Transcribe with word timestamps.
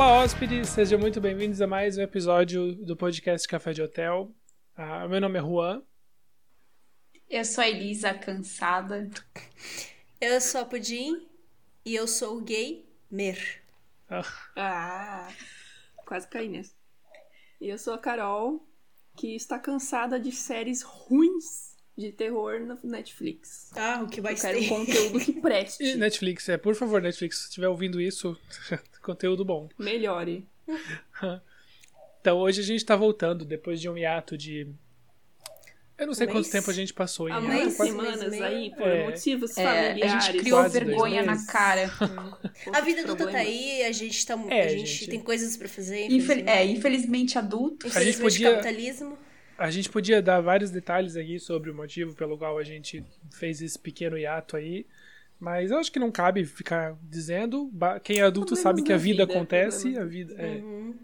Olá, 0.00 0.22
hóspedes, 0.22 0.70
sejam 0.70 0.98
muito 0.98 1.20
bem-vindos 1.20 1.60
a 1.60 1.66
mais 1.66 1.98
um 1.98 2.00
episódio 2.00 2.74
do 2.74 2.96
podcast 2.96 3.46
Café 3.46 3.74
de 3.74 3.82
Hotel. 3.82 4.34
Ah, 4.74 5.06
meu 5.06 5.20
nome 5.20 5.38
é 5.38 5.42
Juan. 5.42 5.82
Eu 7.28 7.44
sou 7.44 7.62
a 7.62 7.68
Elisa, 7.68 8.14
cansada. 8.14 9.10
Eu 10.18 10.40
sou 10.40 10.62
a 10.62 10.64
Pudim 10.64 11.28
e 11.84 11.94
eu 11.94 12.08
sou 12.08 12.40
gay 12.40 12.89
Mer. 13.10 13.60
Ah, 14.08 14.24
Ah, 14.56 15.28
quase 16.06 16.26
caí 16.28 16.48
nessa. 16.48 16.72
E 17.60 17.68
eu 17.68 17.78
sou 17.78 17.94
a 17.94 17.98
Carol, 17.98 18.66
que 19.16 19.34
está 19.36 19.58
cansada 19.58 20.18
de 20.18 20.32
séries 20.32 20.82
ruins 20.82 21.76
de 21.96 22.10
terror 22.12 22.60
na 22.60 22.78
Netflix. 22.82 23.70
Ah, 23.76 24.00
o 24.02 24.08
que 24.08 24.20
vai 24.20 24.32
Eu 24.32 24.38
quero 24.38 24.58
ser? 24.60 24.68
conteúdo 24.68 25.20
que 25.20 25.32
preste, 25.40 25.94
Netflix, 25.96 26.48
é, 26.48 26.56
por 26.56 26.74
favor, 26.74 27.02
Netflix, 27.02 27.38
se 27.38 27.44
estiver 27.48 27.68
ouvindo 27.68 28.00
isso, 28.00 28.36
conteúdo 29.02 29.44
bom. 29.44 29.68
melhore. 29.78 30.46
Então 32.20 32.38
hoje 32.38 32.60
a 32.60 32.64
gente 32.64 32.84
tá 32.84 32.96
voltando 32.96 33.44
depois 33.44 33.80
de 33.80 33.88
um 33.88 33.96
hiato 33.98 34.36
de. 34.38 34.68
Eu 36.00 36.06
não 36.06 36.14
sei 36.14 36.26
Um 36.26 36.30
quanto 36.30 36.36
mês? 36.44 36.48
tempo 36.50 36.70
a 36.70 36.72
gente 36.74 36.94
passou 36.94 37.28
em 37.28 37.32
Um 37.32 37.40
mês, 37.42 37.50
mês 37.64 37.72
e 37.74 37.76
semanas 37.76 38.32
aí, 38.40 38.70
por 38.70 38.88
É. 38.88 39.04
motivos 39.04 39.56
É, 39.58 39.66
a 39.66 39.88
familiares. 39.88 40.24
gente 40.24 40.38
criou 40.38 40.58
quase 40.60 40.80
vergonha 40.80 41.22
na 41.22 41.46
cara. 41.46 41.90
A 42.72 42.80
vida 42.80 43.02
adulta 43.02 43.26
tá 43.30 43.36
aí, 43.38 43.82
a 43.84 43.92
gente, 43.92 44.26
tá, 44.26 44.34
É, 44.48 44.62
a 44.64 44.68
gente, 44.68 44.86
gente. 44.86 45.10
tem 45.10 45.20
coisas 45.20 45.56
pra 45.58 45.68
fazer. 45.68 46.06
Infel- 46.06 46.16
infelizmente. 46.38 46.48
é, 46.48 46.64
infelizmente 46.64 47.38
adulto. 47.38 47.86
A 47.86 47.90
gente 47.90 47.98
Infelizmente, 48.18 48.22
podia- 48.22 48.50
capitalismo. 48.52 49.18
A 49.58 49.70
gente 49.70 49.90
podia 49.90 50.22
dar 50.22 50.40
vários 50.40 50.70
detalhes 50.70 51.16
aqui 51.16 51.38
sobre 51.38 51.70
o 51.70 51.74
motivo 51.74 52.14
pelo 52.14 52.38
qual 52.38 52.56
a 52.56 52.64
gente 52.64 53.04
fez 53.30 53.60
esse 53.60 53.78
pequeno 53.78 54.16
hiato 54.16 54.56
aí. 54.56 54.86
Mas 55.38 55.70
eu 55.70 55.78
acho 55.78 55.92
que 55.92 55.98
não 55.98 56.10
cabe 56.10 56.44
ficar 56.46 56.96
dizendo. 57.02 57.70
Quem 58.02 58.20
é 58.20 58.22
adulto 58.22 58.54
Problemas 58.54 58.62
sabe 58.62 58.82
que 58.82 58.92
a 58.92 58.96
da 58.96 59.02
vida 59.02 59.24
vida, 59.26 59.32
acontece. 59.38 59.88
A 59.88 60.00
problemas. 60.00 60.10
vida, 60.10 60.34
é. 60.38 60.46
Uhum. 60.62 60.94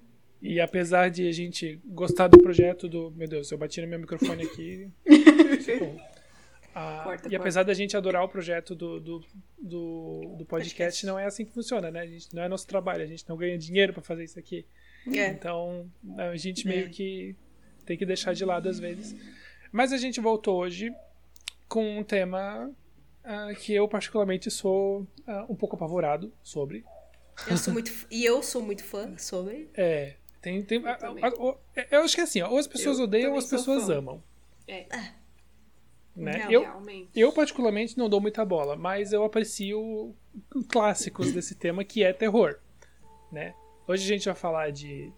E 0.42 0.60
apesar 0.60 1.08
de 1.10 1.26
a 1.28 1.32
gente 1.32 1.80
gostar 1.86 2.28
do 2.28 2.38
projeto 2.38 2.88
do. 2.88 3.10
Meu 3.16 3.26
Deus, 3.28 3.50
eu 3.50 3.58
bati 3.58 3.80
no 3.80 3.86
meu 3.88 3.98
microfone 3.98 4.42
aqui. 4.44 4.88
Bom, 5.80 5.98
ah, 6.74 7.00
Corta, 7.04 7.28
e 7.32 7.34
apesar 7.36 7.62
da 7.62 7.72
gente 7.72 7.96
adorar 7.96 8.22
o 8.22 8.28
projeto 8.28 8.74
do, 8.74 9.00
do, 9.00 9.24
do, 9.58 10.34
do 10.38 10.44
podcast, 10.44 11.06
não 11.06 11.18
é 11.18 11.24
assim 11.24 11.44
que 11.44 11.52
funciona, 11.52 11.90
né? 11.90 12.00
A 12.00 12.06
gente, 12.06 12.34
não 12.34 12.42
é 12.42 12.48
nosso 12.48 12.66
trabalho, 12.66 13.02
a 13.02 13.06
gente 13.06 13.26
não 13.28 13.36
ganha 13.36 13.56
dinheiro 13.56 13.92
pra 13.94 14.02
fazer 14.02 14.24
isso 14.24 14.38
aqui. 14.38 14.66
É. 15.12 15.28
Então 15.28 15.90
a 16.18 16.36
gente 16.36 16.66
É. 16.66 16.70
meio 16.70 16.90
que 16.90 17.34
tem 17.86 17.96
que 17.96 18.04
deixar 18.04 18.34
de 18.34 18.44
lado 18.44 18.68
às 18.68 18.78
vezes. 18.78 19.16
Mas 19.72 19.92
a 19.92 19.96
gente 19.96 20.20
voltou 20.20 20.58
hoje 20.58 20.92
com 21.68 21.98
um 21.98 22.04
tema 22.04 22.70
ah, 23.24 23.52
que 23.58 23.72
eu 23.72 23.88
particularmente 23.88 24.50
sou 24.50 25.06
ah, 25.26 25.46
um 25.48 25.54
pouco 25.54 25.76
apavorado 25.76 26.30
sobre. 26.42 26.84
Eu 27.48 27.56
sou 27.56 27.72
muito, 27.72 27.90
f- 27.90 28.06
e 28.10 28.24
eu 28.24 28.42
sou 28.42 28.60
muito 28.62 28.84
fã 28.84 29.16
sobre. 29.18 29.68
É. 29.74 30.14
Tem, 30.46 30.62
tem, 30.62 30.86
a- 30.86 30.94
também. 30.94 31.24
a- 31.24 31.28
o- 31.30 31.56
eu 31.90 32.02
acho 32.02 32.14
que 32.14 32.20
é 32.20 32.24
assim, 32.24 32.40
ó, 32.40 32.48
ou 32.50 32.58
as 32.58 32.68
pessoas 32.68 32.98
Eu 33.00 33.04
odeiam 33.06 33.32
ou 33.32 33.38
as 33.38 33.46
pessoas 33.46 33.86
fã. 33.86 33.94
amam. 33.96 34.22
É, 34.68 34.86
Né? 36.14 36.32
Real. 36.36 36.52
Eu, 36.52 36.60
realmente. 36.62 37.10
eu, 37.16 37.32
particularmente, 37.32 37.98
não 37.98 38.08
dou 38.08 38.20
muita 38.20 38.44
bola, 38.44 38.76
mas 38.76 39.12
eu 39.12 39.24
aprecio 39.24 40.14
clássicos 40.68 41.32
desse 41.32 41.56
tema 41.56 41.82
que 41.84 42.04
é 42.04 42.12
terror. 42.12 42.60
Né? 43.32 43.56
Hoje 43.88 44.04
a 44.04 44.06
gente 44.06 44.24
vai 44.26 44.36
falar 44.36 44.70
de 44.70 45.12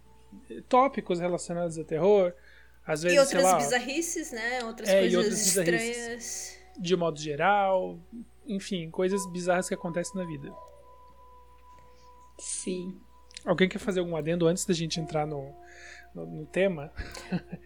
tópicos 0.66 1.20
relacionados 1.20 1.78
a 1.78 1.84
terror, 1.84 2.32
às 2.86 3.02
vezes, 3.02 3.16
E 3.18 3.20
outras 3.20 3.42
sei 3.42 3.52
lá, 3.52 3.58
bizarrices, 3.58 4.32
né? 4.32 4.64
Outras 4.64 4.88
É, 4.88 5.00
coisas 5.00 5.18
outras 5.18 5.46
estranhas. 5.46 6.58
de 6.78 6.96
modo 6.96 7.20
geral, 7.20 7.98
enfim, 8.46 8.90
coisas 8.90 9.24
bizarras 9.30 9.68
que 9.68 9.74
acontecem 9.74 10.14
na 10.16 10.26
vida. 10.26 10.50
Sim. 12.38 12.98
Alguém 13.48 13.66
quer 13.66 13.78
fazer 13.78 14.00
algum 14.00 14.14
adendo 14.14 14.46
antes 14.46 14.66
da 14.66 14.74
gente 14.74 15.00
entrar 15.00 15.26
no, 15.26 15.54
no, 16.14 16.26
no 16.26 16.46
tema? 16.46 16.92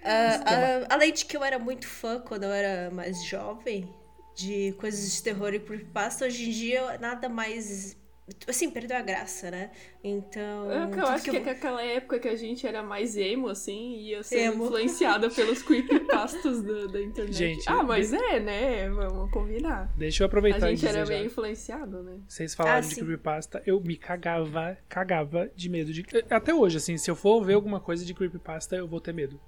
Ah, 0.04 0.84
ah, 0.87 0.94
além 0.94 1.12
de 1.12 1.25
que 1.25 1.37
eu 1.37 1.43
era 1.43 1.59
muito 1.59 1.88
fã 1.88 2.20
quando 2.20 2.44
eu 2.44 2.53
era 2.53 2.88
mais 2.94 3.25
jovem 3.25 3.93
de 4.37 4.72
coisas 4.78 5.12
de 5.12 5.20
terror 5.20 5.53
e 5.53 5.59
creepypasta, 5.59 6.25
hoje 6.25 6.48
em 6.48 6.53
dia 6.53 6.98
nada 6.98 7.28
mais. 7.28 8.00
Assim, 8.47 8.71
perdeu 8.71 8.97
a 8.97 9.03
graça, 9.03 9.50
né? 9.50 9.72
Então. 10.03 10.71
É 10.71 10.87
que 10.91 10.99
eu 11.00 11.06
acho 11.06 11.25
que, 11.25 11.31
eu 11.31 11.34
é 11.34 11.41
que 11.41 11.49
aquela 11.50 11.83
época 11.83 12.21
que 12.21 12.28
a 12.28 12.37
gente 12.37 12.65
era 12.65 12.81
mais 12.81 13.16
emo, 13.16 13.49
assim, 13.49 13.97
ia 13.97 14.22
ser 14.22 14.43
Emo. 14.43 14.65
influenciada 14.65 15.28
pelos 15.34 15.60
creepypastas 15.62 16.62
da, 16.62 16.87
da 16.87 17.03
internet. 17.03 17.34
Gente, 17.34 17.65
ah, 17.69 17.82
mas 17.82 18.12
é, 18.12 18.38
né? 18.38 18.88
Vamos 18.91 19.28
combinar. 19.32 19.93
Deixa 19.97 20.22
eu 20.22 20.27
A 20.27 20.28
aproveitar 20.28 20.71
e 20.71 20.77
gente 20.77 20.87
era 20.88 21.05
meio 21.05 21.27
influenciado, 21.27 22.03
né? 22.05 22.21
Vocês 22.28 22.55
falaram 22.55 22.78
Ah, 22.78 22.81
de 22.81 22.87
sim. 22.87 22.94
creepypasta, 23.05 23.61
eu 23.66 23.81
me 23.81 23.97
cagava, 23.97 24.78
cagava 24.88 25.50
de 25.56 25.69
medo 25.69 25.93
de. 25.93 26.06
Até 26.31 26.55
hoje, 26.55 26.77
assim, 26.77 26.97
se 26.97 27.11
eu 27.11 27.16
for 27.16 27.44
ver 27.44 27.55
alguma 27.55 27.81
coisa 27.81 28.05
de 28.05 28.15
creepypasta, 28.15 28.77
eu 28.77 28.87
vou 28.87 29.00
ter 29.00 29.12
medo. 29.12 29.41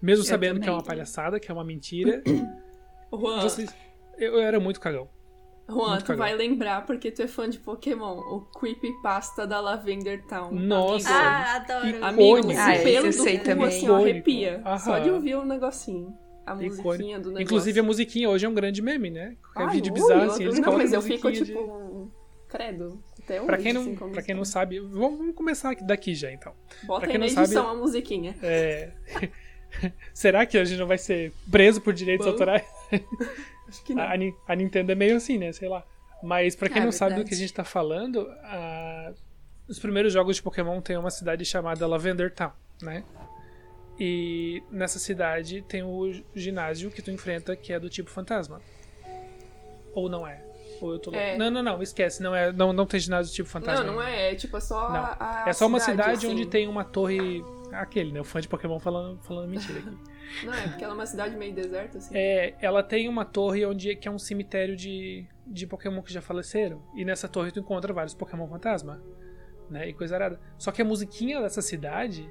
Mesmo 0.00 0.22
Eu 0.22 0.28
sabendo 0.28 0.54
que 0.60 0.64
é 0.64 0.66
também. 0.66 0.78
uma 0.78 0.84
palhaçada, 0.84 1.40
que 1.40 1.50
é 1.50 1.54
uma 1.54 1.64
mentira. 1.64 2.22
Juan, 3.12 3.40
vocês... 3.40 3.68
eu, 4.16 4.34
eu 4.34 4.40
era 4.40 4.60
muito 4.60 4.80
cagão. 4.80 5.08
Juan 5.72 5.98
tu 6.00 6.16
vai 6.16 6.34
lembrar 6.34 6.84
porque 6.86 7.10
tu 7.10 7.22
é 7.22 7.26
fã 7.26 7.48
de 7.48 7.58
Pokémon. 7.58 8.18
O 8.18 8.40
creepypasta 8.58 9.46
da 9.46 9.60
Lavender 9.60 10.24
Town. 10.26 10.52
Nossa. 10.52 11.08
Amigo, 11.08 11.24
Ah, 11.24 11.56
adoro. 11.56 12.04
Amigo, 12.04 12.50
Ah, 12.58 12.72
pelo 12.82 12.88
eu 12.88 13.02
do 13.04 13.12
sei 13.12 13.38
cu, 13.38 13.44
também. 13.44 13.66
assim, 13.66 13.88
arrepia. 13.88 14.62
Só 14.78 14.98
de 14.98 15.08
Aham. 15.08 15.14
ouvir 15.16 15.34
o 15.36 15.44
negocinho. 15.44 16.16
A 16.44 16.54
musiquinha 16.56 17.18
do 17.20 17.28
negócio. 17.28 17.42
Inclusive 17.42 17.80
a 17.80 17.82
musiquinha 17.82 18.28
hoje 18.28 18.44
é 18.44 18.48
um 18.48 18.54
grande 18.54 18.82
meme, 18.82 19.10
né? 19.10 19.36
Qualquer 19.54 19.62
Ai, 19.70 19.74
vídeo 19.76 19.92
ui, 19.92 20.00
bizarro, 20.00 20.22
assim, 20.30 20.42
eles 20.42 20.56
Não, 20.56 20.64
colocam 20.64 20.82
mas 20.84 20.92
eu 20.92 21.00
fico, 21.02 21.30
tipo, 21.30 21.44
de- 21.44 21.54
um 21.56 22.10
credo. 22.48 23.02
Até 23.22 23.36
hoje, 23.38 23.46
Pra 23.46 23.56
quem, 23.58 23.72
não, 23.72 23.80
assim, 23.82 23.94
como 23.94 24.12
pra 24.12 24.22
quem 24.22 24.34
não 24.34 24.44
sabe, 24.44 24.80
vamos 24.80 25.18
vamos 25.18 25.34
começar 25.36 25.70
aqui- 25.70 25.84
daqui 25.86 26.14
já 26.16 26.32
então. 26.32 26.52
Bota 26.82 27.02
pra 27.02 27.08
aí 27.08 27.12
quem 27.12 27.20
na 27.20 27.26
não 27.26 27.32
sabe- 27.32 27.46
edição 27.46 27.68
a 27.68 27.74
musiquinha. 27.74 28.34
É... 28.42 28.90
Será 30.14 30.44
que 30.46 30.56
a 30.58 30.64
gente 30.64 30.78
não 30.78 30.86
vai 30.86 30.98
ser 30.98 31.32
preso 31.50 31.80
por 31.80 31.92
direitos 31.92 32.26
Bom. 32.26 32.32
autorais? 32.32 32.64
Acho 33.68 33.82
que 33.84 33.94
não. 33.94 34.02
A, 34.02 34.12
a 34.12 34.16
Ni- 34.16 34.34
a 34.46 34.54
Nintendo 34.54 34.92
é 34.92 34.94
meio 34.94 35.16
assim, 35.16 35.38
né? 35.38 35.52
Sei 35.52 35.68
lá. 35.68 35.82
Mas 36.22 36.54
pra 36.54 36.68
quem 36.68 36.82
Ah, 36.82 36.84
não 36.84 36.92
sabe 36.92 37.10
do 37.12 37.14
verdade. 37.16 37.28
que 37.30 37.34
a 37.34 37.38
gente 37.38 37.52
tá 37.54 37.64
falando, 37.64 38.28
a- 38.44 39.12
os 39.68 39.78
primeiros 39.78 40.12
jogos 40.12 40.36
de 40.36 40.42
Pokémon 40.42 40.80
tem 40.80 40.96
uma 40.96 41.10
cidade 41.10 41.44
chamada 41.44 41.86
Lavender 41.86 42.32
Town, 42.32 42.52
né? 42.82 43.02
E 43.98 44.62
nessa 44.70 44.98
cidade 44.98 45.62
tem 45.62 45.82
o 45.82 46.12
ginásio 46.34 46.90
que 46.90 47.02
tu 47.02 47.10
enfrenta 47.10 47.54
que 47.54 47.72
é 47.72 47.78
do 47.80 47.88
tipo 47.88 48.10
fantasma. 48.10 48.60
Ou 49.94 50.08
não 50.08 50.26
é? 50.26 50.42
Ou 50.80 50.92
eu 50.92 50.98
tô 50.98 51.10
louco? 51.10 51.24
É. 51.24 51.36
Não, 51.36 51.50
não, 51.50 51.62
não, 51.62 51.82
esquece. 51.82 52.22
Não, 52.22 52.34
é, 52.34 52.50
não, 52.50 52.72
não 52.72 52.86
tem 52.86 52.98
ginásio 52.98 53.32
do 53.32 53.34
tipo 53.34 53.48
fantasma. 53.48 53.84
Não, 53.84 53.94
não 53.94 54.02
é. 54.02 54.32
É 54.32 54.34
tipo 54.34 54.60
só 54.60 54.78
a, 54.88 55.44
a 55.44 55.48
É 55.48 55.52
só 55.52 55.66
uma 55.66 55.78
cidade 55.80 56.12
assim. 56.26 56.28
onde 56.28 56.46
tem 56.46 56.66
uma 56.66 56.84
torre. 56.84 57.44
Aquele, 57.72 58.12
né? 58.12 58.20
O 58.20 58.24
fã 58.24 58.40
de 58.40 58.48
Pokémon 58.48 58.78
falando, 58.78 59.20
falando 59.22 59.48
mentira 59.48 59.78
aqui. 59.78 59.96
Não, 60.44 60.54
é 60.54 60.68
porque 60.68 60.84
ela 60.84 60.92
é 60.92 60.96
uma 60.96 61.06
cidade 61.06 61.36
meio 61.36 61.54
deserta, 61.54 61.98
assim. 61.98 62.16
É, 62.16 62.54
ela 62.60 62.82
tem 62.82 63.08
uma 63.08 63.24
torre 63.24 63.64
onde 63.66 63.94
que 63.96 64.08
é 64.08 64.10
um 64.10 64.18
cemitério 64.18 64.76
de, 64.76 65.26
de 65.46 65.66
Pokémon 65.66 66.02
que 66.02 66.12
já 66.12 66.22
faleceram. 66.22 66.82
E 66.94 67.04
nessa 67.04 67.28
torre 67.28 67.50
tu 67.50 67.60
encontra 67.60 67.92
vários 67.92 68.14
Pokémon 68.14 68.48
fantasma. 68.48 69.02
Né? 69.68 69.88
E 69.88 69.92
coisa 69.92 70.14
arada. 70.14 70.40
Só 70.58 70.70
que 70.70 70.82
a 70.82 70.84
musiquinha 70.84 71.40
dessa 71.40 71.62
cidade. 71.62 72.28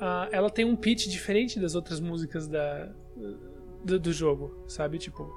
ah, 0.00 0.28
ela 0.32 0.50
tem 0.50 0.64
um 0.64 0.76
pitch 0.76 1.06
diferente 1.08 1.58
das 1.60 1.74
outras 1.74 2.00
músicas 2.00 2.48
da, 2.48 2.92
do, 3.84 3.98
do 3.98 4.12
jogo. 4.12 4.64
Sabe? 4.66 4.98
Tipo, 4.98 5.30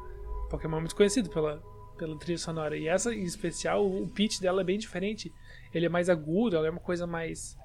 Pokémon 0.49 0.77
é 0.77 0.79
muito 0.81 0.95
conhecido 0.95 1.29
pela, 1.29 1.61
pela 1.97 2.17
trilha 2.17 2.37
sonora. 2.37 2.77
E 2.77 2.87
essa 2.87 3.13
em 3.13 3.23
especial, 3.23 3.85
o, 3.85 4.03
o 4.03 4.09
pitch 4.09 4.39
dela 4.39 4.61
é 4.61 4.63
bem 4.63 4.77
diferente. 4.77 5.31
Ele 5.73 5.85
é 5.85 5.89
mais 5.89 6.09
agudo, 6.09 6.55
ela 6.55 6.67
é 6.67 6.69
uma 6.69 6.79
coisa 6.79 7.05
mais. 7.05 7.57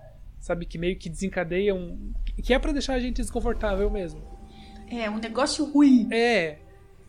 Sabe? 0.42 0.66
Que 0.66 0.76
meio 0.76 0.98
que 0.98 1.08
desencadeia 1.08 1.72
um. 1.72 2.12
Que 2.42 2.52
é 2.52 2.58
pra 2.58 2.72
deixar 2.72 2.94
a 2.94 2.98
gente 2.98 3.18
desconfortável 3.22 3.88
mesmo. 3.88 4.20
É 4.90 5.08
um 5.08 5.18
negócio 5.18 5.64
ruim. 5.64 6.08
É. 6.10 6.58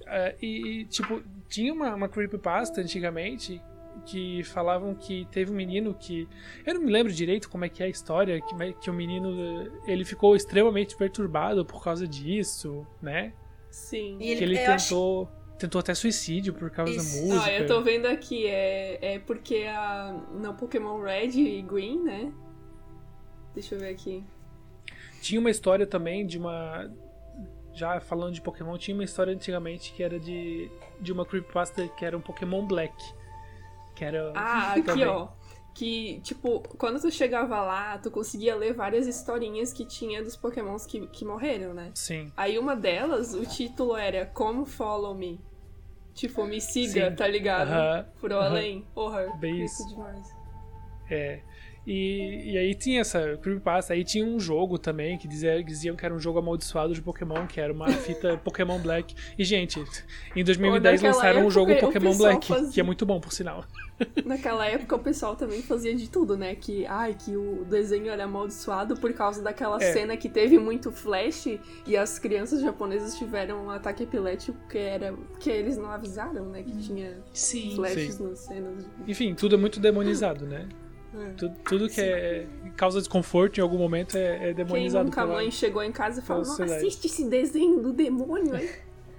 é, 0.05 0.35
e, 0.39 0.81
e, 0.81 0.85
tipo, 0.85 1.21
tinha 1.49 1.73
uma, 1.73 1.95
uma 1.95 2.07
creepypasta 2.07 2.79
antigamente 2.79 3.59
que 4.05 4.43
falavam 4.43 4.93
que 4.93 5.27
teve 5.31 5.51
um 5.51 5.55
menino 5.55 5.95
que. 5.95 6.27
Eu 6.63 6.75
não 6.75 6.81
me 6.81 6.91
lembro 6.91 7.11
direito 7.11 7.49
como 7.49 7.65
é 7.65 7.69
que 7.69 7.81
é 7.81 7.87
a 7.87 7.89
história, 7.89 8.39
que, 8.39 8.53
mas- 8.53 8.75
que 8.79 8.89
o 8.91 8.93
menino 8.93 9.67
ele 9.87 10.05
ficou 10.05 10.35
extremamente 10.35 10.95
perturbado 10.95 11.65
por 11.65 11.83
causa 11.83 12.07
disso, 12.07 12.85
né? 13.01 13.33
Sim. 13.71 14.17
E 14.19 14.27
ele, 14.27 14.37
que 14.37 14.43
ele 14.43 14.59
eu 14.59 14.71
acho- 14.71 14.89
tentou. 14.89 15.29
Tentou 15.57 15.79
até 15.79 15.93
suicídio 15.93 16.53
por 16.53 16.69
causa 16.71 16.91
Isso. 16.91 17.15
da 17.15 17.21
música. 17.35 17.45
Ah, 17.45 17.53
eu 17.53 17.65
tô 17.67 17.81
vendo 17.81 18.05
aqui, 18.07 18.45
é, 18.47 19.13
é 19.15 19.19
porque 19.19 19.63
a, 19.69 20.11
no 20.31 20.53
Pokémon 20.55 20.99
Red 21.01 21.29
e 21.39 21.61
Green, 21.61 22.03
né? 22.03 22.33
Deixa 23.53 23.75
eu 23.75 23.79
ver 23.79 23.89
aqui. 23.89 24.23
Tinha 25.21 25.39
uma 25.39 25.49
história 25.51 25.85
também 25.87 26.25
de 26.25 26.37
uma. 26.37 26.91
Já 27.73 27.99
falando 27.99 28.33
de 28.33 28.41
Pokémon, 28.41 28.77
tinha 28.77 28.93
uma 28.95 29.03
história 29.03 29.33
antigamente 29.33 29.93
que 29.93 30.03
era 30.03 30.19
de, 30.19 30.69
de 31.01 31.11
uma 31.11 31.25
creepypasta 31.25 31.87
que 31.87 32.05
era 32.05 32.15
um 32.17 32.21
Pokémon 32.21 32.65
Black. 32.65 32.93
Que 33.95 34.05
era. 34.05 34.31
Ah, 34.35 34.73
aqui 34.77 35.03
ó. 35.05 35.29
que, 35.73 36.19
tipo, 36.21 36.61
quando 36.77 37.01
tu 37.01 37.09
chegava 37.09 37.61
lá, 37.61 37.97
tu 37.97 38.11
conseguia 38.11 38.55
ler 38.55 38.73
várias 38.73 39.07
historinhas 39.07 39.73
que 39.73 39.85
tinha 39.85 40.23
dos 40.23 40.35
pokémons 40.35 40.85
que, 40.85 41.07
que 41.07 41.25
morreram, 41.25 41.73
né? 41.73 41.91
Sim. 41.95 42.31
Aí 42.37 42.59
uma 42.59 42.75
delas, 42.75 43.33
o 43.33 43.43
título 43.45 43.95
era 43.95 44.25
Como 44.25 44.65
Follow 44.65 45.15
Me. 45.15 45.39
Tipo, 46.13 46.45
me 46.45 46.61
siga, 46.61 47.09
Sim. 47.09 47.15
tá 47.15 47.27
ligado? 47.27 47.69
Aham, 47.71 48.05
Por 48.21 48.31
aham. 48.31 48.45
além. 48.45 48.87
Porra, 48.93 49.33
Bem 49.39 49.63
isso 49.65 49.81
isso. 49.81 49.89
demais. 49.95 50.35
É. 51.09 51.41
E, 51.85 52.51
e 52.53 52.57
aí 52.57 52.73
tinha 52.73 53.01
essa 53.01 53.37
creepypasta, 53.41 53.93
aí 53.93 54.03
tinha 54.05 54.25
um 54.25 54.39
jogo 54.39 54.77
também 54.77 55.17
que 55.17 55.27
dizia, 55.27 55.61
diziam 55.63 55.95
que 55.95 56.05
era 56.05 56.13
um 56.15 56.19
jogo 56.19 56.39
amaldiçoado 56.39 56.93
de 56.93 57.01
Pokémon, 57.01 57.45
que 57.45 57.59
era 57.59 57.73
uma 57.73 57.87
fita 57.91 58.37
Pokémon 58.37 58.79
Black. 58.79 59.13
E, 59.37 59.43
gente, 59.43 59.83
em 60.35 60.43
2010 60.43 61.01
naquela 61.01 61.13
lançaram 61.15 61.35
um 61.39 61.39
época, 61.41 61.53
jogo 61.53 61.71
o 61.73 61.79
Pokémon 61.79 62.15
Black, 62.17 62.47
fazia- 62.47 62.71
que 62.71 62.79
é 62.79 62.83
muito 62.83 63.05
bom, 63.05 63.19
por 63.19 63.33
sinal. 63.33 63.65
Naquela 64.25 64.65
época 64.65 64.95
o 64.95 64.99
pessoal 64.99 65.35
também 65.35 65.61
fazia 65.61 65.95
de 65.95 66.09
tudo, 66.09 66.35
né? 66.35 66.55
Que, 66.55 66.85
ai, 66.87 67.15
que 67.17 67.37
o 67.37 67.63
desenho 67.63 68.09
era 68.09 68.23
amaldiçoado 68.23 68.95
por 68.97 69.13
causa 69.13 69.41
daquela 69.41 69.77
É. 69.81 69.93
cena 69.93 70.17
que 70.17 70.27
teve 70.27 70.57
muito 70.57 70.91
flash 70.91 71.59
e 71.85 71.95
as 71.95 72.17
crianças 72.17 72.61
japonesas 72.61 73.15
tiveram 73.17 73.65
um 73.65 73.69
ataque 73.69 74.03
epilético 74.03 74.57
que 74.67 74.77
era. 74.79 75.13
que 75.39 75.49
eles 75.49 75.77
não 75.77 75.91
avisaram, 75.91 76.45
né? 76.49 76.63
Que 76.63 76.75
tinha 76.79 77.17
Sim. 77.33 77.75
flashes 77.75 78.15
Sim. 78.15 78.23
nas 78.29 78.39
cenas. 78.39 78.85
Enfim, 79.07 79.35
tudo 79.35 79.55
é 79.55 79.57
muito 79.57 79.79
demonizado, 79.79 80.45
né? 80.45 80.67
É. 81.15 81.29
Tudo, 81.37 81.55
tudo 81.63 81.89
que 81.89 82.01
é, 82.01 82.47
causa 82.75 82.99
desconforto 82.99 83.57
em 83.59 83.61
algum 83.61 83.77
momento 83.77 84.17
é, 84.17 84.35
é 84.35 84.39
Quem 84.39 84.53
demonizado. 84.55 85.05
nunca 85.05 85.21
a 85.21 85.25
pela- 85.25 85.37
mãe 85.37 85.51
chegou 85.51 85.83
em 85.83 85.91
casa 85.91 86.19
e 86.21 86.23
falou, 86.23 86.43
sociedade." 86.45 86.77
assiste 86.77 87.05
esse 87.05 87.25
desenho 87.29 87.81
do 87.81 87.93
demônio 87.93 88.55
aí. 88.55 88.69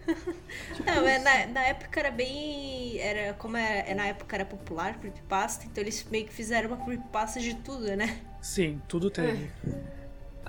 Não, 0.84 1.08
é, 1.08 1.18
na, 1.18 1.46
na 1.46 1.62
época 1.66 1.98
era 2.00 2.10
bem. 2.10 2.98
Era, 2.98 3.32
como 3.34 3.56
é, 3.56 3.84
é 3.88 3.94
na 3.94 4.06
época 4.06 4.36
era 4.36 4.44
popular 4.44 4.98
creepypasta, 4.98 5.64
então 5.64 5.82
eles 5.82 6.04
meio 6.10 6.26
que 6.26 6.32
fizeram 6.32 6.68
uma 6.68 6.76
creepypasta 6.84 7.40
de 7.40 7.54
tudo, 7.54 7.84
né? 7.96 8.18
Sim, 8.42 8.82
tudo 8.86 9.08
teve. 9.10 9.50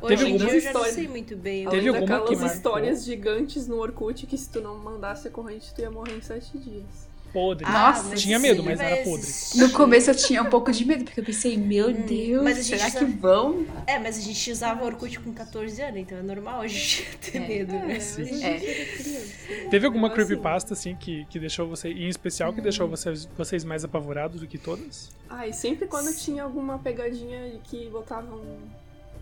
Hoje 0.02 0.28
em 0.28 0.34
alguma 0.34 0.50
dia 0.50 0.58
eu 0.58 0.62
já 0.62 0.74
não 0.74 0.84
sei 0.84 1.08
muito 1.08 1.38
bem. 1.38 1.70
Teve 1.70 1.88
Além 1.88 1.88
alguma 1.88 2.06
que 2.06 2.12
daquelas 2.12 2.40
marcou? 2.42 2.56
histórias 2.58 3.06
gigantes 3.06 3.66
no 3.68 3.78
Orkut 3.78 4.28
que 4.28 4.38
se 4.38 4.50
tu 4.50 4.60
não 4.60 4.78
mandasse 4.78 5.28
a 5.30 5.32
corrente, 5.32 5.74
tu 5.74 5.80
ia 5.82 5.90
morrer 5.90 6.18
em 6.18 6.22
sete 6.22 6.58
dias. 6.58 7.08
Podre. 7.36 7.70
Nossa, 7.70 8.04
mas 8.12 8.22
tinha 8.22 8.40
medo, 8.40 8.62
sim, 8.62 8.66
mas 8.70 8.80
era 8.80 9.04
podre. 9.04 9.28
No 9.56 9.70
começo 9.74 10.10
eu 10.10 10.16
tinha 10.16 10.42
um 10.42 10.50
pouco 10.50 10.72
de 10.72 10.86
medo, 10.86 11.04
porque 11.04 11.20
eu 11.20 11.24
pensei, 11.26 11.58
meu 11.58 11.92
Deus, 11.92 12.42
mas 12.42 12.66
será 12.66 12.88
já- 12.88 13.00
que 13.00 13.04
vão? 13.04 13.66
É, 13.86 14.00
mas 14.00 14.18
a 14.18 14.22
gente 14.22 14.50
usava 14.52 14.86
Orkut 14.86 15.20
com 15.20 15.34
14 15.34 15.82
anos, 15.82 16.00
então 16.00 16.18
é 16.18 16.22
normal 16.22 16.62
a 16.62 16.68
gente 16.68 17.04
ter 17.20 17.40
medo, 17.42 17.74
né? 17.74 17.84
mas 17.88 18.18
a 18.18 18.24
gente 18.24 18.42
É. 18.42 18.56
era 18.56 18.60
criança. 18.96 19.70
Teve 19.70 19.86
alguma 19.86 20.08
Então, 20.08 20.16
creepypasta, 20.16 20.74
assim, 20.74 20.96
que, 20.96 21.26
que 21.26 21.38
deixou 21.38 21.68
você, 21.68 21.90
em 21.90 22.08
especial, 22.08 22.54
que 22.54 22.62
deixou 22.62 22.88
vocês, 22.88 23.26
vocês 23.38 23.66
mais 23.66 23.84
apavorados 23.84 24.40
do 24.40 24.48
que 24.48 24.58
todas? 24.58 25.10
Ah, 25.30 25.46
e 25.46 25.52
sempre 25.52 25.88
quando 25.88 26.16
tinha 26.16 26.42
alguma 26.42 26.80
pegadinha 26.80 27.60
que 27.66 27.90
botavam 27.90 28.42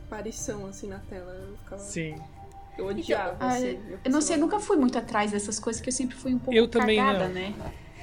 aparição 0.06 0.68
assim 0.68 0.88
na 0.88 1.00
tela, 1.00 1.32
eu 1.50 1.58
ficava. 1.58 1.82
Sim. 1.82 2.16
Eu 2.78 2.88
odiava, 2.88 3.38
Ah, 3.40 3.50
assim. 3.56 3.80
Eu 4.04 4.12
não 4.12 4.22
sei, 4.22 4.36
eu 4.36 4.40
nunca 4.40 4.60
fui 4.60 4.78
muito 4.78 4.98
atrás 4.98 5.32
dessas 5.32 5.60
coisas, 5.60 5.82
que 5.82 5.90
eu 5.90 5.94
sempre 5.94 6.16
fui 6.16 6.34
um 6.34 6.40
pouco 6.40 6.54
Eu 6.54 6.68
também 6.68 6.98
cagada, 6.98 7.28
não. 7.28 7.34
né? 7.34 7.54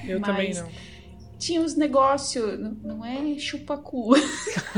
Eu 0.07 0.21
Mas- 0.21 0.29
também 0.31 0.55
não. 0.55 0.69
Tinha 1.39 1.61
uns 1.63 1.75
negócios, 1.75 2.59
não, 2.83 3.03
é 3.03 3.39
chupacu. 3.39 4.11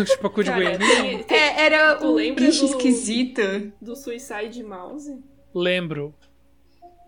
tipo, 0.07 0.27
a 0.27 0.31
cu 0.31 0.45
de 0.45 0.51
Cara, 0.51 0.63
goiânia. 0.79 1.25
É, 1.29 1.65
era 1.65 1.97
Tu 1.97 2.07
um 2.07 2.15
lembra 2.15 2.45
bicho 2.47 2.61
do- 2.61 2.67
esquisito. 2.77 3.73
do 3.81 3.97
Suicide 3.97 4.63
Mouse. 4.63 5.19
Lembro. 5.53 6.15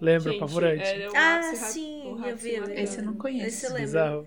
Lembro, 0.01 0.33
Gente, 0.33 0.43
apavorante. 0.43 0.83
era 0.83 1.09
o 1.09 1.17
Ah, 1.17 1.39
Hatsu- 1.39 1.65
sim, 1.73 2.03
o 2.05 2.27
eu 2.27 2.37
vi. 2.37 2.51
Esse 2.75 2.99
eu 2.99 3.05
não 3.05 3.15
conheço. 3.15 3.47
Esse 3.47 3.67
eu 3.67 3.71
lembro. 3.71 3.87
Bizarro. 3.87 4.27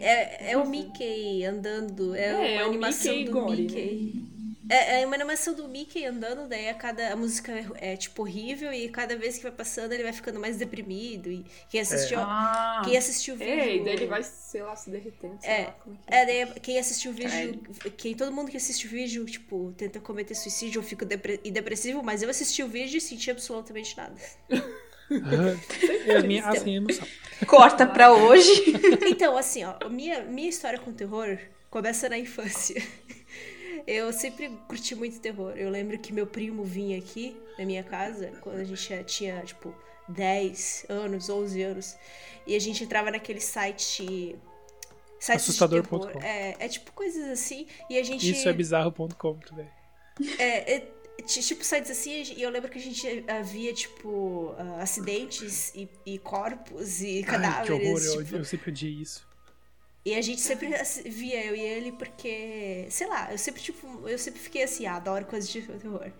É, 0.00 0.52
é 0.52 0.56
o. 0.58 0.68
Mickey 0.68 1.44
andando, 1.46 2.14
é, 2.14 2.26
É, 2.28 2.34
uma 2.34 2.44
é 2.46 2.62
o 2.64 2.68
animação 2.68 3.12
Mickey 3.12 3.24
do 3.24 3.32
Gore, 3.32 3.62
Mickey. 3.62 4.22
É, 4.68 5.02
é 5.02 5.06
uma 5.06 5.14
animação 5.14 5.54
do 5.54 5.68
Mickey 5.68 6.04
andando, 6.06 6.48
daí 6.48 6.68
a 6.70 6.74
cada 6.74 7.12
a 7.12 7.16
música 7.16 7.52
é, 7.52 7.92
é, 7.92 7.96
tipo 7.96 8.22
horrível 8.22 8.72
e 8.72 8.88
cada 8.88 9.16
vez 9.16 9.36
que 9.36 9.42
vai 9.42 9.52
passando 9.52 9.92
ele 9.92 10.02
vai 10.02 10.12
ficando 10.12 10.40
mais 10.40 10.56
deprimido 10.56 11.30
e 11.30 11.44
quem 11.68 11.80
assistiu, 11.80 12.18
Ah, 12.20 12.82
quem 12.84 12.96
assistiu 12.96 13.34
o 13.34 13.38
vídeo 13.38 13.52
É, 13.60 13.76
e 13.76 13.84
daí 13.84 13.94
ele 13.94 14.06
vai, 14.06 14.22
sei 14.22 14.62
lá, 14.62 14.74
se 14.74 14.90
derretendo. 14.90 15.40
Sei 15.40 15.50
É, 15.50 15.64
lá 15.64 15.72
como 15.72 15.96
é 15.96 15.98
que 15.98 16.14
É, 16.14 16.26
daí 16.26 16.60
quem 16.60 16.78
assistiu 16.78 17.10
o 17.12 17.14
vídeo, 17.14 17.60
quem 17.96 18.14
todo 18.16 18.32
mundo 18.32 18.50
que 18.50 18.56
assiste 18.56 18.86
o 18.86 18.90
vídeo, 18.90 19.24
tipo, 19.26 19.72
tenta 19.76 20.00
cometer 20.00 20.34
suicídio 20.34 20.80
ou 20.80 20.86
fica 20.86 21.04
depre- 21.04 21.40
e 21.44 21.50
depressivo, 21.50 22.02
mas 22.02 22.22
eu 22.22 22.30
assisti 22.30 22.62
o 22.62 22.68
vídeo 22.68 22.96
e 22.98 23.00
senti 23.00 23.30
absolutamente 23.30 23.96
nada. 23.96 24.14
É 26.04 26.16
a 26.16 26.22
minha, 26.22 26.46
assim, 26.48 26.76
emoção. 26.76 27.08
corta 27.46 27.86
pra 27.86 28.12
hoje. 28.12 28.50
Então, 29.06 29.36
assim, 29.36 29.64
ó, 29.64 29.88
minha, 29.88 30.22
minha 30.24 30.48
história 30.48 30.78
com 30.78 30.92
terror 30.92 31.38
começa 31.70 32.08
na 32.08 32.18
infância. 32.18 32.82
Eu 33.86 34.12
sempre 34.12 34.48
curti 34.68 34.94
muito 34.94 35.20
terror. 35.20 35.52
Eu 35.56 35.68
lembro 35.70 35.98
que 35.98 36.12
meu 36.12 36.26
primo 36.26 36.64
vinha 36.64 36.98
aqui 36.98 37.36
na 37.58 37.64
minha 37.64 37.82
casa, 37.84 38.32
quando 38.40 38.58
a 38.60 38.64
gente 38.64 39.04
tinha, 39.04 39.42
tipo, 39.42 39.74
10 40.08 40.86
anos, 40.88 41.28
11 41.28 41.62
anos. 41.62 41.96
E 42.46 42.54
a 42.56 42.58
gente 42.58 42.82
entrava 42.84 43.10
naquele 43.10 43.40
site. 43.40 44.36
Assustador.com. 45.28 46.20
É, 46.22 46.56
é 46.58 46.68
tipo 46.68 46.92
coisas 46.92 47.24
assim. 47.30 47.66
E 47.88 47.98
a 47.98 48.02
gente. 48.02 48.28
Isso 48.28 48.48
é 48.48 48.52
bizarro.com 48.52 49.38
também. 49.38 49.68
É, 50.38 50.76
é, 50.76 50.80
ti- 51.26 51.42
tipo, 51.42 51.64
sites 51.64 51.90
assim, 51.90 52.22
e 52.36 52.42
eu 52.42 52.50
lembro 52.50 52.70
que 52.70 52.78
a 52.78 52.80
gente 52.80 53.24
havia, 53.28 53.72
tipo, 53.72 54.54
ah, 54.58 54.82
acidentes 54.82 55.74
e, 55.74 55.88
e 56.06 56.18
corpos 56.18 57.00
e 57.00 57.06
Ai, 57.06 57.22
que 57.22 57.22
cadáveres. 57.24 57.70
horror, 57.88 58.00
eu, 58.02 58.24
tipo, 58.24 58.36
eu 58.36 58.44
sempre 58.44 58.70
odiei 58.70 58.92
isso. 58.92 59.26
E 60.04 60.14
a 60.14 60.20
gente 60.20 60.40
sempre 60.40 60.68
via 61.08 61.44
eu 61.46 61.56
e 61.56 61.60
ele 61.60 61.92
porque, 61.92 62.86
sei 62.90 63.06
lá, 63.06 63.32
eu 63.32 63.38
sempre, 63.38 63.62
tipo, 63.62 63.86
eu 64.08 64.18
sempre 64.18 64.40
fiquei 64.40 64.62
assim, 64.62 64.86
ah, 64.86 64.96
adoro 64.96 65.24
coisas 65.26 65.48
de 65.48 65.62
terror. 65.62 66.10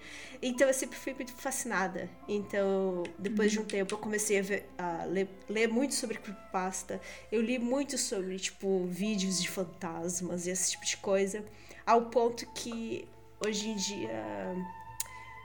Então 0.42 0.66
eu 0.68 0.74
sempre 0.74 0.96
fui 0.98 1.12
muito 1.14 1.32
fascinada. 1.34 2.08
Então, 2.28 3.02
depois 3.18 3.52
de 3.52 3.60
um 3.60 3.64
tempo, 3.64 3.94
eu 3.94 3.98
comecei 3.98 4.38
a, 4.38 4.42
ver- 4.42 4.66
a 4.78 5.04
ler, 5.04 5.28
ler 5.48 5.68
muito 5.68 5.94
sobre 5.94 6.18
creepypasta. 6.18 7.00
Eu 7.30 7.42
li 7.42 7.58
muito 7.58 7.98
sobre, 7.98 8.38
tipo, 8.38 8.86
vídeos 8.86 9.40
de 9.40 9.48
fantasmas 9.50 10.46
e 10.46 10.50
esse 10.50 10.70
tipo 10.72 10.84
de 10.86 10.96
coisa. 10.96 11.44
Ao 11.86 12.06
ponto 12.06 12.46
que, 12.54 13.06
hoje 13.44 13.68
em 13.68 13.76
dia, 13.76 14.10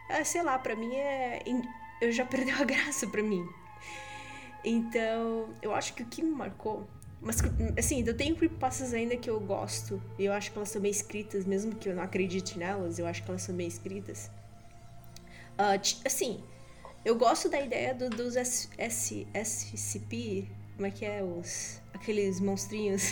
ah, 0.10 0.24
sei 0.24 0.42
lá, 0.44 0.58
pra 0.58 0.76
mim 0.76 0.94
é... 0.96 1.44
Eu 2.02 2.12
já 2.12 2.26
perdeu 2.26 2.56
a 2.56 2.64
graça 2.64 3.08
pra 3.08 3.22
mim. 3.22 3.46
Então, 4.64 5.54
eu 5.62 5.74
acho 5.74 5.94
que 5.94 6.04
o 6.04 6.06
que 6.06 6.22
me 6.22 6.32
marcou 6.32 6.88
mas, 7.22 7.38
assim, 7.78 8.04
eu 8.06 8.16
tenho 8.16 8.36
creepypastas 8.36 8.94
ainda 8.94 9.16
que 9.18 9.30
eu 9.30 9.40
gosto. 9.40 10.02
E 10.18 10.26
eu 10.26 10.34
acho 10.34 10.52
que 10.52 10.58
elas 10.58 10.70
são 10.70 10.82
bem 10.82 10.92
escritas, 10.92 11.46
mesmo 11.46 11.76
que 11.76 11.90
eu 11.90 11.96
não 11.96 12.04
acredite 12.04 12.58
nelas, 12.58 12.98
eu 13.00 13.06
acho 13.06 13.24
que 13.24 13.30
elas 13.30 13.42
são 13.42 13.54
bem 13.56 13.68
escritas. 13.68 14.30
Ti- 15.82 16.00
assim, 16.06 16.42
eu 17.04 17.16
gosto 17.18 17.50
da 17.50 17.60
ideia 17.60 17.94
do- 17.94 18.10
dos 18.10 18.36
S, 18.38 18.70
S, 18.78 19.28
SCP, 19.34 20.48
como 20.76 20.88
é 20.88 20.92
que 20.92 21.04
é? 21.06 21.22
Os, 21.22 21.82
aqueles 21.94 22.40
monstrinhos. 22.40 23.04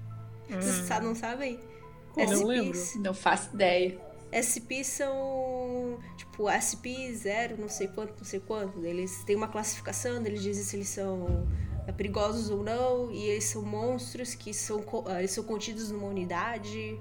Vocês 0.48 0.86
sa- 0.86 1.00
não 1.00 1.14
sabem? 1.16 1.58
Não 2.16 2.22
SCPs. 2.24 2.44
lembro. 2.46 2.78
Não 3.02 3.14
faço 3.14 3.52
ideia. 3.54 3.98
SCP 4.32 4.84
são 4.84 5.98
tipo 6.16 6.44
SCP-0, 6.48 7.56
não 7.58 7.68
sei 7.68 7.88
quanto, 7.88 8.14
não 8.18 8.24
sei 8.24 8.38
quanto. 8.40 8.84
Eles 8.84 9.24
têm 9.24 9.34
uma 9.34 9.48
classificação, 9.48 10.24
eles 10.24 10.42
dizem 10.42 10.62
se 10.62 10.76
eles 10.76 10.88
são 10.88 11.46
perigosos 11.92 12.50
ou 12.50 12.62
não, 12.62 13.10
e 13.10 13.24
eles 13.24 13.44
são 13.44 13.62
monstros 13.62 14.34
que 14.34 14.52
são, 14.52 14.84
ah, 15.06 15.18
eles 15.18 15.30
são 15.30 15.44
contidos 15.44 15.90
numa 15.90 16.06
unidade. 16.06 16.98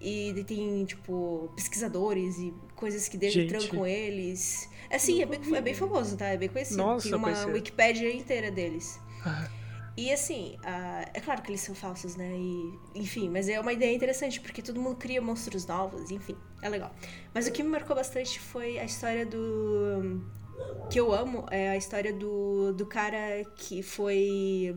E 0.00 0.44
tem, 0.46 0.84
tipo, 0.84 1.50
pesquisadores 1.56 2.38
e 2.38 2.52
coisas 2.74 3.08
que 3.08 3.18
Gente. 3.18 3.46
entram 3.46 3.66
com 3.68 3.86
eles. 3.86 4.68
Assim, 4.90 5.22
é 5.22 5.26
bem, 5.26 5.40
é 5.54 5.60
bem 5.60 5.74
famoso, 5.74 6.16
tá? 6.16 6.26
É 6.26 6.36
bem 6.36 6.48
conhecido. 6.48 6.76
Nossa, 6.76 7.08
tem 7.08 7.16
uma 7.16 7.28
conhecido. 7.28 7.52
Wikipédia 7.52 8.14
inteira 8.14 8.50
deles. 8.50 9.00
Ah. 9.24 9.48
E 9.96 10.12
assim, 10.12 10.58
ah, 10.62 11.08
é 11.14 11.20
claro 11.20 11.40
que 11.40 11.50
eles 11.50 11.62
são 11.62 11.74
falsos, 11.74 12.16
né? 12.16 12.30
E, 12.36 12.78
enfim, 12.94 13.30
mas 13.30 13.48
é 13.48 13.58
uma 13.58 13.72
ideia 13.72 13.94
interessante, 13.96 14.38
porque 14.40 14.60
todo 14.60 14.78
mundo 14.78 14.96
cria 14.96 15.22
monstros 15.22 15.64
novos, 15.64 16.10
enfim, 16.10 16.36
é 16.60 16.68
legal. 16.68 16.94
Mas 17.32 17.46
o 17.46 17.52
que 17.52 17.62
me 17.62 17.70
marcou 17.70 17.96
bastante 17.96 18.38
foi 18.38 18.78
a 18.78 18.84
história 18.84 19.24
do. 19.24 20.20
Que 20.90 21.00
eu 21.00 21.12
amo, 21.12 21.46
é 21.50 21.70
a 21.70 21.76
história 21.76 22.12
do, 22.12 22.72
do 22.72 22.86
cara 22.86 23.44
que 23.56 23.82
foi 23.82 24.76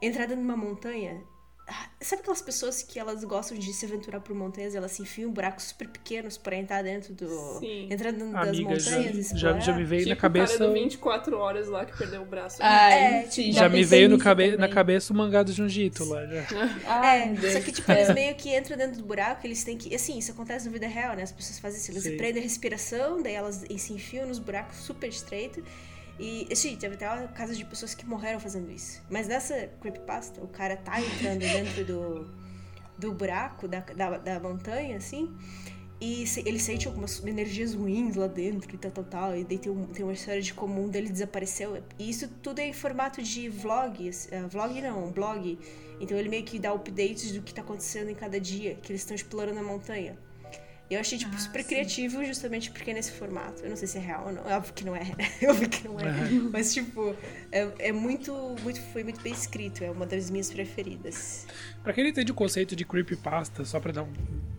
entrada 0.00 0.36
numa 0.36 0.56
montanha. 0.56 1.24
Ah, 1.68 1.88
Sabe 2.00 2.22
aquelas 2.22 2.40
pessoas 2.40 2.80
que 2.82 2.96
elas 2.98 3.24
gostam 3.24 3.58
de 3.58 3.72
se 3.72 3.84
aventurar 3.86 4.20
por 4.20 4.34
montanhas 4.36 4.72
e 4.72 4.76
elas 4.76 4.92
se 4.92 5.02
enfiam 5.02 5.28
em 5.30 5.32
buracos 5.32 5.64
super 5.64 5.88
pequenos 5.88 6.38
para 6.38 6.54
entrar 6.54 6.82
dentro 6.82 7.12
do. 7.12 7.26
Sim. 7.58 7.88
entrar 7.90 8.12
dentro 8.12 8.30
das 8.32 8.48
Amiga, 8.48 8.78
já, 8.78 8.90
montanhas? 8.98 9.32
e 9.32 9.36
já, 9.36 9.52
já 9.52 9.56
explorar? 9.58 9.76
me 9.78 9.84
veio 9.84 10.00
tipo 10.02 10.10
na 10.10 10.16
cabeça. 10.16 10.54
o 10.54 10.58
cara 10.58 10.68
do 10.68 10.74
24 10.74 11.36
horas 11.38 11.66
lá 11.68 11.84
que 11.84 11.96
perdeu 11.98 12.22
o 12.22 12.24
braço. 12.24 12.58
Ai, 12.60 13.24
É, 13.24 13.26
sim, 13.28 13.50
Já 13.50 13.68
me 13.68 13.78
pensei 13.78 13.84
veio 13.84 14.08
no 14.08 14.18
cabe 14.18 14.56
na 14.56 14.68
cabeça 14.68 15.12
o 15.12 15.16
mangá 15.16 15.42
do 15.42 15.52
Junjito 15.52 16.04
lá. 16.04 16.24
Já. 16.26 16.46
Ai, 16.86 17.22
É, 17.30 17.32
Deus 17.34 17.52
só 17.54 17.60
que, 17.60 17.72
tipo, 17.72 17.90
eles 17.90 18.14
meio 18.14 18.34
que 18.36 18.56
entram 18.56 18.76
dentro 18.76 18.98
do 18.98 19.04
buraco, 19.04 19.44
eles 19.44 19.64
têm 19.64 19.76
que. 19.76 19.92
Assim, 19.92 20.18
isso 20.18 20.30
acontece 20.30 20.66
na 20.66 20.72
vida 20.72 20.86
real, 20.86 21.16
né? 21.16 21.24
As 21.24 21.32
pessoas 21.32 21.58
fazem 21.58 21.80
isso, 21.80 21.90
eles 21.90 22.04
Sim. 22.04 22.16
prendem 22.16 22.40
a 22.40 22.44
respiração, 22.44 23.20
daí 23.20 23.34
elas 23.34 23.64
se 23.76 23.92
enfiam 23.92 24.26
nos 24.28 24.38
buracos 24.38 24.76
super 24.78 25.08
estreitos. 25.08 25.64
E, 26.18 26.48
assim, 26.50 26.76
teve 26.76 26.94
até 26.94 27.06
casos 27.28 27.58
de 27.58 27.64
pessoas 27.64 27.94
que 27.94 28.06
morreram 28.06 28.40
fazendo 28.40 28.70
isso. 28.70 29.02
Mas 29.10 29.28
nessa 29.28 29.68
creepypasta, 29.80 30.42
o 30.42 30.48
cara 30.48 30.76
tá 30.76 31.00
entrando 31.00 31.40
dentro 31.40 31.84
do. 31.84 32.30
do 32.98 33.12
buraco, 33.12 33.68
da, 33.68 33.80
da, 33.80 34.18
da 34.18 34.40
montanha, 34.40 34.96
assim. 34.96 35.30
E 36.00 36.26
se, 36.26 36.40
ele 36.46 36.58
sente 36.58 36.86
algumas 36.86 37.24
energias 37.24 37.74
ruins 37.74 38.16
lá 38.16 38.26
dentro 38.26 38.74
e 38.74 38.78
tal, 38.78 38.90
tal, 38.90 39.04
tal. 39.04 39.36
E 39.36 39.44
daí 39.44 39.58
tem, 39.58 39.72
um, 39.72 39.86
tem 39.86 40.04
uma 40.04 40.12
história 40.12 40.42
de 40.42 40.52
como 40.52 40.82
um 40.82 40.88
dele 40.88 41.08
desapareceu. 41.10 41.82
E 41.98 42.10
isso 42.10 42.28
tudo 42.42 42.58
é 42.58 42.68
em 42.68 42.72
formato 42.72 43.22
de 43.22 43.48
vlog. 43.48 44.08
Uh, 44.08 44.48
vlog 44.48 44.80
não, 44.82 45.10
blog. 45.10 45.58
Então 45.98 46.18
ele 46.18 46.28
meio 46.28 46.44
que 46.44 46.58
dá 46.58 46.72
updates 46.72 47.32
do 47.32 47.40
que 47.40 47.54
tá 47.54 47.62
acontecendo 47.62 48.10
em 48.10 48.14
cada 48.14 48.38
dia, 48.38 48.74
que 48.74 48.92
eles 48.92 49.00
estão 49.00 49.14
explorando 49.14 49.58
a 49.58 49.62
montanha. 49.62 50.18
Eu 50.88 51.00
achei, 51.00 51.18
tipo, 51.18 51.34
ah, 51.34 51.38
super 51.38 51.62
sim. 51.62 51.68
criativo 51.68 52.24
justamente 52.24 52.70
porque 52.70 52.90
é 52.90 52.94
nesse 52.94 53.12
formato. 53.12 53.62
Eu 53.62 53.70
não 53.70 53.76
sei 53.76 53.88
se 53.88 53.98
é 53.98 54.00
real 54.00 54.26
ou 54.26 54.32
não. 54.32 54.48
É 54.48 54.56
óbvio 54.56 54.72
que 54.72 54.84
não 54.84 54.94
é. 54.94 55.02
É 55.42 55.50
óbvio 55.50 55.68
que 55.68 55.86
não 55.86 55.98
é. 55.98 56.04
Uhum. 56.04 56.50
Mas, 56.52 56.72
tipo, 56.72 57.14
é, 57.50 57.68
é, 57.78 57.92
muito, 57.92 58.32
muito. 58.62 58.80
Foi 58.92 59.02
muito 59.02 59.20
bem 59.20 59.32
escrito. 59.32 59.82
É 59.82 59.90
uma 59.90 60.06
das 60.06 60.30
minhas 60.30 60.50
preferidas. 60.50 61.46
Pra 61.82 61.92
quem 61.92 62.04
não 62.04 62.10
entende 62.10 62.30
o 62.30 62.34
conceito 62.34 62.76
de 62.76 62.84
creepypasta, 62.84 63.64
só 63.64 63.80
pra 63.80 63.92
dar 63.92 64.04
um, 64.04 64.12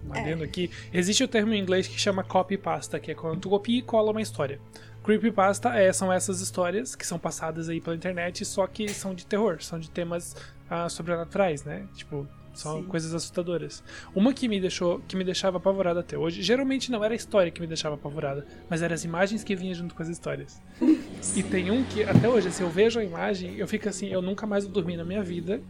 um 0.05 0.13
adendo 0.13 0.43
é. 0.43 0.48
aqui, 0.48 0.69
existe 0.93 1.24
o 1.24 1.27
termo 1.27 1.53
em 1.53 1.62
inglês 1.62 1.88
que 1.88 2.00
chama 2.00 2.24
copypasta, 2.24 3.00
que 3.00 3.12
é 3.12 3.15
quando 3.15 3.39
tu 3.39 3.50
copia 3.50 3.79
e 3.79 3.81
cola 3.81 4.12
uma 4.12 4.22
história. 4.22 4.60
Creepypasta 5.03 5.69
é, 5.69 5.93
são 5.93 6.12
essas 6.12 6.41
histórias 6.41 6.93
que 6.93 7.07
são 7.07 7.17
passadas 7.17 7.69
aí 7.69 7.79
pela 7.79 7.96
internet, 7.96 8.43
só 8.43 8.67
que 8.67 8.89
são 8.89 9.15
de 9.15 9.25
terror, 9.25 9.63
são 9.63 9.79
de 9.79 9.89
temas 9.89 10.36
ah, 10.69 10.89
sobrenaturais, 10.89 11.63
né? 11.63 11.88
Tipo, 11.96 12.27
são 12.60 12.82
Sim. 12.82 12.88
coisas 12.88 13.14
assustadoras. 13.14 13.84
Uma 14.16 14.34
que 14.34 14.48
me 14.48 14.60
deixou, 14.60 15.00
que 15.08 15.16
me 15.16 15.24
deixava 15.24 15.58
apavorada 15.58 16.00
até 16.00 16.18
hoje, 16.18 16.42
geralmente 16.42 16.92
não 16.92 17.04
era 17.04 17.14
a 17.14 17.16
história 17.16 17.52
que 17.52 17.62
me 17.62 17.68
deixava 17.68 17.96
apavorada, 17.96 18.46
mas 18.70 18.82
eram 18.82 18.94
as 18.94 19.04
imagens 19.04 19.44
que 19.44 19.56
vinham 19.56 19.74
junto 19.74 19.96
com 19.96 20.04
as 20.04 20.10
histórias. 20.10 20.62
e 21.36 21.44
tem 21.44 21.72
um 21.72 21.84
que 21.84 22.04
até 22.04 22.28
hoje, 22.28 22.52
se 22.52 22.62
eu 22.62 22.70
vejo 22.70 23.00
a 23.00 23.04
imagem, 23.04 23.56
eu 23.56 23.68
fico 23.68 23.88
assim, 23.90 24.08
eu 24.08 24.22
nunca 24.22 24.46
mais 24.46 24.64
vou 24.64 24.74
dormir 24.74 24.98
na 24.98 25.06
minha 25.06 25.24
vida. 25.24 25.62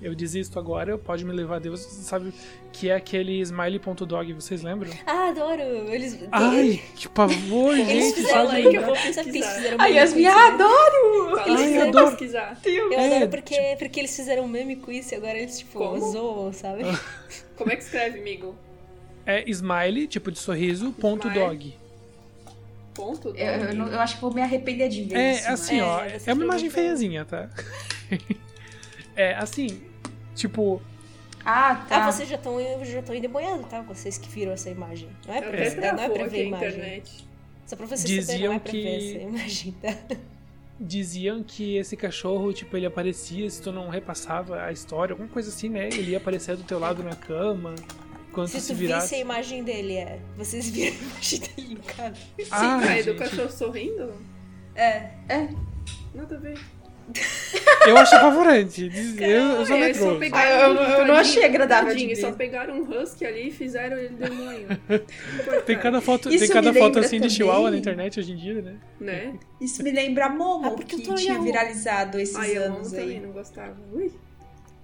Eu 0.00 0.14
desisto 0.14 0.58
agora, 0.58 0.98
pode 0.98 1.24
me 1.24 1.32
levar 1.32 1.56
a 1.56 1.58
Deus, 1.58 1.80
sabe? 1.80 2.30
Que 2.70 2.90
é 2.90 2.94
aquele 2.96 3.40
smiley.dog, 3.40 4.34
vocês 4.34 4.62
lembram? 4.62 4.92
Ah, 5.06 5.28
adoro! 5.30 5.62
Eles. 5.62 6.18
Ai, 6.30 6.82
que 6.94 7.08
pavor, 7.08 7.74
gente! 7.74 7.90
Eles 7.92 8.14
fizeram 8.14 8.46
sabe? 8.46 8.68
que 8.70 8.76
eu 8.76 8.82
vou 8.84 8.94
pesquisar. 8.94 9.56
Ai, 9.78 9.94
Yasmin, 9.94 10.26
adoro! 10.26 11.40
Eles 11.46 11.60
Ai, 11.60 11.66
fizeram 11.68 11.88
adoro. 11.88 12.06
pesquisar. 12.10 12.60
Eu 12.64 12.92
É, 12.92 13.16
adoro 13.16 13.30
porque, 13.30 13.76
porque 13.78 14.00
eles 14.00 14.14
fizeram 14.14 14.44
um 14.44 14.48
meme 14.48 14.76
com 14.76 14.92
isso 14.92 15.14
e 15.14 15.16
agora 15.16 15.38
eles, 15.38 15.58
tipo, 15.60 15.78
Como? 15.78 16.12
zoam, 16.12 16.52
sabe? 16.52 16.82
Como 17.56 17.72
é 17.72 17.76
que 17.76 17.82
escreve, 17.82 18.20
amigo? 18.20 18.54
É 19.24 19.48
smiley, 19.50 20.06
tipo 20.06 20.30
de 20.30 20.38
sorriso, 20.38 20.92
ponto 20.92 21.26
Smile. 21.26 21.46
dog. 21.48 21.74
Ponto? 22.94 23.28
Eu, 23.30 23.46
eu, 23.68 23.74
não- 23.74 23.88
eu 23.88 23.98
acho 23.98 24.16
que 24.16 24.20
vou 24.20 24.32
me 24.32 24.42
arrepender 24.42 24.88
de 24.90 25.04
ver 25.04 25.16
É, 25.16 25.32
isso. 25.32 25.48
assim, 25.50 25.80
É, 25.80 25.82
ó, 25.82 26.04
você 26.18 26.30
é 26.30 26.34
uma 26.34 26.44
imagem 26.44 26.68
feiazinha, 26.68 27.24
tá? 27.24 27.48
é, 29.16 29.34
assim, 29.34 29.80
tipo, 30.34 30.80
Ah, 31.44 31.84
tá. 31.88 32.04
Ah, 32.06 32.12
vocês 32.12 32.28
já 32.28 32.36
estão 32.36 32.58
já 32.84 33.00
estão 33.00 33.14
endemoniados, 33.14 33.66
tá? 33.68 33.80
Vocês 33.82 34.18
que 34.18 34.28
viram 34.28 34.52
essa 34.52 34.68
imagem. 34.70 35.08
Não 35.26 35.34
é 35.34 35.40
pra, 35.40 35.48
até 35.50 35.70
ver, 35.70 35.92
não 35.94 36.02
é 36.02 36.08
pra 36.08 36.26
ver 36.26 36.40
a 36.40 36.44
imagem. 36.44 36.68
internet. 36.68 37.26
Só 37.66 37.76
pra 37.76 37.86
vocês 37.86 38.04
Diziam 38.04 38.22
saberem, 38.26 38.46
não 38.48 38.54
é 38.54 38.58
pra 38.58 38.70
que- 38.70 38.82
ver 38.82 38.96
essa 39.16 39.18
imagem, 39.28 39.72
tá? 39.82 40.16
diziam 40.78 41.42
que 41.42 41.76
esse 41.76 41.96
cachorro, 41.96 42.52
tipo, 42.52 42.76
ele 42.76 42.84
aparecia 42.86 43.48
se 43.48 43.62
tu 43.62 43.72
não 43.72 43.88
repassava 43.88 44.62
a 44.62 44.70
história, 44.72 45.14
alguma 45.14 45.28
coisa 45.28 45.48
assim, 45.48 45.68
né? 45.70 45.86
Ele 45.88 46.10
ia 46.10 46.18
aparecer 46.18 46.56
do 46.56 46.64
teu 46.64 46.78
lado 46.78 47.02
na 47.02 47.16
cama, 47.16 47.74
quando 48.32 48.48
tu 48.48 48.52
Se 48.52 48.60
se 48.60 48.72
tu 48.74 48.76
virasse. 48.76 49.02
visse 49.06 49.14
a 49.14 49.18
imagem 49.18 49.64
dele, 49.64 49.94
é. 49.94 50.20
Vocês 50.36 50.68
viram 50.68 50.94
a 50.96 51.00
imagem 51.00 51.40
dele 51.40 51.78
caso. 51.96 52.14
Ah, 52.50 52.80
Sim, 52.82 52.88
aí 52.88 53.02
do 53.04 53.14
cachorro 53.14 53.50
sorrindo? 53.50 54.12
É. 54.74 55.10
Nada 56.14 56.36
a 56.36 56.38
ver. 56.38 56.58
Eu 57.86 57.96
acho 57.98 58.16
apavorante. 58.16 58.90
Eu, 59.20 59.28
eu 59.28 59.94
sou 59.94 60.18
pegaram 60.18 60.56
Ah, 60.58 60.66
eu- 60.66 60.70
um 60.72 61.00
eu 61.00 61.06
não 61.06 61.14
achei 61.14 61.44
agradável 61.44 61.88
de 61.88 61.92
tadinho, 61.94 62.16
ver. 62.16 62.20
Só 62.20 62.32
pegaram 62.32 62.74
um 62.80 62.82
husky 63.00 63.24
ali 63.24 63.48
e 63.48 63.50
fizeram 63.52 63.96
ele 63.96 64.08
demônio. 64.16 64.66
Tem 65.64 65.78
cada 65.78 66.00
foto, 66.00 66.28
Isso 66.28 66.38
tem 66.46 66.48
cada 66.48 66.72
foto 66.74 66.98
assim 66.98 67.16
de 67.16 67.22
também- 67.22 67.30
chihuahua 67.30 67.70
na 67.70 67.76
internet 67.76 68.18
hoje 68.18 68.32
em 68.32 68.36
dia, 68.36 68.60
né? 68.60 68.74
Né? 69.00 69.34
Isso 69.60 69.82
me 69.84 69.92
lembra 69.92 70.26
a 70.26 70.28
Momo, 70.28 70.66
Ah, 70.66 70.70
porque 70.72 70.96
eu 70.96 71.00
que 71.00 71.14
tinha 71.14 71.40
viralizado 71.40 72.18
esses 72.18 72.34
Ai, 72.36 72.56
eu 72.58 72.64
anos 72.64 72.90
também 72.90 73.10
aí. 73.10 73.20
não 73.20 73.30
gostava. 73.30 73.76
Ui. 73.92 74.10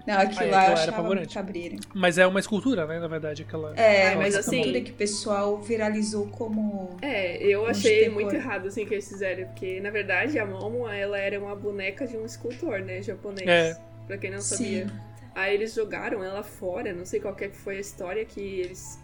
Não, 0.07 0.15
aquilo 0.19 0.41
Ai, 0.41 0.51
lá 0.51 0.59
aquilo 0.59 0.73
eu 0.73 0.73
era 0.73 0.73
achava 0.83 0.91
apavorante. 0.99 1.35
cabreiro. 1.35 1.77
Mas 1.95 2.19
é 2.19 2.27
uma 2.27 2.41
escultura, 2.41 2.87
né? 2.87 2.99
Na 2.99 3.07
verdade, 3.07 3.43
aquela. 3.43 3.73
É, 3.77 4.09
Ai, 4.09 4.17
mas 4.17 4.35
assim- 4.35 4.63
tudo 4.63 4.81
que 4.83 4.91
o 4.91 4.95
pessoal 4.95 5.59
viralizou 5.61 6.27
como... 6.29 6.97
É, 7.01 7.41
eu 7.43 7.67
achei 7.67 8.01
terror. 8.01 8.15
muito 8.15 8.35
errado 8.35 8.67
assim 8.67 8.85
que 8.85 8.95
eles 8.95 9.09
fizeram, 9.09 9.47
porque 9.49 9.81
na 9.81 9.91
verdade 9.91 10.39
a 10.39 10.45
Momo 10.47 10.89
ela 10.89 11.17
era 11.19 11.39
uma 11.39 11.55
boneca 11.55 12.07
de 12.07 12.17
um 12.17 12.25
escultor, 12.27 12.81
né, 12.81 13.01
japonês. 13.03 13.47
É. 13.49 13.79
Pra 14.07 14.19
quem 14.19 14.31
não 14.31 14.41
Sim. 14.41 14.57
sabia. 14.57 14.87
Aí 15.35 15.55
eles 15.55 15.73
jogaram 15.75 16.23
ela 16.23 16.43
fora, 16.43 16.93
não 16.93 17.07
sei 17.07 17.21
qual 17.21 17.35
que 17.35 17.49
foi 17.51 17.77
a 17.77 17.81
história 17.81 18.25
que 18.25 18.41
eles 18.41 18.99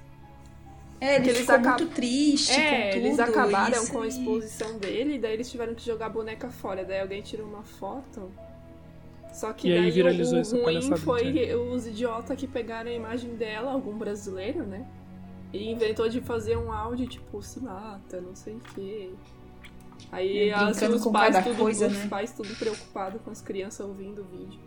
É, 1.00 1.14
ele 1.14 1.22
Que 1.24 1.28
eles 1.30 1.40
ficou 1.42 1.54
acab- 1.54 1.78
muito 1.80 1.94
triste 1.94 2.52
É, 2.60 2.70
com 2.88 2.90
tudo. 2.96 3.06
eles 3.06 3.18
acabaram 3.20 3.82
isso 3.82 3.92
com 3.92 4.02
a 4.02 4.04
e- 4.04 4.08
exposição 4.08 4.78
dele, 4.78 5.16
daí 5.18 5.32
eles 5.34 5.48
tiveram 5.48 5.74
que 5.74 5.86
jogar 5.86 6.06
a 6.06 6.08
boneca 6.10 6.48
fora. 6.50 6.84
Daí 6.84 7.00
alguém 7.00 7.22
tirou 7.22 7.46
uma 7.46 7.62
foto. 7.62 8.30
Só 9.32 9.52
que 9.52 9.68
E 9.68 9.72
aí 9.72 9.80
daí 9.82 9.90
viralizou 9.90 10.38
o 10.38 10.42
essa 10.70 10.88
ruim 10.88 10.96
foi 10.96 11.54
os 11.54 11.86
idiotas 11.86 12.36
que 12.36 12.46
pegaram 12.46 12.90
a 12.90 12.94
imagem 12.94 13.34
dela, 13.36 13.72
algum 13.72 13.96
brasileiro, 13.96 14.64
né? 14.64 14.86
E 15.52 15.70
inventou 15.70 16.08
de 16.08 16.20
fazer 16.20 16.56
um 16.56 16.72
áudio 16.72 17.06
tipo, 17.06 17.42
se 17.42 17.60
mata, 17.60 18.20
não 18.20 18.34
sei 18.34 18.54
o 18.54 18.60
quê. 18.74 19.10
Aí 20.10 20.50
as, 20.52 20.80
os, 20.80 21.02
com 21.02 21.12
pais 21.12 21.42
tudo, 21.44 21.56
coisa, 21.56 21.86
os 21.86 21.92
né? 21.96 22.06
pais 22.08 22.32
tudo 22.32 22.54
preocupados 22.56 23.20
com 23.22 23.30
as 23.30 23.40
crianças 23.40 23.86
ouvindo 23.86 24.22
o 24.22 24.24
vídeo. 24.24 24.60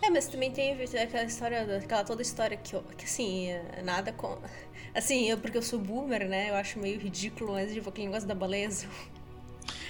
É, 0.00 0.08
mas 0.10 0.28
também 0.28 0.50
tem 0.50 0.72
aquela 0.72 1.24
história, 1.24 1.78
aquela 1.78 2.04
toda 2.04 2.22
história 2.22 2.56
que, 2.56 2.74
eu- 2.74 2.82
que 2.96 3.04
assim, 3.04 3.48
é, 3.50 3.82
nada 3.82 4.12
com. 4.12 4.38
Assim, 4.94 5.28
eu, 5.28 5.36
porque 5.38 5.58
eu 5.58 5.62
sou 5.62 5.80
boomer, 5.80 6.28
né? 6.28 6.50
Eu 6.50 6.54
acho 6.54 6.78
meio 6.78 7.00
ridículo, 7.00 7.54
mas 7.54 7.72
tipo, 7.72 7.88
aquele 7.88 8.06
negócio 8.06 8.28
da 8.28 8.34
baleia 8.34 8.68
azul. 8.68 8.88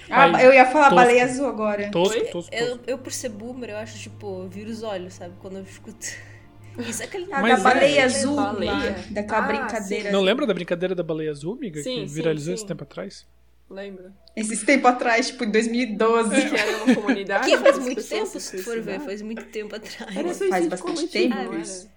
Ah, 0.09 0.41
eu 0.43 0.53
ia 0.53 0.65
falar 0.65 0.91
tosco. 0.91 0.95
baleia 0.95 1.25
azul 1.25 1.47
agora. 1.47 1.89
Tosco, 1.91 2.19
Oi? 2.19 2.25
tosco, 2.25 2.53
Eu, 2.53 2.67
tosco. 2.67 2.83
eu, 2.87 2.97
por 2.97 3.11
ser 3.11 3.29
boomer, 3.29 3.71
eu 3.71 3.77
acho, 3.77 3.97
tipo, 3.99 4.47
vira 4.47 4.69
os 4.69 4.83
olhos, 4.83 5.13
sabe? 5.15 5.35
Quando 5.39 5.57
eu 5.57 5.63
escuto. 5.63 6.05
Isso 6.77 7.01
é 7.03 7.05
aquele 7.05 7.27
Ah, 7.31 7.41
da 7.41 7.49
é. 7.49 7.57
baleia 7.57 8.05
azul, 8.05 8.35
Baleia? 8.35 8.71
lá, 8.71 8.95
daquela 9.11 9.37
Ah, 9.39 9.47
brincadeira. 9.47 10.11
Não 10.11 10.21
lembra 10.21 10.45
da 10.45 10.53
brincadeira 10.53 10.93
da 10.93 11.03
baleia 11.03 11.31
azul, 11.31 11.53
amiga? 11.55 11.81
Sim, 11.81 12.01
que 12.01 12.07
sim, 12.09 12.13
viralizou 12.13 12.51
sim. 12.51 12.55
esse 12.55 12.65
tempo 12.67 12.83
atrás? 12.83 13.25
Lembra? 13.69 14.13
Esses 14.35 14.61
tempo 14.63 14.87
atrás, 14.87 15.27
tipo, 15.27 15.43
em 15.43 15.51
2012. 15.51 16.49
Que 16.49 16.55
era 16.55 16.83
uma 16.83 16.95
comunidade. 16.95 17.49
Que 17.49 17.57
faz 17.57 17.79
muito 17.79 18.03
tempo, 18.03 18.39
se 18.39 18.57
for 18.59 18.79
ver, 18.81 18.99
faz 18.99 19.21
muito 19.21 19.45
tempo 19.45 19.75
atrás. 19.75 20.15
Era 20.15 20.33
Faz 20.33 20.67
bastante 20.67 20.81
coletivo, 20.81 21.11
tempo 21.11 21.53
era? 21.53 21.55
isso. 21.61 21.89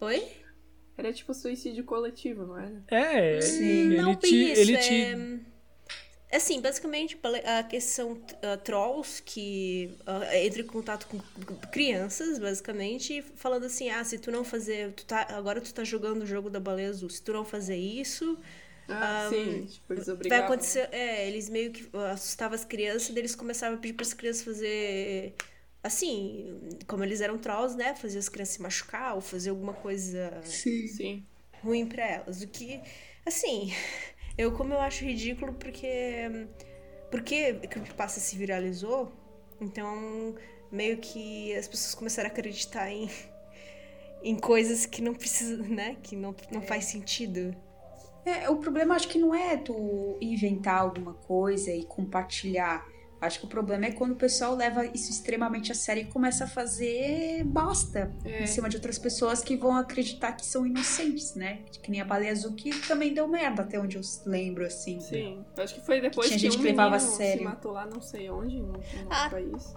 Oi? 0.00 0.22
Era 0.98 1.12
tipo 1.14 1.32
suicídio 1.32 1.84
coletivo, 1.84 2.46
não 2.46 2.58
era? 2.58 2.82
É, 2.88 3.40
Sim. 3.40 3.64
ele 3.64 3.96
Não, 4.02 4.16
te. 4.16 4.52
isso, 4.52 4.60
ele 4.60 4.74
é... 4.74 4.78
te. 4.78 5.40
Assim, 6.32 6.60
basicamente, 6.60 7.18
a 7.44 7.64
questão 7.64 8.12
uh, 8.12 8.56
trolls 8.62 9.20
que 9.24 9.98
uh, 10.06 10.46
entram 10.46 10.62
em 10.62 10.66
contato 10.66 11.06
com 11.08 11.18
crianças, 11.72 12.38
basicamente, 12.38 13.20
falando 13.34 13.66
assim, 13.66 13.90
ah, 13.90 14.04
se 14.04 14.16
tu 14.18 14.30
não 14.30 14.44
fazer, 14.44 14.92
tu 14.92 15.04
tá, 15.06 15.26
agora 15.30 15.60
tu 15.60 15.74
tá 15.74 15.82
jogando 15.82 16.22
o 16.22 16.26
jogo 16.26 16.48
da 16.48 16.60
baleia 16.60 16.88
azul, 16.90 17.10
se 17.10 17.20
tu 17.22 17.32
não 17.32 17.44
fazer 17.44 17.76
isso, 17.76 18.38
Ah, 18.88 19.28
Um, 19.28 19.30
sim. 19.30 19.66
Tipo, 19.66 19.92
eles 19.94 20.08
vai 20.26 20.40
obrigavam. 20.40 20.46
acontecer, 20.46 20.88
é, 20.92 21.26
eles 21.28 21.48
meio 21.48 21.72
que 21.72 21.88
assustavam 22.12 22.54
as 22.56 22.64
crianças, 22.64 23.10
daí 23.10 23.18
eles 23.20 23.34
começavam 23.36 23.78
a 23.78 23.80
pedir 23.80 23.94
para 23.94 24.04
as 24.06 24.14
crianças 24.14 24.42
fazer, 24.42 25.34
assim, 25.82 26.58
como 26.86 27.04
eles 27.04 27.20
eram 27.20 27.38
trolls, 27.38 27.76
né, 27.76 27.94
fazer 27.94 28.18
as 28.18 28.28
crianças 28.28 28.54
se 28.56 28.62
machucar 28.62 29.14
ou 29.14 29.20
fazer 29.20 29.50
alguma 29.50 29.74
coisa 29.74 30.44
Sim. 30.44 30.86
Sim. 30.88 31.26
ruim 31.62 31.86
pra 31.86 32.04
elas. 32.06 32.42
O 32.42 32.48
que, 32.48 32.80
assim, 33.26 33.72
eu 34.36 34.52
como 34.52 34.74
eu 34.74 34.80
acho 34.80 35.04
ridículo 35.04 35.52
porque 35.54 36.48
porque 37.10 37.54
Creepypasta 37.54 38.20
se 38.20 38.36
viralizou, 38.36 39.12
então 39.60 40.34
meio 40.70 40.98
que 40.98 41.54
as 41.56 41.66
pessoas 41.66 41.94
começaram 41.94 42.28
a 42.28 42.32
acreditar 42.32 42.90
em 42.90 43.10
em 44.22 44.36
coisas 44.36 44.86
que 44.86 45.00
não 45.00 45.14
precisa, 45.14 45.62
né, 45.62 45.96
que 46.02 46.14
não, 46.14 46.34
não 46.52 46.62
faz 46.62 46.84
sentido. 46.84 47.56
É, 48.24 48.50
o 48.50 48.56
problema 48.56 48.94
acho 48.94 49.08
que 49.08 49.18
não 49.18 49.34
é 49.34 49.56
tu 49.56 50.18
inventar 50.20 50.78
alguma 50.78 51.14
coisa 51.14 51.70
e 51.72 51.84
compartilhar. 51.84 52.86
Acho 53.20 53.40
que 53.40 53.44
o 53.44 53.48
problema 53.48 53.84
é 53.84 53.90
quando 53.92 54.12
o 54.12 54.16
pessoal 54.16 54.54
leva 54.56 54.86
isso 54.86 55.10
extremamente 55.10 55.70
a 55.70 55.74
sério 55.74 56.04
e 56.04 56.06
começa 56.06 56.44
a 56.44 56.46
fazer 56.46 57.44
bosta 57.44 58.10
É. 58.24 58.44
em 58.44 58.46
cima 58.46 58.66
de 58.66 58.76
outras 58.76 58.98
pessoas 58.98 59.42
que 59.42 59.56
vão 59.58 59.76
acreditar 59.76 60.32
que 60.32 60.46
são 60.46 60.66
inocentes, 60.66 61.34
né? 61.34 61.58
Que 61.82 61.90
nem 61.90 62.00
a 62.00 62.04
baleia 62.06 62.32
azul 62.32 62.54
que 62.54 62.70
também 62.88 63.12
deu 63.12 63.28
merda, 63.28 63.60
até 63.62 63.78
onde 63.78 63.96
eu 63.98 64.02
lembro, 64.24 64.64
assim. 64.64 65.00
Sim. 65.00 65.44
Acho 65.58 65.74
que 65.74 65.82
foi 65.84 66.00
depois 66.00 66.28
Tinha 66.28 66.38
que 66.38 66.46
gente 66.46 66.56
um 66.56 66.60
que 66.62 66.66
levava 66.68 66.96
a 66.96 66.98
sério. 66.98 67.40
se 67.40 67.44
matou 67.44 67.72
lá 67.72 67.84
não 67.84 68.00
sei 68.00 68.30
onde, 68.30 68.56
no, 68.56 68.72
no 68.72 68.80
Ah, 69.10 69.28
país. 69.30 69.74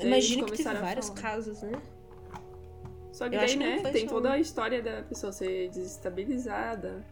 Imagino 0.00 0.44
que 0.46 0.56
teve 0.56 0.74
vários 0.74 1.08
casos, 1.10 1.62
né? 1.62 1.80
Só 3.12 3.28
que 3.28 3.36
Eu 3.36 3.40
daí, 3.40 3.48
que 3.50 3.56
né, 3.56 3.78
foi 3.80 3.92
tem 3.92 4.08
só 4.08 4.14
toda 4.14 4.32
a 4.32 4.38
história 4.40 4.82
da 4.82 5.02
pessoa 5.02 5.32
ser 5.32 5.70
desestabilizada, 5.70 7.02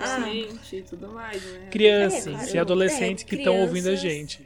Ah. 0.00 0.26
e 0.72 0.82
tudo 0.82 1.08
mais, 1.12 1.40
né? 1.44 1.68
Crianças 1.70 2.26
É, 2.26 2.30
claro. 2.32 2.54
e 2.54 2.58
adolescentes 2.58 3.24
É, 3.24 3.26
que 3.28 3.36
estão 3.36 3.60
ouvindo 3.60 3.88
a 3.90 3.96
crianças. 3.96 4.40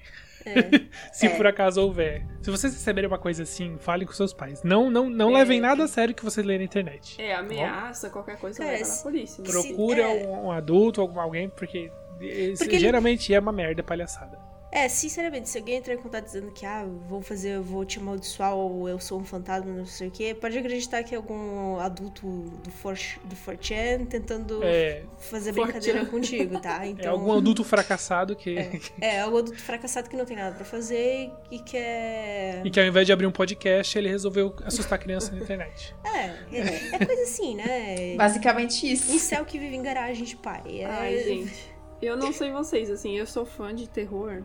Gente. 0.45 0.91
Se 1.13 1.27
É. 1.27 1.37
por 1.37 1.47
acaso 1.47 1.81
houver. 1.81 2.27
Se 2.43 2.51
vocês 2.51 2.73
receberem 2.75 3.09
uma 3.09 3.19
coisa 3.19 3.43
assim, 3.45 3.77
falem 3.79 4.07
com 4.07 4.13
seus 4.13 4.33
pais. 4.33 4.63
Não, 4.63 4.91
não, 4.91 5.09
não 5.09 5.31
É. 5.31 5.39
levem 5.41 5.61
nada 5.61 5.85
a 5.85 5.89
sério 5.89 6.15
que 6.15 6.25
você 6.25 6.43
lê 6.43 6.59
na 6.59 6.65
internet. 6.65 7.21
É, 7.21 7.35
ameaça, 7.35 8.11
qualquer 8.11 8.39
coisa 8.39 8.59
Cara, 8.59 8.71
leva 8.73 8.85
na 8.87 8.91
se- 8.91 9.03
polícia. 9.03 9.43
né? 9.43 9.51
Pro- 9.51 9.63
Procura 9.63 10.03
é. 10.03 10.27
um, 10.27 10.47
um 10.47 10.51
adulto, 10.53 11.01
algum 11.01 11.19
alguém, 11.21 11.49
porque, 11.49 11.91
esse- 12.21 12.63
Porque 12.65 12.77
ele- 12.77 12.83
geralmente 12.85 13.33
é 13.35 13.39
uma 13.41 13.53
merda 13.53 13.83
palhaçada. 13.83 14.39
É, 14.75 14.89
sinceramente, 14.89 15.49
se 15.49 15.57
alguém 15.57 15.77
entrar 15.77 15.95
em 15.95 15.99
contato 15.99 16.25
dizendo 16.25 16.51
que, 16.51 16.67
ah, 16.67 16.85
vou 17.09 17.23
fazer, 17.23 17.61
vou 17.61 17.85
te 17.85 18.01
amaldiçoar 18.01 18.57
ou 18.57 18.89
eu 18.89 18.99
sou 18.99 19.21
um 19.21 19.25
fantasma, 19.25 19.71
não 19.73 19.87
sei 19.87 20.09
o 20.09 20.11
quê, 20.11 20.35
pode 20.35 20.59
acreditar 20.59 21.05
que 21.05 21.15
é 21.15 21.17
algum 21.17 21.79
adulto 21.79 22.27
do, 22.27 22.71
for, 22.73 22.97
do 23.23 23.37
4chan 23.37 24.05
tentando 24.07 24.61
É, 24.65 25.05
fazer 25.17 25.53
4chan. 25.53 25.63
brincadeira 25.63 26.07
contigo, 26.07 26.59
tá? 26.61 26.83
é 26.85 26.89
Então, 26.89 27.13
algum 27.13 27.33
adulto 27.39 27.63
fracassado 27.63 28.35
que. 28.35 28.57
é, 29.01 29.21
algum 29.21 29.39
adulto 29.39 29.63
fracassado 29.63 30.11
que 30.11 30.17
não 30.17 30.25
tem 30.25 30.37
nada 30.37 30.57
pra 30.57 30.65
fazer 30.65 31.31
e 31.53 31.61
quer... 31.61 32.61
E 32.67 32.71
que 32.71 32.81
ao 32.81 32.87
invés 32.87 33.07
de 33.07 33.13
abrir 33.13 33.27
um 33.29 33.33
podcast, 33.33 33.97
ele 33.97 34.09
resolveu 34.09 34.57
assustar 34.65 34.99
a 34.99 35.03
criança 35.03 35.31
na 35.31 35.39
internet. 35.39 35.95
É, 36.05 36.57
é, 36.57 36.95
é 36.95 37.07
coisa 37.07 37.23
assim, 37.23 37.55
né? 37.55 38.15
Basicamente 38.17 38.87
Um 38.87 38.93
isso. 38.93 39.19
céu 39.19 39.45
que 39.45 39.57
vive 39.59 39.77
em 39.77 39.83
garagem 39.83 40.25
de 40.25 40.35
pai. 40.37 40.63
É... 40.81 40.85
Ai, 40.85 41.19
gente. 41.23 41.75
Eu 42.03 42.17
não 42.17 42.33
sei 42.33 42.51
vocês, 42.51 42.91
assim, 42.91 43.17
eu 43.17 43.27
sou 43.27 43.45
fã 43.47 43.75
de 43.75 43.89
terror. 43.89 44.43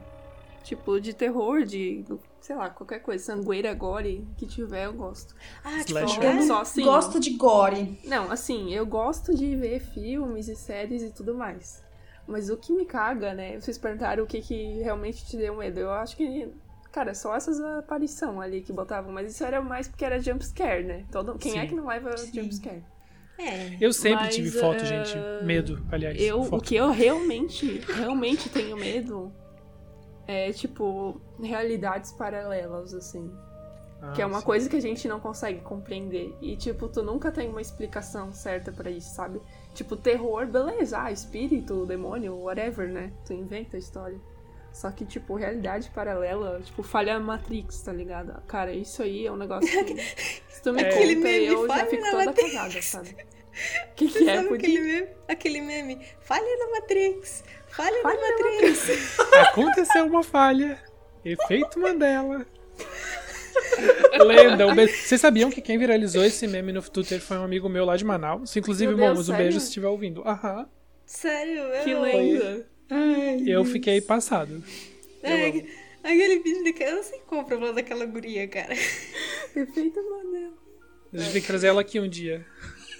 Tipo, 0.63 0.99
de 0.99 1.13
terror, 1.13 1.63
de, 1.63 2.05
sei 2.41 2.55
lá, 2.55 2.69
qualquer 2.69 2.99
coisa, 2.99 3.23
sangueira, 3.23 3.73
gore, 3.73 4.27
que 4.37 4.45
tiver, 4.45 4.85
eu 4.85 4.93
gosto. 4.93 5.35
Ah, 5.63 5.83
tipo? 5.83 5.99
Eu 5.99 6.41
só 6.43 6.61
assim. 6.61 6.83
Gosto 6.83 7.19
de 7.19 7.31
gore. 7.31 7.99
Não, 8.05 8.31
assim, 8.31 8.73
eu 8.73 8.85
gosto 8.85 9.33
de 9.35 9.55
ver 9.55 9.79
filmes 9.79 10.47
e 10.47 10.55
séries 10.55 11.01
e 11.01 11.11
tudo 11.11 11.33
mais. 11.33 11.83
Mas 12.27 12.49
o 12.49 12.57
que 12.57 12.71
me 12.71 12.85
caga, 12.85 13.33
né? 13.33 13.59
Vocês 13.59 13.77
perguntaram 13.77 14.23
o 14.23 14.27
que, 14.27 14.41
que 14.41 14.81
realmente 14.83 15.25
te 15.25 15.35
deu 15.35 15.55
medo. 15.55 15.79
Eu 15.79 15.91
acho 15.91 16.15
que. 16.15 16.47
Cara, 16.91 17.13
só 17.13 17.35
essas 17.35 17.59
aparições 17.59 18.39
ali 18.39 18.61
que 18.61 18.71
botavam. 18.71 19.11
Mas 19.11 19.31
isso 19.31 19.43
era 19.43 19.61
mais 19.61 19.87
porque 19.87 20.05
era 20.05 20.19
jumpscare, 20.19 20.83
né? 20.83 21.05
Todo... 21.11 21.37
Quem 21.37 21.57
é 21.57 21.61
Sim. 21.61 21.67
que 21.69 21.75
não 21.75 21.87
leva 21.87 22.15
jumpscare? 22.17 22.83
É. 23.37 23.77
Eu 23.79 23.93
sempre 23.93 24.25
Mas, 24.25 24.35
tive 24.35 24.51
foto, 24.51 24.83
eh, 24.83 24.85
gente. 24.85 25.15
Medo, 25.43 25.83
aliás. 25.91 26.21
Eu, 26.21 26.41
o 26.41 26.43
foto. 26.43 26.63
que 26.63 26.75
eu 26.75 26.91
realmente, 26.91 27.79
realmente 27.87 28.49
tenho 28.49 28.75
medo 28.75 29.31
é, 30.29 30.53
tipo, 30.53 31.19
realidades 31.41 32.11
paralelas, 32.11 32.93
assim. 32.93 33.35
Ah, 33.99 34.11
que 34.11 34.21
é 34.21 34.25
uma 34.27 34.41
sim. 34.41 34.45
coisa 34.45 34.69
que 34.69 34.75
a 34.75 34.79
gente 34.79 35.07
não 35.07 35.19
consegue 35.19 35.59
compreender. 35.61 36.37
E, 36.39 36.55
tipo, 36.55 36.87
tu 36.87 37.01
nunca 37.01 37.31
tem 37.31 37.49
uma 37.49 37.59
explicação 37.59 38.31
certa 38.31 38.71
pra 38.71 38.91
isso, 38.91 39.15
sabe? 39.15 39.41
Tipo, 39.73 39.97
terror, 39.97 40.45
beleza, 40.45 41.01
ah, 41.01 41.11
espírito, 41.11 41.83
demônio, 41.87 42.35
whatever, 42.43 42.87
né? 42.87 43.11
Tu 43.25 43.33
inventa 43.33 43.75
a 43.75 43.79
história. 43.79 44.21
Só 44.71 44.91
que, 44.91 45.03
tipo, 45.03 45.33
realidade 45.33 45.89
paralela, 45.89 46.61
tipo, 46.63 46.83
falha 46.83 47.19
Matrix, 47.19 47.81
tá 47.81 47.91
ligado? 47.91 48.39
Cara, 48.43 48.71
isso 48.71 49.01
aí 49.01 49.25
é 49.25 49.31
um 49.31 49.35
negócio 49.35 49.67
que. 49.83 49.95
Se 50.47 50.61
tu 50.61 50.73
me 50.73 50.83
Aquele 50.83 51.15
conta, 51.15 51.27
meme, 51.27 51.45
eu 51.47 51.67
já 51.67 51.73
falha 51.73 51.89
fico 51.89 52.03
toda 52.03 52.25
Matrix. 52.25 52.53
cagada, 52.53 52.81
sabe? 52.83 53.15
O 53.91 53.95
que, 53.95 54.07
que 54.07 54.29
é, 54.29 54.37
aquele 54.37 54.79
meme? 54.79 55.07
Aquele 55.27 55.61
meme. 55.61 56.05
Falha 56.19 56.57
na 56.59 56.79
Matrix. 56.79 57.43
Falha, 57.79 58.01
Falha 58.01 58.19
na 58.19 58.27
Matrix. 58.27 59.17
Aconteceu 59.49 60.05
uma 60.05 60.21
falha. 60.21 60.77
Efeito 61.23 61.79
Mandela. 61.79 62.45
Lenda. 64.25 64.65
Vocês 64.75 65.21
sabiam 65.21 65.49
que 65.49 65.61
quem 65.61 65.77
viralizou 65.77 66.23
esse 66.25 66.45
meme 66.45 66.73
no 66.73 66.81
Twitter 66.81 67.21
foi 67.21 67.37
um 67.37 67.43
amigo 67.45 67.69
meu 67.69 67.85
lá 67.85 67.95
de 67.95 68.03
Manaus? 68.03 68.53
Inclusive, 68.57 68.93
Momos, 68.95 69.29
um 69.29 69.31
sério? 69.31 69.43
beijo 69.43 69.59
se 69.61 69.67
estiver 69.67 69.87
ouvindo. 69.87 70.21
Aham. 70.27 70.67
Sério, 71.05 71.61
eu 71.61 71.83
Que 71.85 71.93
lenda. 71.93 72.67
Eu 73.45 73.63
fiquei 73.63 74.01
passado. 74.01 74.61
É, 75.23 75.47
Eu 75.47 75.53
amo. 75.53 75.67
aquele 76.03 76.39
vídeo 76.39 76.63
daquela. 76.65 76.91
Eu 76.91 76.95
não 76.97 77.03
sei 77.03 77.19
como 77.27 77.45
pra 77.45 77.57
falar 77.57 77.71
daquela 77.71 78.05
guria, 78.05 78.45
cara. 78.49 78.75
Perfeito, 79.53 79.99
Mandela. 80.03 80.53
A 81.13 81.17
gente 81.17 81.31
tem 81.31 81.41
que 81.41 81.47
trazer 81.47 81.67
ela 81.67 81.79
aqui 81.79 81.97
um 81.97 82.09
dia. 82.09 82.45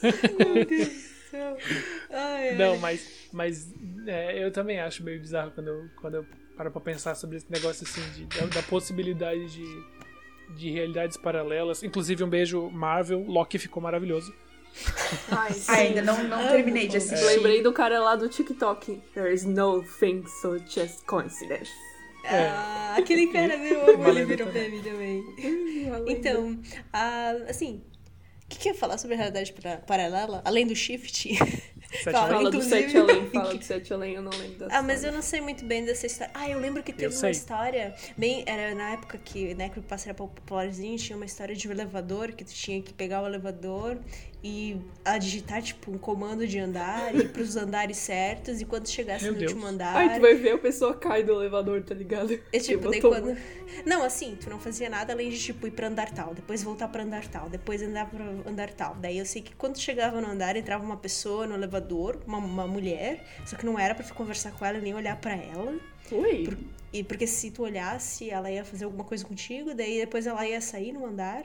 Meu 0.01 0.65
Deus 0.65 1.08
céu. 1.29 1.57
Ai, 2.09 2.49
ai. 2.49 2.55
Não, 2.55 2.77
mas, 2.77 3.27
mas 3.31 3.73
é, 4.07 4.43
eu 4.43 4.51
também 4.51 4.79
acho 4.79 5.03
meio 5.03 5.19
bizarro 5.19 5.51
quando 5.51 5.67
eu, 5.67 5.89
quando 6.01 6.15
eu 6.15 6.25
paro 6.57 6.71
pra 6.71 6.81
pensar 6.81 7.15
sobre 7.15 7.37
esse 7.37 7.49
negócio 7.49 7.87
assim, 7.87 8.01
de, 8.11 8.25
da, 8.25 8.45
da 8.47 8.63
possibilidade 8.63 9.47
de, 9.47 9.83
de 10.55 10.71
realidades 10.71 11.17
paralelas. 11.17 11.83
Inclusive, 11.83 12.23
um 12.23 12.29
beijo 12.29 12.69
Marvel. 12.69 13.23
Loki 13.27 13.57
ficou 13.57 13.81
maravilhoso. 13.81 14.33
Ai. 15.31 15.51
Ainda 15.87 16.01
não, 16.01 16.23
não 16.23 16.47
terminei 16.47 16.87
de 16.87 16.97
assistir. 16.97 17.25
Lembrei 17.25 17.61
do 17.61 17.71
cara 17.71 17.99
lá 17.99 18.15
do 18.15 18.27
TikTok. 18.27 19.01
There 19.13 19.33
is 19.33 19.45
no 19.45 19.83
thing 19.83 20.23
so 20.41 20.57
just 20.67 21.05
coincidence. 21.05 21.71
Ah, 22.25 22.95
aquele 22.97 23.27
cara, 23.27 23.57
meu, 23.57 23.73
eu 23.73 23.93
amo, 23.93 24.03
Uma 24.03 24.09
ele 24.09 24.25
virou 24.25 24.51
meme 24.51 24.81
também. 24.81 25.23
Então, 26.05 26.59
ah, 26.91 27.31
assim, 27.47 27.81
o 28.49 28.51
que, 28.51 28.57
que 28.57 28.69
eu 28.69 28.73
ia 28.73 28.79
falar 28.79 28.97
sobre 28.97 29.13
a 29.13 29.17
realidade 29.17 29.53
para- 29.53 29.77
paralela? 29.77 30.41
Além 30.43 30.65
do 30.65 30.75
shift? 30.75 31.29
Sete 32.03 32.11
Fala, 32.11 32.51
do 32.51 32.61
Sete 32.61 32.97
Além, 32.97 33.29
fala 33.29 33.53
do 33.55 33.61
Sete 33.65 33.93
Além, 33.93 34.13
eu 34.13 34.21
não 34.21 34.31
lembro 34.31 34.59
dessa 34.59 34.75
Ah, 34.75 34.81
mas 34.81 35.03
eu 35.03 35.11
não 35.11 35.21
sei 35.21 35.41
muito 35.41 35.65
bem 35.65 35.85
dessa 35.85 36.05
história. 36.05 36.31
Ah, 36.35 36.49
eu 36.49 36.59
lembro 36.59 36.81
que 36.83 36.91
teve 36.93 37.15
uma 37.15 37.29
história. 37.29 37.95
Bem, 38.17 38.43
era 38.45 38.73
na 38.75 38.91
época 38.91 39.17
que 39.17 39.53
né, 39.55 39.69
que 39.69 39.79
o 39.79 39.83
era 40.05 40.13
popularzinho, 40.13 40.97
tinha 40.97 41.15
uma 41.15 41.25
história 41.25 41.55
de 41.55 41.67
um 41.67 41.71
elevador, 41.71 42.31
que 42.31 42.43
tu 42.43 42.53
tinha 42.53 42.81
que 42.81 42.93
pegar 42.93 43.21
o 43.23 43.27
elevador 43.27 43.99
e 44.43 44.77
a 45.03 45.17
digitar, 45.17 45.61
tipo, 45.61 45.91
um 45.91 45.97
comando 45.97 46.47
de 46.47 46.57
andar 46.59 47.13
e 47.13 47.19
ir 47.19 47.29
pros 47.33 47.57
andares 47.57 47.97
certos, 47.97 48.61
e 48.61 48.65
quando 48.65 48.87
chegasse 48.87 49.25
Meu 49.25 49.33
no 49.33 49.39
Deus. 49.39 49.51
último 49.51 49.67
andar. 49.67 49.95
Ai, 49.95 50.15
tu 50.15 50.21
vai 50.21 50.35
ver, 50.35 50.51
a 50.53 50.57
pessoa 50.57 50.93
cai 50.95 51.23
do 51.23 51.33
elevador, 51.33 51.83
tá 51.83 51.93
ligado? 51.93 52.39
É 52.53 52.59
tipo, 52.59 52.89
daí 52.89 53.01
quando. 53.01 53.37
Não, 53.85 54.01
assim, 54.03 54.37
tu 54.39 54.49
não 54.49 54.59
fazia 54.59 54.89
nada 54.89 55.11
além 55.13 55.29
de, 55.29 55.37
tipo, 55.37 55.67
ir 55.67 55.71
pra 55.71 55.87
andar 55.87 56.09
tal, 56.11 56.33
depois 56.33 56.63
voltar 56.63 56.87
pra 56.87 57.03
andar 57.03 57.27
tal, 57.27 57.49
depois 57.49 57.81
andar 57.81 58.09
pra 58.09 58.23
andar 58.49 58.69
tal. 58.71 58.95
Daí 58.95 59.17
eu 59.17 59.25
sei 59.25 59.41
que 59.41 59.53
quando 59.55 59.77
chegava 59.77 60.21
no 60.21 60.27
andar, 60.27 60.55
entrava 60.55 60.83
uma 60.83 60.97
pessoa 60.97 61.45
no 61.45 61.55
elevador, 61.55 62.21
uma, 62.25 62.37
uma 62.37 62.67
mulher, 62.67 63.23
só 63.45 63.55
que 63.57 63.65
não 63.65 63.77
era 63.77 63.93
pra 63.93 64.05
tu 64.05 64.13
conversar 64.13 64.51
com 64.53 64.65
ela 64.65 64.79
nem 64.79 64.93
olhar 64.93 65.17
pra 65.19 65.35
ela. 65.35 65.77
Ui, 66.11 66.49
E 66.91 67.03
porque 67.03 67.27
se 67.27 67.51
tu 67.51 67.63
olhasse, 67.63 68.29
ela 68.31 68.49
ia 68.49 68.63
fazer 68.65 68.85
alguma 68.85 69.03
coisa 69.03 69.23
contigo, 69.25 69.75
daí 69.75 69.99
depois 69.99 70.25
ela 70.25 70.47
ia 70.47 70.59
sair 70.61 70.91
no 70.91 71.05
andar. 71.05 71.43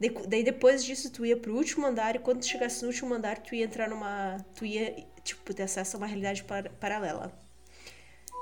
Daí, 0.00 0.10
daí 0.28 0.44
depois 0.44 0.84
disso 0.84 1.10
tu 1.12 1.26
ia 1.26 1.36
pro 1.36 1.54
último 1.56 1.86
andar 1.86 2.14
e 2.14 2.18
quando 2.20 2.40
tu 2.40 2.46
chegasse 2.46 2.82
no 2.82 2.88
último 2.88 3.12
andar 3.14 3.38
tu 3.38 3.54
ia 3.54 3.64
entrar 3.64 3.88
numa. 3.88 4.36
Tu 4.54 4.64
ia, 4.64 4.94
tipo, 5.24 5.52
ter 5.52 5.64
acesso 5.64 5.96
a 5.96 5.98
uma 5.98 6.06
realidade 6.06 6.44
par- 6.44 6.70
paralela. 6.78 7.32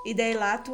E 0.05 0.13
daí 0.15 0.35
lá 0.35 0.59
tu, 0.59 0.73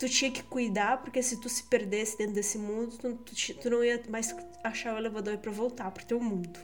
tu 0.00 0.08
tinha 0.08 0.30
que 0.30 0.42
cuidar, 0.42 1.02
porque 1.02 1.22
se 1.22 1.40
tu 1.40 1.48
se 1.48 1.62
perdesse 1.64 2.16
dentro 2.18 2.34
desse 2.34 2.58
mundo, 2.58 2.96
tu, 2.98 3.14
tu, 3.16 3.54
tu 3.54 3.70
não 3.70 3.84
ia 3.84 4.02
mais 4.08 4.34
achar 4.64 4.94
o 4.94 4.98
elevador 4.98 5.36
pra 5.38 5.52
voltar 5.52 5.90
pro 5.90 6.04
teu 6.06 6.18
mundo. 6.18 6.58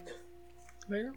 Legal. 0.88 1.12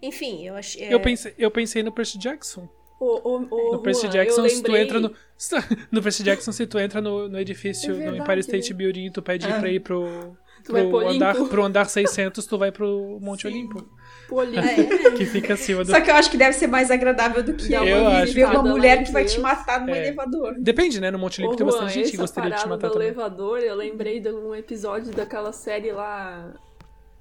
Enfim, 0.00 0.44
eu 0.46 0.54
achei. 0.56 0.92
Eu, 0.92 1.00
pensei, 1.00 1.34
eu 1.38 1.50
pensei 1.50 1.82
no 1.82 1.92
Percy 1.92 2.18
Jackson. 2.18 2.68
o, 3.00 3.06
o, 3.28 3.36
o, 3.50 3.72
No 3.72 3.82
Percy 3.82 4.02
Juan, 4.02 4.10
Jackson, 4.12 4.48
se 4.48 4.62
tu 4.62 4.76
entra 4.76 5.00
no. 5.00 5.14
No 5.90 6.02
Percy 6.02 6.22
Jackson, 6.22 6.52
se 6.52 6.66
tu 6.66 6.78
entra 6.78 7.00
no, 7.00 7.28
no 7.28 7.38
edifício, 7.38 8.00
É 8.00 8.10
no 8.10 8.16
Empire 8.16 8.40
State 8.40 8.72
né? 8.72 8.76
Building, 8.78 9.06
e 9.06 9.10
tu 9.10 9.20
pede 9.22 9.46
pra 9.46 9.68
ir 9.68 9.80
pro. 9.80 10.36
Tu 10.64 10.72
vai 10.72 10.82
Pro 10.82 10.90
pro 10.98 11.08
andar, 11.08 11.34
pro 11.34 11.62
andar 11.64 11.84
600, 11.88 12.46
tu 12.46 12.56
vai 12.58 12.70
pro 12.72 13.18
Monte 13.20 13.42
Sim. 13.42 13.48
Olimpo. 13.48 13.84
É? 14.32 15.10
Que 15.10 15.26
fica 15.26 15.52
acima 15.52 15.84
do. 15.84 15.90
Só 15.90 16.00
que 16.00 16.10
eu 16.10 16.14
acho 16.14 16.30
que 16.30 16.38
deve 16.38 16.54
ser 16.54 16.66
mais 16.66 16.90
agradável 16.90 17.42
do 17.42 17.52
que 17.52 17.70
Eu 17.70 17.84
ver 17.84 17.92
acho 18.06 18.32
ver 18.32 18.46
uma 18.46 18.62
mulher 18.62 19.04
que 19.04 19.12
vai 19.12 19.26
te 19.26 19.38
matar 19.38 19.84
no 19.84 19.94
É. 19.94 20.06
elevador. 20.06 20.54
Depende, 20.58 21.00
né? 21.02 21.10
No 21.10 21.18
Monte 21.18 21.40
Olimpo 21.40 21.52
Ô, 21.52 21.56
tem 21.58 21.66
bastante 21.66 21.92
gente 21.92 22.10
que 22.12 22.16
gostaria 22.16 22.50
de 22.50 22.58
te 22.62 22.66
matar 22.66 22.88
também. 22.90 23.08
elevador, 23.08 23.58
eu 23.58 23.74
lembrei 23.74 24.20
de 24.20 24.30
um 24.30 24.54
episódio 24.54 25.12
daquela 25.12 25.52
série 25.52 25.92
lá, 25.92 26.50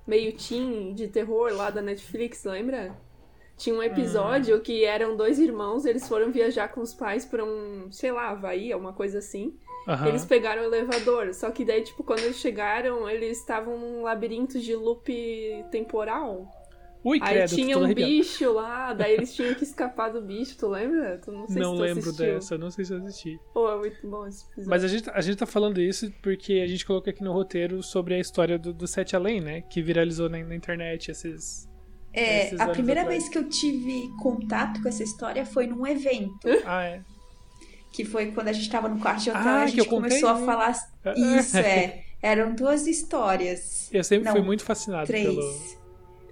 meio 0.08 0.32
teen, 0.38 0.94
de 0.94 1.10
terror 1.10 1.52
lá 1.54 1.70
da 1.70 1.82
Netflix, 1.82 2.46
lembra? 2.46 2.96
Tinha 3.58 3.76
um 3.76 3.84
episódio 3.84 4.56
Hum. 4.56 4.62
que 4.62 4.86
eram 4.86 5.18
dois 5.18 5.38
irmãos, 5.38 5.84
eles 5.86 6.08
foram 6.08 6.32
viajar 6.32 6.70
com 6.70 6.80
os 6.80 6.94
pais 6.94 7.26
pra 7.26 7.44
um, 7.44 7.88
sei 7.92 8.14
lá, 8.14 8.30
Havaí, 8.30 8.72
alguma 8.72 8.94
coisa 8.94 9.18
assim. 9.18 9.54
Aham. 9.88 10.08
Eles 10.10 10.26
pegaram 10.26 10.62
o 10.62 10.66
elevador, 10.66 11.34
só 11.34 11.50
que 11.52 11.66
daí, 11.66 11.82
tipo, 11.84 12.04
quando 12.04 12.20
eles 12.20 12.38
chegaram, 12.38 13.10
eles 13.10 13.40
estavam 13.40 13.78
num 13.78 14.04
labirinto 14.04 14.60
de 14.60 14.76
loop 14.76 15.12
temporal. 15.72 16.48
Ui, 17.04 17.18
Aí 17.24 17.34
credo, 17.34 17.56
tinha 17.56 17.80
um 17.80 17.84
arrepiado. 17.84 18.12
bicho 18.12 18.54
lá, 18.54 18.94
daí 18.94 19.14
eles 19.16 19.34
tinham 19.36 19.56
que 19.56 19.64
escapar 19.64 20.10
do 20.10 20.22
bicho, 20.22 20.56
tu 20.56 20.68
lembra? 20.68 21.18
Tu 21.18 21.32
não 21.32 21.48
sei 21.48 21.60
Não 21.62 21.72
se 21.72 21.78
tu 21.78 21.82
lembro 21.82 22.00
assistiu. 22.04 22.26
dessa, 22.36 22.58
não 22.60 22.70
sei 22.70 22.86
se 22.86 22.94
eu 22.94 22.98
assisti. 23.04 23.40
Pô, 23.56 23.72
é 23.72 23.78
muito 23.80 24.08
bom 24.08 24.28
esse 24.28 24.44
episódio. 24.46 24.70
Mas 24.70 24.84
a 24.84 24.88
gente, 24.88 25.10
a 25.10 25.20
gente 25.22 25.38
tá 25.38 25.48
falando 25.48 25.82
isso 25.82 26.12
porque 26.22 26.62
a 26.64 26.68
gente 26.68 26.86
colocou 26.86 27.10
aqui 27.10 27.24
no 27.24 27.34
roteiro 27.34 27.82
sobre 27.82 28.14
a 28.14 28.20
história 28.20 28.60
do, 28.60 28.72
do 28.72 28.86
Sete 28.86 29.16
Além, 29.16 29.42
né? 29.42 29.62
Que 29.62 29.82
viralizou 29.82 30.30
na, 30.30 30.38
na 30.44 30.54
internet 30.56 31.10
esses. 31.10 31.68
É, 32.14 32.54
a 32.62 32.68
primeira 32.68 33.02
atrás. 33.02 33.24
vez 33.24 33.30
que 33.34 33.38
eu 33.40 33.50
tive 33.50 34.08
contato 34.22 34.80
com 34.82 34.88
essa 34.88 35.02
história 35.02 35.44
foi 35.44 35.66
num 35.66 35.88
evento. 35.88 36.38
Ah, 36.66 36.84
é. 36.84 37.02
Que 37.92 38.06
foi 38.06 38.32
quando 38.32 38.48
a 38.48 38.54
gente 38.54 38.70
tava 38.70 38.88
no 38.88 39.00
quarto 39.00 39.24
de 39.24 39.30
hotel 39.30 39.42
Ah, 39.44 39.62
a 39.64 39.66
que 39.66 39.72
gente 39.78 39.88
começou 39.90 40.30
a 40.30 40.36
falar. 40.38 40.76
Isso, 41.16 41.58
é. 41.58 42.04
Eram 42.22 42.54
duas 42.56 42.86
histórias. 42.88 43.90
Eu 43.92 44.04
sempre 44.04 44.26
Não, 44.26 44.32
fui 44.34 44.42
muito 44.42 44.64
fascinado 44.64 45.08
Três. 45.08 45.26
pelo. 45.28 45.42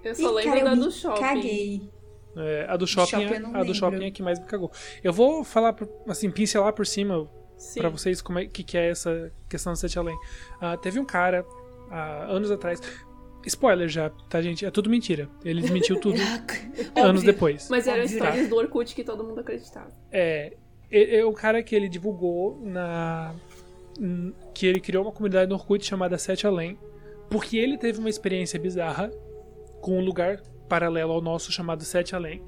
Eu 0.04 0.14
só 0.14 0.30
lembro 0.30 0.52
cara, 0.60 0.64
da 0.64 0.74
do 0.76 0.90
shopping. 0.90 1.20
Caguei. 1.20 1.90
é, 2.36 2.66
a 2.68 2.76
do 2.76 2.86
shopping, 2.86 3.10
shopping 3.10 3.24
eu 3.50 3.56
é- 3.56 3.60
a 3.60 3.64
do 3.64 3.74
shopping 3.74 4.04
é 4.06 4.10
que 4.10 4.22
mais 4.22 4.38
me 4.38 4.46
cagou. 4.46 4.70
Eu 5.04 5.12
vou 5.12 5.44
falar, 5.44 5.76
assim, 6.08 6.30
pincelar 6.30 6.72
por 6.72 6.86
cima. 6.86 7.28
Pra 7.76 7.90
vocês 7.90 8.22
como 8.22 8.38
é 8.38 8.46
que, 8.46 8.62
que 8.64 8.78
é 8.78 8.88
essa 8.88 9.30
questão 9.46 9.74
do 9.74 9.78
Sete 9.78 9.98
Além. 9.98 10.16
Ah, 10.62 10.78
teve 10.78 10.98
um 10.98 11.04
cara, 11.04 11.44
há 11.90 12.24
anos 12.24 12.50
atrás. 12.50 12.80
Spoiler 13.46 13.88
já, 13.88 14.08
tá, 14.28 14.40
gente? 14.40 14.64
É 14.64 14.70
tudo 14.70 14.88
mentira. 14.88 15.28
Ele 15.44 15.60
desmentiu 15.60 16.00
tudo 16.00 16.16
anos 16.96 17.20
Óbvio. 17.20 17.22
depois. 17.32 17.68
Mas 17.68 17.86
eram 17.86 18.04
histórias 18.04 18.48
do 18.48 18.56
Orkut 18.56 18.94
que 18.94 19.04
todo 19.04 19.22
mundo 19.24 19.40
acreditava. 19.40 19.90
É, 20.10 20.54
é, 20.90 21.24
o 21.24 21.32
cara 21.32 21.62
que 21.62 21.74
ele 21.74 21.88
divulgou 21.88 22.60
na 22.64 23.34
que 24.54 24.66
ele 24.66 24.80
criou 24.80 25.04
uma 25.04 25.12
comunidade 25.12 25.48
no 25.48 25.56
Orkut 25.56 25.84
chamada 25.84 26.16
Sete 26.16 26.46
Além, 26.46 26.78
porque 27.28 27.56
ele 27.58 27.76
teve 27.76 27.98
uma 27.98 28.08
experiência 28.08 28.58
bizarra 28.58 29.10
com 29.80 29.98
um 29.98 30.04
lugar 30.04 30.40
paralelo 30.68 31.12
ao 31.12 31.20
nosso 31.20 31.52
chamado 31.52 31.84
Sete 31.84 32.14
Além. 32.14 32.42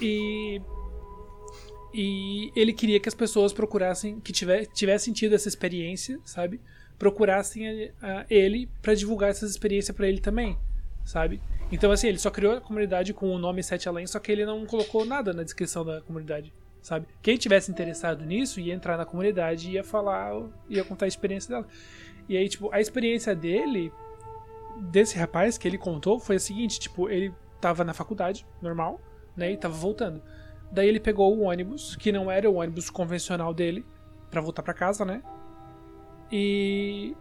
E 0.00 0.60
e 1.92 2.52
ele 2.54 2.72
queria 2.72 3.00
que 3.00 3.08
as 3.08 3.14
pessoas 3.14 3.52
procurassem 3.52 4.20
que 4.20 4.32
tivessem 4.32 5.12
tido 5.12 5.34
essa 5.34 5.48
experiência, 5.48 6.20
sabe? 6.24 6.60
Procurassem 6.98 7.66
a- 8.00 8.20
a 8.20 8.26
ele 8.28 8.68
pra 8.82 8.94
divulgar 8.94 9.30
essa 9.30 9.46
experiência 9.46 9.94
pra 9.94 10.06
ele 10.06 10.20
também, 10.20 10.56
sabe? 11.04 11.40
Então 11.72 11.90
assim, 11.90 12.08
ele 12.08 12.18
só 12.18 12.30
criou 12.30 12.52
a 12.52 12.60
comunidade 12.60 13.14
com 13.14 13.30
o 13.34 13.38
nome 13.38 13.62
Sete 13.62 13.88
Além, 13.88 14.06
só 14.06 14.18
que 14.18 14.30
ele 14.30 14.44
não 14.44 14.66
colocou 14.66 15.04
nada 15.04 15.32
na 15.32 15.42
descrição 15.42 15.84
da 15.84 16.00
comunidade, 16.02 16.52
sabe? 16.80 17.06
Quem 17.22 17.36
tivesse 17.36 17.70
interessado 17.70 18.24
nisso 18.24 18.60
ia 18.60 18.74
entrar 18.74 18.96
na 18.96 19.04
comunidade 19.04 19.68
e 19.68 19.72
ia 19.74 19.84
falar, 19.84 20.32
ia 20.68 20.84
contar 20.84 21.06
a 21.06 21.08
experiência 21.08 21.50
dela. 21.50 21.66
E 22.28 22.36
aí, 22.36 22.48
tipo, 22.48 22.72
a 22.72 22.80
experiência 22.80 23.34
dele 23.34 23.92
desse 24.78 25.18
rapaz 25.18 25.58
que 25.58 25.66
ele 25.66 25.78
contou 25.78 26.20
foi 26.20 26.36
a 26.36 26.40
seguinte, 26.40 26.78
tipo, 26.78 27.08
ele 27.08 27.34
tava 27.60 27.84
na 27.84 27.94
faculdade, 27.94 28.46
normal, 28.62 29.00
né, 29.36 29.52
e 29.52 29.56
tava 29.56 29.74
voltando. 29.74 30.22
Daí 30.70 30.88
ele 30.88 31.00
pegou 31.00 31.36
o 31.36 31.42
ônibus, 31.42 31.96
que 31.96 32.12
não 32.12 32.30
era 32.30 32.48
o 32.48 32.56
ônibus 32.56 32.90
convencional 32.90 33.54
dele, 33.54 33.84
pra 34.30 34.40
voltar 34.40 34.62
pra 34.62 34.74
casa, 34.74 35.04
né? 35.04 35.22
E 36.30 37.16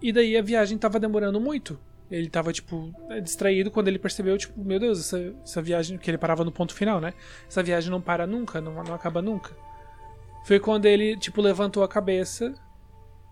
e 0.00 0.12
daí 0.12 0.36
a 0.36 0.42
viagem 0.42 0.76
tava 0.78 1.00
demorando 1.00 1.40
muito. 1.40 1.78
Ele 2.14 2.30
tava, 2.30 2.52
tipo, 2.52 2.94
distraído 3.24 3.72
quando 3.72 3.88
ele 3.88 3.98
percebeu, 3.98 4.38
tipo, 4.38 4.62
meu 4.64 4.78
Deus, 4.78 5.00
essa, 5.00 5.34
essa 5.42 5.60
viagem, 5.60 5.98
que 5.98 6.08
ele 6.08 6.16
parava 6.16 6.44
no 6.44 6.52
ponto 6.52 6.72
final, 6.72 7.00
né? 7.00 7.12
Essa 7.48 7.60
viagem 7.60 7.90
não 7.90 8.00
para 8.00 8.24
nunca, 8.24 8.60
não, 8.60 8.72
não 8.84 8.94
acaba 8.94 9.20
nunca. 9.20 9.56
Foi 10.44 10.60
quando 10.60 10.86
ele, 10.86 11.16
tipo, 11.16 11.42
levantou 11.42 11.82
a 11.82 11.88
cabeça 11.88 12.54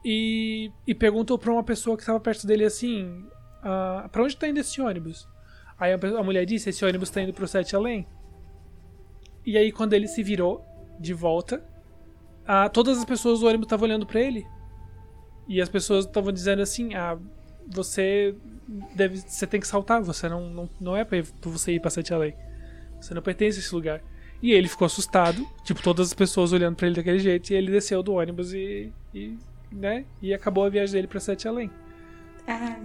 e, 0.04 0.72
e 0.84 0.94
perguntou 0.94 1.38
pra 1.38 1.52
uma 1.52 1.62
pessoa 1.62 1.96
que 1.96 2.02
estava 2.02 2.18
perto 2.18 2.44
dele 2.44 2.64
assim: 2.64 3.24
ah, 3.62 4.08
Pra 4.10 4.24
onde 4.24 4.36
tá 4.36 4.48
indo 4.48 4.58
esse 4.58 4.80
ônibus? 4.80 5.28
Aí 5.78 5.92
a, 5.92 6.18
a 6.18 6.22
mulher 6.24 6.44
disse: 6.44 6.70
Esse 6.70 6.84
ônibus 6.84 7.08
tá 7.10 7.22
indo 7.22 7.32
pro 7.32 7.46
Sete 7.46 7.76
Além. 7.76 8.04
E 9.46 9.56
aí, 9.56 9.70
quando 9.70 9.92
ele 9.92 10.08
se 10.08 10.24
virou 10.24 10.64
de 10.98 11.14
volta, 11.14 11.64
ah, 12.44 12.68
todas 12.68 12.98
as 12.98 13.04
pessoas 13.04 13.40
do 13.40 13.46
ônibus 13.46 13.66
estavam 13.66 13.86
olhando 13.86 14.06
pra 14.06 14.20
ele. 14.20 14.44
E 15.46 15.60
as 15.60 15.68
pessoas 15.68 16.04
estavam 16.04 16.32
dizendo 16.32 16.62
assim: 16.62 16.94
Ah, 16.94 17.16
você 17.68 18.34
deve, 18.94 19.18
você 19.18 19.46
tem 19.46 19.60
que 19.60 19.66
saltar, 19.66 20.02
você 20.02 20.28
não, 20.28 20.48
não, 20.48 20.70
não 20.80 20.96
é 20.96 21.04
pra, 21.04 21.18
você 21.42 21.72
ir 21.72 21.80
pra 21.80 21.90
Sete 21.90 22.12
Além. 22.12 22.34
Você 23.00 23.14
não 23.14 23.22
pertence 23.22 23.58
a 23.58 23.60
esse 23.60 23.74
lugar. 23.74 24.00
E 24.42 24.52
ele 24.52 24.68
ficou 24.68 24.86
assustado, 24.86 25.46
tipo, 25.64 25.82
todas 25.82 26.08
as 26.08 26.14
pessoas 26.14 26.52
olhando 26.52 26.76
pra 26.76 26.86
ele 26.86 26.96
daquele 26.96 27.18
jeito, 27.18 27.50
e 27.50 27.54
ele 27.54 27.70
desceu 27.70 28.02
do 28.02 28.14
ônibus 28.14 28.52
e, 28.52 28.92
e 29.14 29.38
né, 29.70 30.04
e 30.20 30.34
acabou 30.34 30.64
a 30.64 30.68
viagem 30.68 30.94
dele 30.94 31.06
pra 31.06 31.20
Sete 31.20 31.46
Além. 31.46 31.70
Ah, 32.46 32.76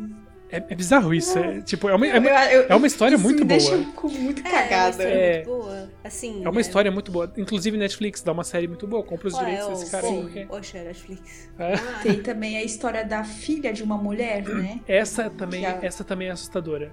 É, 0.50 0.58
é 0.58 0.76
bizarro 0.76 1.14
isso, 1.14 1.38
é, 1.38 1.60
tipo, 1.62 1.90
é 1.90 1.96
uma, 1.96 2.08
é 2.08 2.16
eu- 2.16 2.22
uma, 2.22 2.46
eu- 2.54 2.66
é 2.70 2.76
uma 2.76 2.88
história 2.88 3.16
isso 3.16 3.24
muito 3.24 3.40
me 3.46 3.58
boa. 3.58 3.60
deixa 3.60 3.92
com 3.96 4.08
muito 4.08 4.42
É, 4.46 4.50
é 4.50 4.52
uma 4.54 4.62
cagada. 4.62 4.90
história 4.92 5.12
É. 5.14 5.36
muito 5.36 5.46
boa. 5.48 5.90
Assim, 6.04 6.46
É 6.46 6.50
uma 6.50 6.62
história 6.62 6.92
muito 6.92 7.12
boa. 7.12 7.34
Inclusive 7.38 7.78
Netflix 7.78 8.22
dá 8.22 8.32
uma 8.32 8.44
série 8.46 8.68
muito 8.68 8.88
boa, 8.88 9.04
compra 9.04 9.28
os 9.28 9.34
Qual 9.34 9.44
é 9.46 9.50
direitos 9.50 9.80
desse 9.80 9.92
cara. 9.92 10.08
Sim. 10.08 10.22
porque- 10.22 10.48
Oxe, 10.50 10.78
é 10.78 10.84
Netflix. 10.86 11.50
É. 11.60 11.74
Ah, 11.74 12.00
Tem 12.02 12.22
também 12.24 12.58
a 12.58 12.64
história 12.64 13.04
da 13.04 13.24
filha 13.26 13.74
de 13.74 13.84
uma 13.84 13.98
mulher, 13.98 14.44
né? 14.48 14.80
Essa 14.88 15.30
também, 15.30 15.62
Já. 15.64 15.80
essa 15.82 16.04
também 16.06 16.30
é 16.30 16.32
assustadora. 16.32 16.92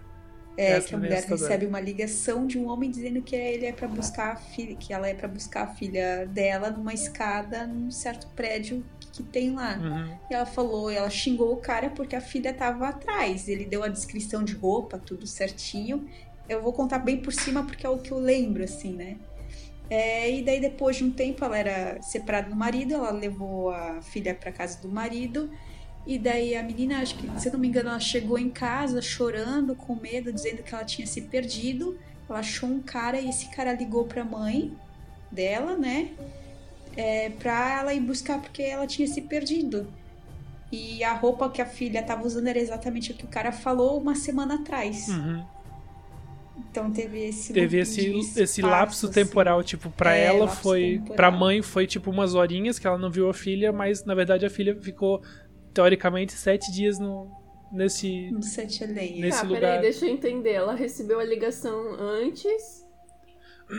É, 0.56 0.72
Essa 0.72 0.88
que 0.88 0.94
a 0.94 0.98
é 0.98 1.00
mulher 1.00 1.24
recebe 1.24 1.66
uma 1.66 1.80
ligação 1.80 2.46
de 2.46 2.56
um 2.60 2.68
homem 2.68 2.88
dizendo 2.88 3.20
que 3.22 3.34
ele 3.34 3.66
é 3.66 3.72
para 3.72 3.88
buscar 3.88 4.32
a 4.34 4.36
filha, 4.36 4.76
que 4.76 4.92
ela 4.92 5.08
é 5.08 5.12
para 5.12 5.26
buscar 5.26 5.62
a 5.64 5.66
filha 5.66 6.26
dela 6.26 6.70
numa 6.70 6.94
escada 6.94 7.66
num 7.66 7.90
certo 7.90 8.28
prédio 8.36 8.84
que 9.14 9.22
tem 9.22 9.54
lá. 9.54 9.78
Uhum. 9.78 10.16
E 10.30 10.34
ela 10.34 10.46
falou, 10.46 10.90
ela 10.90 11.08
xingou 11.08 11.52
o 11.52 11.56
cara 11.56 11.90
porque 11.90 12.16
a 12.16 12.20
filha 12.20 12.52
tava 12.52 12.88
atrás. 12.88 13.48
Ele 13.48 13.64
deu 13.64 13.82
a 13.82 13.88
descrição 13.88 14.42
de 14.42 14.54
roupa, 14.54 14.98
tudo 14.98 15.26
certinho. 15.26 16.08
Eu 16.48 16.62
vou 16.62 16.72
contar 16.72 16.98
bem 16.98 17.18
por 17.18 17.32
cima 17.32 17.62
porque 17.64 17.86
é 17.86 17.88
o 17.88 17.98
que 17.98 18.10
eu 18.10 18.18
lembro, 18.18 18.64
assim, 18.64 18.92
né? 18.92 19.16
É, 19.88 20.30
e 20.30 20.42
daí, 20.42 20.60
depois 20.60 20.96
de 20.96 21.04
um 21.04 21.10
tempo, 21.10 21.44
ela 21.44 21.56
era 21.56 22.02
separada 22.02 22.48
do 22.48 22.56
marido, 22.56 22.94
ela 22.94 23.10
levou 23.10 23.70
a 23.70 24.00
filha 24.02 24.34
pra 24.34 24.50
casa 24.50 24.80
do 24.80 24.88
marido. 24.88 25.50
E 26.06 26.18
daí 26.18 26.54
a 26.54 26.62
menina, 26.62 27.00
acho 27.00 27.16
que, 27.16 27.40
se 27.40 27.48
eu 27.48 27.52
não 27.52 27.60
me 27.60 27.68
engano, 27.68 27.90
ela 27.90 28.00
chegou 28.00 28.38
em 28.38 28.50
casa 28.50 29.00
chorando, 29.00 29.74
com 29.74 29.94
medo, 29.94 30.32
dizendo 30.32 30.62
que 30.62 30.74
ela 30.74 30.84
tinha 30.84 31.06
se 31.06 31.22
perdido. 31.22 31.98
Ela 32.28 32.40
achou 32.40 32.68
um 32.68 32.80
cara 32.80 33.20
e 33.20 33.28
esse 33.28 33.48
cara 33.50 33.72
ligou 33.72 34.04
pra 34.04 34.24
mãe 34.24 34.72
dela, 35.30 35.76
né? 35.76 36.10
É, 36.96 37.30
pra 37.30 37.80
ela 37.80 37.92
ir 37.94 38.00
buscar 38.00 38.40
porque 38.40 38.62
ela 38.62 38.86
tinha 38.86 39.06
se 39.08 39.20
perdido. 39.22 39.86
E 40.70 41.04
a 41.04 41.12
roupa 41.12 41.48
que 41.50 41.62
a 41.62 41.66
filha 41.66 42.02
tava 42.02 42.26
usando 42.26 42.46
era 42.48 42.58
exatamente 42.58 43.12
o 43.12 43.14
que 43.14 43.24
o 43.24 43.28
cara 43.28 43.52
falou 43.52 44.00
uma 44.00 44.14
semana 44.14 44.56
atrás. 44.56 45.08
Uhum. 45.08 45.44
Então 46.70 46.90
teve 46.90 47.26
esse 47.28 47.52
Teve 47.52 47.78
esse, 47.78 48.00
de 48.00 48.18
esse 48.18 48.60
espaço, 48.60 48.66
lapso 48.66 49.06
assim. 49.06 49.14
temporal, 49.14 49.62
tipo, 49.62 49.90
pra 49.90 50.16
É, 50.16 50.26
ela 50.26 50.48
foi. 50.48 50.98
temporal. 50.98 51.16
Pra 51.16 51.30
mãe 51.30 51.62
foi 51.62 51.86
tipo 51.86 52.10
umas 52.10 52.34
horinhas 52.34 52.78
que 52.78 52.86
ela 52.86 52.98
não 52.98 53.10
viu 53.10 53.28
a 53.28 53.34
filha, 53.34 53.72
mas 53.72 54.04
na 54.04 54.14
verdade 54.14 54.44
a 54.46 54.50
filha 54.50 54.76
ficou, 54.80 55.22
teoricamente, 55.72 56.32
sete 56.32 56.72
dias 56.72 56.98
no, 56.98 57.30
nesse. 57.72 58.30
No 58.30 58.42
sete 58.42 58.82
além. 58.84 59.20
Nesse 59.20 59.40
tá, 59.42 59.46
lugar. 59.46 59.60
peraí, 59.60 59.80
deixa 59.82 60.06
eu 60.06 60.10
entender. 60.10 60.52
Ela 60.52 60.74
recebeu 60.74 61.20
a 61.20 61.24
ligação 61.24 61.94
antes. 61.98 62.83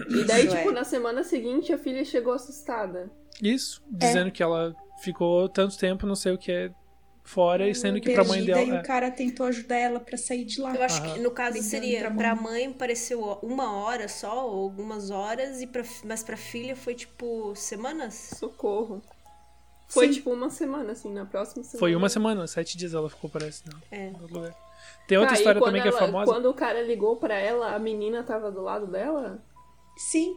E 0.09 0.23
daí, 0.23 0.45
Isso, 0.47 0.55
tipo, 0.55 0.69
é. 0.69 0.73
na 0.73 0.83
semana 0.83 1.23
seguinte 1.23 1.71
a 1.73 1.77
filha 1.77 2.03
chegou 2.03 2.33
assustada. 2.33 3.09
Isso, 3.41 3.83
É. 4.01 4.07
dizendo 4.07 4.31
que 4.31 4.41
ela 4.41 4.75
ficou 5.01 5.47
tanto 5.49 5.77
tempo, 5.77 6.05
não 6.07 6.15
sei 6.15 6.33
o 6.33 6.37
que 6.37 6.51
é, 6.51 6.71
fora, 7.23 7.67
e 7.67 7.73
sendo 7.75 7.99
que 7.99 8.13
pra 8.13 8.23
mãe 8.23 8.43
Perdida, 8.45 8.65
dela. 8.65 8.77
E 8.77 8.79
o 8.81 8.83
cara 8.83 9.09
tentou 9.11 9.45
ajudar 9.47 9.75
ela 9.77 9.99
pra 9.99 10.17
sair 10.17 10.45
de 10.45 10.61
lá. 10.61 10.73
Eu 10.75 10.83
acho 10.83 11.01
Aham. 11.01 11.13
que 11.15 11.19
no 11.19 11.31
caso 11.31 11.61
seria 11.61 11.99
pra 12.01 12.11
pra 12.11 12.35
mãe. 12.35 12.67
mãe 12.67 12.73
pareceu 12.73 13.19
uma 13.41 13.75
hora 13.77 14.07
só, 14.07 14.47
ou 14.47 14.63
algumas 14.63 15.09
horas, 15.09 15.61
e 15.61 15.67
pra, 15.67 15.83
mas 16.03 16.23
pra 16.23 16.37
filha 16.37 16.75
foi 16.75 16.93
tipo 16.95 17.53
semanas? 17.55 18.13
Socorro. 18.37 19.01
Foi 19.87 20.07
Sim. 20.07 20.13
tipo 20.13 20.31
uma 20.31 20.49
semana, 20.49 20.93
assim, 20.93 21.11
na 21.13 21.25
próxima 21.25 21.63
semana. 21.63 21.79
Foi 21.79 21.95
uma 21.95 22.09
semana, 22.09 22.47
sete 22.47 22.75
dias 22.77 22.93
ela 22.93 23.07
ficou, 23.09 23.29
parece, 23.29 23.63
não. 23.71 23.79
É. 23.91 24.11
Tem 25.07 25.17
outra 25.17 25.33
Tá, 25.33 25.35
e 25.35 25.37
história 25.39 25.59
quando 25.61 25.69
também 25.69 25.81
que 25.83 25.87
é 25.87 25.91
ela- 25.91 25.99
famosa. 25.99 26.31
Quando 26.31 26.49
o 26.49 26.53
cara 26.53 26.81
ligou 26.81 27.17
pra 27.17 27.35
ela, 27.35 27.75
a 27.75 27.79
menina 27.79 28.23
tava 28.23 28.51
do 28.51 28.61
lado 28.61 28.87
dela? 28.87 29.39
Sim. 29.97 30.35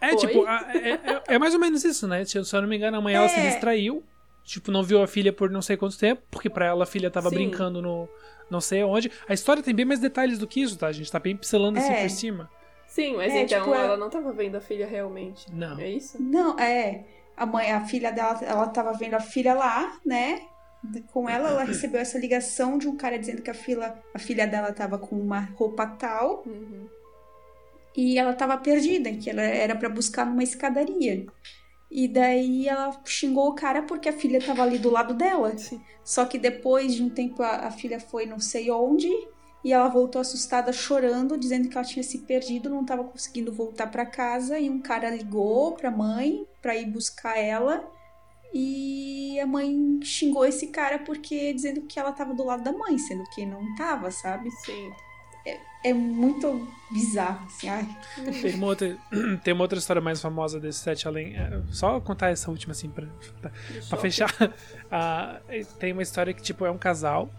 É, 0.00 0.10
Foi? 0.10 0.16
tipo, 0.18 0.46
a- 0.46 0.64
é, 0.74 0.90
é- 0.90 1.22
é 1.34 1.38
mais 1.38 1.54
ou 1.54 1.60
menos 1.60 1.84
isso, 1.84 2.06
né? 2.06 2.24
Se 2.24 2.38
eu 2.38 2.44
se 2.44 2.54
eu 2.54 2.62
não 2.62 2.68
me 2.68 2.76
engano, 2.76 2.96
a 2.96 3.00
mãe 3.00 3.14
ela 3.14 3.28
se 3.28 3.38
É. 3.40 3.48
distraiu. 3.50 4.02
Tipo, 4.44 4.70
não 4.70 4.82
viu 4.82 5.02
a 5.02 5.06
filha 5.06 5.32
por 5.32 5.50
não 5.50 5.60
sei 5.60 5.76
quanto 5.76 5.98
tempo, 5.98 6.22
porque 6.30 6.48
pra 6.48 6.66
ela 6.66 6.84
a 6.84 6.86
filha 6.86 7.10
tava 7.10 7.28
Sim. 7.28 7.34
brincando 7.36 7.82
no 7.82 8.08
não 8.50 8.60
sei 8.62 8.82
onde. 8.82 9.10
A 9.28 9.34
história 9.34 9.62
tem 9.62 9.74
bem 9.74 9.84
mais 9.84 10.00
detalhes 10.00 10.38
do 10.38 10.46
que 10.46 10.62
isso, 10.62 10.78
tá? 10.78 10.86
A 10.86 10.92
gente 10.92 11.10
tá 11.12 11.18
bem 11.18 11.36
pincelando 11.36 11.78
assim 11.78 11.92
É. 11.92 12.02
por 12.02 12.10
cima. 12.10 12.50
Sim, 12.86 13.16
mas 13.16 13.30
É, 13.32 13.42
então 13.42 13.58
tipo, 13.60 13.74
ela 13.74 13.84
ela- 13.84 13.96
não 13.98 14.08
tava 14.08 14.32
vendo 14.32 14.56
a 14.56 14.60
filha 14.60 14.86
realmente. 14.86 15.44
Não. 15.52 15.78
É 15.78 15.90
isso? 15.90 16.16
Não, 16.22 16.58
é. 16.58 17.04
A 17.36 17.44
mãe, 17.44 17.70
a 17.70 17.84
filha 17.84 18.10
dela, 18.10 18.38
ela 18.42 18.66
tava 18.68 18.92
vendo 18.94 19.14
a 19.14 19.20
filha 19.20 19.52
lá, 19.52 19.98
né? 20.06 20.40
Com 21.12 21.28
ela, 21.28 21.50
ela 21.50 21.64
recebeu 21.64 22.00
essa 22.00 22.18
ligação 22.18 22.78
de 22.78 22.88
um 22.88 22.96
cara 22.96 23.18
dizendo 23.18 23.42
que 23.42 23.50
a 23.50 23.54
filha, 23.54 23.94
a 24.14 24.18
filha 24.18 24.46
dela 24.46 24.72
tava 24.72 24.96
com 24.96 25.16
uma 25.16 25.40
roupa 25.56 25.86
tal 25.86 26.42
Uhum. 26.46 26.88
E 27.96 28.18
ela 28.18 28.32
tava 28.32 28.56
perdida, 28.56 29.12
que 29.12 29.30
ela 29.30 29.42
era 29.42 29.74
pra 29.74 29.88
buscar 29.88 30.24
numa 30.26 30.42
escadaria. 30.42 31.26
E 31.90 32.06
daí 32.06 32.68
ela 32.68 33.00
xingou 33.04 33.48
o 33.48 33.54
cara 33.54 33.82
porque 33.82 34.08
a 34.08 34.12
filha 34.12 34.40
tava 34.44 34.62
ali 34.62 34.78
do 34.78 34.90
lado 34.90 35.14
dela. 35.14 35.56
Sim. 35.56 35.80
Só 36.04 36.24
que 36.24 36.38
depois 36.38 36.94
de 36.94 37.02
um 37.02 37.08
tempo 37.08 37.42
a, 37.42 37.66
a 37.66 37.70
filha 37.70 37.98
foi 37.98 38.26
não 38.26 38.38
sei 38.38 38.70
onde 38.70 39.08
e 39.64 39.72
ela 39.72 39.88
voltou 39.88 40.20
assustada 40.20 40.72
chorando, 40.72 41.36
dizendo 41.36 41.68
que 41.68 41.76
ela 41.76 41.86
tinha 41.86 42.02
se 42.02 42.18
perdido, 42.18 42.70
não 42.70 42.82
estava 42.82 43.04
conseguindo 43.04 43.52
voltar 43.52 43.88
para 43.90 44.06
casa 44.06 44.58
e 44.58 44.70
um 44.70 44.80
cara 44.80 45.10
ligou 45.10 45.72
para 45.72 45.88
a 45.88 45.92
mãe 45.92 46.46
para 46.62 46.76
ir 46.76 46.86
buscar 46.86 47.36
ela. 47.38 47.84
E 48.54 49.38
a 49.40 49.46
mãe 49.46 50.00
xingou 50.02 50.44
esse 50.46 50.68
cara 50.68 50.98
porque 51.00 51.52
dizendo 51.52 51.82
que 51.82 51.98
ela 51.98 52.12
tava 52.12 52.32
do 52.32 52.44
lado 52.44 52.62
da 52.62 52.72
mãe, 52.72 52.96
sendo 52.98 53.24
que 53.34 53.44
não 53.44 53.74
tava, 53.74 54.10
sabe? 54.10 54.50
Sim. 54.50 54.90
É 55.84 55.92
muito 55.92 56.68
bizarro, 56.90 57.46
assim. 57.46 57.68
Ai, 57.68 57.86
Tem 58.42 58.54
uma 58.56 58.66
outra, 58.66 58.96
tem 59.44 59.54
uma 59.54 59.62
outra 59.62 59.78
história 59.78 60.02
mais 60.02 60.20
famosa 60.20 60.58
desse 60.58 60.80
sete 60.80 61.06
além. 61.06 61.36
é, 61.36 61.62
Só 61.70 62.00
contar 62.00 62.30
essa 62.30 62.50
última 62.50 62.72
assim 62.72 62.90
pra, 62.90 63.06
pra, 63.40 63.50
pra 63.88 63.98
fechar. 63.98 64.28
Ah, 64.90 65.40
tem 65.78 65.92
uma 65.92 66.02
história 66.02 66.32
que, 66.34 66.42
tipo, 66.42 66.64
é 66.66 66.70
um 66.70 66.78
casal. 66.78 67.30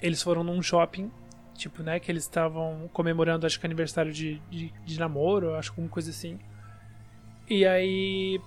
Eles 0.00 0.22
foram 0.22 0.44
num 0.44 0.62
shopping, 0.62 1.10
tipo, 1.54 1.82
né? 1.82 1.98
Que 1.98 2.12
eles 2.12 2.22
estavam 2.24 2.88
comemorando, 2.92 3.46
acho 3.46 3.58
que 3.58 3.66
aniversário 3.66 4.12
de, 4.12 4.40
de, 4.50 4.72
de 4.84 4.98
namoro, 5.00 5.54
acho 5.56 5.72
que 5.72 5.80
alguma 5.80 5.92
coisa 5.92 6.10
assim. 6.10 6.38
E 7.48 7.64
aí. 7.66 8.40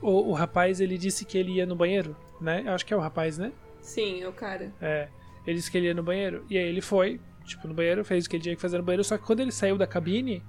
o, 0.00 0.30
o 0.30 0.32
rapaz 0.32 0.80
ele 0.80 0.96
disse 0.96 1.24
que 1.24 1.36
ele 1.36 1.52
ia 1.52 1.66
no 1.66 1.76
banheiro, 1.76 2.16
né? 2.40 2.62
Eu 2.64 2.72
acho 2.72 2.86
que 2.86 2.94
é 2.94 2.96
o 2.96 3.00
rapaz, 3.00 3.36
né? 3.36 3.52
Sim, 3.80 4.22
é 4.22 4.28
o 4.28 4.32
cara. 4.32 4.72
É. 4.80 5.08
Ele 5.46 5.56
disse 5.56 5.70
que 5.70 5.76
ele 5.76 5.88
ia 5.88 5.94
no 5.94 6.02
banheiro. 6.02 6.46
E 6.48 6.56
aí 6.56 6.64
ele 6.68 6.80
foi, 6.80 7.20
tipo, 7.44 7.66
no 7.68 7.74
banheiro, 7.74 8.04
fez 8.04 8.26
o 8.26 8.30
que 8.30 8.36
ele 8.36 8.42
tinha 8.42 8.56
que 8.56 8.62
fazer 8.62 8.78
no 8.78 8.84
banheiro. 8.84 9.04
Só 9.04 9.16
que 9.18 9.24
quando 9.24 9.40
ele 9.40 9.52
saiu 9.52 9.76
da 9.76 9.86
cabine, 9.86 10.42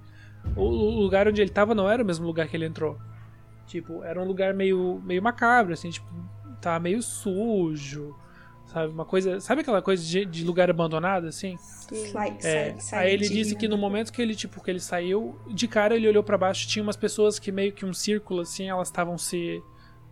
o, 0.55 0.63
o 0.63 1.01
lugar 1.01 1.27
onde 1.27 1.41
ele 1.41 1.51
tava 1.51 1.73
não 1.73 1.89
era 1.89 2.03
o 2.03 2.05
mesmo 2.05 2.25
lugar 2.25 2.47
que 2.47 2.55
ele 2.55 2.65
entrou. 2.65 2.97
Tipo, 3.67 4.03
era 4.03 4.21
um 4.21 4.25
lugar 4.25 4.53
meio, 4.53 5.01
meio 5.05 5.21
macabro, 5.21 5.73
assim, 5.73 5.89
tipo, 5.89 6.07
tava 6.61 6.79
meio 6.79 7.01
sujo. 7.01 8.15
Sabe? 8.65 8.91
Uma 8.91 9.05
coisa. 9.05 9.39
Sabe 9.39 9.61
aquela 9.61 9.81
coisa 9.81 10.03
de, 10.03 10.25
de 10.25 10.43
lugar 10.43 10.69
abandonado, 10.69 11.27
assim? 11.27 11.55
Sai, 11.57 12.37
É, 12.41 12.75
sai, 12.79 13.05
aí 13.07 13.13
ele 13.13 13.29
disse 13.29 13.55
que 13.55 13.67
no 13.67 13.77
momento 13.77 14.11
que 14.11 14.21
ele, 14.21 14.35
tipo, 14.35 14.61
que 14.63 14.71
ele 14.71 14.79
saiu, 14.79 15.39
de 15.47 15.67
cara 15.67 15.95
ele 15.95 16.07
olhou 16.07 16.23
pra 16.23 16.37
baixo, 16.37 16.67
tinha 16.67 16.81
umas 16.81 16.97
pessoas 16.97 17.37
que 17.37 17.51
meio 17.51 17.71
que 17.71 17.85
um 17.85 17.93
círculo, 17.93 18.41
assim, 18.41 18.69
elas 18.69 18.87
estavam 18.87 19.17
se. 19.17 19.61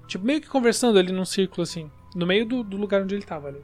Tipo, 0.08 0.26
meio 0.26 0.42
que 0.42 0.48
conversando 0.48 1.00
ali 1.00 1.12
num 1.12 1.26
círculo, 1.26 1.64
assim, 1.64 1.90
no 2.16 2.28
meio 2.28 2.46
do, 2.46 2.64
do 2.64 2.78
lugar 2.78 3.02
onde 3.02 3.16
ele 3.16 3.24
tava 3.24 3.48
ali. 3.48 3.64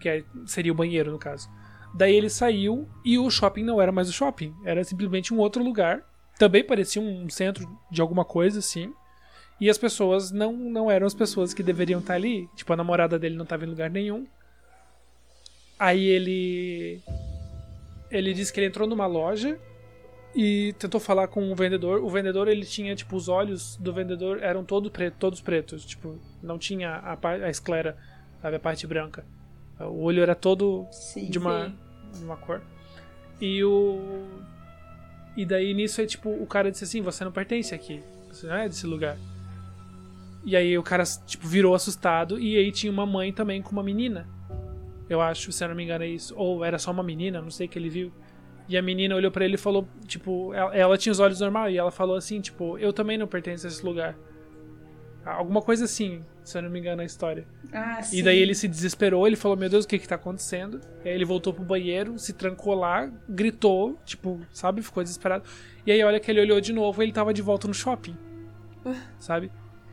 Que 0.00 0.08
aí 0.08 0.24
seria 0.46 0.72
o 0.72 0.74
banheiro, 0.74 1.10
no 1.10 1.18
caso. 1.18 1.48
Daí 1.94 2.14
ele 2.16 2.30
saiu 2.30 2.88
e 3.04 3.18
o 3.18 3.30
shopping 3.30 3.62
não 3.62 3.80
era 3.80 3.92
mais 3.92 4.08
o 4.08 4.12
shopping, 4.12 4.54
era 4.64 4.82
simplesmente 4.82 5.32
um 5.32 5.38
outro 5.38 5.62
lugar. 5.62 6.02
Também 6.38 6.64
parecia 6.64 7.00
um 7.00 7.28
centro 7.28 7.68
de 7.90 8.00
alguma 8.00 8.24
coisa, 8.24 8.58
assim. 8.58 8.92
E 9.60 9.70
as 9.70 9.78
pessoas 9.78 10.30
não, 10.30 10.52
não 10.52 10.90
eram 10.90 11.06
as 11.06 11.14
pessoas 11.14 11.54
que 11.54 11.62
deveriam 11.62 12.00
estar 12.00 12.14
ali. 12.14 12.48
Tipo, 12.56 12.72
a 12.72 12.76
namorada 12.76 13.18
dele 13.18 13.36
não 13.36 13.44
estava 13.44 13.64
em 13.64 13.68
lugar 13.68 13.90
nenhum. 13.90 14.26
Aí 15.78 16.04
ele. 16.04 17.00
Ele 18.10 18.34
disse 18.34 18.52
que 18.52 18.60
ele 18.60 18.66
entrou 18.66 18.88
numa 18.88 19.06
loja 19.06 19.58
e 20.34 20.74
tentou 20.78 21.00
falar 21.00 21.28
com 21.28 21.50
o 21.50 21.54
vendedor. 21.54 22.02
O 22.02 22.10
vendedor, 22.10 22.48
ele 22.48 22.64
tinha, 22.64 22.94
tipo, 22.96 23.14
os 23.14 23.28
olhos 23.28 23.76
do 23.76 23.92
vendedor 23.92 24.42
eram 24.42 24.64
todo 24.64 24.90
preto, 24.90 25.16
todos 25.18 25.40
pretos. 25.40 25.84
Tipo, 25.84 26.18
não 26.42 26.58
tinha 26.58 26.90
a, 26.90 27.18
a 27.44 27.50
esclera, 27.50 27.96
sabe, 28.40 28.56
a 28.56 28.60
parte 28.60 28.86
branca. 28.86 29.24
O 29.86 30.02
olho 30.02 30.22
era 30.22 30.34
todo 30.34 30.86
Sim. 30.90 31.26
de 31.30 31.38
uma, 31.38 31.72
de 32.12 32.24
uma 32.24 32.36
cor. 32.36 32.60
E 33.40 33.62
o. 33.64 34.26
E 35.36 35.46
daí 35.46 35.72
nisso 35.72 36.00
é 36.00 36.06
tipo, 36.06 36.30
o 36.30 36.46
cara 36.46 36.70
disse 36.70 36.84
assim, 36.84 37.00
você 37.00 37.24
não 37.24 37.32
pertence 37.32 37.74
aqui. 37.74 38.02
Você 38.30 38.46
não 38.46 38.56
é 38.56 38.68
desse 38.68 38.86
lugar. 38.86 39.16
E 40.44 40.56
aí 40.56 40.76
o 40.76 40.82
cara, 40.82 41.04
tipo, 41.26 41.46
virou 41.46 41.74
assustado 41.74 42.38
e 42.38 42.56
aí 42.56 42.70
tinha 42.72 42.92
uma 42.92 43.06
mãe 43.06 43.32
também 43.32 43.62
com 43.62 43.72
uma 43.72 43.82
menina. 43.82 44.28
Eu 45.08 45.20
acho, 45.20 45.52
se 45.52 45.62
eu 45.62 45.68
não 45.68 45.74
me 45.74 45.84
engano 45.84 46.04
é 46.04 46.08
isso. 46.08 46.34
Ou 46.36 46.64
era 46.64 46.78
só 46.78 46.90
uma 46.90 47.02
menina, 47.02 47.40
não 47.40 47.50
sei 47.50 47.66
o 47.66 47.70
que 47.70 47.78
ele 47.78 47.88
viu. 47.88 48.12
E 48.68 48.76
a 48.76 48.82
menina 48.82 49.14
olhou 49.14 49.30
pra 49.30 49.44
ele 49.44 49.54
e 49.54 49.58
falou, 49.58 49.86
tipo, 50.06 50.54
ela, 50.54 50.74
ela 50.74 50.98
tinha 50.98 51.12
os 51.12 51.20
olhos 51.20 51.40
normal 51.40 51.70
e 51.70 51.76
ela 51.76 51.90
falou 51.90 52.16
assim, 52.16 52.40
tipo, 52.40 52.78
eu 52.78 52.92
também 52.92 53.18
não 53.18 53.26
pertenço 53.26 53.66
a 53.66 53.68
esse 53.68 53.84
lugar. 53.84 54.16
Alguma 55.24 55.62
coisa 55.62 55.84
assim, 55.84 56.24
se 56.42 56.58
eu 56.58 56.62
não 56.62 56.70
me 56.70 56.78
engano 56.80 57.00
a 57.00 57.04
história. 57.04 57.46
Ah, 57.72 58.02
sim. 58.02 58.18
E 58.18 58.22
daí 58.22 58.38
ele 58.38 58.54
se 58.54 58.66
desesperou, 58.66 59.26
ele 59.26 59.36
falou, 59.36 59.56
meu 59.56 59.68
Deus, 59.68 59.84
o 59.84 59.88
que 59.88 59.98
que 59.98 60.08
tá 60.08 60.16
acontecendo? 60.16 60.80
E 61.04 61.08
aí 61.08 61.14
ele 61.14 61.24
voltou 61.24 61.52
pro 61.54 61.62
banheiro, 61.64 62.18
se 62.18 62.32
trancou 62.32 62.74
lá, 62.74 63.10
gritou, 63.28 63.96
tipo, 64.04 64.40
sabe, 64.52 64.82
ficou 64.82 65.02
desesperado. 65.02 65.44
E 65.86 65.92
aí 65.92 66.02
olha 66.02 66.18
que 66.18 66.30
ele 66.30 66.40
olhou 66.40 66.60
de 66.60 66.72
novo 66.72 67.00
e 67.02 67.04
ele 67.06 67.12
tava 67.12 67.32
de 67.32 67.40
volta 67.42 67.68
no 67.68 67.74
shopping. 67.74 68.16
Sabe? 69.18 69.50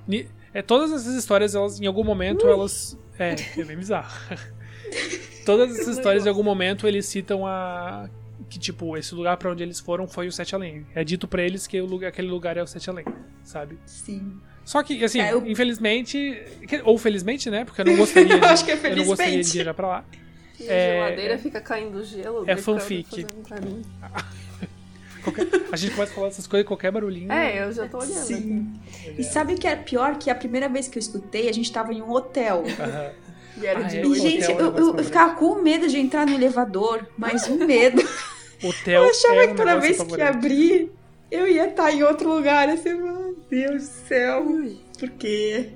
Ni- 0.07 0.27
É, 0.53 0.61
todas 0.63 0.91
essas 0.91 1.13
histórias, 1.15 1.53
elas, 1.53 1.79
em 1.79 1.85
algum 1.85 2.03
momento, 2.03 2.47
elas... 2.47 2.97
É, 3.19 3.35
é 3.57 3.63
bem 3.63 3.77
bizarro. 3.77 4.09
todas 5.45 5.71
essas 5.77 5.97
histórias, 5.97 6.25
em 6.25 6.29
algum 6.29 6.43
momento, 6.43 6.87
eles 6.87 7.05
citam 7.05 7.45
a... 7.45 8.09
Que, 8.49 8.57
tipo, 8.57 8.97
esse 8.97 9.13
lugar 9.13 9.37
pra 9.37 9.51
onde 9.51 9.61
eles 9.61 9.79
foram 9.79 10.07
foi 10.07 10.27
o 10.27 10.31
Sete 10.31 10.55
Além. 10.55 10.87
É 10.95 11.03
dito 11.03 11.27
pra 11.27 11.43
eles 11.43 11.67
que 11.67 11.79
o 11.79 11.85
lugar, 11.85 12.07
aquele 12.07 12.29
lugar 12.29 12.57
é 12.57 12.63
o 12.63 12.67
Sete 12.67 12.89
Além, 12.89 13.05
sabe? 13.43 13.77
Sim. 13.85 14.39
Só 14.69 14.83
que, 14.83 15.03
assim, 15.03 15.19
É, 15.19 15.33
eu- 15.33 15.43
infelizmente, 15.47 16.43
que- 16.67 16.79
ou 16.85 16.95
felizmente, 16.95 17.49
né? 17.49 17.65
Porque 17.65 17.81
eu 17.81 17.85
não 17.85 17.95
gostaria 17.95 18.27
de, 18.37 18.45
Eu 18.45 18.49
acho 18.49 18.63
que 18.63 18.69
é 18.71 18.75
eu 18.75 18.77
não 18.97 19.05
gostaria 19.05 19.07
de 19.07 19.15
felizmente. 19.15 19.53
viajar 19.53 19.73
pra 19.73 19.87
lá. 19.87 20.03
E 20.59 20.67
É- 20.67 20.91
a 21.01 21.05
geladeira 21.05 21.37
fica 21.39 21.59
caindo 21.59 22.03
gelo. 22.05 22.43
é 22.47 22.55
fanfic. 22.55 23.25
Qualquer- 25.23 25.47
a 25.71 25.75
gente 25.75 25.93
começa 25.95 26.11
a 26.11 26.15
falar 26.15 26.27
essas 26.27 26.45
coisas, 26.47 26.67
qualquer 26.67 26.91
barulhinho. 26.91 27.31
É, 27.31 27.63
eu 27.63 27.71
já 27.73 27.87
tô 27.87 27.97
olhando. 27.97 28.13
Sim. 28.13 28.71
E 29.17 29.23
sabe 29.23 29.53
o 29.53 29.57
que 29.57 29.67
é 29.67 29.75
pior? 29.75 30.17
Que 30.19 30.29
a 30.29 30.35
primeira 30.35 30.69
vez 30.69 30.87
que 30.87 30.97
eu 30.97 31.01
escutei, 31.01 31.49
a 31.49 31.51
gente 31.51 31.71
tava 31.71 31.91
em 31.91 32.01
um 32.01 32.11
hotel. 32.11 32.63
E 33.61 33.65
era 33.65 33.79
Ah, 33.79 33.83
de 33.83 33.97
é? 33.97 34.05
E, 34.05 34.15
gente, 34.15 34.49
é 34.49 34.53
eu, 34.53 34.75
eu, 34.77 34.95
eu 34.97 35.03
ficava 35.03 35.33
com 35.35 35.55
medo 35.61 35.87
de 35.89 35.97
entrar 35.99 36.25
no 36.25 36.33
elevador, 36.35 37.05
mas 37.17 37.47
um 37.49 37.65
medo. 37.65 38.01
Hotel 38.63 39.03
Eu 39.03 39.09
achava 39.09 39.35
é 39.43 39.47
que 39.47 39.55
toda 39.55 39.77
vez 39.79 39.95
que 39.97 40.01
apavorante. 40.03 40.37
abrir, 40.37 40.91
eu 41.31 41.47
ia 41.47 41.67
estar 41.69 41.91
em 41.91 42.03
outro 42.03 42.33
lugar. 42.33 42.67
Assim, 42.69 42.93
meu 42.93 43.35
Deus 43.49 43.83
do 43.83 44.07
céu. 44.07 44.45
Por 44.99 45.09
quê? 45.11 45.69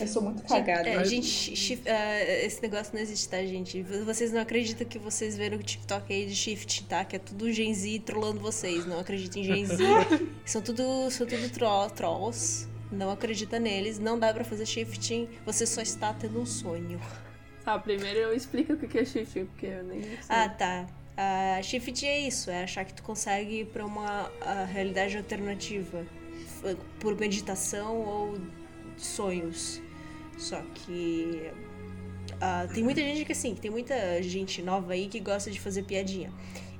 Eu 0.00 0.06
sou 0.06 0.22
muito 0.22 0.42
cagada. 0.44 0.88
É, 0.88 0.96
Mas- 0.96 1.10
gente, 1.10 1.82
ah, 1.86 2.22
esse 2.44 2.62
negócio 2.62 2.94
não 2.94 3.00
existe, 3.02 3.28
tá, 3.28 3.38
gente? 3.44 3.82
Vocês 3.82 4.32
não 4.32 4.40
acreditam 4.40 4.86
que 4.86 4.98
vocês 4.98 5.36
viram 5.36 5.58
o 5.58 5.62
TikTok 5.62 6.12
aí 6.12 6.26
de 6.26 6.34
shift, 6.34 6.84
tá? 6.84 7.04
Que 7.04 7.16
é 7.16 7.18
tudo 7.18 7.52
Gen 7.52 7.74
Z 7.74 8.02
trollando 8.06 8.40
vocês. 8.40 8.86
Não 8.86 9.00
acreditem 9.00 9.42
em 9.42 9.46
Gen 9.46 9.66
Z. 9.66 9.84
são 10.46 10.62
tudo, 10.62 11.10
são 11.10 11.26
tudo 11.26 11.50
tro- 11.50 11.90
trolls. 11.94 12.66
Não 12.90 13.10
acredita 13.10 13.58
neles. 13.58 13.98
Não 13.98 14.18
dá 14.18 14.32
pra 14.32 14.42
fazer 14.44 14.64
shifting. 14.64 15.28
Você 15.44 15.66
só 15.66 15.82
está 15.82 16.14
tendo 16.14 16.40
um 16.40 16.46
sonho. 16.46 17.00
Tá, 17.64 17.78
primeiro 17.78 18.18
eu 18.20 18.34
explico 18.34 18.72
o 18.72 18.76
que 18.78 18.98
é 18.98 19.04
shifting, 19.04 19.44
porque 19.46 19.66
eu 19.66 19.84
nem 19.84 20.02
sei. 20.02 20.18
Ah, 20.28 20.48
tá. 20.48 20.86
Ah, 21.22 21.60
shift 21.62 22.06
é 22.06 22.18
isso, 22.18 22.50
é 22.50 22.62
achar 22.64 22.82
que 22.84 22.94
tu 22.94 23.02
consegue 23.02 23.60
ir 23.60 23.66
pra 23.66 23.84
uma 23.84 24.30
ah, 24.40 24.64
realidade 24.64 25.16
alternativa 25.18 26.06
por 26.98 27.14
meditação 27.18 27.96
ou 27.98 28.38
sonhos. 28.96 29.82
Só 30.38 30.62
que 30.74 31.50
ah, 32.40 32.66
tem 32.72 32.82
muita 32.82 33.02
gente 33.02 33.24
que 33.26 33.32
assim, 33.32 33.54
tem 33.54 33.70
muita 33.70 34.22
gente 34.22 34.62
nova 34.62 34.94
aí 34.94 35.08
que 35.08 35.20
gosta 35.20 35.50
de 35.50 35.60
fazer 35.60 35.82
piadinha. 35.82 36.32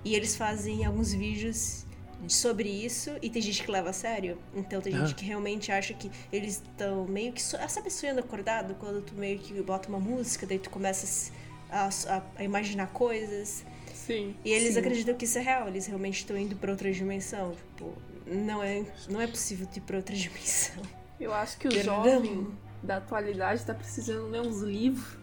E 0.05 0.15
eles 0.15 0.35
fazem 0.37 0.87
alguns 0.87 1.13
vídeos 1.13 1.85
sobre 2.27 2.69
isso 2.71 3.11
e 3.21 3.29
tem 3.29 3.43
gente 3.43 3.63
que 3.63 3.71
leva 3.71 3.91
a 3.91 3.93
sério. 3.93 4.39
Então 4.55 4.81
tem 4.81 4.93
gente 4.95 5.13
Ah. 5.13 5.15
que 5.15 5.25
realmente 5.27 5.71
acha 5.71 5.93
que 5.93 6.11
eles 6.33 6.63
estão 6.67 7.05
meio 7.07 7.33
que. 7.35 7.43
So... 7.43 7.59
ah, 7.61 7.69
Sabe 7.69 7.91
sonhando 7.91 8.21
acordado? 8.21 8.75
Quando 8.77 9.03
tu 9.03 9.15
meio 9.15 9.39
que 9.39 9.53
bota 9.61 9.89
uma 9.91 10.01
música, 10.01 10.47
daí 10.47 10.59
tu 10.59 10.71
começa 10.71 11.31
a, 11.71 11.89
a- 12.09 12.23
a 12.37 12.43
imaginar 12.45 12.87
coisas. 12.89 13.65
Sim. 14.11 14.35
E 14.45 14.51
eles 14.51 14.75
Sim. 14.75 14.81
acreditam 14.81 15.15
que 15.15 15.25
isso 15.25 15.39
é 15.39 15.41
real, 15.41 15.69
eles 15.69 15.87
realmente 15.87 16.17
estão 16.17 16.37
indo 16.37 16.57
pra 16.57 16.71
outra 16.73 16.91
dimensão. 16.91 17.53
Tipo, 17.53 17.97
não 18.27 18.61
é, 18.63 18.85
não 19.09 19.21
é 19.21 19.27
possível 19.29 19.69
ir 19.75 19.81
pra 19.81 19.99
outra 19.99 20.15
dimensão. 20.17 20.83
Eu 21.21 21.33
acho 21.33 21.59
que 21.59 21.69
o 21.69 21.71
Perdão. 21.71 22.03
jovem 22.05 22.49
da 22.83 22.97
atualidade 22.97 23.65
tá 23.65 23.73
precisando 23.75 24.29
ler 24.29 24.41
uns 24.41 24.63
livros 24.63 25.17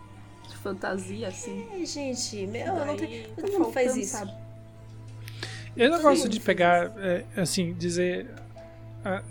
de 0.48 0.56
fantasia, 0.58 1.28
assim. 1.28 1.68
É, 1.74 1.86
gente, 1.86 2.48
meu, 2.48 2.74
não 2.86 2.96
tem, 2.96 3.24
tá 3.24 3.42
todo 3.42 3.52
mundo 3.60 3.72
faz 3.74 3.96
isso. 3.98 4.12
sabe? 4.12 4.32
Eu 5.76 5.90
não 5.90 5.98
Sim, 5.98 6.04
gosto 6.04 6.30
de 6.30 6.40
pegar, 6.40 6.94
é, 6.98 7.26
assim, 7.36 7.74
dizer. 7.74 8.28
ah, 9.04 9.22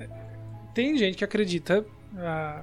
tem 0.74 0.96
gente 0.98 1.16
que 1.16 1.24
acredita, 1.24 1.84
ah, 2.18 2.62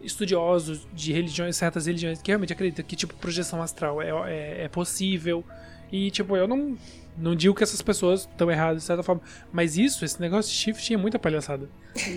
estudiosos 0.00 0.86
de 0.92 1.12
religiões, 1.12 1.56
certas 1.56 1.86
religiões, 1.86 2.22
que 2.22 2.30
realmente 2.30 2.52
acreditam 2.52 2.84
que, 2.84 2.94
tipo, 2.94 3.14
projeção 3.14 3.60
astral 3.60 4.00
é, 4.00 4.10
é, 4.10 4.64
é 4.64 4.68
possível. 4.68 5.44
E, 5.90 6.10
tipo, 6.10 6.36
eu 6.36 6.46
não, 6.46 6.76
não 7.16 7.34
digo 7.34 7.54
que 7.54 7.62
essas 7.62 7.80
pessoas 7.82 8.20
estão 8.20 8.50
erradas 8.50 8.82
de 8.82 8.86
certa 8.86 9.02
forma. 9.02 9.22
Mas 9.52 9.76
isso, 9.76 10.04
esse 10.04 10.20
negócio 10.20 10.50
de 10.50 10.56
shift 10.56 10.92
é 10.92 10.96
muita 10.96 11.18
palhaçada. 11.18 11.68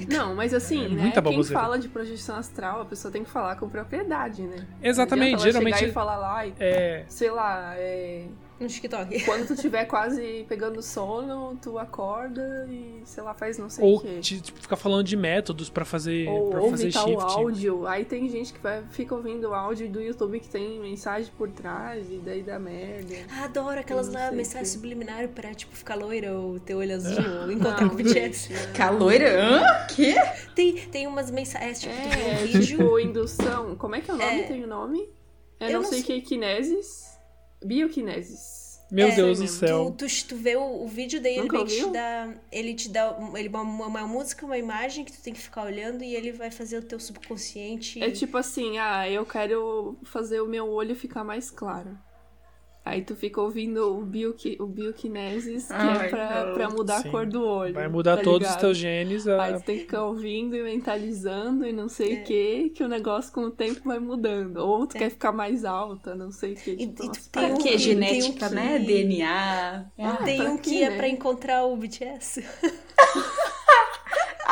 Não, 0.10 0.36
mas 0.36 0.54
assim, 0.54 0.86
É 0.86 0.90
né? 0.90 1.02
muita 1.04 1.22
Quem 1.22 1.44
fala 1.44 1.80
de 1.80 1.88
projeção 1.88 2.36
astral, 2.36 2.82
a 2.82 2.86
pessoa 2.86 3.12
tem 3.12 3.24
que 3.24 3.30
falar 3.30 3.56
com 3.56 3.68
propriedade, 3.70 4.44
né? 4.44 4.68
Exatamente, 4.84 5.42
geralmente. 5.42 5.78
chegar 5.78 5.90
e 5.90 5.94
falar 5.94 6.18
lá, 6.18 6.46
e, 6.46 6.54
É. 6.60 7.06
sei 7.08 7.32
lá, 7.32 7.74
é, 7.78 8.26
No 8.62 8.68
TikTok. 8.68 9.22
quando 9.26 9.48
tu 9.48 9.56
tiver 9.56 9.86
quase 9.86 10.46
pegando 10.48 10.82
sono, 10.82 11.58
tu 11.62 11.78
acorda 11.80 12.68
e, 12.70 13.02
sei 13.06 13.24
lá, 13.24 13.34
faz 13.34 13.58
não 13.58 13.70
sei 13.70 13.84
Ou 13.84 13.98
o 13.98 14.00
quê. 14.02 14.20
te- 14.22 14.40
tipo, 14.40 14.62
ficar 14.62 14.76
falando 14.76 15.04
de 15.04 15.18
métodos 15.18 15.70
pra 15.70 15.84
fazer, 15.84 16.28
Ou 16.30 16.50
pra 16.52 16.60
ouve 16.62 16.72
fazer 16.72 16.92
tal 16.94 17.08
shift. 17.08 17.24
áudio. 17.24 17.88
Aí 17.88 18.06
tem 18.06 18.30
gente 18.30 18.54
que 18.54 18.60
vai, 18.60 18.84
fica 18.92 19.16
ouvindo 19.16 19.50
o 19.50 19.54
áudio 19.54 19.90
do 19.90 20.00
YouTube 20.02 20.40
que 20.40 20.48
tem 20.48 20.80
mensagem 20.80 21.32
por 21.38 21.50
trás 21.50 22.06
e 22.10 22.18
daí 22.18 22.44
dá 22.44 22.60
merda. 22.60 23.16
Ah, 23.32 23.46
adoro 23.46 23.80
aquelas 23.80 24.08
lá, 24.10 24.30
subliminares 24.64 25.30
pra, 25.32 25.54
tipo, 25.54 25.76
ficar 25.76 25.96
loira 25.96 26.34
ou 26.38 26.60
ter 26.60 26.76
olho 26.76 26.94
azul 26.96 27.18
ou 27.44 27.52
encontrar 27.52 27.90
com 27.90 27.96
o 27.96 27.98
BTS. 27.98 28.50
Caloira? 28.76 29.42
Hã? 29.42 29.88
Quê? 29.88 30.14
Tem, 30.56 30.76
tem 30.88 31.08
umas 31.08 31.32
mensagens, 31.32 31.82
tipo, 31.82 31.94
tu 31.96 32.10
vê 32.10 32.22
É, 32.22 32.34
um 32.34 32.46
vídeo. 32.46 32.62
tipo, 32.78 33.00
indução. 33.00 33.76
Como 33.76 33.96
é 33.96 34.02
que 34.02 34.12
é 34.12 34.14
o 34.14 34.18
nome? 34.18 34.40
É. 34.40 34.44
Tem 34.44 34.64
o 34.64 34.68
nome? 34.68 35.10
Eu, 35.60 35.68
Eu 35.68 35.74
não 35.74 35.82
não 35.82 35.90
sei 35.90 36.02
o 36.02 36.06
sei. 36.06 36.22
que 36.22 36.26
é 36.26 36.28
kinesis. 36.28 37.11
Bioquinesis. 37.64 38.62
Meu 38.92 39.08
É, 39.08 39.16
Deus 39.16 39.40
do 39.40 39.48
céu. 39.48 39.96
Tu, 39.98 40.06
tu, 40.06 40.28
tu 40.28 40.36
vê 40.36 40.58
o, 40.58 40.84
o 40.84 40.88
vídeo 40.88 41.22
daí, 41.22 41.38
ele 41.38 41.66
te 41.66 41.90
dá. 41.92 42.34
Ele 42.52 42.74
te 42.74 42.90
dá 42.90 43.18
ele, 43.36 43.48
uma, 43.48 43.62
uma 43.88 44.06
música, 44.08 44.46
uma 44.46 44.58
imagem 44.58 45.06
que 45.06 45.14
tu 45.14 45.22
tem 45.22 45.34
que 45.34 45.40
ficar 45.40 45.64
olhando 45.64 46.04
e 46.04 46.14
ele 46.14 46.34
vai 46.34 46.52
fazer 46.52 46.78
o 46.78 46.82
teu 46.82 47.00
subconsciente. 47.00 48.04
É 48.04 48.12
tipo 48.12 48.38
assim, 48.38 48.78
ah, 48.80 49.10
eu 49.10 49.26
quero 49.26 49.98
fazer 50.04 50.42
o 50.42 50.48
meu 50.48 50.68
olho 50.70 50.94
ficar 50.94 51.24
mais 51.24 51.50
claro. 51.50 51.98
Aí 52.84 53.04
tu 53.04 53.16
fica 53.16 53.40
ouvindo 53.40 53.96
o, 53.96 54.04
bioqui, 54.04 54.58
o 54.60 54.66
bioquinesis, 54.66 55.68
que 55.68 55.74
Ai, 55.74 56.08
é 56.08 56.10
pra, 56.10 56.46
não. 56.48 56.54
pra 56.56 56.70
mudar 56.72 57.02
Sim. 57.02 57.08
a 57.10 57.12
cor 57.12 57.26
do 57.28 57.46
olho. 57.46 57.74
Vai 57.76 57.88
mudar 57.88 58.18
tá 58.18 58.24
todos 58.24 58.50
os 58.50 58.56
teus 58.56 58.76
genes. 58.76 59.28
a- 59.28 59.44
Aí 59.44 59.54
tu 59.54 59.62
tem 59.64 59.76
que 59.78 59.82
ficar 59.84 60.04
ouvindo 60.06 60.56
e 60.56 60.64
mentalizando 60.64 61.64
e 61.64 61.72
não 61.72 61.88
sei 61.88 62.18
É. 62.18 62.20
o 62.20 62.24
que, 62.24 62.70
que 62.72 62.84
o 62.84 62.88
negócio 62.88 63.32
com 63.32 63.42
o 63.42 63.52
tempo 63.52 63.82
vai 63.86 64.00
mudando. 64.00 64.58
Ou 64.58 64.88
tu 64.88 64.98
quer 64.98 65.12
ficar 65.12 65.32
mais 65.32 65.64
alta, 65.64 66.16
não 66.16 66.32
sei 66.32 66.54
o 66.54 66.56
que. 66.56 66.72
E- 66.72 66.88
Tipo, 66.88 67.06
e 67.06 67.10
tu 67.12 67.30
tem 67.30 67.54
um 67.54 67.58
que 67.58 67.78
genética, 67.78 68.48
tem 68.50 68.56
né? 68.56 68.80
que- 68.80 68.86
DNA. 68.86 69.86
Ah, 70.00 70.18
Tem 70.26 70.38
pra 70.42 70.50
um 70.52 70.58
que 70.58 70.82
é 70.84 70.90
né? 70.90 70.98
pra 70.98 71.08
encontrar 71.08 71.64
o 71.66 71.76
BTS. 71.78 72.44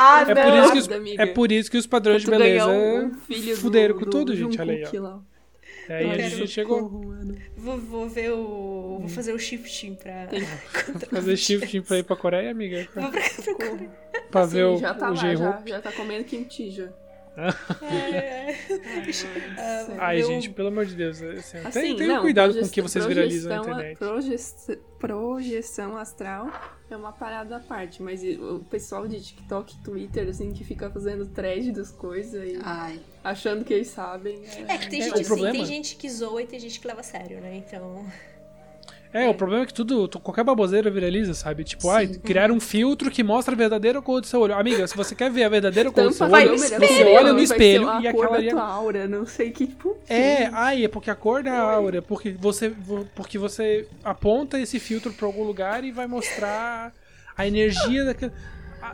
Ah, 0.02 0.22
É 0.22 0.34
não. 0.34 0.42
por, 0.42 0.54
isso 0.58 0.72
que 0.72 0.78
os, 0.78 0.88
Nada, 0.88 1.04
é 1.22 1.26
por 1.26 1.52
isso 1.52 1.70
que 1.70 1.76
os 1.76 1.86
padrões 1.86 2.22
de 2.22 2.30
beleza 2.30 2.66
um, 2.68 3.04
um 3.06 3.14
filho 3.14 3.54
fuderam 3.56 3.92
do, 3.94 3.98
com 3.98 4.04
do 4.06 4.10
tudo, 4.10 4.34
gente. 4.34 4.58
Olha 4.58 4.72
aí, 4.72 4.98
ó. 4.98 5.02
lá. 5.02 5.20
E 5.90 5.92
aí 5.92 6.22
a 6.22 6.28
gente 6.28 6.46
chegou 6.48 6.88
mano. 6.88 7.36
Vou, 7.56 7.76
vou 7.78 8.08
ver 8.08 8.30
o. 8.30 8.98
Vou 9.00 9.08
fazer 9.08 9.32
o 9.32 9.38
shifting 9.38 9.94
pra. 9.96 10.28
Fazer 11.10 11.36
shifting 11.36 11.82
pra 11.82 11.98
ir 11.98 12.04
pra 12.04 12.14
Coreia, 12.16 12.50
amiga. 12.52 12.86
Vou 12.94 13.10
pra, 13.10 13.20
pra 13.20 13.54
Coreia. 13.54 13.90
Pra 14.30 14.40
Assim, 14.42 14.54
ver 14.54 14.64
o, 14.64 14.78
já 14.78 14.94
tá 14.94 15.10
o 15.10 15.14
lá, 15.14 15.34
já, 15.34 15.62
já 15.66 15.80
tá 15.80 15.92
comendo 15.92 16.24
kimchi 16.24 16.70
já. 16.70 16.88
É, 17.36 18.50
é. 18.50 18.56
Ai, 19.98 20.22
gente, 20.22 20.50
pelo 20.50 20.68
amor 20.68 20.84
de 20.86 20.94
Deus. 20.94 21.22
Assim, 21.22 21.58
Assim, 21.58 21.80
tem, 21.80 21.96
tenham 21.96 22.20
cuidado 22.22 22.54
com 22.58 22.64
o 22.66 22.68
que 22.68 22.82
vocês 22.82 23.04
viralizam 23.06 23.50
na 23.56 23.62
projeção- 23.62 23.80
internet. 23.80 23.98
progest- 23.98 24.78
projeção 24.98 25.96
astral 25.96 26.50
é 26.90 26.96
uma 26.96 27.12
parada 27.12 27.56
à 27.56 27.60
parte, 27.60 28.02
mas 28.02 28.22
o 28.22 28.60
pessoal 28.70 29.06
de 29.08 29.20
TikTok 29.20 29.74
e 29.74 29.78
Twitter, 29.84 30.28
assim, 30.28 30.52
que 30.52 30.64
fica 30.64 30.90
fazendo 30.90 31.26
thread 31.26 31.72
das 31.72 31.90
coisas 31.90 32.42
e 32.52 32.58
Ai. 32.62 33.00
achando 33.24 33.64
que 33.64 33.72
eles 33.72 33.88
sabem. 33.88 34.42
É 34.68 34.76
que 34.76 34.88
tem 34.90 35.00
É, 35.00 35.04
gente 35.04 35.20
assim, 35.20 35.52
tem 35.52 35.64
gente 35.64 35.96
que 35.96 36.08
zoa 36.10 36.42
e 36.42 36.46
tem 36.46 36.58
gente 36.60 36.80
que 36.80 36.86
leva 36.86 37.00
a 37.00 37.04
sério, 37.04 37.40
né? 37.40 37.56
Então. 37.56 38.04
É, 39.12 39.28
o 39.28 39.34
problema 39.34 39.64
é 39.64 39.66
que 39.66 39.74
tudo, 39.74 40.06
tu- 40.06 40.20
qualquer 40.20 40.44
baboseira 40.44 40.88
viraliza, 40.90 41.34
sabe? 41.34 41.64
Tipo, 41.64 41.90
ai, 41.90 42.06
criaram 42.06 42.54
um 42.54 42.60
filtro 42.60 43.10
que 43.10 43.22
mostra 43.24 43.54
a 43.54 43.56
verdadeira 43.58 44.00
cor 44.00 44.20
do 44.20 44.26
seu 44.26 44.40
olho. 44.40 44.54
Amiga, 44.54 44.86
se 44.86 44.96
você 44.96 45.14
quer 45.16 45.30
ver 45.30 45.42
a 45.44 45.48
verdadeira 45.48 45.90
cor 45.90 46.04
do 46.04 46.12
seu 46.12 46.26
olho, 46.30 46.56
você 46.56 47.04
olha 47.04 47.32
no 47.32 47.38
ser 47.38 47.44
espelho 47.44 47.88
a 47.88 48.00
e 48.00 48.12
cor 48.12 48.24
aquela 48.24 48.28
da 48.30 48.36
ali 48.36 48.48
é 48.48 48.50
tua 48.52 48.62
aura, 48.62 49.08
não 49.08 49.26
sei 49.26 49.50
que, 49.50 49.66
tipo... 49.66 49.96
É, 50.08 50.46
ai, 50.52 50.84
é 50.84 50.88
porque 50.88 51.10
a 51.10 51.14
cor 51.16 51.42
da 51.42 51.58
aura, 51.58 52.00
porque 52.00 52.30
você, 52.38 52.72
porque 53.16 53.36
você 53.36 53.88
aponta 54.04 54.60
esse 54.60 54.78
filtro 54.78 55.12
pra 55.12 55.26
algum 55.26 55.42
lugar 55.42 55.82
e 55.82 55.90
vai 55.90 56.06
mostrar 56.06 56.92
a 57.36 57.46
energia 57.46 58.04
daquele. 58.04 58.32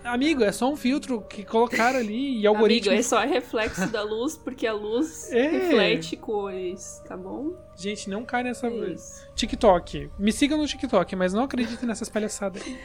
Amigo, 0.04 0.42
é 0.42 0.52
só 0.52 0.70
um 0.70 0.76
filtro 0.76 1.20
que 1.22 1.44
colocaram 1.44 1.98
ali 1.98 2.40
e 2.40 2.46
algoritmo. 2.46 2.90
Amigo, 2.90 3.00
é 3.00 3.02
só 3.02 3.20
reflexo 3.20 3.88
da 3.90 4.02
luz, 4.02 4.36
porque 4.36 4.66
a 4.66 4.72
luz 4.72 5.30
É. 5.32 5.48
reflete 5.48 6.16
cores, 6.16 7.02
tá 7.06 7.16
bom? 7.16 7.54
Gente, 7.76 8.08
não 8.08 8.24
cai 8.24 8.42
nessa. 8.42 8.66
É 8.68 8.92
isso. 8.92 9.26
TikTok. 9.34 10.10
Me 10.18 10.32
siga 10.32 10.56
no 10.56 10.66
TikTok, 10.66 11.14
mas 11.16 11.32
não 11.32 11.44
acredite 11.44 11.84
nessas 11.84 12.08
palhaçadas. 12.08 12.62
aí. 12.62 12.78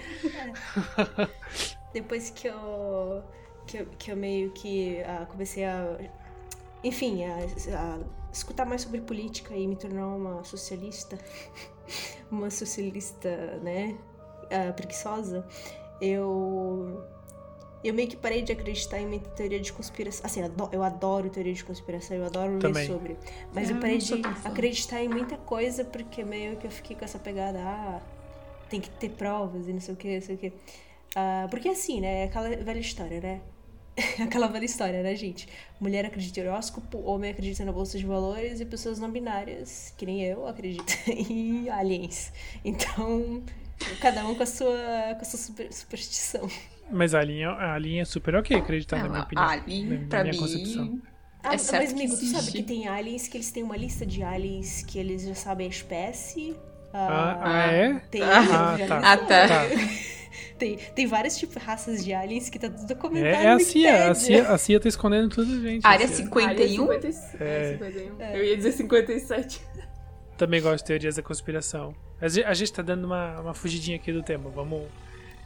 Depois 1.94 2.30
que 2.30 2.48
eu. 2.48 3.24
que 3.68 3.78
eu, 3.78 3.86
que 3.98 4.12
eu 4.12 4.18
meio 4.18 4.52
que 4.52 5.02
ah, 5.04 5.26
comecei 5.30 5.66
a. 5.66 5.98
Enfim, 6.84 7.24
a, 7.26 7.36
a 7.78 8.00
escutar 8.34 8.66
mais 8.66 8.82
sobre 8.82 9.02
política 9.02 9.56
e 9.56 9.68
me 9.68 9.76
tornar 9.76 10.08
uma 10.08 10.44
socialista. 10.44 11.18
uma 12.32 12.50
socialista, 12.50 13.30
né? 13.62 13.98
ah, 14.52 14.74
preguiçosa. 14.74 15.46
Eu. 16.02 17.04
Eu 17.84 17.96
meio 17.96 18.08
que 18.08 18.16
parei 18.16 18.44
de 18.44 18.52
acreditar 18.52 19.00
em 19.00 19.08
muita 19.08 19.28
teoria 19.32 19.60
de 19.60 19.74
conspiração. 19.74 20.24
Assim, 20.26 20.40
eu 20.42 20.46
ado- 20.46 20.70
eu 20.72 20.84
adoro 20.84 21.30
teoria 21.32 21.54
de 21.54 21.64
conspiração, 21.64 22.16
eu 22.16 22.26
adoro 22.26 22.60
Também. 22.60 22.84
ler 22.84 22.88
sobre. 22.88 23.18
Mas 23.54 23.70
Eu 23.70 23.76
eu 23.76 23.82
parei 23.82 23.98
de 23.98 24.22
acreditar 24.46 25.02
em 25.04 25.08
muita 25.10 25.36
coisa 25.38 25.84
porque 25.84 26.24
meio 26.24 26.58
que 26.58 26.68
eu 26.68 26.72
fiquei 26.72 26.96
com 26.96 27.04
essa 27.04 27.18
pegada. 27.18 27.60
Ah, 27.60 28.00
tem 28.70 28.80
que 28.80 28.90
ter 28.90 29.10
provas 29.10 29.68
e 29.68 29.74
não 29.74 29.82
sei 29.82 29.94
o 29.94 29.98
que, 29.98 30.14
não 30.16 30.22
sei 30.22 30.36
o 30.36 30.38
que. 30.38 30.54
Ah, 31.16 31.48
porque 31.50 31.70
assim, 31.70 32.00
né? 32.02 32.22
é 32.22 32.24
Aquela 32.26 32.50
velha 32.56 32.80
história, 32.80 33.20
né? 33.20 33.42
Aquela 34.24 34.48
velha 34.48 34.64
história, 34.66 35.02
né, 35.02 35.16
gente? 35.16 35.48
Mulher 35.80 36.06
acredita 36.06 36.40
em 36.40 36.48
horóscopo, 36.48 37.00
homem 37.04 37.32
acredita 37.32 37.66
na 37.66 37.72
bolsa 37.72 37.98
de 37.98 38.06
valores 38.06 38.60
e 38.62 38.66
pessoas 38.66 39.00
não 39.00 39.10
binárias, 39.10 39.92
que 39.98 40.06
nem 40.06 40.22
eu, 40.24 40.48
acreditam 40.48 40.96
em 41.08 41.68
aliens. 41.68 42.32
Então, 42.64 43.42
cada 44.00 44.26
um 44.28 44.36
com 44.36 44.44
a 44.44 44.46
sua, 44.46 44.78
com 45.16 45.22
a 45.22 45.26
sua 45.26 45.40
super- 45.40 45.72
superstição. 45.74 46.48
Mas 46.90 47.14
a 47.16 47.24
linha, 47.24 47.50
a 47.52 47.78
linha 47.78 48.02
é 48.02 48.06
super 48.06 48.36
ok 48.36 48.58
acreditar 48.58 48.98
na 49.04 49.10
minha 49.10 49.24
opinião. 49.24 49.48
ali, 49.48 49.84
na 49.84 50.08
pra 50.08 50.24
minha 50.24 50.38
concepção. 50.38 50.86
mim. 50.86 51.02
Ah, 51.44 51.56
É 51.56 51.58
certo 51.58 51.84
mas, 51.84 51.94
amigo, 51.94 52.16
tu 52.18 52.26
sabe 52.26 52.52
que 52.52 52.62
tem 52.64 52.88
aliens 52.88 53.28
que 53.28 53.38
eles 53.38 53.50
têm 53.52 53.64
uma 53.64 53.76
lista 53.78 54.06
de 54.06 54.22
aliens 54.22 54.84
que 54.84 55.00
eles 55.00 55.24
já 55.24 55.34
sabem 55.34 55.68
a 55.68 55.70
espécie. 55.70 56.56
Ah, 56.94 57.40
ah, 57.42 57.72
é? 57.72 58.00
Tem, 58.12 58.22
Ah, 58.22 58.76
já 58.78 58.88
tá. 58.88 59.02
Ah, 59.04 59.18
tá. 59.18 59.48
Tá. 59.48 59.64
Tem, 60.58 60.78
tem 60.94 61.08
vários 61.08 61.36
tipos 61.38 61.56
de 61.56 61.62
raças 61.64 62.06
de 62.06 62.14
aliens 62.14 62.48
que 62.48 62.60
tá 62.60 62.70
tudo 62.70 62.86
documentado 62.86 63.36
É, 63.36 63.46
é 63.46 63.50
a 63.50 63.60
CIA, 63.60 64.12
a. 64.12 64.14
CIA. 64.16 64.48
A 64.48 64.58
CIA 64.60 64.80
tá 64.80 64.88
escondendo 64.88 65.28
tudo, 65.30 65.60
gente. 65.60 65.84
a 65.84 65.90
Área 65.90 66.08
CIA. 66.08 66.18
51? 66.18 66.92
Área 66.92 67.12
50 67.12 67.44
É. 67.44 67.72
é, 67.72 67.74
51. 67.74 68.22
Eu 68.36 68.44
ia 68.46 68.58
dizer 68.58 68.72
57. 68.74 69.60
Também 70.42 70.60
gosto 70.60 70.78
de 70.78 70.86
teorias 70.86 71.16
da 71.18 71.22
conspiração. 71.22 71.94
A 72.20 72.28
gente, 72.28 72.46
a 72.46 72.54
gente 72.56 72.74
tá 72.74 72.82
dando 72.82 73.06
uma, 73.06 73.40
uma 73.42 73.54
fugidinha 73.54 73.98
aqui 73.98 74.12
do 74.12 74.24
tema. 74.24 74.50
Vamos. 74.50 74.88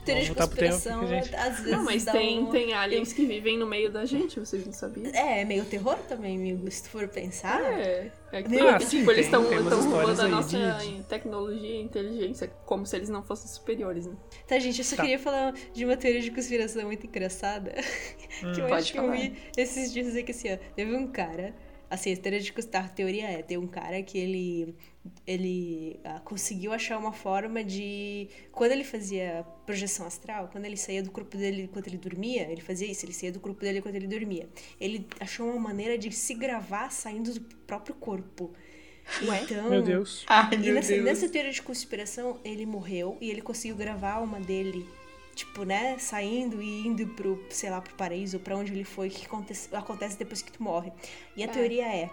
Teoria 0.05 0.23
de 0.23 0.29
Vamos 0.29 0.38
voltar 0.39 0.47
pro 0.47 0.58
tema, 0.58 0.71
conspiração, 0.71 0.99
porque, 1.01 1.15
gente- 1.23 1.36
às 1.36 1.58
vezes 1.60 1.71
Não, 1.71 1.84
mas 1.84 2.05
tem, 2.05 2.39
um- 2.39 2.51
tem 2.51 2.73
aliens 2.73 3.12
que 3.12 3.25
vivem 3.25 3.58
no 3.58 3.65
meio 3.65 3.91
da 3.91 4.05
gente, 4.05 4.39
vocês 4.39 4.63
não 4.65 4.71
sabiam? 4.71 5.08
É, 5.13 5.41
é 5.41 5.45
meio 5.45 5.65
terror 5.65 5.97
também, 6.08 6.38
amigo, 6.38 6.69
se 6.71 6.84
tu 6.84 6.89
for 6.91 7.08
pensar. 7.10 7.60
É, 7.62 8.10
é 8.31 8.43
que, 8.43 8.58
ah, 8.60 8.77
tipo, 8.77 8.89
sim, 8.91 9.10
eles 9.10 9.25
estão 9.25 9.43
roubando 9.43 10.21
a 10.21 10.27
nossa 10.29 10.77
de- 10.77 11.03
tecnologia 11.10 11.75
e 11.77 11.81
inteligência, 11.81 12.47
como 12.65 12.86
se 12.86 12.95
eles 12.95 13.10
não 13.10 13.21
fossem 13.23 13.47
superiores, 13.49 14.05
né? 14.05 14.13
Tá, 14.47 14.58
gente, 14.60 14.77
eu 14.77 14.86
só 14.86 14.95
Tá. 14.95 15.01
queria 15.01 15.17
falar 15.19 15.53
de 15.73 15.84
uma 15.84 15.97
teoria 15.97 16.21
de 16.21 16.29
conspiração 16.31 16.84
muito 16.86 17.05
engraçada. 17.08 17.73
que 18.53 18.62
eu 18.62 18.67
Pode 18.67 18.73
acho 18.73 18.91
que 18.93 18.99
eu 18.99 19.12
vi 19.12 19.36
esses 19.58 19.91
dias 19.91 20.05
dizer 20.05 20.21
que 20.23 20.31
assim, 20.31 20.53
ó, 20.53 20.58
teve 20.75 20.95
um 20.95 21.08
cara. 21.12 21.53
Assim, 21.89 22.13
a 22.13 22.17
teoria 22.17 22.39
de. 22.39 22.54
A 22.74 22.88
teoria 22.88 23.28
é, 23.28 23.41
tem 23.41 23.58
um 23.58 23.67
cara 23.67 24.02
que 24.02 24.17
ele. 24.17 24.76
Ele 25.26 26.00
ah, 26.04 26.19
conseguiu 26.21 26.74
achar 26.74 26.98
uma 26.98 27.13
forma 27.13 27.63
de. 27.63 28.28
Quando 28.52 28.71
ele 28.71 28.84
fazia 28.84 29.45
projeção 29.65 30.08
astral, 30.08 30.50
quando 30.52 30.65
ele 30.65 30.78
saía 30.78 31.04
do 31.04 31.12
corpo 31.12 31.38
dele 31.38 31.63
enquanto 31.63 31.88
ele 31.88 31.98
dormia, 31.98 32.43
ele 32.50 32.62
fazia 32.62 32.89
isso, 32.89 33.06
ele 33.06 33.13
saía 33.13 33.32
do 33.32 33.39
corpo 33.39 33.62
dele 33.62 33.80
enquanto 33.80 33.95
ele 33.95 34.08
dormia. 34.08 34.50
Ele 34.80 35.06
achou 35.19 35.48
uma 35.48 35.60
maneira 35.60 35.98
de 35.98 36.12
se 36.12 36.34
gravar 36.34 36.89
saindo 36.89 37.34
do 37.34 37.41
próprio 37.67 37.95
corpo. 37.95 38.52
Então, 39.43 39.69
Meu 39.69 39.82
Deus. 39.82 40.26
Ai, 40.28 40.50
e 40.54 40.58
meu 40.58 40.74
nessa, 40.74 40.93
Deus. 40.93 41.06
nessa 41.06 41.30
teoria 41.30 41.52
de 41.52 41.62
conspiração, 41.62 42.39
ele 42.43 42.65
morreu 42.65 43.17
e 43.21 43.30
ele 43.30 43.41
conseguiu 43.41 43.76
gravar 43.76 44.10
a 44.10 44.15
alma 44.15 44.39
dele, 44.39 44.86
tipo, 45.36 45.63
né, 45.63 45.98
saindo 46.00 46.62
e 46.62 46.88
indo 46.88 47.06
pro, 47.08 47.43
sei 47.50 47.69
lá, 47.69 47.82
pro 47.82 47.93
paraíso, 47.95 48.39
pra 48.39 48.56
onde 48.56 48.71
ele 48.71 48.84
foi, 48.86 49.10
que 49.10 49.26
acontece, 49.26 49.76
acontece 49.76 50.17
depois 50.17 50.41
que 50.41 50.52
tu 50.52 50.63
morre. 50.63 50.91
E 51.36 51.43
a 51.43 51.45
É. 51.45 51.50
teoria 51.50 51.86
é, 51.86 52.10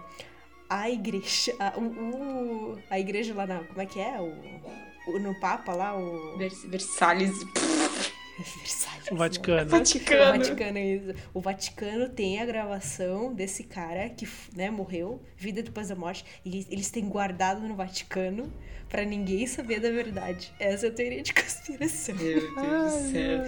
a 0.69 0.91
igreja, 0.91 1.55
a, 1.61 1.79
o, 1.79 1.83
o- 1.85 2.79
a 2.91 2.99
igreja 2.99 3.33
lá 3.35 3.47
na, 3.47 3.61
como 3.65 3.81
é 3.81 3.87
que 3.87 4.01
é? 4.01 4.21
O, 4.21 5.13
o- 5.13 5.19
no 5.21 5.39
Papa 5.41 5.73
lá, 5.73 5.97
o... 5.97 6.37
Vers- 6.37 6.65
Versalhes. 6.65 7.33
Versalhes, 8.39 9.07
O 9.09 9.11
não. 9.11 9.19
Vaticano. 9.19 9.67
O 9.67 9.71
Vaticano. 9.71 10.39
Vaticano, 10.39 10.79
isso. 10.79 11.15
O 11.35 11.41
Vaticano 11.41 12.09
tem 12.09 12.41
a 12.41 12.47
gravação 12.47 13.35
desse 13.35 13.65
cara 13.65 14.09
que 14.09 14.27
né, 14.57 14.71
morreu, 14.71 15.23
vida 15.37 15.63
depois 15.63 15.89
da 15.89 15.95
morte, 15.95 16.25
e 16.45 16.67
eles 16.71 16.91
têm 16.91 17.07
guardado 17.09 17.61
no 17.61 17.75
Vaticano 17.75 18.51
pra 18.89 19.05
ninguém 19.05 19.47
saber 19.47 19.81
da 19.81 19.91
verdade. 19.91 20.53
Essa 20.59 20.87
é 20.87 20.89
a 20.89 20.93
teoria 20.93 21.23
de 21.23 21.35
conspiração. 21.35 22.15
Meu 22.17 22.55
Deus 22.55 22.93
do 22.93 23.13
céu. 23.13 23.43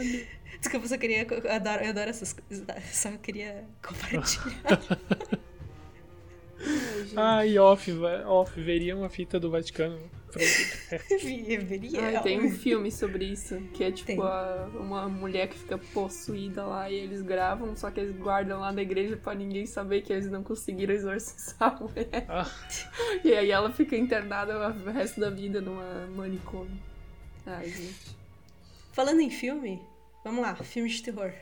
Desculpa, 0.61 0.87
eu 0.87 0.89
só 0.89 0.99
queria. 0.99 1.27
Eu 1.31 1.51
adoro, 1.51 1.85
eu 1.85 1.91
adoro 1.91 2.11
essas 2.11 2.33
coisas. 2.33 2.65
tá? 2.67 2.77
Só 2.93 3.11
queria 3.19 3.65
compartilhar. 3.83 4.81
Ai, 7.17 7.59
off, 7.59 7.91
va- 7.93 8.27
off, 8.29 8.61
veria 8.61 8.97
uma 8.97 9.09
fita 9.11 9.39
do 9.39 9.51
Vaticano. 9.51 9.99
Veria. 11.65 12.03
Ai, 12.03 12.23
tem 12.23 12.41
um 12.45 12.51
filme 12.51 12.91
sobre 12.91 13.25
isso, 13.27 13.57
que 13.75 13.85
é 13.85 13.91
tipo 13.93 14.23
a- 14.23 14.69
uma 14.75 15.09
mulher 15.09 15.49
que 15.49 15.59
fica 15.59 15.79
possuída 15.79 16.65
lá 16.65 16.91
e 16.91 16.95
eles 16.95 17.23
gravam, 17.23 17.75
só 17.77 17.91
que 17.91 18.01
eles 18.01 18.17
guardam 18.17 18.61
lá 18.61 18.73
na 18.73 18.83
igreja 18.83 19.17
pra 19.17 19.35
ninguém 19.35 19.67
saber 19.67 20.03
que 20.03 20.13
eles 20.13 20.31
não 20.31 20.43
conseguiram 20.43 20.95
exorcizar 20.95 21.75
a 21.77 21.81
mulher. 21.81 22.27
Ah. 22.29 22.51
E 23.25 23.33
aí 23.33 23.51
ela 23.51 23.71
fica 23.73 23.97
internada 23.97 24.69
o 24.71 24.91
resto 24.91 25.21
da 25.21 25.31
vida 25.31 25.61
numa 25.61 26.07
manicômio. 26.09 26.77
Ai, 27.47 27.69
gente. 27.71 28.17
Falando 28.93 29.21
em 29.21 29.31
filme, 29.31 29.81
vamos 30.25 30.43
lá, 30.43 30.55
filme 30.57 30.89
de 30.89 31.03
terror. 31.03 31.33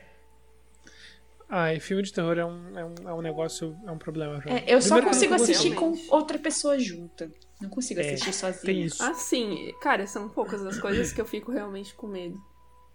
Ai, 1.49 1.79
filme 1.79 2.01
de 2.03 2.11
terror 2.11 2.37
é 2.37 2.45
um, 2.45 2.77
é 2.79 2.85
um, 2.85 2.95
é 3.09 3.13
um 3.13 3.21
negócio, 3.21 3.77
é 3.85 3.91
um 3.91 3.97
problema. 3.97 4.41
É, 4.47 4.73
eu 4.73 4.81
só 4.81 4.95
Primeiro 4.95 5.07
que 5.07 5.13
consigo 5.13 5.33
eu 5.33 5.35
assistir 5.35 5.69
realmente. 5.73 6.07
com 6.07 6.15
outra 6.15 6.39
pessoa 6.39 6.79
junta. 6.79 7.29
Não 7.63 7.69
consigo 7.69 7.99
É, 8.01 8.13
assistir. 8.13 8.59
Tem 8.65 8.83
isso. 8.83 9.01
Assim, 9.01 9.73
cara, 9.81 10.05
são 10.05 10.27
poucas 10.29 10.63
as 10.65 10.77
coisas 10.79 11.11
que 11.13 11.19
eu 11.21 11.25
fico 11.25 11.51
realmente 11.51 11.95
com 11.95 12.07
medo. 12.07 12.39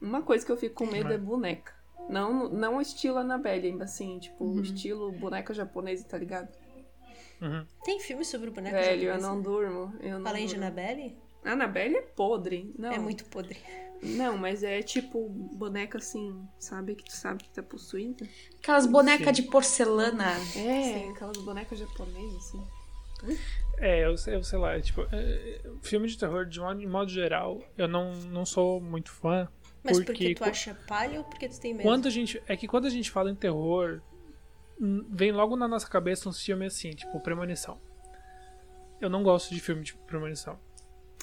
Uma 0.01 0.23
coisa 0.23 0.45
que 0.45 0.53
eu 0.53 0.57
fico 0.57 0.75
com 0.75 0.87
medo 0.87 1.13
é 1.13 1.19
boneca. 1.19 1.73
Não, 2.09 2.49
não 2.49 2.77
o 2.77 2.81
estilo 2.81 3.19
Annabelle, 3.19 3.77
assim, 3.83 4.19
tipo, 4.19 4.45
Uhum. 4.45 4.57
o 4.59 4.63
estilo 4.63 5.11
boneca 5.13 5.53
japonesa, 5.53 6.05
tá 6.05 6.17
ligado? 6.17 6.49
Uhum. 7.41 7.65
Tem 7.85 7.99
filme 8.01 8.25
sobre 8.25 8.49
o 8.51 8.53
boneco 8.53 8.77
Velho, 8.77 9.09
eu 9.11 9.21
não 9.21 9.41
durmo. 9.41 9.93
Eu 10.01 10.19
não 10.19 10.29
Além 10.31 10.47
de 10.47 10.55
durmo. 10.55 10.67
Annabelle? 10.67 11.19
Annabelle 11.45 11.97
é 11.97 12.03
podre. 12.03 12.73
Não. 12.79 12.93
É 12.93 12.99
muito 12.99 13.25
podre. 13.27 13.59
Não, 14.03 14.37
mas 14.39 14.63
é 14.63 14.81
tipo 14.83 15.29
boneca 15.29 15.99
assim, 15.99 16.41
sabe? 16.59 16.95
Que 16.95 17.05
tu 17.05 17.13
sabe 17.17 17.43
que 17.45 17.51
tá 17.51 17.63
possuída. 17.63 18.27
Aquelas 18.63 18.87
bonecas 18.87 19.37
Sim. 19.37 19.43
de 19.43 19.49
porcelana. 19.51 20.33
É, 20.57 21.09
aquelas 21.11 21.37
bonecas 21.39 21.79
japonesas, 21.79 22.37
assim. 22.37 22.65
É, 23.77 24.05
eu, 24.05 24.17
sei- 24.17 24.35
eu 24.35 24.43
sei 24.43 24.59
lá, 24.59 24.81
tipo, 24.81 25.03
é, 25.13 25.17
é, 25.17 25.61
filme 25.83 26.09
de 26.09 26.19
terror, 26.19 26.45
de 26.47 26.59
modo, 26.61 26.81
de 26.81 26.87
modo 26.87 27.11
geral, 27.11 27.61
eu 27.77 27.87
não, 27.87 28.13
não 28.15 28.45
sou 28.45 28.81
muito 28.81 29.11
fã. 29.11 29.49
Mas 29.85 29.99
porque 29.99 30.13
porque 30.13 30.35
tu 30.35 30.45
acha 30.45 30.75
palha 30.87 31.19
ou 31.19 31.25
porque 31.25 31.49
tu 31.49 31.61
tem 31.61 31.73
medo? 31.73 31.85
Quando 31.85 32.07
a 32.07 32.11
gente. 32.11 32.43
É 32.49 32.57
que 32.57 32.67
quando 32.67 32.87
a 32.87 32.91
gente 32.91 33.11
fala 33.11 33.31
em 33.31 33.35
terror, 33.37 34.01
vem 35.09 35.31
logo 35.33 35.57
na 35.57 35.69
nossa 35.69 35.89
cabeça 35.89 36.29
uns 36.29 36.43
filmes 36.43 36.75
assim, 36.75 36.91
tipo, 36.91 37.21
Premonição. 37.21 37.81
Eu 39.01 39.09
não 39.09 39.23
gosto 39.23 39.55
de 39.55 39.61
filme 39.61 39.83
de 39.83 39.95
Premonição. 39.95 40.59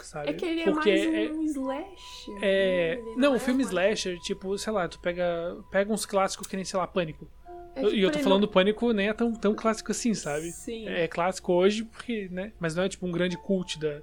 Sabe? 0.01 0.29
É 0.29 0.33
que 0.33 0.45
ele 0.45 0.61
é 0.61 0.65
Porque 0.65 0.89
mais 0.89 1.01
é- 1.01 1.31
um 1.31 1.41
slasher. 1.43 2.37
É, 2.41 2.95
né? 2.95 3.13
Não, 3.17 3.33
o 3.33 3.35
é 3.35 3.39
filme 3.39 3.63
slasher, 3.63 4.17
tipo, 4.19 4.57
sei 4.57 4.71
lá, 4.73 4.87
tu 4.87 4.99
pega, 4.99 5.57
pega 5.71 5.91
uns 5.91 6.05
clássicos 6.05 6.47
que 6.47 6.55
nem, 6.55 6.65
sei 6.65 6.77
lá, 6.79 6.87
Pânico. 6.87 7.29
É, 7.75 7.81
e 7.81 7.83
tipo, 7.89 7.95
eu 7.97 8.11
tô 8.11 8.17
ele 8.17 8.23
falando 8.23 8.41
não- 8.43 8.47
Pânico 8.49 8.91
nem 8.93 9.09
é 9.09 9.13
tão, 9.13 9.33
tão 9.33 9.53
clássico 9.53 9.91
assim, 9.91 10.13
sabe? 10.13 10.51
Sim. 10.51 10.87
É 10.87 11.07
clássico 11.07 11.51
hoje 11.53 11.83
porque, 11.83 12.29
né? 12.31 12.51
Mas 12.59 12.75
não 12.75 12.83
é 12.83 12.89
tipo 12.89 13.05
um 13.05 13.11
grande 13.11 13.37
cult 13.37 13.77
da. 13.79 14.01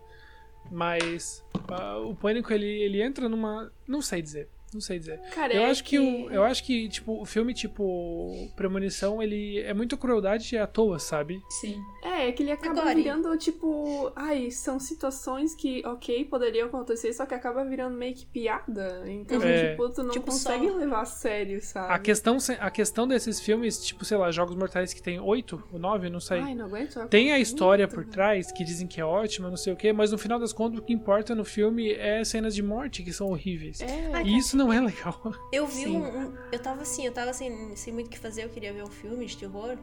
Mas 0.71 1.45
ah, 1.69 1.99
o 1.99 2.15
Pânico 2.15 2.53
ele, 2.53 2.67
ele 2.67 3.03
entra 3.03 3.29
numa. 3.29 3.71
Não 3.87 4.01
sei 4.03 4.23
dizer. 4.23 4.49
Não 4.73 4.81
sei 4.81 4.99
dizer. 4.99 5.21
Cara, 5.35 5.53
Eu 5.55 5.63
é 5.63 5.71
acho 5.71 5.85
que, 5.85 5.99
o, 5.99 6.31
eu 6.31 6.43
acho 6.45 6.65
que 6.65 6.89
tipo 6.89 7.21
o 7.21 7.25
filme 7.27 7.53
tipo 7.53 8.49
Premonição 8.57 9.23
ele 9.23 9.61
é 9.61 9.75
muito 9.75 9.97
crueldade 9.97 10.57
à 10.57 10.67
toa, 10.67 10.99
sabe? 10.99 11.41
Sim. 11.61 11.77
É, 12.03 12.29
é 12.29 12.33
que 12.33 12.43
ele 12.43 12.51
acaba 12.53 12.81
Agora, 12.81 12.95
virando, 12.95 13.37
tipo... 13.37 14.11
Ai, 14.17 14.51
são 14.51 14.81
situações 14.81 15.55
que, 15.55 15.83
ok, 15.87 16.25
poderiam 16.25 16.67
acontecer, 16.69 17.13
só 17.13 17.25
que 17.27 17.35
acaba 17.35 17.65
virando 17.65 17.97
meio 17.97 18.15
que 18.15 18.27
piada. 18.27 19.03
Então, 19.07 19.41
É. 19.43 19.71
tipo, 19.71 19.89
tu 19.91 20.03
não 20.03 20.11
Tipo, 20.11 20.27
consegue 20.27 20.69
só- 20.69 20.77
levar 20.77 21.01
a 21.03 21.05
sério, 21.05 21.61
sabe? 21.63 21.93
A 21.93 21.99
questão 21.99 22.39
a 22.61 22.71
questão 22.71 23.07
desses 23.07 23.41
filmes, 23.41 23.85
tipo, 23.85 24.05
sei 24.05 24.17
lá, 24.17 24.31
Jogos 24.33 24.57
Mortais 24.57 24.93
que 24.93 25.03
tem 25.03 25.21
oito 25.21 25.63
ou 25.73 25.79
nove, 25.79 26.09
não 26.11 26.21
sei. 26.21 26.41
Ai, 26.41 26.55
não 26.55 26.67
aguento. 26.67 27.07
Tem 27.09 27.33
a 27.33 27.39
história 27.39 27.87
Muito. 27.87 27.95
por 27.95 28.05
trás 28.07 28.51
que 28.51 28.65
dizem 28.65 28.87
que 28.87 29.01
é 29.01 29.05
ótima, 29.05 29.49
não 29.49 29.57
sei 29.57 29.73
o 29.73 29.77
quê, 29.77 29.93
mas 29.93 30.11
no 30.13 30.19
final 30.19 30.39
das 30.39 30.53
contas 30.53 30.79
o 30.79 30.83
que 30.83 30.93
importa 30.93 31.35
no 31.35 31.45
filme 31.45 31.93
é 31.93 32.25
cenas 32.25 32.55
de 32.55 32.63
morte 32.63 33.03
que 33.03 33.13
são 33.13 33.29
horríveis. 33.29 33.81
É, 33.81 34.23
E 34.25 34.37
isso 34.37 34.57
não 34.65 34.73
é 34.73 34.81
legal. 34.81 35.21
Eu 35.53 35.67
vi 35.67 35.85
Sim. 35.85 35.97
um, 35.97 36.19
um- 36.29 36.35
Eu 36.51 36.59
tava 36.59 36.83
assim, 36.83 37.05
eu 37.07 37.13
tava 37.13 37.33
sem, 37.33 37.75
sem 37.77 37.93
muito 37.93 38.07
o 38.07 38.11
que 38.11 38.19
fazer, 38.19 38.45
eu 38.45 38.49
queria 38.49 38.73
ver 38.73 38.83
um 38.83 38.91
filme 38.91 39.25
de 39.27 39.37
terror. 39.37 39.77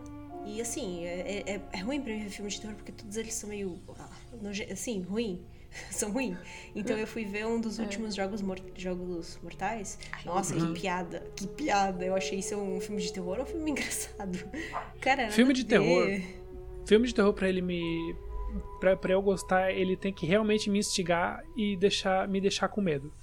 E 0.45 0.61
assim, 0.61 1.05
é, 1.05 1.43
é, 1.45 1.61
é 1.73 1.77
ruim 1.79 2.01
pra 2.01 2.13
mim 2.13 2.19
ver 2.23 2.29
filme 2.29 2.49
de 2.49 2.59
terror 2.61 2.75
porque 2.75 2.91
todos 2.91 3.17
eles 3.17 3.33
são 3.33 3.49
meio. 3.49 3.79
ah, 3.99 4.09
assim, 4.71 5.01
ruim. 5.01 5.41
são 5.91 6.11
ruim. 6.11 6.35
Então 6.75 6.97
eu 6.97 7.05
fui 7.05 7.25
ver 7.25 7.45
um 7.45 7.61
dos 7.61 7.77
últimos 7.77 8.15
jogos, 8.15 8.41
mor- 8.41 8.59
jogos 8.75 9.37
mortais. 9.43 9.99
Nossa, 10.25 10.55
Uhum. 10.55 10.73
que 10.73 10.81
piada, 10.81 11.23
que 11.35 11.45
piada. 11.47 12.03
Eu 12.05 12.15
achei 12.15 12.39
isso 12.39 12.55
um 12.55 12.79
filme 12.81 13.01
de 13.01 13.13
terror 13.13 13.37
ou 13.37 13.43
um 13.43 13.45
filme 13.45 13.69
engraçado? 13.71 14.39
Cara, 14.99 15.29
Filme 15.29 15.53
de 15.53 15.61
ver. 15.63 15.67
terror. 15.67 16.21
Filme 16.87 17.05
de 17.07 17.13
terror 17.13 17.33
pra 17.33 17.47
ele 17.47 17.61
me. 17.61 18.15
Pra, 18.79 18.97
pra 18.97 19.13
eu 19.13 19.21
gostar, 19.21 19.71
ele 19.71 19.95
tem 19.95 20.11
que 20.11 20.25
realmente 20.25 20.71
me 20.71 20.79
instigar 20.79 21.43
e 21.55 21.77
deixar, 21.77 22.27
me 22.27 22.41
deixar 22.41 22.67
com 22.69 22.81
medo. 22.81 23.13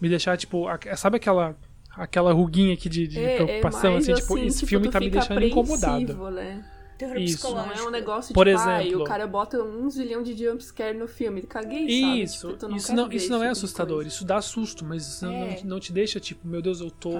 Me 0.00 0.08
deixar, 0.08 0.36
tipo, 0.36 0.66
a- 0.68 0.78
sabe 0.96 1.16
aquela. 1.16 1.56
Aquela 1.96 2.32
ruguinha 2.32 2.74
aqui 2.74 2.88
de, 2.88 3.08
de 3.08 3.18
é, 3.18 3.34
preocupação, 3.36 3.90
é 3.90 3.92
mais 3.94 4.08
assim, 4.08 4.20
tipo, 4.20 4.38
esse 4.38 4.58
tipo, 4.58 4.68
filme 4.68 4.88
tá 4.88 5.00
me 5.00 5.10
deixando 5.10 5.42
incomodado. 5.44 6.30
Né? 6.30 6.64
Terror 6.96 7.16
Isso. 7.16 7.44
Não 7.48 7.54
psicológico. 7.64 7.78
é 7.86 7.88
um 7.88 7.90
negócio 7.90 8.34
Por 8.34 8.46
tipo, 8.46 8.58
ai, 8.60 8.86
exemplo- 8.86 9.02
o 9.02 9.04
cara 9.04 9.26
bota 9.26 9.60
um 9.62 9.90
zilhão 9.90 10.22
de 10.22 10.36
jumpscare 10.36 10.96
no 10.96 11.08
filme. 11.08 11.42
Caguei, 11.42 11.80
sabe? 12.00 12.22
Isso, 12.22 12.48
Tipo, 12.52 12.68
não 12.68 12.76
isso 12.76 12.94
não, 12.94 13.12
isso 13.12 13.30
não 13.30 13.36
é 13.38 13.40
tipo 13.40 13.52
de 13.54 13.58
assustador, 13.58 13.96
coisa. 13.96 14.08
isso 14.10 14.24
dá 14.24 14.40
susto, 14.40 14.84
mas 14.84 15.08
isso 15.08 15.24
não, 15.26 15.32
É. 15.32 15.60
não 15.64 15.80
te 15.80 15.92
deixa, 15.92 16.20
tipo, 16.20 16.46
meu 16.46 16.62
Deus, 16.62 16.80
eu 16.80 16.90
tô 16.90 17.10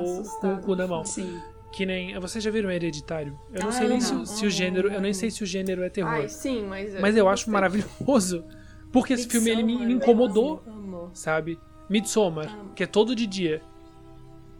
com 0.41 0.55
o 0.55 0.59
cu 0.61 0.76
na 0.76 0.87
mão. 0.87 1.05
Sim. 1.05 1.41
Que 1.72 1.85
nem. 1.85 2.16
Vocês 2.20 2.43
já 2.45 2.51
viram 2.51 2.70
Hereditário? 2.70 3.37
Eu 3.53 3.62
não 3.62 3.68
Ah, 3.70 3.72
sei 3.72 3.85
eu 3.87 3.89
nem 3.91 4.01
não. 4.01 4.24
se, 4.26 4.37
se 4.39 4.47
o 4.47 4.51
gênero. 4.51 4.93
Eu 4.93 5.01
nem 5.01 5.12
sei 5.12 5.29
se 5.31 5.43
o 5.43 5.47
gênero 5.47 5.83
é 5.83 5.89
terror. 5.91 6.12
Ai, 6.12 6.29
sim, 6.29 6.64
mas... 6.68 6.99
mas 7.01 7.16
eu 7.16 7.29
acho 7.29 7.51
maravilhoso. 7.51 8.45
Porque 8.93 9.12
esse 9.12 9.29
filme 9.29 9.51
ele 9.51 9.62
me, 9.64 9.76
me 9.87 9.93
incomodou, 9.95 10.62
eu 10.66 11.11
sabe? 11.12 11.59
Midsommar, 11.89 12.49
Amo. 12.53 12.72
que 12.74 12.82
é 12.82 12.86
todo 12.86 13.14
de 13.14 13.26
dia. 13.26 13.62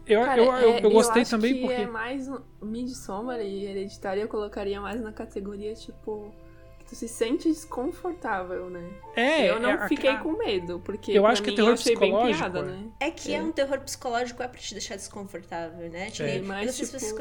Eu, 0.07 0.24
Cara, 0.24 0.41
eu, 0.41 0.45
eu, 0.53 0.70
é, 0.74 0.85
eu 0.85 0.91
gostei 0.91 1.22
acho 1.22 1.31
também 1.33 1.55
que 1.55 1.61
porque. 1.61 1.74
é 1.83 1.87
mais 1.87 2.29
um- 2.29 2.41
Midsommar 2.62 3.41
e 3.41 3.66
Hereditário 3.66 4.22
eu 4.22 4.29
colocaria 4.29 4.81
mais 4.81 5.01
na 5.03 5.12
categoria, 5.12 5.74
tipo... 5.74 6.33
Que 6.79 6.85
tu 6.87 6.95
se 6.95 7.07
sente 7.07 7.49
desconfortável, 7.49 8.70
né? 8.70 8.89
É, 9.14 9.51
eu 9.51 9.61
não 9.61 9.68
é 9.72 9.87
fiquei 9.89 10.09
a- 10.09 10.18
com 10.20 10.33
medo, 10.33 10.81
porque 10.83 11.12
Eu 11.12 11.22
pra 11.24 11.33
acho 11.33 11.43
que 11.43 11.51
é 11.51 11.55
terror 11.55 11.74
psicológico, 11.74 12.39
piada, 12.39 12.59
é. 12.61 12.62
né? 12.62 12.89
É 13.01 13.11
que 13.11 13.35
é. 13.35 13.37
É. 13.37 13.43
um 13.43 13.53
terror 13.53 13.79
psicológico, 13.81 14.43
é 14.43 14.49
pra 14.49 14.59
te 14.59 14.72
deixar 14.72 14.97
desconfortável, 14.97 15.91
né? 15.91 16.11
Que 16.11 16.22
É. 16.22 16.41
Mas, 16.41 16.61
eu 16.61 16.66
não 16.66 16.72
sei 16.72 16.87
se 16.87 16.93
tipo- 16.93 16.99
vocês 17.01 17.12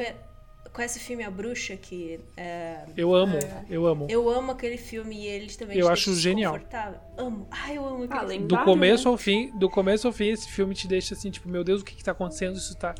conhe- 0.68 0.74
conhecem 0.74 1.02
o 1.02 1.06
filme 1.06 1.24
A 1.24 1.32
Bruxa, 1.32 1.76
que 1.78 2.20
é, 2.36 2.86
Eu 2.96 3.14
amo, 3.16 3.38
eu 3.70 3.86
amo. 3.86 4.08
Eu 4.10 4.30
amo 4.30 4.52
aquele 4.52 4.78
filme 4.78 5.16
e 5.24 5.28
ele 5.28 5.48
também 5.56 5.78
Eu 5.78 5.88
te 5.88 5.92
acho 5.92 6.06
deixa 6.08 6.22
genial. 6.22 6.60
Amo. 7.18 7.48
Ai, 7.52 7.78
eu 7.78 7.86
amo 7.86 8.04
aquele 8.04 8.20
Ah, 8.20 8.28
filme. 8.28 8.48
Do 8.48 8.58
começo 8.64 9.06
né? 9.06 9.12
ao 9.12 9.18
fim, 9.18 9.58
do 9.58 9.70
começo 9.70 10.08
ao 10.08 10.14
fim, 10.14 10.28
esse 10.30 10.50
filme 10.50 10.74
te 10.76 10.88
deixa 10.88 11.14
assim, 11.14 11.30
tipo, 11.32 11.48
meu 11.50 11.64
Deus, 11.64 11.82
o 11.82 11.86
que 11.86 11.96
que 11.96 12.04
tá 12.04 12.12
acontecendo? 12.12 12.56
Isso 12.58 12.76
tá. 12.78 12.94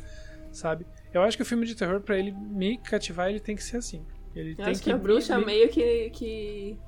Sabe? 0.52 0.86
Eu 1.12 1.22
acho 1.22 1.36
que 1.36 1.42
o 1.42 1.46
filme 1.46 1.66
de 1.66 1.74
terror, 1.74 2.00
pra 2.00 2.18
ele 2.18 2.32
me 2.32 2.78
cativar, 2.78 3.28
ele 3.30 3.40
tem 3.40 3.54
que 3.56 3.62
ser 3.62 3.76
assim. 3.78 4.04
Ele 4.34 4.52
Eu 4.52 4.56
tem 4.56 4.64
acho 4.66 4.82
que, 4.82 4.90
a 4.90 4.94
me- 4.96 5.00
bruxa 5.00 5.38
me- 5.38 5.46
meio 5.46 5.68
que, 5.68 6.10
que, 6.10 6.78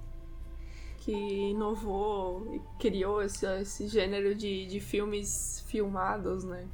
que 0.99 1.13
inovou 1.13 2.55
e 2.55 2.61
criou 2.81 3.23
esse, 3.23 3.47
esse 3.61 3.89
gênero 3.89 4.35
de, 4.35 4.67
de 4.67 4.81
filmes 4.81 5.65
filmados, 5.69 6.45
né? 6.45 6.67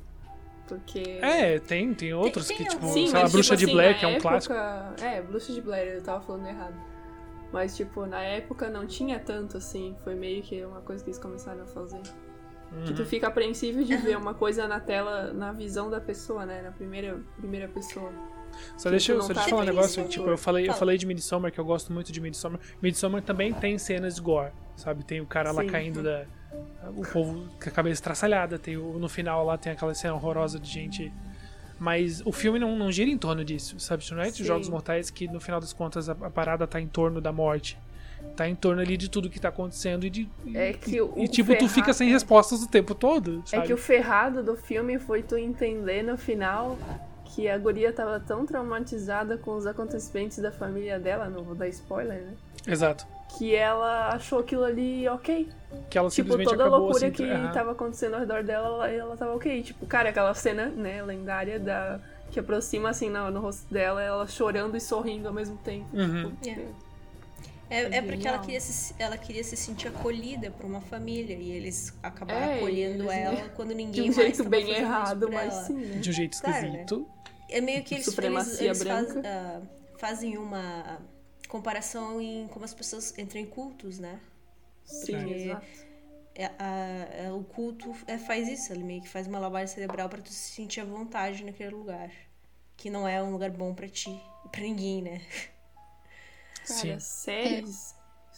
Porque. 0.68 1.18
É, 1.22 1.58
tem, 1.58 1.94
tem 1.94 2.12
outros 2.14 2.48
tem 2.48 2.56
que, 2.56 2.64
tipo. 2.64 2.86
Sim, 2.88 3.06
sei 3.06 3.20
lá, 3.22 3.28
Bruxa 3.28 3.56
tipo 3.56 3.72
de 3.72 3.80
assim, 3.80 3.98
que 3.98 4.04
é 4.04 4.08
um 4.08 4.12
época- 4.12 4.28
clássico. 4.28 4.54
É, 5.02 5.22
Bruxa 5.22 5.52
de 5.52 5.60
Blair, 5.60 5.94
eu 5.94 6.02
tava 6.02 6.20
falando 6.20 6.46
errado. 6.46 6.74
Mas, 7.52 7.76
tipo, 7.76 8.04
na 8.06 8.20
época 8.22 8.68
não 8.68 8.86
tinha 8.86 9.18
tanto 9.20 9.56
assim. 9.56 9.96
Foi 10.02 10.14
meio 10.14 10.42
que 10.42 10.64
uma 10.64 10.80
coisa 10.80 11.02
que 11.04 11.10
eles 11.10 11.18
começaram 11.18 11.62
a 11.62 11.66
fazer. 11.66 12.00
Que 12.84 12.92
tu 12.92 13.02
Uhum. 13.02 13.06
fica 13.06 13.28
apreensivo 13.28 13.84
de 13.84 13.96
ver 13.96 14.16
uma 14.18 14.34
coisa 14.34 14.66
na 14.66 14.80
tela, 14.80 15.32
na 15.32 15.52
visão 15.52 15.88
da 15.88 16.00
pessoa, 16.00 16.44
né? 16.44 16.62
Na 16.62 16.72
primeira, 16.72 17.20
primeira 17.38 17.68
pessoa. 17.68 18.10
Só 18.76 18.90
deixa 18.90 19.12
eu, 19.12 19.20
só 19.22 19.28
tá 19.28 19.34
deixa 19.34 19.46
eu 19.48 19.50
falar 19.50 19.62
um 19.62 19.66
negócio, 19.66 20.08
tipo, 20.08 20.28
eu 20.28 20.36
falei, 20.38 20.68
eu 20.68 20.74
falei 20.74 20.98
de 20.98 21.06
Midsommar, 21.06 21.52
que 21.52 21.60
eu 21.60 21.64
gosto 21.64 21.92
muito 21.92 22.10
de 22.10 22.20
Midsommar. 22.20 22.58
Midsommar 22.82 23.22
também 23.22 23.52
tem 23.52 23.78
cenas 23.78 24.16
de 24.16 24.20
gore, 24.22 24.50
sabe? 24.74 25.04
Tem 25.04 25.20
o 25.20 25.26
cara 25.26 25.52
lá 25.52 25.62
Sim. 25.62 25.68
caindo 25.68 26.02
da... 26.02 26.26
O 26.90 27.02
povo 27.02 27.48
com 27.62 27.68
a 27.68 27.72
cabeça 27.72 27.94
estraçalhada, 27.94 28.58
tem 28.58 28.76
o, 28.76 28.98
no 28.98 29.08
final 29.08 29.44
lá 29.44 29.56
tem 29.58 29.72
aquela 29.72 29.94
cena 29.94 30.14
horrorosa 30.14 30.58
de 30.58 30.68
gente... 30.70 31.12
Mas 31.78 32.22
o 32.24 32.32
filme 32.32 32.58
não, 32.58 32.74
não 32.74 32.90
gira 32.90 33.10
em 33.10 33.18
torno 33.18 33.44
disso, 33.44 33.78
sabe? 33.78 34.02
Não 34.10 34.22
é 34.22 34.30
de. 34.30 34.42
Jogos 34.42 34.66
Mortais 34.66 35.10
que, 35.10 35.28
no 35.28 35.38
final 35.40 35.60
das 35.60 35.74
contas, 35.74 36.08
a, 36.08 36.12
a 36.12 36.30
parada 36.30 36.66
tá 36.66 36.80
em 36.80 36.86
torno 36.86 37.20
da 37.20 37.30
morte. 37.30 37.78
Tá 38.34 38.48
em 38.48 38.54
torno 38.54 38.80
ali 38.80 38.96
de 38.96 39.10
tudo 39.10 39.28
que 39.28 39.38
tá 39.38 39.50
acontecendo 39.50 40.06
e 40.06 40.08
de... 40.08 40.26
É 40.54 40.72
que 40.72 40.98
o, 41.02 41.12
E, 41.18 41.28
tipo, 41.28 41.52
tu 41.54 41.68
fica 41.68 41.74
ferrado- 41.74 41.94
sem 41.98 42.08
respostas 42.08 42.62
o 42.62 42.66
tempo 42.68 42.94
todo, 42.94 43.42
É 43.44 43.50
sabe? 43.50 43.66
que 43.66 43.74
o 43.74 43.76
ferrado 43.76 44.42
do 44.42 44.56
filme 44.56 44.98
foi 44.98 45.22
tu 45.22 45.36
entender 45.36 46.02
no 46.02 46.16
final 46.16 46.78
que 47.26 47.46
a 47.46 47.58
guria 47.58 47.92
tava 47.92 48.18
tão 48.20 48.46
traumatizada 48.46 49.36
com 49.36 49.54
os 49.54 49.66
acontecimentos 49.66 50.38
da 50.38 50.50
família 50.50 50.98
dela, 50.98 51.28
não 51.28 51.42
vou 51.44 51.54
dar 51.54 51.68
spoiler, 51.68 52.22
né? 52.22 52.32
Exato. 52.66 53.06
Que 53.38 53.54
ela 53.54 54.08
achou 54.14 54.38
aquilo 54.38 54.64
ali 54.64 55.06
ok. 55.08 55.48
Que 55.90 55.98
ela 55.98 56.08
Tipo, 56.08 56.42
toda 56.42 56.64
a 56.64 56.68
loucura 56.68 57.06
assim... 57.06 57.10
que 57.10 57.22
aham. 57.22 57.52
tava 57.52 57.72
acontecendo 57.72 58.14
ao 58.14 58.20
redor 58.20 58.42
dela, 58.42 58.66
ela, 58.66 58.90
ela 58.90 59.16
tava 59.16 59.34
ok. 59.34 59.62
Tipo, 59.62 59.84
cara, 59.86 60.08
aquela 60.10 60.32
cena, 60.34 60.66
né, 60.66 61.02
lendária 61.02 61.58
da. 61.60 62.00
Que 62.30 62.40
aproxima 62.40 62.88
assim 62.90 63.08
no, 63.08 63.30
no 63.30 63.40
rosto 63.40 63.72
dela, 63.72 64.02
ela 64.02 64.26
chorando 64.26 64.76
e 64.76 64.80
sorrindo 64.80 65.28
ao 65.28 65.34
mesmo 65.34 65.56
tempo. 65.58 65.86
Uhum. 65.94 66.32
Tipo, 66.42 66.60
É, 67.70 67.98
é 67.98 68.02
porque 68.02 68.26
ela 68.26 68.38
queria, 68.38 68.60
se, 68.60 68.94
ela 68.98 69.16
queria 69.16 69.44
se 69.44 69.56
sentir 69.56 69.88
acolhida 69.88 70.50
por 70.50 70.64
uma 70.66 70.80
família 70.80 71.36
e 71.36 71.50
eles 71.52 71.92
acabaram 72.02 72.40
É, 72.40 72.56
acolhendo 72.56 73.04
eles- 73.04 73.12
ela 73.12 73.48
quando 73.54 73.68
De 73.70 73.74
ninguém 73.74 74.02
um 74.10 74.14
mais 74.14 74.16
jeito 74.16 74.44
bem 74.48 74.70
errado, 74.70 75.28
mas 75.32 75.52
ela. 75.54 75.62
sim, 75.64 75.74
né? 75.74 75.98
De 76.00 76.10
um 76.10 76.12
jeito 76.12 76.40
Claro, 76.40 76.62
né? 76.62 76.68
esquisito. 76.68 77.06
É 77.48 77.60
meio 77.60 77.82
que 77.84 77.94
eles, 77.94 78.18
eles, 78.18 78.60
eles 78.60 78.82
faz- 78.82 79.16
ah, 79.18 79.60
fazem 79.98 80.36
uma 80.36 80.98
comparação 81.48 82.20
em 82.20 82.46
como 82.48 82.64
as 82.64 82.74
pessoas 82.74 83.16
entram 83.18 83.40
em 83.40 83.46
cultos, 83.46 83.98
né? 83.98 84.20
Sim, 84.84 85.16
Porque- 85.18 85.34
exato. 85.34 85.66
É, 86.38 86.46
a- 86.58 87.08
é, 87.24 87.32
o 87.32 87.42
culto 87.44 87.94
é, 88.06 88.18
faz 88.18 88.46
isso, 88.46 88.70
ele 88.72 88.84
meio 88.84 89.00
que 89.02 89.08
faz 89.08 89.26
uma 89.26 89.38
lavagem 89.38 89.68
cerebral 89.74 90.06
pra 90.08 90.20
tu 90.20 90.28
se 90.30 90.52
sentir 90.54 90.80
à 90.80 90.84
vontade 90.84 91.42
naquele 91.44 91.70
lugar. 91.70 92.10
Que 92.76 92.90
não 92.90 93.08
é 93.08 93.22
um 93.22 93.30
lugar 93.32 93.50
bom 93.50 93.74
pra 93.74 93.88
ti, 93.88 94.10
e 94.44 94.48
pra 94.50 94.60
ninguém, 94.60 95.00
né? 95.00 95.22
Cara, 96.66 96.80
Sim. 96.80 97.00
séries. 97.00 97.94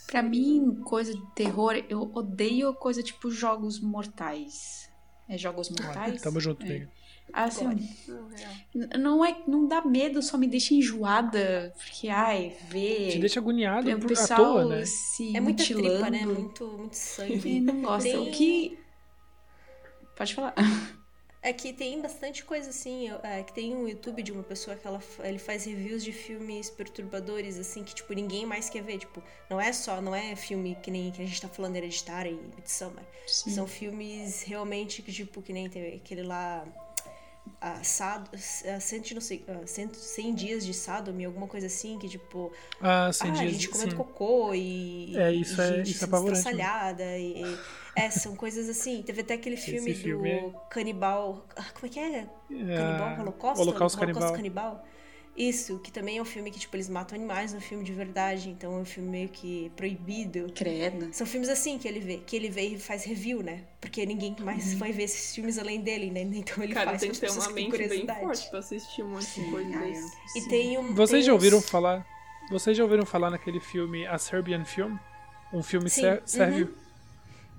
Pra 0.06 0.22
mim, 0.22 0.76
coisa 0.84 1.12
de 1.12 1.26
terror, 1.34 1.74
eu 1.88 2.02
odeio 2.14 2.72
coisa 2.74 3.02
tipo 3.02 3.30
jogos 3.32 3.80
mortais. 3.80 4.88
É 5.28 5.36
Jogos 5.36 5.68
Mortais. 5.68 6.22
Tamo 6.22 6.40
junto, 6.40 6.64
É. 6.64 6.88
Assim, 7.32 7.64
Não, 8.98 9.24
é, 9.24 9.36
não 9.46 9.66
dá 9.68 9.82
medo, 9.84 10.22
só 10.22 10.36
me 10.38 10.46
deixa 10.46 10.74
enjoada, 10.74 11.72
porque 11.76 12.08
ai, 12.08 12.54
ver 12.68 13.10
Te 13.12 13.18
deixa 13.18 13.40
agoniado 13.40 13.88
é, 13.90 13.94
o 13.94 13.98
por- 13.98 14.06
à 14.06 14.08
pessoal 14.08 14.40
toa, 14.54 14.64
né? 14.64 14.84
se 14.84 15.36
É 15.36 15.40
muita 15.40 15.62
mutilando. 15.62 15.88
tripa, 15.90 16.10
né? 16.10 16.26
Muito, 16.26 16.66
muito 16.66 16.92
E 16.94 16.96
sangue. 16.96 17.60
não 17.60 17.82
gosta. 17.82 18.08
Tem- 18.08 18.18
O 18.18 18.30
que 18.32 18.78
Pode 20.16 20.34
falar. 20.34 20.54
É 21.40 21.52
que 21.52 21.72
tem 21.72 22.02
bastante 22.02 22.44
coisa 22.44 22.70
assim, 22.70 23.08
é, 23.22 23.44
que 23.44 23.52
tem 23.54 23.72
um 23.74 23.86
YouTube 23.86 24.24
de 24.24 24.32
uma 24.32 24.42
pessoa 24.42 24.76
que 24.76 24.84
ela, 24.84 25.00
ele 25.22 25.38
faz 25.38 25.64
reviews 25.66 26.02
de 26.02 26.10
filmes 26.12 26.68
perturbadores, 26.68 27.56
assim, 27.60 27.84
que, 27.84 27.94
tipo, 27.94 28.12
ninguém 28.12 28.44
mais 28.44 28.68
quer 28.68 28.82
ver. 28.82 28.98
Tipo, 28.98 29.22
não 29.48 29.60
é 29.60 29.72
só, 29.72 30.02
não 30.02 30.12
é 30.12 30.34
filme 30.34 30.76
que 30.82 30.90
nem 30.90 31.12
que 31.12 31.22
a 31.22 31.24
gente 31.24 31.40
tá 31.40 31.48
falando 31.48 31.76
Hereditário 31.76 32.32
e 32.32 32.56
Midsommar. 32.56 33.04
Sim. 33.24 33.50
São 33.52 33.68
filmes 33.68 34.42
realmente 34.42 35.00
que, 35.00 35.12
tipo, 35.12 35.40
que 35.40 35.52
nem 35.52 35.70
teve 35.70 35.94
aquele 35.96 36.24
lá. 36.24 36.66
A 37.60 37.82
Sado, 37.84 38.30
a 38.34 38.80
cento, 38.80 39.10
e 39.10 39.14
não 39.14 39.20
sei, 39.20 39.44
a 39.48 39.66
cento, 39.66 39.96
100 39.96 40.34
dias 40.34 40.64
de 40.66 40.72
Sodom, 40.74 41.12
alguma 41.24 41.46
coisa 41.46 41.66
assim, 41.66 41.98
que 41.98 42.08
tipo, 42.08 42.52
Ah, 42.80 43.10
sim, 43.12 43.28
ah, 43.28 43.30
a 43.30 43.34
dias, 43.34 43.52
gente 43.52 43.68
comendo 43.68 43.96
cocô 43.96 44.54
e. 44.54 45.16
É, 45.16 45.32
isso 45.32 45.60
e 45.60 45.64
é- 45.64 45.76
gente 45.78 45.90
isso 45.90 46.04
é 46.04 46.06
apavorante, 46.06 46.38
estraçalhada 46.38 47.18
E, 47.18 47.42
e- 47.42 47.58
é, 47.96 48.10
são 48.10 48.34
coisas 48.36 48.68
assim. 48.68 49.02
Teve 49.02 49.22
até 49.22 49.34
aquele 49.34 49.56
filme, 49.56 49.94
filme 49.94 50.30
é- 50.30 50.40
do 50.42 50.50
canibal. 50.70 51.44
ah, 51.56 51.64
Como 51.74 51.86
é 51.86 51.88
que 51.88 51.98
é? 52.00 52.26
Canibal 52.48 53.08
Ah, 53.16 53.20
Holocausto? 53.20 53.62
Holocausto 53.62 53.98
Canibal. 53.98 54.32
Canibal. 54.32 54.84
Isso, 55.38 55.78
que 55.78 55.92
também 55.92 56.18
é 56.18 56.22
um 56.22 56.24
filme 56.24 56.50
que, 56.50 56.58
tipo, 56.58 56.74
eles 56.74 56.88
matam 56.88 57.16
animais 57.16 57.52
no 57.52 57.60
filme 57.60 57.84
de 57.84 57.92
verdade, 57.92 58.48
então 58.50 58.74
é 58.74 58.78
um 58.80 58.84
filme 58.84 59.08
meio 59.08 59.28
que 59.28 59.70
proibido. 59.76 60.50
Credo. 60.52 61.10
São 61.12 61.24
filmes 61.24 61.48
assim 61.48 61.78
que 61.78 61.86
ele 61.86 62.00
vê, 62.00 62.16
que 62.16 62.34
ele 62.34 62.50
vê 62.50 62.62
e 62.70 62.78
faz 62.78 63.04
review, 63.04 63.40
né? 63.42 63.60
Porque 63.80 64.04
ninguém 64.04 64.34
mais 64.40 64.74
vai 64.74 64.90
ver 64.90 65.04
esses 65.04 65.32
filmes 65.34 65.56
além 65.56 65.80
dele, 65.80 66.10
né? 66.10 66.22
Então 66.34 66.62
ele 66.64 66.74
Cara, 66.74 66.90
faz 66.90 67.00
tem 67.02 67.12
que 67.12 67.20
ter 67.20 67.30
uma 67.30 67.50
mente 67.50 67.78
bem 67.88 68.04
forte 68.20 68.50
pra 68.50 68.58
assistir 68.58 69.02
um 69.04 69.10
monte 69.10 69.40
de 69.40 69.48
coisa 69.50 69.76
Ah, 69.76 69.80
desse. 69.84 70.02
eu- 70.02 70.08
E 70.36 70.40
sim. 70.40 70.48
tem 70.48 70.78
um. 70.78 70.92
Vocês 70.94 71.10
tem 71.20 71.22
já 71.22 71.32
ouviram 71.32 71.58
uns- 71.58 71.70
falar? 71.70 72.04
Vocês 72.50 72.76
já 72.76 72.82
ouviram 72.82 73.06
falar 73.06 73.30
naquele 73.30 73.60
filme 73.60 74.06
A 74.08 74.18
Serbian 74.18 74.64
Film? 74.64 74.96
Um 75.52 75.62
filme 75.62 75.88
sé- 75.88 76.14
uhum. 76.14 76.20
sérvio? 76.26 76.74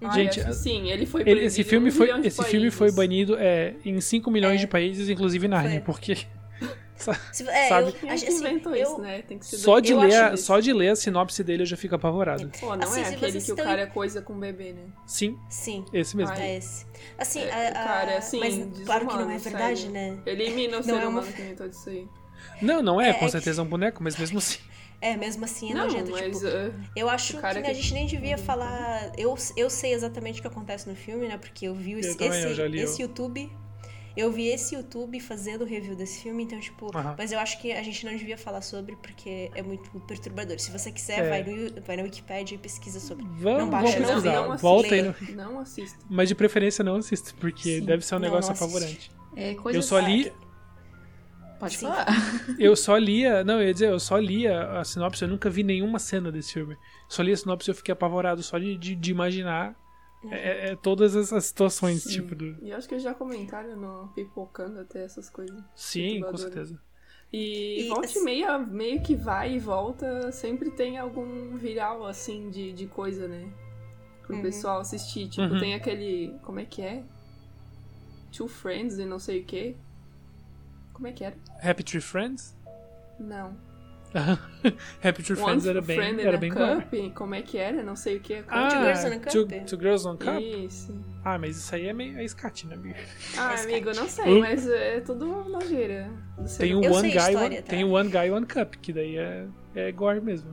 Ah, 0.01 0.13
Gente, 0.15 0.43
que 0.43 0.53
sim, 0.53 0.89
ele 0.91 1.05
foi 1.05 1.21
Ele- 1.25 1.43
esse 1.45 1.63
filme 1.63 1.91
foi, 1.91 2.09
esse 2.25 2.43
filme 2.45 2.71
foi 2.71 2.87
países. 2.87 2.95
banido 2.95 3.35
é, 3.37 3.75
em 3.85 3.99
5 4.01 4.29
milhões 4.31 4.55
É. 4.55 4.57
de 4.65 4.67
países, 4.67 5.09
inclusive 5.09 5.47
Nárnia, 5.47 5.81
Foi. 5.81 5.93
porque 5.93 6.17
é, 7.47 7.69
sabe? 7.69 7.95
eu, 8.03 8.09
é 8.09 8.13
acho- 8.13 8.25
que 8.25 8.29
assim, 8.31 8.39
inventou 8.39 8.75
eu- 8.75 8.83
isso, 8.83 9.01
né? 9.01 9.21
Tem 9.21 9.37
que 9.39 9.45
ser 9.45 9.57
só 9.57 9.79
de, 9.79 9.93
ler, 9.93 10.13
a, 10.15 10.37
só 10.37 10.59
de 10.59 10.73
ler 10.73 10.89
a 10.89 10.95
sinopse 10.95 11.43
dele 11.43 11.61
eu 11.63 11.65
já 11.65 11.77
fico 11.77 11.95
apavorado. 11.95 12.51
Pô, 12.59 12.75
não 12.75 12.83
Assim, 12.87 13.01
é 13.01 13.07
aquele 13.07 13.41
que 13.41 13.51
o 13.51 13.55
cara 13.55 13.81
é 13.81 13.85
coisa 13.85 14.21
com 14.21 14.37
bebê, 14.37 14.73
né? 14.73 14.83
Sim, 15.07 15.37
Sim. 15.49 15.85
esse 15.93 16.17
mesmo. 16.17 16.33
Ai, 16.33 16.41
É 16.41 16.57
esse. 16.57 16.85
Assim, 17.17 17.39
É, 17.41 17.67
a- 17.67 17.69
a- 17.69 17.73
cara, 17.85 18.17
assim, 18.17 18.39
mas 18.39 18.85
claro 18.85 19.07
que 19.07 19.13
não 19.15 19.31
é 19.31 19.37
verdade, 19.37 19.77
sério. 19.81 19.93
né? 19.93 20.17
Elimina 20.25 20.73
o 20.77 20.79
Não 20.79 20.83
ser 20.83 20.91
é 20.91 20.95
uma- 20.95 21.07
humano 21.07 21.31
que 21.33 21.41
inventou 21.41 21.67
disso 21.69 21.89
aí. 21.89 22.07
Não, 22.61 22.81
não 22.81 22.99
é, 23.01 23.09
É, 23.09 23.13
com 23.13 23.19
é 23.23 23.25
que- 23.27 23.31
certeza 23.31 23.61
é 23.61 23.63
um 23.63 23.67
boneco, 23.67 24.01
mas 24.03 24.17
mesmo 24.17 24.37
assim. 24.37 24.59
É, 25.01 25.15
mesmo 25.15 25.45
assim 25.45 25.71
é 25.71 25.73
não, 25.73 25.85
nojento. 25.85 26.11
mas 26.11 26.21
Tipo, 26.25 26.45
uh, 26.45 26.73
eu 26.93 27.09
acho 27.09 27.37
o 27.37 27.39
cara 27.41 27.61
que, 27.61 27.67
a 27.67 27.73
que- 27.73 27.81
gente 27.81 27.93
nem 27.93 28.05
devia 28.05 28.37
falar. 28.37 29.13
Eu, 29.17 29.33
eu 29.55 29.69
sei 29.69 29.93
exatamente 29.93 30.39
o 30.39 30.41
que 30.41 30.47
acontece 30.49 30.89
no 30.89 30.95
filme, 30.95 31.25
né? 31.29 31.37
Porque 31.37 31.65
eu 31.69 31.73
vi 31.73 31.93
esse, 31.93 32.17
também, 32.17 32.41
eu 32.43 32.51
esse, 32.51 32.67
li 32.67 32.81
esse 32.81 33.01
YouTube. 33.01 33.49
Eu 34.17 34.31
vi 34.31 34.47
esse 34.47 34.75
YouTube 34.75 35.19
fazendo 35.19 35.61
o 35.61 35.65
review 35.65 35.95
desse 35.95 36.21
filme, 36.23 36.43
então, 36.43 36.59
tipo. 36.59 36.95
Aham. 36.95 37.15
Mas 37.17 37.31
eu 37.31 37.39
acho 37.39 37.61
que 37.61 37.71
a 37.71 37.81
gente 37.83 38.05
não 38.05 38.15
devia 38.15 38.37
falar 38.37 38.61
sobre 38.61 38.95
porque 38.95 39.51
é 39.55 39.61
muito 39.61 39.89
perturbador. 40.01 40.59
Se 40.59 40.71
você 40.71 40.91
quiser, 40.91 41.19
É. 41.25 41.29
vai, 41.29 41.43
no, 41.43 41.81
vai 41.81 41.97
na 41.97 42.03
Wikipedia 42.03 42.55
e 42.55 42.57
pesquisa 42.57 42.99
sobre. 42.99 43.25
Vamos, 43.29 43.59
Não 43.61 43.69
baixa, 43.69 43.99
vamos 43.99 44.23
não, 44.23 44.49
não 44.49 44.57
Volta 44.57 44.95
aí 44.95 45.01
no... 45.01 45.15
não 45.35 45.59
assista. 45.59 45.97
Mas 46.09 46.27
de 46.27 46.35
preferência 46.35 46.83
não 46.83 46.95
assista, 46.95 47.33
porque 47.39 47.79
Sim. 47.79 47.85
deve 47.85 48.05
ser 48.05 48.15
um 48.15 48.19
negócio 48.19 48.51
apavorante. 48.51 49.11
É 49.35 49.53
coisa 49.55 49.77
Eu 49.79 49.83
só 49.83 49.99
li, 49.99 50.31
Pode 51.59 51.75
Sim. 51.77 51.87
falar. 51.87 52.07
eu 52.57 52.73
só 52.75 52.95
lia, 52.97 53.43
não, 53.43 53.55
eu 53.61 53.67
ia 53.67 53.73
dizer, 53.73 53.89
eu 53.89 53.99
só 53.99 54.17
lia 54.17 54.79
a 54.79 54.83
sinopse, 54.85 55.21
eu 55.23 55.27
nunca 55.27 55.49
vi 55.49 55.61
nenhuma 55.61 55.99
cena 55.99 56.31
desse 56.31 56.53
filme. 56.53 56.77
Só 57.09 57.21
li 57.21 57.33
a 57.33 57.37
sinopse 57.37 57.69
e 57.69 57.71
eu 57.71 57.75
fiquei 57.75 57.91
apavorado 57.91 58.41
só 58.41 58.57
de, 58.57 58.77
de, 58.77 58.95
de 58.95 59.11
imaginar 59.11 59.75
é, 60.29 60.71
é, 60.71 60.75
todas 60.75 61.15
essas 61.15 61.45
situações, 61.45 62.03
Sim. 62.03 62.09
tipo 62.09 62.35
do... 62.35 62.57
E 62.63 62.71
acho 62.73 62.87
que 62.89 62.99
já 62.99 63.13
comentaram 63.13 63.75
no 63.75 64.07
Pipocando 64.13 64.79
até 64.79 65.03
essas 65.03 65.29
coisas. 65.29 65.57
Sim, 65.75 66.19
com 66.21 66.27
Perturbador. 66.31 66.39
certeza. 66.39 66.81
E, 67.31 67.85
E, 67.85 67.87
volta 67.89 68.05
assim- 68.07 68.19
e 68.19 68.23
meia, 68.23 68.57
meio 68.57 69.01
que 69.01 69.15
vai 69.15 69.53
e 69.53 69.59
volta, 69.59 70.31
sempre 70.31 70.71
tem 70.71 70.97
algum 70.97 71.55
viral, 71.57 72.05
assim, 72.05 72.49
de, 72.49 72.73
de 72.73 72.87
coisa, 72.87 73.27
né? 73.27 73.47
Pro 74.23 74.35
Uhum. 74.35 74.41
pessoal 74.41 74.79
assistir. 74.79 75.29
Tipo, 75.29 75.53
Uhum. 75.53 75.59
tem 75.59 75.73
aquele. 75.75 76.37
Como 76.43 76.59
é 76.59 76.65
que 76.65 76.81
é? 76.81 77.03
Two 78.35 78.47
Friends 78.47 78.97
e 78.99 79.05
não 79.05 79.19
sei 79.19 79.41
o 79.41 79.45
quê. 79.45 79.75
Como 80.93 81.07
é 81.07 81.11
que 81.11 81.23
era? 81.23 81.35
Happy 81.63 81.83
Tree 81.83 82.01
Friends? 82.01 82.55
Não. 83.19 83.55
Happy 85.03 85.21
Tree 85.23 85.35
Friends 85.35 85.65
era 85.67 85.81
bem, 85.81 85.97
Friend 85.97 86.21
era 86.21 86.37
bem. 86.37 86.51
Cup, 86.51 87.13
como 87.15 87.35
é 87.35 87.41
que 87.41 87.57
era? 87.57 87.83
Não 87.83 87.95
sei 87.95 88.17
o 88.17 88.19
que. 88.19 88.43
Ah, 88.47 88.67
Two 88.69 88.79
Girls 88.81 89.05
and 89.05 89.13
a 89.13 89.19
Two, 89.31 89.47
Cup? 89.47 89.65
Two 89.67 89.79
Girls 89.79 90.07
on 90.07 90.17
Cup? 90.17 90.41
Isso. 90.41 90.95
Ah, 91.23 91.37
mas 91.37 91.57
isso 91.57 91.75
aí 91.75 91.87
é 91.87 91.93
meio 91.93 92.19
é 92.19 92.27
scat, 92.27 92.65
né, 92.65 92.75
amigo? 92.75 92.95
Ah, 93.37 93.49
Mas, 93.49 93.65
amigo, 93.65 93.91
não 93.93 94.07
sei, 94.07 94.25
Hum? 94.25 94.39
mas 94.39 94.67
é 94.67 94.99
tudo 95.01 95.25
nojeira. 95.49 96.09
Tem 96.57 96.73
o 96.73 96.79
One 96.91 97.09
Guy, 97.09 97.17
história, 97.17 97.39
one, 97.39 97.55
tá? 97.57 97.61
tem 97.63 97.83
o 97.83 97.91
One 97.91 98.09
Guy, 98.09 98.31
One 98.31 98.45
Cup, 98.45 98.75
que 98.81 98.91
daí 98.93 99.17
é, 99.17 99.45
é 99.75 99.91
gore 99.91 100.21
mesmo. 100.21 100.49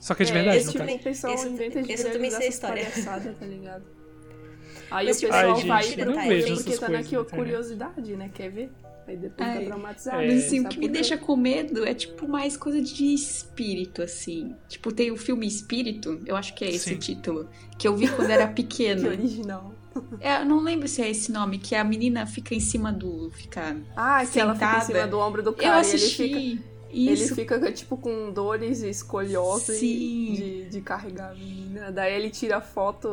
Só 0.00 0.14
que 0.14 0.22
é 0.22 0.26
de 0.26 0.32
É, 0.32 0.34
verdade, 0.34 0.56
esse 0.58 0.66
no 0.66 0.72
tipo 0.72 0.84
caso. 0.84 0.98
de 0.98 1.04
pessoal 1.04 1.34
Esse- 1.34 1.48
inventa 1.48 1.82
de 1.82 1.92
esse 1.92 2.10
também 2.10 2.30
sei 2.30 2.46
a 2.46 2.48
história. 2.50 2.82
palhaçadas, 2.84 3.38
tá 3.38 3.46
ligado? 3.46 3.84
Aí 4.90 5.06
Mas, 5.06 5.16
o 5.16 5.20
tipo, 5.20 5.32
pessoal 5.32 5.54
Ai, 5.54 5.60
gente, 5.60 5.66
vai 5.68 5.84
eu 5.84 5.94
pro 5.96 6.04
não 6.04 6.12
filme 6.20 6.28
vejo 6.28 6.54
porque 6.56 6.76
tá 6.76 6.88
na 6.90 7.02
curiosidade, 7.24 8.16
né? 8.16 8.30
Quer 8.34 8.50
ver? 8.50 8.70
Aí 9.06 9.16
depois 9.16 9.48
Ai, 9.48 9.58
tá 9.60 9.64
traumatizado. 9.66 10.22
É. 10.22 10.26
Mas 10.26 10.46
assim, 10.46 10.60
o 10.60 10.68
que 10.68 10.78
me 10.78 10.88
deixa 10.88 11.16
com 11.18 11.36
medo 11.36 11.84
é 11.84 11.92
tipo 11.92 12.26
mais 12.26 12.56
coisa 12.56 12.80
de 12.80 13.12
espírito, 13.12 14.00
assim. 14.02 14.54
Tipo, 14.68 14.92
tem 14.92 15.10
o 15.10 15.16
filme 15.16 15.46
Espírito, 15.46 16.20
eu 16.26 16.34
acho 16.36 16.54
que 16.54 16.64
é 16.64 16.70
esse 16.70 16.88
Sim. 16.90 16.94
o 16.94 16.98
título, 16.98 17.48
que 17.78 17.86
eu 17.86 17.94
vi 17.96 18.08
quando 18.08 18.30
era 18.30 18.46
Que 18.48 18.62
pequena. 18.62 19.08
original. 19.08 19.74
É, 20.20 20.40
eu 20.40 20.44
não 20.44 20.58
lembro 20.60 20.88
se 20.88 21.00
é 21.02 21.08
esse 21.10 21.30
nome, 21.30 21.58
que 21.58 21.74
a 21.74 21.84
menina 21.84 22.26
fica 22.26 22.54
em 22.54 22.60
cima 22.60 22.92
do. 22.92 23.30
fica. 23.32 23.76
Ah, 23.96 24.24
que 24.26 24.40
ela 24.40 24.54
fica 24.54 24.66
em 24.66 24.70
Sentada. 24.80 24.86
cima 24.86 25.06
do 25.06 25.18
ombro 25.20 25.42
do 25.42 25.50
eu 25.50 25.54
cara 25.54 25.78
assisti. 25.80 26.22
e 26.22 26.26
ele 26.26 26.56
fica. 26.56 26.74
Isso. 26.96 27.22
Ele 27.24 27.34
fica, 27.34 27.72
tipo, 27.72 27.96
com 27.96 28.32
dores 28.32 28.82
e 28.82 28.88
escoliose 28.88 29.76
Sim. 29.78 30.32
de, 30.34 30.64
de 30.70 30.80
carregar 30.80 31.32
a 31.32 31.34
menina. 31.34 31.92
Daí 31.92 32.14
ele 32.14 32.30
tira 32.30 32.56
a 32.56 32.60
foto 32.60 33.08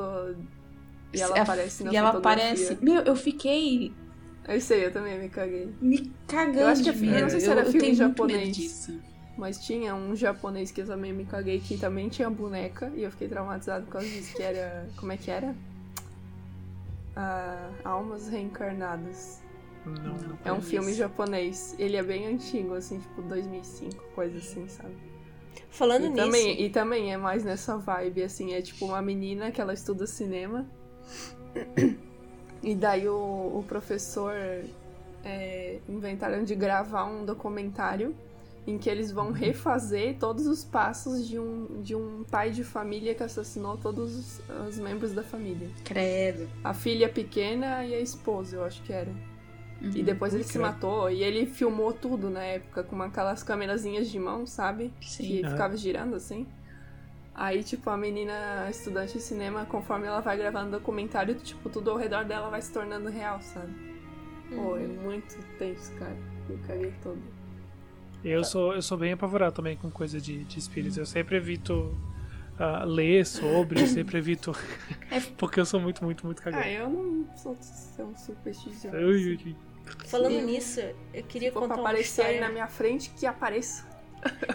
e 1.13 1.19
ela 1.19 1.37
A- 1.37 1.41
aparece 1.41 1.83
na 1.83 1.91
E 1.91 1.95
ela 1.95 2.09
aparece. 2.09 2.77
Meu, 2.81 3.01
eu 3.01 3.15
fiquei 3.15 3.91
Eu 4.47 4.59
sei, 4.59 4.85
eu 4.85 4.91
também 4.91 5.19
me 5.19 5.29
caguei. 5.29 5.69
me 5.81 6.11
cagando. 6.27 6.59
Eu 6.59 6.67
acho 6.67 6.83
que 6.83 6.89
é 6.89 6.93
eu 6.93 7.21
não 7.21 7.29
sei 7.29 7.39
se 7.39 7.49
era 7.49 7.61
eu, 7.61 7.71
filme 7.71 7.87
medo 7.87 7.97
japonês. 7.97 8.89
Mas 9.37 9.63
tinha 9.65 9.95
um 9.95 10.15
japonês 10.15 10.71
que 10.71 10.81
eu 10.81 10.85
também 10.85 11.13
me 11.13 11.25
caguei, 11.25 11.59
que 11.59 11.77
também 11.77 12.09
tinha 12.09 12.29
boneca, 12.29 12.91
e 12.95 13.03
eu 13.03 13.11
fiquei 13.11 13.27
traumatizado 13.27 13.85
por 13.85 13.93
causa 13.93 14.07
disso, 14.07 14.35
que 14.35 14.43
era. 14.43 14.87
Como 14.97 15.11
é 15.11 15.17
que 15.17 15.31
era? 15.31 15.55
Ah, 17.15 17.69
Almas 17.83 18.27
Reencarnadas. 18.27 19.41
Não, 19.85 19.95
não 19.95 20.37
É 20.45 20.53
um 20.53 20.61
filme 20.61 20.93
japonês. 20.93 21.75
Ele 21.79 21.97
é 21.97 22.03
bem 22.03 22.27
antigo, 22.27 22.73
assim, 22.75 22.99
tipo 22.99 23.21
2005, 23.23 24.03
coisa 24.13 24.37
assim, 24.37 24.67
sabe? 24.67 24.95
Falando 25.69 26.05
E 26.05 26.09
nisso. 26.09 26.25
também, 26.25 26.61
e 26.61 26.69
também 26.69 27.13
é 27.13 27.17
mais 27.17 27.43
nessa 27.43 27.77
vibe, 27.77 28.23
assim, 28.23 28.53
é 28.53 28.61
tipo 28.61 28.85
uma 28.85 29.01
menina 29.01 29.51
que 29.51 29.59
ela 29.61 29.73
estuda 29.73 30.05
cinema. 30.05 30.67
E 32.63 32.75
daí 32.75 33.07
o, 33.07 33.13
o 33.15 33.65
professor 33.67 34.33
é, 35.23 35.79
inventaram 35.89 36.43
de 36.43 36.55
gravar 36.55 37.05
um 37.05 37.25
documentário 37.25 38.15
em 38.67 38.77
que 38.77 38.87
eles 38.89 39.11
vão 39.11 39.31
refazer 39.31 40.17
todos 40.19 40.45
os 40.45 40.63
passos 40.63 41.27
de 41.27 41.39
um, 41.39 41.81
de 41.81 41.95
um 41.95 42.23
pai 42.29 42.51
de 42.51 42.63
família 42.63 43.15
que 43.15 43.23
assassinou 43.23 43.75
todos 43.77 44.15
os, 44.15 44.41
os 44.69 44.77
membros 44.77 45.11
da 45.13 45.23
família. 45.23 45.67
Credo. 45.83 46.47
A 46.63 46.73
filha 46.73 47.09
pequena 47.09 47.83
e 47.83 47.95
a 47.95 47.99
esposa, 47.99 48.57
eu 48.57 48.63
acho 48.63 48.83
que 48.83 48.93
era. 48.93 49.09
Uhum. 49.81 49.89
E 49.95 50.03
depois 50.03 50.31
ele 50.35 50.43
se 50.43 50.53
credo. 50.53 50.61
matou. 50.61 51.09
E 51.09 51.23
ele 51.23 51.47
filmou 51.47 51.91
tudo 51.91 52.29
na 52.29 52.43
época, 52.43 52.83
com 52.83 53.01
aquelas 53.01 53.41
câmerazinhas 53.41 54.07
de 54.11 54.19
mão, 54.19 54.45
sabe? 54.45 54.93
Sim. 55.01 55.23
Que 55.23 55.45
Ah. 55.45 55.49
ficava 55.49 55.75
girando 55.75 56.15
assim. 56.15 56.45
Aí, 57.33 57.63
tipo, 57.63 57.89
a 57.89 57.97
menina 57.97 58.67
estudante 58.69 59.13
de 59.13 59.21
cinema, 59.21 59.65
conforme 59.65 60.05
ela 60.05 60.19
vai 60.19 60.37
gravando 60.37 60.67
o 60.67 60.79
documentário, 60.79 61.35
tipo, 61.35 61.69
tudo 61.69 61.91
ao 61.91 61.97
redor 61.97 62.25
dela 62.25 62.49
vai 62.49 62.61
se 62.61 62.71
tornando 62.71 63.09
real, 63.09 63.41
sabe? 63.41 63.71
Pô, 64.49 64.75
é 64.75 64.85
muito 64.85 65.37
tenso, 65.57 65.93
cara. 65.95 66.15
Me 66.49 66.57
caguei 66.67 66.93
todo. 67.01 67.21
Eu 68.23 68.43
sou, 68.43 68.75
eu 68.75 68.81
sou 68.81 68.97
bem 68.97 69.13
apavorado 69.13 69.55
também 69.55 69.77
com 69.77 69.89
coisa 69.89 70.19
de, 70.19 70.43
de 70.43 70.59
espíritos. 70.59 70.97
Eu 70.97 71.05
sempre 71.05 71.37
evito 71.37 71.97
ah, 72.59 72.83
ler 72.83 73.25
sobre, 73.25 73.81
eu 73.81 73.87
sempre 73.87 74.17
evito. 74.17 74.51
É. 75.09 75.19
porque 75.37 75.59
eu 75.59 75.65
sou 75.65 75.79
muito, 75.79 76.03
muito, 76.05 76.25
muito 76.25 76.41
cagado. 76.41 76.63
Ah, 76.63 76.69
eu 76.69 76.89
não 76.89 77.25
sou 77.35 77.57
tão 77.97 78.15
supersticioso. 78.15 78.95
Ui. 78.95 79.55
Falando 80.05 80.39
nisso, 80.41 80.79
eu 81.13 81.23
queria 81.23 81.49
Se 81.49 81.53
for 81.53 81.59
pra 81.61 81.69
contar 81.69 81.81
uma 81.81 81.89
aparecer 81.89 82.21
aí 82.21 82.39
na 82.39 82.49
minha 82.49 82.67
frente, 82.67 83.09
que 83.09 83.25
apareça. 83.25 83.85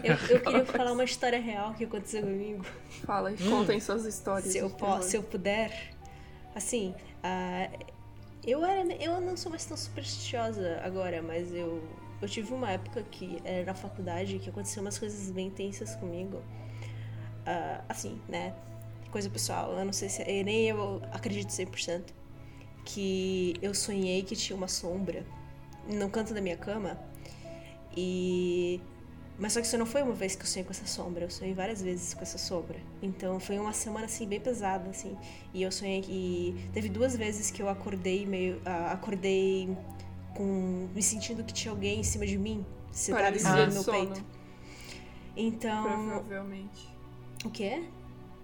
Eu, 0.04 0.14
eu 0.36 0.40
queria 0.40 0.64
falar 0.64 0.92
uma 0.92 1.04
história 1.04 1.40
real 1.40 1.74
que 1.74 1.84
aconteceu 1.84 2.22
comigo. 2.22 2.64
Fala, 3.04 3.30
Hum. 3.30 3.50
contem 3.50 3.80
suas 3.80 4.04
histórias. 4.04 4.52
Se 4.52 4.58
eu, 4.58 4.68
de 4.68 4.74
po- 4.74 4.86
terror. 4.86 5.02
se 5.02 5.16
eu 5.16 5.22
puder. 5.22 5.92
Assim, 6.54 6.94
ah, 7.22 7.68
Eu 8.46 8.64
era. 8.64 8.82
Eu 9.02 9.20
não 9.20 9.36
sou 9.36 9.50
mais 9.50 9.64
tão 9.64 9.76
supersticiosa 9.76 10.80
agora, 10.84 11.20
mas 11.22 11.52
eu. 11.52 11.82
Eu 12.22 12.28
tive 12.28 12.54
uma 12.54 12.70
época 12.70 13.02
que 13.10 13.38
era 13.44 13.64
na 13.66 13.74
faculdade 13.74 14.38
que 14.38 14.48
aconteceu 14.48 14.80
umas 14.82 14.98
coisas 14.98 15.30
bem 15.30 15.48
intensas 15.48 15.94
comigo. 15.96 16.40
Ah, 17.44 17.82
assim, 17.88 18.20
né? 18.28 18.54
Coisa 19.10 19.28
pessoal, 19.28 19.72
eu 19.76 19.84
não 19.84 19.92
sei 19.92 20.08
se. 20.08 20.22
Nem 20.44 20.68
eu 20.68 21.02
acredito 21.12 21.50
100%. 21.50 22.04
Que 22.84 23.54
eu 23.60 23.74
sonhei 23.74 24.22
que 24.22 24.36
tinha 24.36 24.56
uma 24.56 24.68
sombra 24.68 25.26
no 25.88 26.08
canto 26.08 26.32
da 26.32 26.40
minha 26.40 26.56
cama. 26.56 26.96
E. 27.96 28.80
Mas 29.39 29.53
só 29.53 29.61
que 29.61 29.66
isso 29.66 29.76
não 29.76 29.84
foi 29.84 30.03
uma 30.03 30.14
vez 30.14 30.34
que 30.34 30.43
eu 30.43 30.47
sonhei 30.47 30.64
com 30.64 30.70
essa 30.70 30.87
sombra, 30.87 31.24
eu 31.24 31.30
sonhei 31.30 31.53
várias 31.53 31.82
vezes 31.82 32.14
com 32.14 32.22
essa 32.22 32.39
sombra. 32.39 32.78
Então 33.03 33.39
foi 33.39 33.59
uma 33.59 33.72
semana 33.72 34.07
assim 34.07 34.26
bem 34.26 34.41
pesada 34.41 34.89
assim. 34.89 35.16
E 35.53 35.62
eu 35.62 35.70
sonhei 35.70 36.01
que 36.01 36.55
teve 36.72 36.89
duas 36.89 37.14
vezes 37.16 37.51
que 37.51 37.61
eu 37.62 37.68
acordei 37.68 38.24
meio 38.24 38.57
uh, 38.59 38.93
acordei 38.93 39.76
com 40.34 40.89
me 40.95 41.03
sentindo 41.03 41.45
que 41.45 41.53
tinha 41.53 41.70
alguém 41.72 42.01
em 42.01 42.03
cima 42.03 42.26
de 42.26 42.39
mim, 42.39 42.64
sentado 42.91 43.37
em 43.37 43.43
do 43.43 43.72
meu 43.74 43.82
sono. 43.82 43.99
peito. 44.14 44.24
Então, 45.37 45.82
Provavelmente. 45.82 46.89
o 47.45 47.51
quê? 47.51 47.84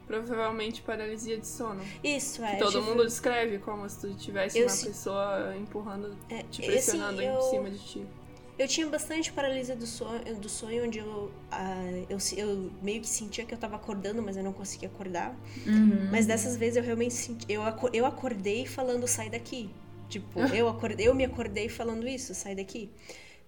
Provavelmente 0.06 0.82
paralisia 0.82 1.38
de 1.38 1.46
sono. 1.46 1.80
Isso 2.04 2.44
é. 2.44 2.52
Que 2.52 2.58
todo 2.58 2.72
tive- 2.72 2.82
mundo 2.84 3.04
descreve 3.06 3.58
como 3.58 3.88
se 3.88 3.98
tu 4.00 4.14
tivesse 4.14 4.58
Eu 4.58 4.64
uma 4.64 4.70
se- 4.70 4.86
pessoa 4.88 5.56
empurrando, 5.56 6.14
É, 6.28 6.42
te 6.42 6.60
pressionando 6.60 7.18
assim, 7.18 7.24
em 7.30 7.34
eu- 7.34 7.40
cima 7.42 7.70
de 7.70 7.78
ti. 7.78 8.06
Eu 8.58 8.68
tinha 8.68 8.86
bastante 8.86 9.32
paralisia 9.32 9.74
do 9.74 9.86
sonho, 9.86 10.22
do 10.36 10.48
sonho 10.48 10.84
onde 10.84 10.98
eu, 10.98 11.32
ah, 11.50 11.82
eu, 12.08 12.18
eu 12.36 12.70
meio 12.82 13.00
que 13.00 13.08
sentia 13.08 13.44
que 13.44 13.52
eu 13.54 13.58
tava 13.58 13.76
acordando, 13.76 14.22
mas 14.22 14.36
eu 14.36 14.44
não 14.44 14.52
conseguia 14.52 14.88
acordar. 14.88 15.34
Uhum. 15.66 16.08
Mas 16.10 16.26
dessas 16.26 16.56
vezes 16.56 16.76
eu 16.76 16.82
realmente 16.82 17.14
senti. 17.14 17.46
Eu, 17.48 17.62
eu 17.92 18.04
acordei 18.06 18.66
falando 18.66 19.06
sai 19.08 19.30
daqui. 19.30 19.70
Tipo, 20.08 20.40
eu, 20.54 20.68
acordei, 20.68 21.08
eu 21.08 21.14
me 21.14 21.24
acordei 21.24 21.68
falando 21.70 22.06
isso, 22.06 22.34
sai 22.34 22.54
daqui. 22.54 22.90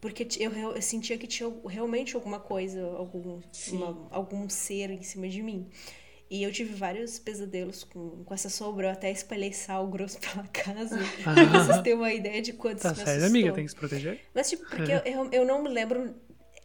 Porque 0.01 0.27
eu, 0.41 0.51
eu 0.53 0.83
sentia 0.83 1.17
que 1.19 1.27
tinha 1.27 1.53
realmente 1.67 2.15
alguma 2.17 2.41
coisa, 2.41 2.83
algum, 2.97 3.41
uma- 3.73 4.09
algum 4.11 4.49
ser 4.49 4.91
em 4.91 5.03
cima 5.03 5.29
de 5.29 5.43
mim. 5.43 5.67
E 6.35 6.43
eu 6.43 6.51
tive 6.51 6.75
vários 6.75 7.17
pesadelos 7.17 7.85
com, 7.85 8.25
com 8.25 8.35
essa 8.35 8.49
sombra. 8.49 8.89
Eu 8.89 8.91
até 8.91 9.09
espalhei 9.09 9.53
sal 9.53 9.87
grosso 9.87 10.19
pela 10.19 10.45
casa. 10.49 10.99
pra 11.23 11.63
vocês 11.63 11.81
terem 11.81 11.97
uma 11.97 12.13
ideia 12.13 12.43
de 12.43 12.53
quanto 12.53 12.83
Tá 12.83 12.91
isso 12.91 13.05
me 13.05 13.09
assustou. 13.09 13.27
amiga, 13.29 13.53
tem 13.53 13.65
que 13.65 13.71
se 13.71 13.77
proteger. 13.77 14.21
Mas, 14.35 14.51
tipo, 14.51 14.69
porque 14.69 14.91
eu, 14.91 14.99
eu, 15.05 15.29
eu 15.31 15.45
não 15.45 15.63
me 15.63 15.69
lembro. 15.69 16.13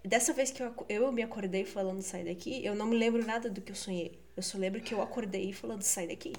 Dessa 0.03 0.34
vez 0.34 0.49
que 0.49 0.63
eu, 0.63 0.74
eu 0.89 1.11
me 1.11 1.22
acordei 1.22 1.65
falando 1.65 2.01
sai 2.01 2.24
daqui, 2.24 2.65
eu 2.65 2.74
não 2.74 2.88
me 2.88 2.97
lembro 2.97 3.24
nada 3.24 3.47
do 3.47 3.61
que 3.61 3.72
eu 3.72 3.76
sonhei. 3.76 4.20
Eu 4.36 4.41
só 4.41 4.57
lembro 4.57 4.82
que 4.82 4.91
eu 4.91 5.03
acordei 5.03 5.53
falando 5.53 5.84
sai 5.84 6.07
daqui. 6.07 6.34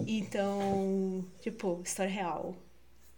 Então, 0.00 1.22
tipo, 1.42 1.82
história 1.84 2.10
real. 2.10 2.56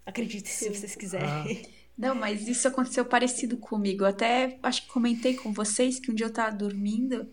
Acredite 0.04 0.48
se 0.48 0.68
vocês 0.68 0.96
quiserem. 0.96 1.62
Não, 1.96 2.14
mas 2.14 2.48
isso 2.48 2.66
aconteceu 2.66 3.04
parecido 3.04 3.56
comigo. 3.56 4.02
Eu 4.02 4.08
até 4.08 4.58
acho 4.64 4.82
que 4.82 4.88
comentei 4.88 5.34
com 5.34 5.52
vocês 5.52 6.00
que 6.00 6.10
um 6.10 6.14
dia 6.14 6.26
eu 6.26 6.32
tava 6.32 6.56
dormindo 6.56 7.30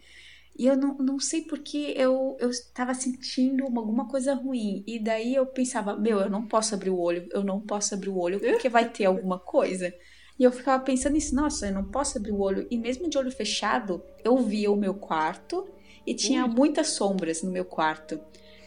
e 0.57 0.65
eu 0.65 0.75
não, 0.75 0.97
não 0.97 1.19
sei 1.19 1.41
porque 1.43 1.93
eu, 1.97 2.35
eu 2.39 2.49
tava 2.73 2.93
sentindo 2.93 3.65
uma- 3.65 3.81
alguma 3.81 4.07
coisa 4.07 4.33
ruim. 4.33 4.83
E 4.87 4.99
daí 4.99 5.35
eu 5.35 5.45
pensava, 5.45 5.95
meu, 5.95 6.19
eu 6.19 6.29
não 6.29 6.47
posso 6.47 6.73
abrir 6.75 6.89
o 6.89 6.99
olho, 6.99 7.27
eu 7.31 7.43
não 7.43 7.61
posso 7.61 7.93
abrir 7.93 8.09
o 8.09 8.17
olho 8.17 8.39
porque 8.39 8.69
vai 8.69 8.89
ter 8.89 9.05
alguma 9.05 9.39
coisa. 9.39 9.93
E 10.39 10.43
eu 10.43 10.51
ficava 10.51 10.83
pensando 10.83 11.13
nisso, 11.13 11.35
nossa, 11.35 11.67
eu 11.67 11.73
não 11.73 11.85
posso 11.89 12.17
abrir 12.17 12.31
o 12.31 12.39
olho. 12.39 12.67
E 12.71 12.77
mesmo 12.77 13.09
de 13.09 13.17
olho 13.17 13.31
fechado, 13.31 14.03
eu 14.23 14.37
via 14.37 14.71
o 14.71 14.75
meu 14.75 14.93
quarto 14.95 15.67
e 16.05 16.13
tinha 16.13 16.47
muitas 16.47 16.89
sombras 16.89 17.41
no 17.43 17.51
meu 17.51 17.65
quarto. 17.65 18.19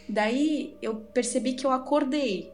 Daí 0.09 0.77
eu 0.83 0.97
percebi 0.97 1.55
que 1.55 1.65
eu 1.67 1.71
acordei 1.71 2.53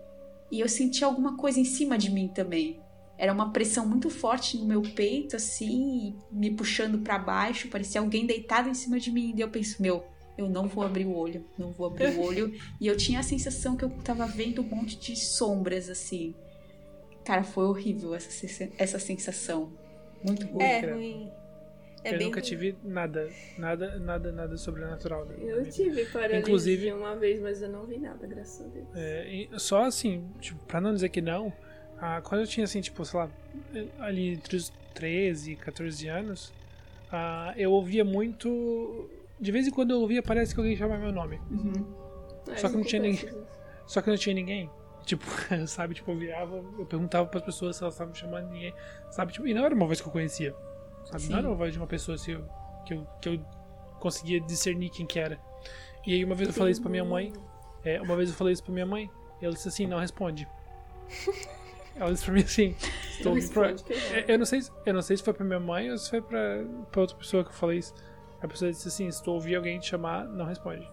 e 0.51 0.61
eu 0.61 0.68
senti 0.68 1.03
alguma 1.05 1.37
coisa 1.37 1.59
em 1.59 1.64
cima 1.64 1.97
de 1.99 2.11
mim 2.11 2.28
também. 2.28 2.86
Era 3.19 3.33
uma 3.33 3.51
pressão 3.53 3.87
muito 3.89 4.11
forte 4.11 4.59
no 4.59 4.67
meu 4.67 4.83
peito, 4.83 5.37
assim, 5.37 6.14
me 6.31 6.51
puxando 6.51 6.99
pra 6.99 7.19
baixo, 7.19 7.69
parecia 7.69 8.01
alguém 8.01 8.27
deitado 8.27 8.69
em 8.69 8.75
cima 8.75 8.99
de 9.01 9.11
mim. 9.11 9.33
E 9.37 9.41
eu 9.41 9.49
penso, 9.49 9.81
meu, 9.81 10.05
eu 10.37 10.49
não 10.51 10.69
vou 10.69 10.85
abrir 10.85 11.07
o 11.07 11.14
olho, 11.17 11.45
não 11.59 11.73
vou 11.73 11.87
abrir 11.87 12.09
o 12.17 12.21
olho. 12.23 12.53
e 12.81 12.87
eu 12.87 12.97
tinha 12.97 13.21
a 13.21 13.23
sensação 13.23 13.75
que 13.75 13.85
eu 13.85 13.91
tava 14.05 14.27
vendo 14.27 14.61
um 14.61 14.64
monte 14.67 14.99
de 14.99 15.17
sombras, 15.17 15.89
assim. 15.89 16.35
Cara, 17.25 17.43
foi 17.43 17.64
horrível 17.64 18.14
essa, 18.14 18.71
essa 18.79 18.99
sensação. 18.99 19.73
Muito 20.23 20.47
ruim. 20.47 20.62
É 20.62 20.81
ruim. 20.93 21.31
É 22.05 22.14
eu 22.14 22.21
nunca 22.21 22.39
ruim. 22.39 22.49
tive 22.49 22.77
nada, 22.85 23.29
nada, 23.59 23.99
nada, 23.99 24.31
nada 24.31 24.57
sobrenatural. 24.57 25.27
Eu 25.41 25.69
tive 25.71 26.05
paralisia 26.07 26.39
Inclusive- 26.39 26.93
uma 26.93 27.17
vez, 27.17 27.41
mas 27.41 27.62
eu 27.62 27.69
não 27.69 27.85
vi 27.87 27.99
nada, 27.99 28.27
graças 28.27 28.61
a 28.64 28.69
Deus. 28.69 28.87
É, 28.95 29.49
só 29.57 29.85
assim, 29.85 30.29
tipo, 30.39 30.62
pra 30.67 30.81
não 30.81 30.95
dizer 30.95 31.09
que 31.09 31.21
não, 31.21 31.53
ah, 32.01 32.21
quando 32.23 32.43
eu 32.43 32.47
tinha 32.47 32.65
assim, 32.65 32.81
tipo, 32.81 33.05
sei 33.05 33.21
lá, 33.21 33.31
ali 33.99 34.35
entre 34.35 34.57
os 34.57 34.73
13 34.95 35.53
e 35.53 35.57
14 35.57 36.09
anos, 36.09 36.53
ah, 37.11 37.55
eu 37.57 37.73
ouvia 37.73 38.05
muito. 38.05 39.09
De 39.39 39.53
vez 39.53 39.67
em 39.67 39.71
quando 39.71 39.93
eu 39.93 40.01
ouvia, 40.01 40.23
parece 40.23 40.55
que 40.55 40.61
alguém 40.61 40.77
chamava 40.77 41.01
meu 41.03 41.13
nome. 41.13 41.41
Uhum. 41.51 41.85
É, 42.49 42.57
Só 42.57 42.69
que 42.69 42.77
não 42.77 42.85
tinha 42.85 43.03
ninguém. 43.03 43.29
Só 43.87 44.03
que 44.03 44.11
não 44.11 44.17
tinha 44.17 44.35
ninguém. 44.35 44.71
Tipo, 45.05 45.25
sabe, 45.67 45.95
tipo, 45.95 46.11
eu 46.11 46.17
virava, 46.17 46.57
eu 46.57 46.87
perguntava 46.87 47.27
pras 47.29 47.45
pessoas 47.45 47.77
se 47.77 47.83
elas 47.83 47.95
estavam 47.95 48.13
me 48.13 48.19
chamando 48.19 48.51
ninguém. 48.51 48.75
Sabe, 49.11 49.33
tipo, 49.33 49.47
e 49.47 49.55
não 49.55 49.65
era 49.65 49.75
uma 49.75 49.87
voz 49.87 50.01
que 50.01 50.09
eu 50.09 50.13
conhecia. 50.13 50.55
Sabe? 51.05 51.23
Sim. 51.23 51.31
Não 51.31 51.39
era 51.39 51.49
uma 51.49 51.57
voz 51.57 51.73
de 51.73 51.79
uma 51.79 51.87
pessoa 51.87 52.17
assim, 52.17 52.43
que, 52.85 52.95
eu, 52.95 53.07
que 53.21 53.29
eu 53.29 53.41
conseguia 54.01 54.41
discernir 54.41 54.91
quem 54.91 55.07
que 55.07 55.19
era. 55.19 55.39
E 56.07 56.15
aí 56.15 56.25
uma 56.25 56.35
vez 56.35 56.49
eu 56.49 56.55
falei 56.55 56.73
isso 56.73 56.83
pra 56.83 56.91
minha 56.91 57.05
mãe. 57.05 57.33
É, 57.85 58.01
uma 58.01 58.17
vez 58.17 58.31
eu 58.31 58.35
falei 58.35 58.53
isso 58.53 58.63
pra 58.63 58.73
minha 58.73 58.87
mãe. 58.87 59.11
E 59.41 59.45
ela 59.45 59.55
disse 59.55 59.69
assim, 59.69 59.87
não 59.87 59.99
responde. 59.99 60.49
ela 61.97 62.13
disse 62.13 62.25
pra 62.25 62.35
mim 62.35 62.41
assim, 62.43 62.77
estou 63.11 63.37
pra-. 63.53 63.71
É, 64.15 64.25
eu 64.35 64.39
não 64.39 64.47
sei, 64.47 64.63
se- 64.63 64.71
eu 64.85 64.95
não 64.95 65.03
sei 65.03 65.17
se 65.17 65.23
foi 65.23 65.33
pra 65.35 65.45
minha 65.45 65.61
mãe 65.61 65.91
ou 65.91 65.99
se 65.99 66.11
foi 66.11 66.21
pra, 66.23 66.39
pra 66.93 67.01
outra 67.01 67.17
pessoa 67.17 67.43
que 67.45 67.51
eu 67.51 67.55
falei 67.55 67.79
isso. 67.79 67.95
A 68.41 68.47
pessoa 68.47 68.71
disse 68.71 68.87
assim, 68.89 69.11
se 69.11 69.23
tu 69.23 69.33
ouvir 69.33 69.57
alguém 69.57 69.79
te 69.81 69.87
chamar, 69.89 70.25
não 70.27 70.45
responde. 70.45 70.87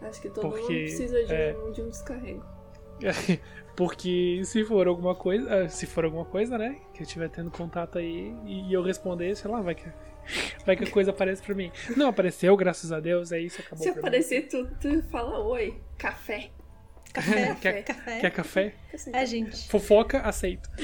Acho 0.00 0.20
que 0.22 0.30
todo 0.30 0.44
mundo 0.44 0.56
Porque, 0.58 0.74
precisa 0.74 1.24
de, 1.24 1.32
é. 1.32 1.56
um, 1.58 1.72
de 1.72 1.82
um 1.82 1.88
descarrego. 1.88 2.44
Porque 3.76 4.40
se 4.44 4.64
for 4.64 4.86
alguma 4.88 5.14
coisa, 5.14 5.52
ah, 5.64 5.68
se 5.68 5.86
for 5.86 6.04
alguma 6.04 6.24
coisa, 6.24 6.58
né, 6.58 6.78
que 6.94 7.00
eu 7.00 7.04
estiver 7.04 7.28
tendo 7.28 7.50
contato 7.50 7.98
aí 7.98 8.34
e 8.44 8.72
eu 8.72 8.82
responder, 8.82 9.36
sei 9.36 9.50
lá, 9.50 9.60
vai 9.60 9.74
que 9.74 9.84
vai 10.66 10.76
que 10.76 10.84
a 10.84 10.90
coisa 10.90 11.10
aparece 11.10 11.42
pra 11.42 11.54
mim. 11.54 11.70
Não 11.96 12.08
apareceu, 12.08 12.56
graças 12.56 12.90
a 12.92 12.98
Deus, 13.00 13.30
é 13.32 13.40
isso, 13.40 13.60
acabou 13.60 13.82
Se 13.84 13.90
aparecer, 13.90 14.48
tu, 14.48 14.68
tu 14.80 15.02
fala 15.10 15.38
oi, 15.40 15.80
café. 15.96 16.50
Café, 17.14 17.56
Quer- 17.60 17.82
café. 17.84 18.20
Quer 18.20 18.30
café? 18.30 18.72
A 19.12 19.24
gente. 19.24 19.68
Fofoca, 19.68 20.20
aceito. 20.20 20.68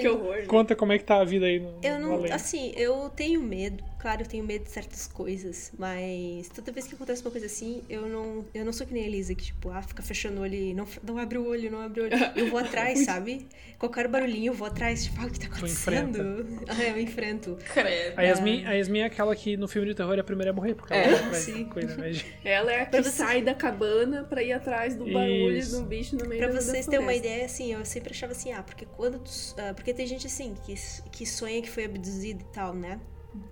Que 0.00 0.08
horror. 0.08 0.46
Conta 0.46 0.74
como 0.76 0.92
é 0.92 0.98
que 0.98 1.04
tá 1.04 1.20
a 1.20 1.24
vida 1.24 1.46
aí 1.46 1.58
no, 1.60 1.78
Eu 1.82 1.98
no 1.98 2.06
não. 2.08 2.14
além. 2.14 2.32
Assim, 2.32 2.72
eu 2.76 3.10
tenho 3.10 3.40
medo. 3.42 3.82
Claro, 4.04 4.20
eu 4.20 4.26
tenho 4.26 4.44
medo 4.44 4.64
de 4.64 4.70
certas 4.70 5.06
coisas. 5.06 5.72
Mas 5.78 6.50
toda 6.50 6.70
vez 6.70 6.86
que 6.86 6.94
acontece 6.94 7.22
uma 7.22 7.30
coisa 7.30 7.46
assim, 7.46 7.82
eu 7.88 8.06
não. 8.06 8.44
Eu 8.52 8.62
não 8.62 8.70
sou 8.70 8.86
que 8.86 8.92
nem 8.92 9.02
a 9.04 9.06
Elisa, 9.06 9.34
que, 9.34 9.44
tipo, 9.44 9.70
ah, 9.70 9.80
fica 9.80 10.02
fechando 10.02 10.40
o 10.40 10.42
olho 10.42 10.54
e 10.54 10.74
não, 10.74 10.86
não 11.02 11.16
abre 11.16 11.38
o 11.38 11.46
olho, 11.48 11.70
não 11.70 11.80
abre 11.80 12.02
o 12.02 12.04
olho. 12.04 12.12
Eu 12.36 12.50
vou 12.50 12.58
atrás, 12.58 12.98
sabe? 13.06 13.46
Qualquer 13.78 14.06
barulhinho, 14.06 14.50
eu 14.50 14.54
vou 14.54 14.66
atrás, 14.66 15.04
tipo, 15.04 15.18
ah, 15.22 15.24
o 15.24 15.30
que 15.30 15.40
tá 15.40 15.46
acontecendo? 15.46 16.44
Ah, 16.68 16.82
eu 16.84 17.00
enfrento. 17.00 17.56
Credo. 17.72 18.18
A 18.18 18.22
Yasmin, 18.24 18.66
a 18.66 18.72
Yasmin 18.72 18.98
é 18.98 19.04
aquela 19.06 19.34
que 19.34 19.56
no 19.56 19.66
filme 19.66 19.88
de 19.88 19.94
terror 19.94 20.14
é 20.16 20.20
a 20.20 20.24
primeira 20.24 20.50
a 20.50 20.54
morrer, 20.54 20.74
porque 20.74 20.92
ela 20.92 21.02
É, 21.02 21.08
vai 21.10 21.18
atrás 21.24 21.42
sim. 21.44 21.64
coisa, 21.64 21.96
né? 21.96 22.12
Ela 22.44 22.72
é 22.74 22.80
a 22.82 22.84
que 22.84 22.90
Pra 22.90 23.02
você- 23.02 23.10
sai 23.10 23.40
da 23.40 23.54
cabana 23.54 24.24
pra 24.24 24.42
ir 24.42 24.52
atrás 24.52 24.94
do 24.96 25.10
barulho 25.10 25.56
Isso. 25.56 25.80
do 25.80 25.86
bicho 25.86 26.14
no 26.14 26.26
meio 26.26 26.40
Pra 26.42 26.48
da, 26.48 26.54
da 26.56 26.60
vocês 26.60 26.84
terem 26.84 27.00
uma 27.00 27.14
ideia, 27.14 27.46
assim, 27.46 27.72
eu 27.72 27.82
sempre 27.86 28.10
achava 28.12 28.32
assim, 28.32 28.52
ah, 28.52 28.62
porque 28.62 28.84
quando. 28.84 29.18
tu- 29.18 29.54
ah, 29.56 29.72
porque 29.74 29.94
tem 29.94 30.06
gente 30.06 30.26
assim, 30.26 30.54
que, 30.66 30.74
que 31.10 31.24
sonha 31.24 31.62
que 31.62 31.70
foi 31.70 31.86
abduzido 31.86 32.42
e 32.42 32.52
tal, 32.52 32.74
né? 32.74 33.00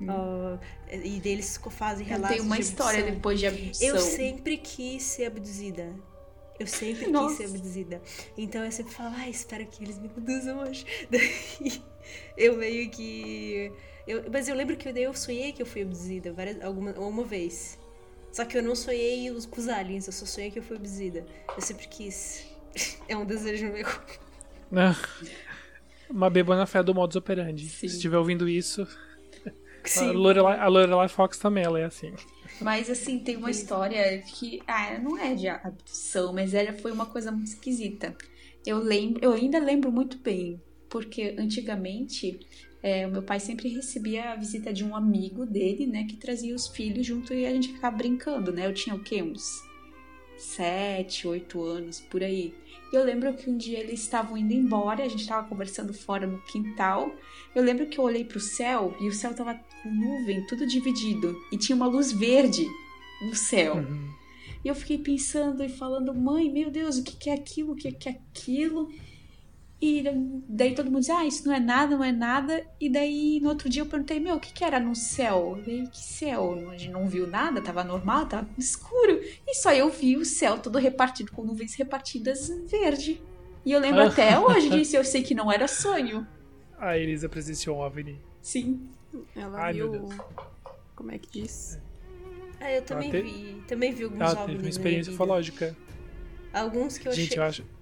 Ah, 0.09 0.59
e 0.91 1.20
deles 1.20 1.59
fazem 1.70 2.07
Eu 2.07 2.12
relatos. 2.14 2.37
tenho 2.37 2.47
uma 2.47 2.57
de 2.57 2.62
história 2.62 3.03
depois 3.03 3.39
de 3.39 3.47
abdução. 3.47 3.89
Eu 3.89 3.99
sempre 3.99 4.57
quis 4.57 5.03
ser 5.03 5.26
abduzida. 5.26 5.95
Eu 6.59 6.66
sempre 6.66 7.05
quis 7.05 7.12
Nossa. 7.12 7.37
ser 7.37 7.45
abduzida. 7.47 8.03
Então 8.37 8.64
eu 8.64 8.70
sempre 8.70 8.93
falo, 8.93 9.14
ah, 9.16 9.28
espero 9.28 9.66
que 9.66 9.83
eles 9.83 9.99
me 9.99 10.07
abduzam 10.07 10.61
hoje. 10.61 10.85
Daí 11.11 11.83
eu 12.37 12.57
meio 12.57 12.91
que. 12.91 13.72
Eu, 14.07 14.24
mas 14.30 14.49
eu 14.49 14.55
lembro 14.55 14.76
que 14.76 14.93
daí 14.93 15.05
eu 15.05 15.14
sonhei 15.14 15.53
que 15.53 15.62
eu 15.62 15.66
fui 15.66 15.83
abduzida 15.83 16.33
várias, 16.33 16.61
alguma, 16.61 16.91
uma 16.93 17.24
vez. 17.24 17.78
Só 18.33 18.45
que 18.45 18.57
eu 18.59 18.62
não 18.62 18.74
sonhei 18.74 19.30
os, 19.30 19.47
com 19.47 19.61
os 19.61 19.68
aliens, 19.68 20.07
eu 20.07 20.12
só 20.12 20.26
sonhei 20.26 20.51
que 20.51 20.59
eu 20.59 20.62
fui 20.62 20.76
abduzida. 20.76 21.24
Eu 21.55 21.62
sempre 21.62 21.87
quis. 21.89 22.47
É 23.07 23.14
um 23.14 23.26
desejo 23.26 23.66
meu. 23.66 23.87
Não. 24.70 24.97
Uma 26.09 26.30
beba 26.30 26.57
na 26.57 26.64
fé 26.64 26.83
do 26.83 26.95
modus 26.95 27.16
operandi. 27.16 27.68
Sim. 27.68 27.87
Se 27.87 27.97
estiver 27.97 28.16
ouvindo 28.16 28.49
isso, 28.49 28.89
a 29.85 29.89
Sim. 29.89 30.12
Lorelai, 30.12 30.59
a 30.59 30.68
Lorelai 30.68 31.09
Fox 31.09 31.39
também, 31.39 31.64
ela 31.64 31.78
é 31.78 31.85
assim. 31.85 32.12
Mas 32.61 32.91
assim, 32.91 33.18
tem 33.18 33.37
uma 33.37 33.51
história 33.51 34.18
que. 34.22 34.62
Ah, 34.66 34.99
não 34.99 35.18
é 35.18 35.35
de 35.35 35.49
abdução, 35.49 36.33
mas 36.33 36.55
ela 36.55 36.72
foi 36.72 36.93
uma 36.93 37.07
coisa 37.07 37.33
muito 37.33 37.49
esquisita. 37.49 38.16
Eu 38.64 38.78
lembro, 38.78 39.24
eu 39.24 39.33
ainda 39.33 39.59
lembro 39.59 39.91
muito 39.91 40.18
bem, 40.18 40.61
porque 40.89 41.35
antigamente 41.39 42.39
é, 42.83 43.07
o 43.07 43.11
meu 43.11 43.22
pai 43.22 43.41
sempre 43.41 43.68
recebia 43.68 44.33
a 44.33 44.37
visita 44.37 44.72
de 44.72 44.85
um 44.85 44.95
amigo 44.95 45.47
dele, 45.47 45.87
né, 45.87 46.05
que 46.05 46.16
trazia 46.16 46.55
os 46.55 46.66
filhos 46.68 47.07
junto 47.07 47.33
e 47.33 47.47
a 47.47 47.51
gente 47.51 47.72
ficava 47.72 47.97
brincando, 47.97 48.53
né? 48.53 48.66
Eu 48.66 48.74
tinha 48.74 48.95
o 48.95 49.03
quê? 49.03 49.22
Uns 49.22 49.62
sete, 50.43 51.26
oito 51.26 51.62
anos, 51.62 52.01
por 52.01 52.22
aí. 52.22 52.55
Eu 52.93 53.05
lembro 53.05 53.32
que 53.32 53.49
um 53.49 53.57
dia 53.57 53.78
eles 53.78 54.01
estavam 54.01 54.36
indo 54.36 54.53
embora, 54.53 55.03
a 55.03 55.09
gente 55.09 55.22
estava 55.22 55.49
conversando 55.49 55.95
fora 55.95 56.26
no 56.26 56.43
quintal. 56.43 57.11
Eu 57.55 57.62
lembro 57.62 57.86
que 57.86 57.99
eu 57.99 58.05
olhei 58.05 58.24
pro 58.24 58.40
céu 58.40 58.95
e 59.01 59.09
o 59.09 59.12
céu 59.12 59.32
tava 59.34 59.55
com 59.82 59.88
nuvem, 59.88 60.47
tudo 60.47 60.66
dividido. 60.66 61.34
E 61.51 61.57
tinha 61.57 61.74
uma 61.74 61.86
luz 61.86 62.12
verde 62.12 62.66
no 63.22 63.34
céu. 63.34 63.76
Uhum. 63.76 64.12
E 64.64 64.68
eu 64.68 64.74
fiquei 64.74 64.99
pensando 64.99 65.62
e 65.64 65.68
falando, 65.68 66.14
mãe, 66.14 66.53
meu 66.53 66.70
Deus, 66.70 66.99
o 66.99 67.03
que, 67.03 67.16
que 67.16 67.30
é 67.30 67.34
aquilo? 67.34 67.72
O 67.72 67.76
que, 67.76 67.90
que 67.90 68.09
é 68.09 68.12
aquilo? 68.12 68.90
E 69.85 70.05
daí 70.49 70.76
todo 70.76 70.87
mundo 70.87 71.01
diz, 71.01 71.11
ah, 71.11 71.26
isso 71.26 71.45
não 71.45 71.53
é 71.53 71.59
nada, 71.59 71.97
não 71.97 72.05
é 72.05 72.12
nada. 72.12 72.64
E 72.80 72.89
daí 72.89 73.41
no 73.43 73.49
outro 73.49 73.68
dia 73.68 73.83
eu 73.83 73.87
perguntei, 73.87 74.20
meu, 74.20 74.37
o 74.37 74.41
que, 74.41 74.53
que 74.53 74.62
era 74.62 74.78
no 74.78 74.95
céu? 74.95 75.57
Eu 75.57 75.64
falei, 75.64 75.87
que 75.89 75.99
céu? 76.01 76.70
A 76.70 76.76
gente 76.76 76.93
não 76.93 77.09
viu 77.09 77.26
nada, 77.26 77.61
tava 77.61 77.83
normal, 77.83 78.26
tava 78.26 78.49
escuro. 78.57 79.20
E 79.45 79.57
só 79.57 79.72
eu 79.74 79.91
vi 79.91 80.16
o 80.16 80.24
céu 80.24 80.57
todo 80.57 80.78
repartido, 80.78 81.33
com 81.33 81.43
nuvens 81.43 81.74
repartidas 81.74 82.49
verde. 82.70 83.20
E 83.64 83.72
eu 83.72 83.80
lembro 83.80 84.03
até 84.03 84.39
hoje 84.39 84.70
disso, 84.70 84.97
eu 84.97 85.05
sei 85.05 85.20
que 85.20 85.35
não 85.35 85.51
era 85.51 85.66
sonho. 85.66 86.24
A 86.78 86.97
Elisa 86.97 87.28
presenciou 87.28 87.78
um 87.78 87.80
OVNI. 87.80 88.20
Sim. 88.41 88.89
Ela 89.35 89.64
Ai, 89.64 89.72
viu. 89.72 90.09
Como 90.95 91.11
é 91.11 91.18
que 91.18 91.41
diz? 91.41 91.80
Ah, 92.61 92.70
eu 92.70 92.83
também 92.83 93.11
Ela 93.11 93.22
vi. 93.24 93.62
Também 93.66 93.93
vi 93.93 94.05
alguns 94.05 94.20
Ela 94.20 94.30
OVNIs 94.30 94.47
teve 94.47 94.62
uma 94.62 94.70
experiência 94.70 95.12
ufológica. 95.12 95.76
Alguns 96.53 96.99
que 96.99 97.09
eu 97.09 97.12
Gente, 97.12 97.30
achei... 97.30 97.39
eu 97.39 97.43
acho. 97.43 97.82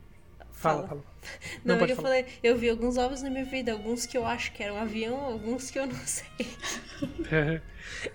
Fala, 0.61 0.87
Fala. 0.87 1.03
Não, 1.65 1.79
pode 1.79 1.93
eu 1.93 1.97
falar. 1.97 2.09
falei, 2.09 2.27
eu 2.43 2.55
vi 2.55 2.69
alguns 2.69 2.99
ovos 2.99 3.23
na 3.23 3.31
minha 3.31 3.47
vida, 3.47 3.73
alguns 3.73 4.05
que 4.05 4.17
eu 4.17 4.27
acho 4.27 4.53
que 4.53 4.63
eram 4.63 4.77
avião, 4.77 5.19
alguns 5.19 5.71
que 5.71 5.79
eu 5.79 5.87
não 5.87 5.95
sei. 5.95 6.27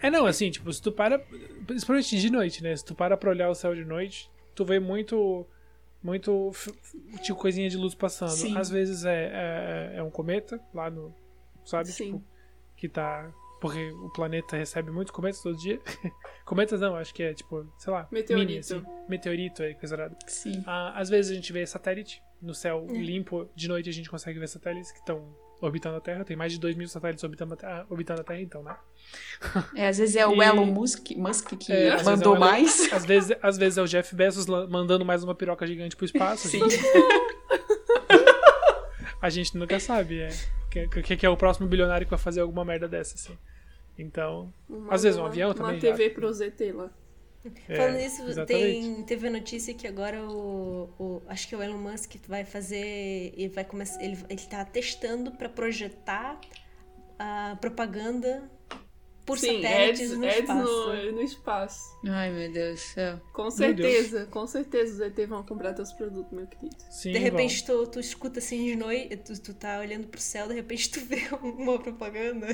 É, 0.01 0.09
não, 0.09 0.25
assim, 0.25 0.49
tipo, 0.51 0.71
se 0.71 0.81
tu 0.81 0.91
para. 0.91 1.19
Principalmente 1.65 2.17
de 2.17 2.29
noite, 2.29 2.63
né? 2.63 2.75
Se 2.75 2.85
tu 2.85 2.93
para 2.95 3.17
pra 3.17 3.29
olhar 3.31 3.49
o 3.49 3.55
céu 3.55 3.73
de 3.75 3.83
noite, 3.83 4.29
tu 4.53 4.63
vê 4.63 4.79
muito. 4.79 5.45
Muito. 6.01 6.51
Tipo, 7.23 7.39
coisinha 7.39 7.67
de 7.67 7.77
luz 7.77 7.95
passando. 7.95 8.29
Sim. 8.29 8.55
Às 8.57 8.69
vezes 8.69 9.05
é, 9.05 9.91
é, 9.95 9.97
é 9.97 10.03
um 10.03 10.09
cometa 10.11 10.59
lá 10.73 10.89
no. 10.89 11.13
Sabe? 11.65 11.87
Sim. 11.87 12.05
Tipo, 12.05 12.23
que 12.77 12.87
tá. 12.87 13.33
Porque 13.67 13.91
o 13.91 14.09
planeta 14.09 14.57
recebe 14.57 14.91
muitos 14.91 15.11
cometas 15.11 15.41
todo 15.41 15.57
dia. 15.57 15.79
cometas 16.45 16.81
não, 16.81 16.95
acho 16.95 17.13
que 17.13 17.23
é 17.23 17.33
tipo, 17.33 17.65
sei 17.77 17.91
lá. 17.93 18.07
Meteorito. 18.11 18.47
Mini, 18.47 18.59
assim. 18.59 18.83
Meteorito, 19.09 19.63
é 19.63 19.73
coisa 19.73 19.95
errada. 19.95 20.17
Sim. 20.27 20.63
Ah, 20.67 20.93
às 20.99 21.09
vezes 21.09 21.31
a 21.31 21.35
gente 21.35 21.51
vê 21.51 21.65
satélite 21.65 22.21
no 22.41 22.53
céu 22.53 22.85
É. 22.89 22.93
limpo. 22.93 23.49
De 23.55 23.67
noite 23.67 23.89
a 23.89 23.93
gente 23.93 24.09
consegue 24.09 24.39
ver 24.39 24.47
satélites 24.47 24.91
que 24.91 24.99
estão 24.99 25.35
orbitando 25.61 25.97
a 25.97 26.01
Terra. 26.01 26.23
Tem 26.23 26.35
mais 26.37 26.51
de 26.51 26.59
2 26.59 26.75
mil 26.75 26.87
satélites 26.87 27.23
orbitando 27.23 27.53
a 27.53 27.57
Terra, 27.57 27.85
orbitando 27.89 28.21
a 28.21 28.23
terra 28.23 28.41
então, 28.41 28.61
né? 28.61 28.75
É, 29.75 29.87
às 29.87 29.97
vezes 29.97 30.15
é 30.15 30.27
o 30.27 30.43
E- 30.43 30.45
Elon 30.45 30.65
Musk, 30.65 31.11
Musk 31.15 31.53
que 31.57 31.71
É, 31.73 31.91
vezes 31.91 32.05
mandou 32.05 32.35
é 32.35 32.37
o 32.37 32.39
Elon- 32.39 32.45
mais. 32.51 32.93
Às 32.93 33.05
vezes, 33.05 33.35
às 33.41 33.57
vezes 33.57 33.77
é 33.77 33.81
o 33.81 33.87
Jeff 33.87 34.13
Bezos 34.15 34.45
mandando 34.45 35.03
mais 35.05 35.23
uma 35.23 35.33
piroca 35.33 35.65
gigante 35.65 35.95
pro 35.95 36.05
espaço. 36.05 36.49
Sim. 36.49 36.61
A 36.61 36.69
gente, 36.69 36.83
a 39.21 39.29
gente 39.29 39.57
nunca 39.57 39.79
sabe, 39.79 40.21
é. 40.21 40.29
Que, 40.69 40.87
que, 41.03 41.17
que 41.17 41.25
é 41.25 41.29
o 41.29 41.37
próximo 41.37 41.67
bilionário 41.67 42.05
que 42.05 42.09
vai 42.11 42.19
fazer 42.19 42.41
alguma 42.41 42.65
merda 42.65 42.87
dessa, 42.87 43.15
assim. 43.15 43.37
Então, 43.97 44.51
Uma- 44.69 44.93
Às 44.93 45.03
vezes 45.03 45.17
um 45.17 45.21
uma- 45.23 45.29
avião 45.29 45.49
Uma 45.49 45.55
também, 45.55 45.79
TV 45.79 46.09
já. 46.09 46.13
pro 46.15 46.31
ZT 46.33 46.71
lá. 46.73 46.89
é, 47.69 47.75
Falando 47.75 47.97
nisso, 47.97 48.23
exatamente. 48.23 48.47
tem, 48.47 49.03
teve 49.03 49.27
a 49.27 49.31
notícia 49.31 49.73
que 49.73 49.87
agora 49.87 50.21
o, 50.23 50.89
o- 50.99 51.21
Acho 51.27 51.47
que 51.47 51.55
o 51.55 51.61
Elon 51.61 51.77
Musk 51.77 52.15
vai 52.27 52.43
fazer. 52.43 53.33
Ele 53.37 53.49
vai 53.49 53.63
começar. 53.63 54.01
Ele, 54.03 54.17
ele 54.29 54.41
tá 54.41 54.65
testando 54.65 55.31
pra 55.31 55.47
projetar 55.47 56.39
a 57.19 57.57
propaganda 57.61 58.49
por 59.25 59.39
Sim, 59.39 59.61
satélites 59.61 60.11
ads, 60.11 60.17
no 60.17 60.25
ads 60.25 60.39
espaço. 60.39 60.63
no, 60.93 61.11
no 61.13 61.21
espaço. 61.21 61.99
Ai, 62.07 62.31
meu 62.31 62.51
Deus 62.51 62.79
do 62.79 62.83
céu. 62.83 63.21
Com 63.33 63.49
certeza, 63.49 64.25
com 64.27 64.45
certeza 64.45 64.91
os 65.05 65.11
ZT 65.11 65.25
vão 65.25 65.43
comprar 65.43 65.73
teus 65.73 65.91
produtos, 65.93 66.31
meu 66.31 66.45
querido. 66.45 66.75
Sim, 66.91 67.11
De 67.11 67.17
repente 67.19 67.65
tu, 67.65 67.87
tu 67.87 67.99
escuta 67.99 68.37
assim 68.39 68.63
de 68.65 68.75
noite, 68.75 69.17
tu, 69.17 69.39
tu 69.41 69.53
tá 69.53 69.79
olhando 69.79 70.07
pro 70.07 70.19
céu, 70.21 70.47
de 70.47 70.53
repente 70.53 70.91
tu 70.91 70.99
vê 71.01 71.21
uma 71.41 71.79
propaganda. 71.79 72.47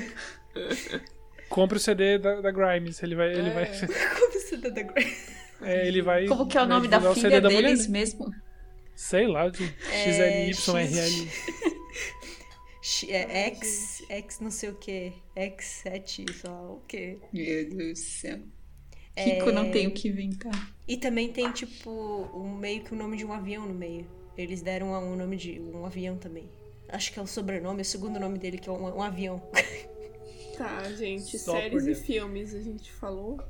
Compre 1.52 1.76
o 1.76 1.80
CD 1.80 2.18
da, 2.18 2.40
da 2.40 2.50
Grimes, 2.50 3.02
ele 3.02 3.14
vai. 3.14 3.30
Ele 3.32 3.50
vai, 3.50 3.66
Como 3.66 4.32
você 4.32 4.56
tá 4.58 4.68
da 4.70 4.82
Grey? 4.82 5.06
é, 5.62 5.86
ele 5.86 6.00
vai 6.02 6.26
Como 6.26 6.46
que 6.46 6.56
é 6.56 6.62
o 6.62 6.66
vai 6.66 6.74
nome 6.76 6.88
da 6.88 6.98
o 6.98 7.14
filha 7.14 7.30
CD 7.30 7.40
mulher, 7.42 7.62
deles 7.62 7.86
né? 7.86 7.92
mesmo? 7.98 8.30
Sei 8.94 9.26
lá, 9.26 9.48
de 9.48 9.66
XLYRL. 9.90 11.28
X- 12.80 13.08
É 13.10 13.46
X, 13.48 14.02
X 14.08 14.40
não 14.40 14.50
sei 14.50 14.70
o 14.70 14.74
que, 14.74 15.12
X7, 15.36 16.32
sei 16.32 16.50
lá 16.50 16.72
o 16.72 16.80
que. 16.88 17.18
Meu 17.32 17.68
Deus 17.70 17.92
do 17.92 17.96
céu. 17.96 18.38
Rico 19.16 19.52
não 19.52 19.70
tem 19.70 19.86
o 19.86 19.90
que 19.92 20.08
inventar. 20.08 20.72
E 20.88 20.96
também 20.96 21.30
tem, 21.32 21.50
tipo, 21.52 21.90
um, 22.34 22.56
meio 22.56 22.82
que 22.82 22.92
o 22.94 22.96
nome 22.96 23.16
de 23.18 23.24
um 23.26 23.32
avião 23.32 23.66
no 23.66 23.74
meio. 23.74 24.06
Eles 24.38 24.62
deram 24.62 24.90
um 24.92 25.14
nome 25.16 25.36
de 25.36 25.60
um 25.60 25.84
avião 25.84 26.16
também. 26.16 26.48
Acho 26.88 27.12
que 27.12 27.18
é 27.18 27.22
o 27.22 27.26
sobrenome, 27.26 27.82
o 27.82 27.84
segundo 27.84 28.18
nome 28.18 28.38
dele, 28.38 28.56
que 28.58 28.68
é 28.68 28.72
um, 28.72 28.96
um 28.96 29.02
avião. 29.02 29.42
Tá, 30.56 30.82
gente, 30.92 31.38
Só 31.38 31.52
séries 31.52 31.86
e 31.86 31.94
filmes 31.94 32.54
a 32.54 32.60
gente 32.60 32.92
falou. 32.92 33.40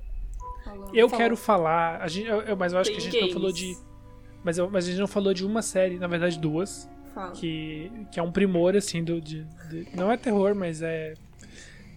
Falamos. 0.64 0.90
Eu 0.94 1.08
Falou. 1.08 1.22
quero 1.24 1.36
falar, 1.36 2.00
a 2.00 2.06
gente, 2.08 2.28
eu- 2.28 2.40
eu- 2.42 2.56
mas 2.56 2.72
eu 2.72 2.78
acho 2.78 2.90
Tem 2.90 3.00
que 3.00 3.08
a 3.08 3.10
gente 3.10 3.20
não 3.22 3.32
falou 3.32 3.52
games. 3.52 3.76
de. 3.76 3.78
Mas, 4.44 4.58
eu- 4.58 4.70
mas 4.70 4.84
a 4.84 4.88
gente 4.90 5.00
não 5.00 5.06
falou 5.08 5.34
de 5.34 5.44
uma 5.44 5.60
série, 5.62 5.98
na 5.98 6.06
verdade 6.06 6.38
duas, 6.38 6.88
Fala. 7.14 7.32
que, 7.32 7.90
que 8.12 8.18
é 8.20 8.22
um 8.22 8.30
primor, 8.30 8.76
assim, 8.76 9.02
do, 9.02 9.20
de, 9.20 9.44
de- 9.68 9.88
Não 9.94 10.10
é 10.10 10.16
terror, 10.16 10.54
mas 10.54 10.80
é. 10.82 11.14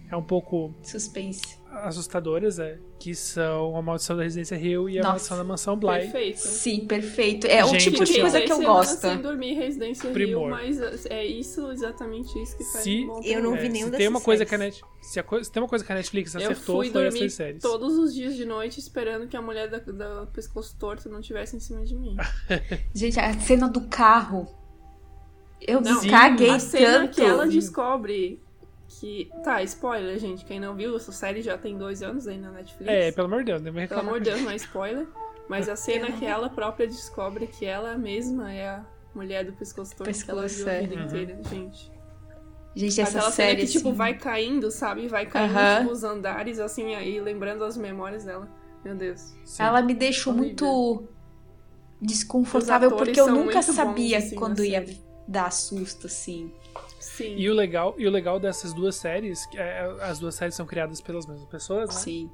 É 0.09 0.15
um 0.15 0.21
pouco 0.23 0.73
Suspense. 0.83 1.57
Assustadoras, 1.83 2.57
é. 2.59 2.79
Que 2.99 3.13
são 3.13 3.75
A 3.77 3.81
Maldição 3.81 4.15
da 4.17 4.23
Residência 4.23 4.55
Hill 4.55 4.89
e 4.89 4.97
A 4.97 5.01
Nossa. 5.03 5.09
Maldição 5.11 5.37
da 5.37 5.43
Mansão 5.43 5.77
Bly. 5.77 5.99
Perfeito. 6.01 6.37
Sim, 6.39 6.85
perfeito. 6.87 7.47
É 7.47 7.63
o 7.63 7.67
Gente, 7.69 7.83
tipo 7.85 7.97
de 7.97 8.03
assim, 8.03 8.21
coisa 8.21 8.41
que 8.41 8.51
eu 8.51 8.61
gosto. 8.61 8.99
sem 9.01 9.17
dormir 9.17 9.53
Residência 9.53 10.09
Primor. 10.11 10.49
Hill, 10.61 10.79
mas 10.79 11.05
é 11.07 11.25
isso, 11.25 11.69
exatamente 11.71 12.41
isso 12.41 12.57
que 12.57 12.63
faz 12.63 12.83
Se- 12.83 13.03
um 13.03 13.07
bom 13.07 13.21
Eu 13.23 13.41
não 13.43 13.51
terror. 13.51 13.57
vi 13.57 13.65
É, 13.65 13.69
nenhum 13.69 13.85
se 13.85 13.91
dessas 13.91 13.97
tem 13.97 14.07
uma 14.07 14.21
coisa 14.21 14.45
séries. 14.45 14.49
que 14.49 14.55
a 14.55 14.57
Net, 14.57 14.81
se, 15.01 15.19
a 15.19 15.43
se 15.43 15.51
tem 15.51 15.61
uma 15.63 15.69
coisa 15.69 15.85
que 15.85 15.91
a 15.91 15.95
Netflix 15.95 16.33
Eu 16.35 16.41
acertou 16.41 16.75
fui 16.77 16.89
foi 16.89 17.07
essas 17.07 17.33
séries. 17.33 17.61
todos 17.61 17.97
os 17.97 18.13
dias 18.13 18.35
de 18.35 18.45
noite 18.45 18.79
esperando 18.79 19.27
que 19.27 19.35
a 19.37 19.41
mulher 19.41 19.69
da, 19.69 19.79
da 19.79 20.25
pescoço 20.27 20.75
torto 20.79 21.09
não 21.09 21.21
tivesse 21.21 21.55
em 21.55 21.59
cima 21.59 21.83
de 21.85 21.95
mim. 21.95 22.15
Gente, 22.95 23.19
a 23.19 23.33
cena 23.39 23.67
do 23.67 23.81
carro. 23.81 24.47
Eu 25.67 25.81
Não, 25.81 26.05
caguei 26.07 26.49
a 26.49 26.59
cena 26.59 26.99
tanto. 27.01 27.15
que 27.15 27.21
ela 27.21 27.47
descobre 27.47 28.39
que. 28.87 29.29
Tá, 29.43 29.61
spoiler, 29.63 30.17
gente. 30.19 30.45
Quem 30.45 30.59
não 30.59 30.75
viu, 30.75 30.95
essa 30.95 31.11
série 31.11 31.41
já 31.41 31.57
tem 31.57 31.77
dois 31.77 32.01
anos 32.03 32.27
aí 32.27 32.37
na 32.37 32.51
Netflix. 32.51 32.91
É, 32.91 33.11
pelo 33.11 33.27
amor 33.27 33.39
de 33.39 33.45
Deus, 33.51 33.61
não 33.61 33.71
me 33.71 33.73
Pelo 33.73 33.81
reclamar. 33.81 34.05
amor 34.07 34.19
de 34.19 34.29
Deus, 34.29 34.41
não 34.41 34.51
é 34.51 34.55
spoiler. 34.55 35.07
Mas 35.47 35.69
a 35.69 35.75
cena 35.75 36.11
que 36.11 36.25
ela 36.25 36.49
própria 36.49 36.87
descobre 36.87 37.47
que 37.47 37.65
ela 37.65 37.97
mesma 37.97 38.51
é 38.51 38.67
a 38.67 38.85
mulher 39.13 39.45
do 39.45 39.53
pescoço 39.53 39.95
torto 39.95 40.11
que 40.25 40.31
ela 40.31 40.47
viu 40.47 40.67
a 40.67 40.71
é. 40.71 40.81
vida 40.81 40.95
Uhum. 40.95 41.05
inteira, 41.05 41.39
gente. 41.49 41.91
Gente, 42.77 42.99
essa 42.99 43.17
Aquela 43.19 43.31
série. 43.31 43.51
cena 43.51 43.61
que, 43.67 43.71
tipo, 43.71 43.87
assim, 43.89 43.97
vai 43.97 44.17
caindo, 44.17 44.69
sabe? 44.69 45.07
Vai 45.07 45.25
caindo, 45.25 45.55
Aham. 45.57 45.79
tipo, 45.81 45.91
os 45.93 46.03
andares, 46.03 46.59
assim, 46.59 46.93
aí 46.93 47.21
lembrando 47.21 47.63
as 47.63 47.77
memórias 47.77 48.25
dela. 48.25 48.49
Meu 48.83 48.95
Deus. 48.95 49.33
Sim. 49.45 49.63
Ela 49.63 49.81
me 49.81 49.93
deixou 49.93 50.33
Horrível. 50.33 50.67
muito 50.67 51.07
desconfortável 52.01 52.91
porque 52.91 53.19
eu 53.19 53.27
nunca 53.27 53.43
muito 53.43 53.53
bons, 53.55 53.75
sabia 53.75 54.17
assim, 54.17 54.35
quando 54.35 54.63
ia 54.63 54.85
série. 54.85 55.01
dar 55.27 55.51
susto, 55.51 56.07
assim. 56.07 56.51
Sim. 57.15 57.35
E 57.37 57.49
o 57.49 57.53
legal, 57.53 57.95
e 57.97 58.05
o 58.07 58.11
legal 58.11 58.39
dessas 58.39 58.73
duas 58.73 58.95
séries, 58.95 59.45
que 59.45 59.57
é, 59.57 59.81
as 60.01 60.19
duas 60.19 60.35
séries 60.35 60.55
são 60.55 60.65
criadas 60.65 60.99
pelas 61.01 61.25
mesmas 61.25 61.47
pessoas, 61.47 61.89
né? 61.89 61.95
Sim. 61.95 62.29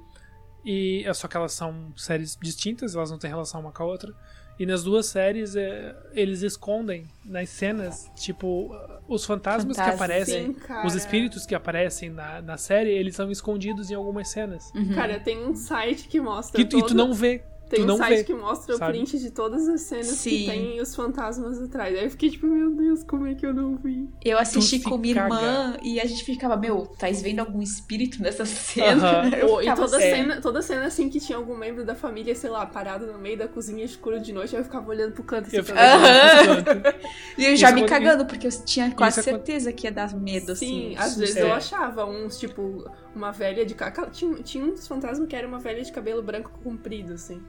E 0.63 1.03
é 1.05 1.13
só 1.13 1.27
que 1.27 1.35
elas 1.35 1.53
são 1.53 1.91
séries 1.97 2.37
distintas, 2.41 2.95
elas 2.95 3.09
não 3.09 3.17
têm 3.17 3.29
relação 3.29 3.61
uma 3.61 3.71
com 3.71 3.83
a 3.83 3.85
outra. 3.85 4.13
E 4.59 4.65
nas 4.65 4.83
duas 4.83 5.07
séries 5.07 5.55
é, 5.55 5.95
eles 6.13 6.43
escondem 6.43 7.07
nas 7.25 7.49
cenas, 7.49 8.11
tipo, 8.15 8.69
os 9.07 9.25
fantasmas 9.25 9.75
que 9.75 9.81
Fantasmas, 9.83 10.09
aparecem, 10.11 10.53
Sim, 10.53 10.57
os 10.85 10.93
espíritos 10.93 11.45
que 11.47 11.55
aparecem 11.55 12.11
na, 12.11 12.41
na 12.43 12.57
série, 12.57 12.91
eles 12.91 13.15
são 13.15 13.31
escondidos 13.31 13.89
em 13.89 13.95
algumas 13.95 14.27
cenas. 14.29 14.71
Uhum. 14.75 14.93
Cara, 14.93 15.19
tem 15.19 15.43
um 15.43 15.55
site 15.55 16.07
que 16.07 16.21
mostra. 16.21 16.57
Que, 16.57 16.61
e 16.61 16.65
tu 16.69 16.79
todo- 16.81 16.93
não 16.93 17.11
vê. 17.11 17.43
Tem 17.77 17.85
tu 17.85 17.93
um 17.93 17.97
site 17.97 18.17
vê. 18.17 18.23
que 18.25 18.33
mostra 18.33 18.75
sabe? 18.77 18.91
o 18.91 18.93
print 19.01 19.17
de 19.19 19.31
todas 19.31 19.67
as 19.67 19.81
cenas 19.81 20.07
Sim. 20.07 20.29
que 20.29 20.45
tem 20.45 20.81
os 20.81 20.95
fantasmas 20.95 21.61
atrás. 21.61 21.95
Aí 21.97 22.03
eu 22.03 22.09
fiquei 22.11 22.29
tipo, 22.29 22.45
meu 22.47 22.71
Deus, 22.75 23.03
como 23.03 23.25
é 23.27 23.33
que 23.33 23.45
eu 23.45 23.53
não 23.53 23.75
vi? 23.77 24.09
Eu 24.23 24.37
assisti 24.37 24.79
Tu 24.79 24.89
com 24.89 24.97
minha 24.97 25.15
irmã 25.15 25.77
e 25.81 25.99
a 25.99 26.05
gente 26.05 26.23
ficava, 26.23 26.55
meu, 26.57 26.85
tá 26.85 27.07
vendo 27.11 27.39
algum 27.39 27.61
espírito 27.61 28.21
nessa 28.21 28.45
cena? 28.45 29.29
Eu 29.37 29.47
Ou- 29.49 29.61
e 29.63 29.73
toda 29.73 29.97
assim, 29.97 30.09
cena, 30.09 30.41
toda 30.41 30.61
cena 30.61 30.85
assim 30.85 31.09
que 31.09 31.19
tinha 31.19 31.37
algum 31.37 31.55
membro 31.57 31.85
da 31.85 31.95
família, 31.95 32.35
sei 32.35 32.49
lá, 32.49 32.65
parado 32.65 33.07
no 33.07 33.17
meio 33.17 33.37
da 33.37 33.47
cozinha 33.47 33.83
escuro 33.85 34.19
de 34.19 34.33
noite, 34.33 34.55
aí 34.55 34.61
eu 34.61 34.65
ficava 34.65 34.89
olhando 34.89 35.13
pro 35.13 35.23
canto 35.23 35.47
assim, 35.47 35.57
Eu 35.57 35.63
ficava. 35.63 35.85
Aham. 35.87 36.45
nesse 36.55 36.63
canto. 36.63 37.01
E 37.37 37.45
eu 37.45 37.55
já 37.55 37.67
Isso 37.71 37.75
me 37.75 37.85
cagando, 37.85 38.25
porque 38.25 38.47
eu 38.47 38.51
tinha 38.65 38.91
quase 38.91 39.19
é 39.21 39.23
certeza 39.23 39.71
que 39.71 39.87
ia 39.87 39.91
dar 39.91 40.13
medo, 40.15 40.51
assim. 40.51 40.91
Sim, 40.91 40.95
às 40.97 41.15
vezes 41.17 41.37
É. 41.37 41.43
eu 41.43 41.53
achava 41.53 42.05
uns, 42.05 42.37
tipo, 42.37 42.89
uma 43.15 43.31
velha 43.31 43.65
de. 43.65 43.75
Tinha, 44.11 44.33
tinha 44.43 44.63
um 44.65 44.71
dos 44.71 44.87
fantasmas 44.87 45.27
que 45.27 45.35
era 45.35 45.47
uma 45.47 45.59
velha 45.59 45.81
de 45.81 45.91
cabelo 45.91 46.21
branco 46.21 46.51
comprido, 46.63 47.13
assim. 47.13 47.41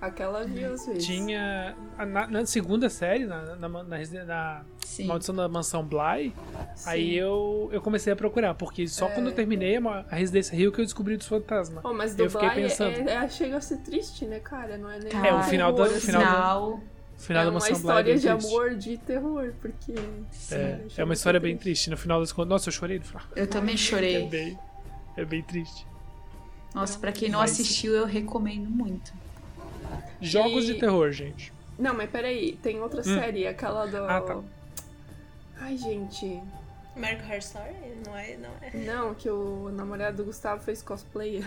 Aquela 0.00 0.44
vezes. 0.44 1.04
Tinha. 1.04 1.76
Na, 1.98 2.26
na 2.28 2.46
segunda 2.46 2.88
série, 2.88 3.26
na, 3.26 3.56
na, 3.56 3.68
na, 3.68 3.82
na 3.82 4.64
Maldição 5.04 5.34
da 5.34 5.48
Mansão 5.48 5.84
Bly, 5.84 6.32
Sim. 6.76 6.90
aí 6.90 7.16
eu, 7.16 7.68
eu 7.72 7.80
comecei 7.80 8.12
a 8.12 8.16
procurar, 8.16 8.54
porque 8.54 8.86
só 8.86 9.08
é... 9.08 9.10
quando 9.10 9.26
eu 9.26 9.32
terminei 9.32 9.76
a, 9.76 10.04
a 10.08 10.14
Residência 10.14 10.56
Rio 10.56 10.70
que 10.70 10.80
eu 10.80 10.84
descobri 10.84 11.16
dos 11.16 11.26
fantasmas. 11.26 11.84
Oh, 11.84 11.92
mas 11.92 12.14
do 12.14 12.24
eu 12.24 12.30
fiquei 12.30 12.48
Bly 12.48 12.62
pensando. 12.62 13.08
É, 13.08 13.14
é, 13.14 13.28
chega 13.28 13.56
a 13.56 13.60
ser 13.60 13.78
triste, 13.78 14.24
né, 14.24 14.38
cara? 14.38 14.78
Não 14.78 14.88
é 14.88 15.00
nem. 15.00 15.12
é, 15.12 15.34
o 15.34 15.42
final 15.42 15.72
da. 15.72 15.82
O 15.82 15.88
final, 15.88 16.20
final... 16.20 16.80
final 17.16 17.42
é 17.42 17.46
da 17.46 17.52
Mansão 17.52 17.80
Bly. 17.80 17.90
É 17.90 17.92
uma 17.92 18.00
história 18.00 18.12
é 18.12 18.14
de 18.14 18.20
triste. 18.20 18.46
amor, 18.46 18.74
de 18.76 18.98
terror, 18.98 19.52
porque. 19.60 19.94
é, 20.52 20.80
é 20.96 21.04
uma 21.04 21.14
história 21.14 21.40
bem 21.40 21.56
triste. 21.56 21.90
No 21.90 21.96
final 21.96 22.20
das 22.20 22.30
contas. 22.30 22.50
Nossa, 22.50 22.68
eu 22.68 22.72
chorei. 22.72 23.02
Eu 23.34 23.48
também 23.48 23.76
chorei. 23.76 24.24
É 24.24 24.28
bem, 24.28 24.58
é 25.16 25.24
bem 25.24 25.42
triste. 25.42 25.84
Nossa, 26.72 26.96
pra 26.98 27.10
quem 27.10 27.28
não 27.28 27.40
assistiu, 27.40 27.94
eu 27.94 28.06
recomendo 28.06 28.70
muito. 28.70 29.12
Jogos 30.20 30.64
e... 30.64 30.74
de 30.74 30.80
terror, 30.80 31.10
gente. 31.12 31.52
Não, 31.78 31.94
mas 31.94 32.10
peraí, 32.10 32.58
tem 32.62 32.80
outra 32.80 33.00
hum. 33.00 33.04
série, 33.04 33.46
aquela 33.46 33.86
do. 33.86 34.04
Ah, 34.04 34.20
tá. 34.20 34.40
Ai, 35.60 35.76
gente. 35.76 36.40
American 36.96 37.26
Horror 37.26 37.38
Story? 37.38 37.74
Não 38.04 38.16
é, 38.16 38.36
não 38.36 38.50
é. 38.60 38.76
Não, 38.76 39.14
que 39.14 39.30
o 39.30 39.70
namorado 39.70 40.16
do 40.18 40.24
Gustavo 40.24 40.62
fez 40.62 40.82
cosplay. 40.82 41.44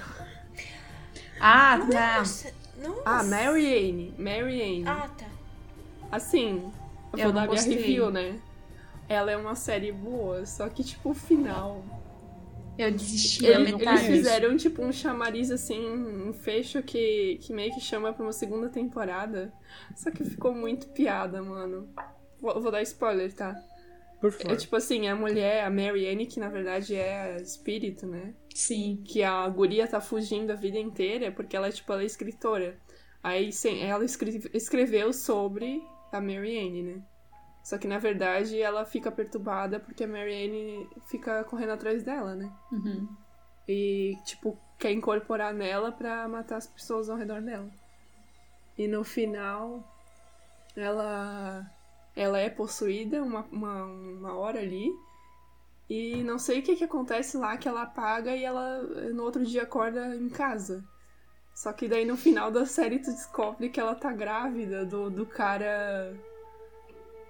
Ah, 1.39 1.79
tá. 1.91 2.19
Nossa, 2.19 2.53
nossa. 2.77 3.01
Ah, 3.03 3.23
Mary 3.23 3.65
Anne. 3.65 4.13
Mary 4.17 4.61
Anne. 4.61 4.87
Ah, 4.87 5.09
tá. 5.09 5.25
Assim, 6.11 6.71
eu, 7.13 7.19
eu 7.19 7.23
vou 7.25 7.33
dar 7.33 7.47
minha 7.47 7.61
review, 7.61 8.11
né? 8.11 8.39
Ela 9.09 9.31
é 9.31 9.37
uma 9.37 9.55
série 9.55 9.91
boa, 9.91 10.45
só 10.45 10.69
que, 10.69 10.83
tipo, 10.83 11.09
o 11.09 11.13
final 11.13 11.83
eu 12.81 12.91
desisti 12.91 13.45
Ele, 13.45 13.71
Eles 13.71 14.01
fizeram, 14.01 14.55
tipo, 14.57 14.83
um 14.83 14.91
chamariz, 14.91 15.51
assim, 15.51 15.89
um 15.89 16.33
fecho 16.33 16.81
que, 16.83 17.39
que 17.41 17.53
meio 17.53 17.73
que 17.73 17.79
chama 17.79 18.13
pra 18.13 18.23
uma 18.23 18.33
segunda 18.33 18.69
temporada. 18.69 19.53
Só 19.95 20.11
que 20.11 20.23
ficou 20.23 20.53
muito 20.53 20.87
piada, 20.89 21.41
mano. 21.41 21.89
Vou, 22.39 22.59
vou 22.61 22.71
dar 22.71 22.81
spoiler, 22.81 23.33
tá? 23.33 23.55
Por 24.19 24.31
favor. 24.31 24.53
É 24.53 24.55
tipo 24.55 24.75
assim, 24.75 25.07
a 25.07 25.15
mulher, 25.15 25.63
a 25.63 25.69
Mary 25.69 26.07
Anne, 26.07 26.27
que 26.27 26.39
na 26.39 26.47
verdade 26.47 26.95
é 26.95 27.37
espírito, 27.41 28.05
né? 28.05 28.35
Sim. 28.53 29.01
Que 29.03 29.23
a 29.23 29.47
guria 29.49 29.87
tá 29.87 29.99
fugindo 29.99 30.51
a 30.51 30.55
vida 30.55 30.77
inteira 30.77 31.31
porque 31.31 31.55
ela, 31.55 31.71
tipo, 31.71 31.91
ela 31.91 32.03
é 32.03 32.05
escritora. 32.05 32.77
Aí 33.23 33.51
sim, 33.51 33.81
ela 33.81 34.05
escreveu 34.05 35.11
sobre 35.11 35.81
a 36.11 36.21
Mary 36.21 36.57
Anne, 36.57 36.83
né? 36.83 37.01
Só 37.63 37.77
que 37.77 37.87
na 37.87 37.99
verdade 37.99 38.59
ela 38.59 38.85
fica 38.85 39.11
perturbada 39.11 39.79
porque 39.79 40.03
a 40.03 40.07
Marianne 40.07 40.89
fica 41.07 41.43
correndo 41.43 41.71
atrás 41.71 42.03
dela, 42.03 42.35
né? 42.35 42.51
Uhum. 42.71 43.07
E, 43.67 44.17
tipo, 44.25 44.57
quer 44.79 44.91
incorporar 44.91 45.53
nela 45.53 45.91
pra 45.91 46.27
matar 46.27 46.57
as 46.57 46.67
pessoas 46.67 47.09
ao 47.09 47.17
redor 47.17 47.41
dela. 47.41 47.69
E 48.77 48.87
no 48.87 49.03
final, 49.03 49.83
ela 50.75 51.65
ela 52.15 52.39
é 52.39 52.49
possuída 52.49 53.23
uma, 53.23 53.41
uma, 53.51 53.85
uma 53.85 54.33
hora 54.33 54.59
ali. 54.59 54.91
E 55.89 56.23
não 56.23 56.39
sei 56.39 56.59
o 56.59 56.63
que, 56.63 56.75
que 56.75 56.83
acontece 56.83 57.37
lá, 57.37 57.57
que 57.57 57.67
ela 57.67 57.83
apaga 57.83 58.35
e 58.35 58.43
ela 58.43 58.81
no 59.13 59.23
outro 59.23 59.45
dia 59.45 59.63
acorda 59.63 60.15
em 60.15 60.29
casa. 60.29 60.83
Só 61.53 61.73
que 61.73 61.87
daí 61.87 62.05
no 62.05 62.15
final 62.17 62.49
da 62.49 62.65
série 62.65 62.99
tu 62.99 63.11
descobre 63.11 63.69
que 63.69 63.79
ela 63.79 63.93
tá 63.93 64.11
grávida 64.11 64.85
do, 64.85 65.09
do 65.09 65.25
cara 65.25 66.13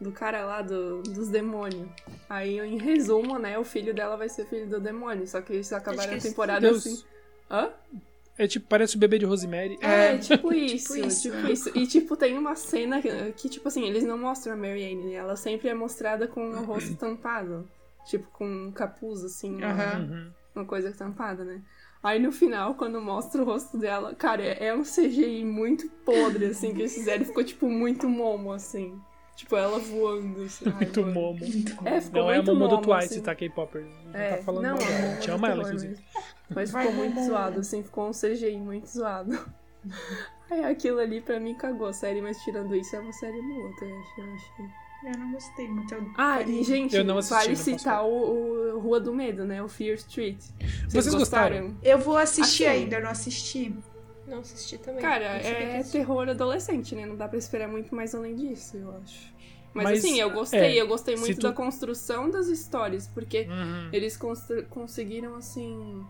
do 0.02 0.12
cara 0.12 0.43
lá 0.43 0.62
do, 0.64 1.04
dos 1.04 1.30
demônios. 1.30 1.88
Aí, 2.28 2.60
em 2.60 2.78
resumo, 2.78 3.38
né, 3.38 3.58
o 3.60 3.64
filho 3.64 3.93
dela 3.93 4.18
vai 4.18 4.28
ser 4.28 4.47
filho 4.47 4.68
do 4.68 4.80
demônio. 4.80 5.28
Só 5.28 5.41
que 5.41 5.54
eles 5.54 5.72
acabaram 5.72 6.16
a 6.16 6.20
temporada 6.20 6.60
Deus. 6.60 6.86
assim. 6.86 7.04
Hã? 7.49 7.70
É 8.38 8.47
tipo, 8.47 8.66
parece 8.68 8.95
o 8.95 8.99
bebê 8.99 9.20
de 9.20 9.26
Rosemary. 9.26 9.78
É, 9.82 10.16
é 10.16 10.18
tipo 10.18 10.52
isso, 10.54 10.95
tipo 10.95 11.08
isso. 11.08 11.22
Tipo 11.22 11.47
isso. 11.47 11.78
E 11.78 11.86
tipo, 11.86 12.18
tem 12.18 12.36
uma 12.38 12.56
cena 12.56 12.99
que, 12.99 13.10
que, 13.34 13.49
tipo 13.49 13.68
assim, 13.68 13.88
eles 13.88 14.04
não 14.04 14.18
mostram 14.18 14.54
a 14.54 14.58
Mary 14.58 14.84
Anne, 14.84 15.12
né? 15.12 15.14
Ela 15.14 15.36
sempre 15.36 15.70
é 15.70 15.74
mostrada 15.76 16.28
com 16.28 16.49
o 16.49 16.66
rosto 16.66 16.95
tampado. 16.97 17.70
Tipo, 18.08 18.28
com 18.32 18.47
um 18.47 18.72
capuz, 18.72 19.24
assim, 19.24 19.58
uma, 19.58 19.99
uhum. 19.99 20.32
uma 20.56 20.66
coisa 20.66 20.91
tampada, 20.91 21.43
né? 21.43 21.62
Aí 22.02 22.20
no 22.20 22.32
final, 22.32 22.74
quando 22.74 22.99
mostra 22.99 23.43
o 23.43 23.45
rosto 23.45 23.78
dela, 23.78 24.16
cara, 24.16 24.41
é, 24.41 24.66
é 24.68 24.74
um 24.74 24.82
CGI 24.82 25.45
muito 25.45 25.88
podre, 26.04 26.47
assim, 26.47 26.74
que 26.74 26.82
eles 26.82 26.95
fizeram. 26.95 27.24
Ficou, 27.24 27.43
tipo, 27.43 27.70
muito 27.70 28.10
momo, 28.10 28.52
assim. 28.52 28.99
Tipo, 29.42 29.56
ela 29.56 29.80
voando. 29.80 30.44
Assim. 30.44 30.70
Muito 30.70 31.04
Ai, 31.04 31.12
momo. 31.12 31.39
É, 31.84 32.00
ficou 32.00 32.22
não 32.22 32.28
muito 32.28 32.52
é 32.52 32.54
a 32.54 32.56
Momo 32.56 32.68
do 32.68 32.78
Twice, 32.82 33.06
assim. 33.06 33.22
tá, 33.22 33.34
K-Popper? 33.34 33.88
Não 34.06 34.20
é, 34.20 34.38
tá 34.38 34.44
falando 34.44 34.64
não, 34.64 34.78
mal. 34.78 34.88
É, 34.88 35.16
Te 35.16 35.32
ama 35.32 35.50
ela, 35.50 35.64
inclusive. 35.64 35.98
Mas 36.54 36.72
ficou 36.72 36.94
muito 36.94 37.24
zoado, 37.26 37.60
assim, 37.60 37.82
ficou 37.82 38.08
um 38.08 38.12
CGI 38.12 38.58
muito 38.58 38.86
zoado. 38.86 39.32
Aí 40.52 40.64
aquilo 40.64 41.00
ali 41.00 41.22
pra 41.22 41.39
mim 41.39 41.56
cagou 41.56 41.88
a 41.88 41.94
série, 41.94 42.22
mas 42.22 42.38
tirando 42.44 42.76
isso 42.76 42.96
é 42.96 43.00
uma 43.00 43.14
série 43.14 43.42
boa, 43.42 43.76
tá? 43.80 43.86
eu 43.86 44.00
achei. 44.36 44.66
Eu 45.12 45.18
não 45.18 45.32
gostei 45.32 45.68
muito. 45.68 45.92
Eu 45.92 46.06
ah, 46.16 46.44
e 46.44 46.64
gente, 46.64 46.96
eu 46.96 47.04
não 47.04 47.18
assisti, 47.18 47.36
vale 47.36 47.50
não 47.50 47.56
citar 47.56 48.06
o, 48.06 48.76
o, 48.76 48.80
Rua 48.80 49.00
do 49.00 49.12
Medo, 49.12 49.44
né? 49.44 49.64
O 49.64 49.68
Fear 49.68 49.96
Street. 49.96 50.38
Vocês, 50.38 50.94
Vocês 50.94 51.16
gostaram? 51.16 51.76
Eu 51.82 51.98
vou 51.98 52.16
assistir 52.16 52.66
assim, 52.68 52.84
ainda, 52.84 52.98
eu 52.98 53.04
não 53.04 53.10
assisti. 53.10 53.76
Não 54.28 54.39
assisti 54.39 54.78
também. 54.78 55.02
Cara, 55.02 55.26
é 55.26 55.82
terror 55.82 56.30
adolescente, 56.30 56.94
né? 56.94 57.08
Não 57.08 57.16
dá 57.16 57.28
pra 57.28 57.39
esperar 57.39 57.68
muito 57.68 57.96
mais 57.96 58.14
além 58.14 58.36
disso, 58.36 58.78
eu 58.78 58.96
acho. 58.98 59.31
Mas, 59.74 59.84
Mas, 59.86 60.00
assim, 60.00 60.20
eu 60.20 60.30
gostei, 60.30 60.60
é, 60.60 60.82
eu 60.82 60.88
gostei 60.88 61.16
muito 61.16 61.40
tu... 61.40 61.44
da 61.44 61.54
construção 61.54 62.30
das 62.30 62.48
histórias, 62.48 63.08
porque 63.08 63.48
uhum. 63.50 63.90
eles 63.94 64.20
conseguiram, 64.70 65.36
assim. 65.36 66.04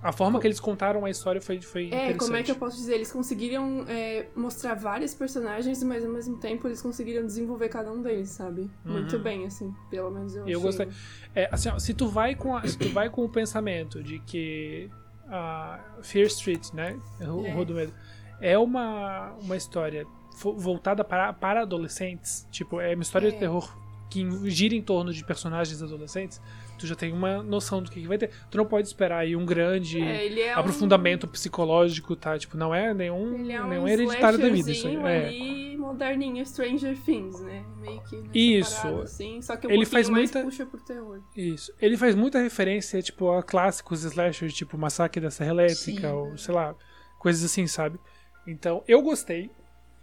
A 0.00 0.12
forma 0.12 0.38
que 0.40 0.46
eles 0.46 0.60
contaram 0.60 1.04
a 1.04 1.10
história 1.10 1.40
foi, 1.40 1.60
foi 1.60 1.90
É, 1.90 2.14
como 2.14 2.36
é 2.36 2.42
que 2.44 2.52
eu 2.52 2.54
posso 2.54 2.76
dizer? 2.76 2.94
Eles 2.94 3.10
conseguiram 3.10 3.84
é, 3.88 4.26
mostrar 4.36 4.74
vários 4.74 5.12
personagens, 5.12 5.82
mas 5.82 6.04
ao 6.04 6.12
mesmo 6.12 6.36
tempo 6.36 6.68
eles 6.68 6.80
conseguiram 6.80 7.26
desenvolver 7.26 7.68
cada 7.68 7.90
um 7.90 8.00
deles, 8.00 8.28
sabe? 8.28 8.70
Uhum. 8.84 8.92
Muito 8.92 9.18
bem, 9.18 9.44
assim, 9.44 9.74
pelo 9.90 10.12
menos 10.12 10.36
eu 10.36 10.48
Eu 10.48 10.60
achei. 10.60 10.86
gostei. 10.86 10.88
É, 11.34 11.48
assim, 11.50 11.68
ó, 11.70 11.78
se 11.80 11.92
tu 11.94 12.06
vai 12.06 12.36
com 12.36 12.56
a, 12.56 12.64
se 12.66 12.78
tu 12.78 12.88
vai 12.90 13.10
com 13.10 13.24
o 13.24 13.28
pensamento 13.28 14.00
de 14.00 14.20
que 14.20 14.88
a 15.28 15.80
Fear 16.02 16.26
Street, 16.26 16.72
né, 16.72 16.96
o 17.20 17.44
é. 17.44 17.50
Rua 17.50 17.64
do 17.64 17.74
Medo, 17.74 17.92
é 18.40 18.56
uma, 18.56 19.32
uma 19.42 19.56
história 19.56 20.06
voltada 20.38 21.04
para, 21.04 21.32
para 21.32 21.62
adolescentes, 21.62 22.46
tipo, 22.50 22.80
é 22.80 22.94
uma 22.94 23.02
história 23.02 23.28
é. 23.28 23.30
de 23.30 23.38
terror 23.38 23.76
que 24.08 24.26
gira 24.50 24.74
em 24.74 24.82
torno 24.82 25.12
de 25.12 25.22
personagens 25.24 25.82
adolescentes, 25.82 26.40
tu 26.78 26.86
já 26.86 26.94
tem 26.94 27.12
uma 27.12 27.42
noção 27.42 27.82
do 27.82 27.90
que, 27.90 28.00
que 28.00 28.08
vai 28.08 28.16
ter. 28.16 28.30
Tu 28.50 28.56
não 28.56 28.64
pode 28.64 28.86
esperar 28.86 29.18
aí 29.18 29.36
um 29.36 29.44
grande 29.44 30.00
é, 30.00 30.38
é 30.38 30.52
aprofundamento 30.54 31.26
um... 31.26 31.28
psicológico, 31.28 32.16
tá? 32.16 32.38
Tipo, 32.38 32.56
não 32.56 32.74
é 32.74 32.94
nenhum, 32.94 33.34
ele 33.34 33.52
é 33.52 33.62
um 33.62 33.68
nenhum 33.68 33.88
hereditário 33.88 34.38
da 34.38 34.48
vida. 34.48 34.70
Isso 34.70 34.88
é. 34.88 35.26
ali, 35.26 35.76
moderninho 35.76 36.44
Stranger 36.46 36.96
Things, 36.96 37.40
né? 37.40 37.64
Meio 37.80 38.00
que 38.02 38.38
isso. 38.38 38.80
Parada, 38.82 39.02
assim, 39.02 39.42
só 39.42 39.56
que 39.56 39.66
um 39.66 39.70
ele 39.70 39.84
faz 39.84 40.08
muita 40.08 40.42
puxa 40.42 40.64
pro 40.64 40.80
terror. 40.80 41.20
Isso. 41.36 41.72
Ele 41.80 41.96
faz 41.96 42.14
muita 42.14 42.40
referência, 42.40 43.02
tipo, 43.02 43.30
a 43.30 43.42
clássicos 43.42 44.04
slashers, 44.04 44.54
tipo 44.54 44.78
Massacre 44.78 45.20
da 45.20 45.30
Serra 45.30 45.50
Elétrica, 45.50 46.08
Sim. 46.08 46.14
ou 46.14 46.38
sei 46.38 46.54
lá, 46.54 46.74
coisas 47.18 47.44
assim, 47.44 47.66
sabe? 47.66 47.98
Então, 48.46 48.82
eu 48.88 49.02
gostei. 49.02 49.50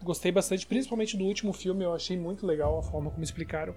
Gostei 0.05 0.31
bastante, 0.31 0.67
principalmente 0.67 1.17
do 1.17 1.25
último 1.25 1.51
filme, 1.51 1.83
eu 1.83 1.93
achei 1.93 2.15
muito 2.15 2.45
legal 2.45 2.77
a 2.77 2.83
forma 2.83 3.09
como 3.09 3.23
explicaram. 3.23 3.75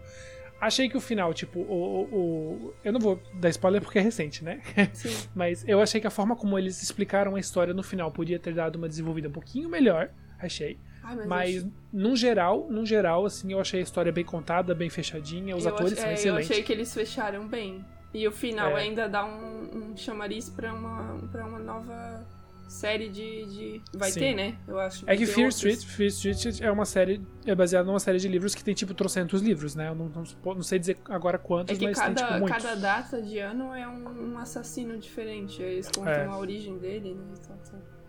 Achei 0.61 0.89
que 0.89 0.97
o 0.97 1.01
final, 1.01 1.33
tipo, 1.33 1.61
o, 1.61 2.03
o, 2.13 2.75
eu 2.85 2.93
não 2.93 3.01
vou 3.01 3.19
dar 3.35 3.49
spoiler 3.49 3.81
porque 3.81 3.99
é 3.99 4.03
recente, 4.03 4.45
né? 4.45 4.61
Sim. 4.93 5.15
Mas 5.35 5.67
eu 5.67 5.81
achei 5.81 6.01
que 6.01 6.07
a 6.07 6.11
forma 6.11 6.37
como 6.37 6.59
eles 6.59 6.83
explicaram 6.83 7.35
a 7.37 7.41
história 7.41 7.73
no 7.73 7.83
final 7.83 8.11
podia 8.11 8.39
ter 8.39 8.53
dado 8.53 8.77
uma 8.77 8.89
desenvolvida 8.89 9.29
um 9.29 9.33
pouquinho 9.33 9.71
melhor, 9.71 10.11
achei. 10.39 10.79
Ai, 11.03 11.17
mas, 11.17 11.27
mas 11.27 11.57
acho... 11.59 11.73
num 11.93 12.15
geral, 12.15 12.67
num 12.69 12.85
geral, 12.85 13.25
assim, 13.25 13.53
eu 13.53 13.61
achei 13.61 13.81
a 13.81 13.83
história 13.83 14.13
bem 14.13 14.25
contada, 14.25 14.75
bem 14.75 14.91
fechadinha, 14.91 15.57
os 15.57 15.65
eu 15.65 15.73
atores 15.73 15.95
ach... 15.95 16.01
são 16.01 16.09
é, 16.11 16.15
excelentes. 16.15 16.51
Eu 16.51 16.55
achei 16.57 16.63
que 16.63 16.73
eles 16.73 16.93
fecharam 16.93 17.49
bem. 17.49 17.85
E 18.13 18.27
o 18.27 18.33
final 18.33 18.77
É. 18.77 18.83
ainda 18.83 19.09
dá 19.09 19.25
um, 19.25 19.93
um 19.93 19.97
chamariz 19.97 20.49
pra 20.51 20.75
uma, 20.75 21.19
pra 21.31 21.47
uma 21.47 21.59
nova 21.59 22.27
série 22.69 23.09
de. 23.09 23.45
de... 23.47 23.83
Vai 23.95 24.11
Sim. 24.11 24.21
ter, 24.21 24.35
né? 24.35 24.57
Eu 24.69 24.79
acho. 24.79 25.05
É 25.05 25.07
vai 25.07 25.17
que 25.17 25.27
ter 25.27 25.33
Fear. 25.33 25.49
Street, 25.49 25.85
Fear 25.85 26.09
Street 26.09 26.61
é 26.61 26.71
uma 26.71 26.85
série, 26.85 27.21
é 27.47 27.55
baseada 27.55 27.87
numa 27.87 27.99
série 27.99 28.19
de 28.19 28.29
livros 28.29 28.55
que 28.55 28.63
tem 28.63 28.75
tipo 28.75 28.95
trocentos 28.95 29.41
livros, 29.43 29.75
né? 29.75 29.89
Eu 29.89 29.95
não, 29.95 30.09
não, 30.09 30.23
não 30.55 30.63
sei 30.63 30.79
dizer 30.79 30.99
agora 31.07 31.39
quantos, 31.39 31.75
É 31.75 31.79
que 31.79 31.85
mas 31.87 31.99
cada, 31.99 32.15
tem 32.15 32.25
tipo 32.27 32.39
muitos. 32.41 32.63
cada 32.63 32.75
data 32.81 33.21
de 33.23 33.39
ano 33.39 33.75
é 33.75 33.89
um, 33.89 34.33
um 34.35 34.39
assassino 34.39 34.97
diferente. 34.99 35.63
Aí 35.63 35.75
eles 35.75 35.89
contam 35.89 36.13
É. 36.13 36.27
a 36.27 36.37
origem 36.37 36.79
dele, 36.79 37.15
né? 37.15 37.35
e 37.35 37.49
tal. 37.49 37.59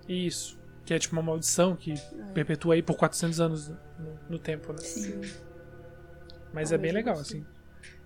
Isso. 0.08 0.60
Que 0.86 0.94
é 0.94 1.00
tipo 1.00 1.16
uma 1.16 1.22
maldição 1.24 1.76
que 1.76 1.94
É. 1.94 2.24
perpetua 2.34 2.74
aí 2.76 2.82
por 2.84 2.96
400 2.98 3.40
anos 3.40 3.70
no, 3.70 3.78
no 4.30 4.40
tempo, 4.40 4.72
né? 4.74 4.80
Sim. 4.80 5.22
Mas 6.54 6.72
Ah, 6.72 6.76
é 6.76 6.78
bem 6.78 6.92
legal, 6.92 7.18
assim. 7.18 7.46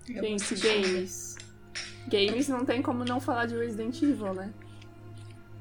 Eu 0.08 0.22
Gente, 0.22 0.54
games. 0.56 1.36
Games 2.08 2.48
não 2.48 2.64
tem 2.64 2.82
como 2.82 3.04
não 3.04 3.18
falar 3.18 3.46
de 3.46 3.56
Resident 3.56 4.00
Evil, 4.02 4.34
né? 4.34 4.52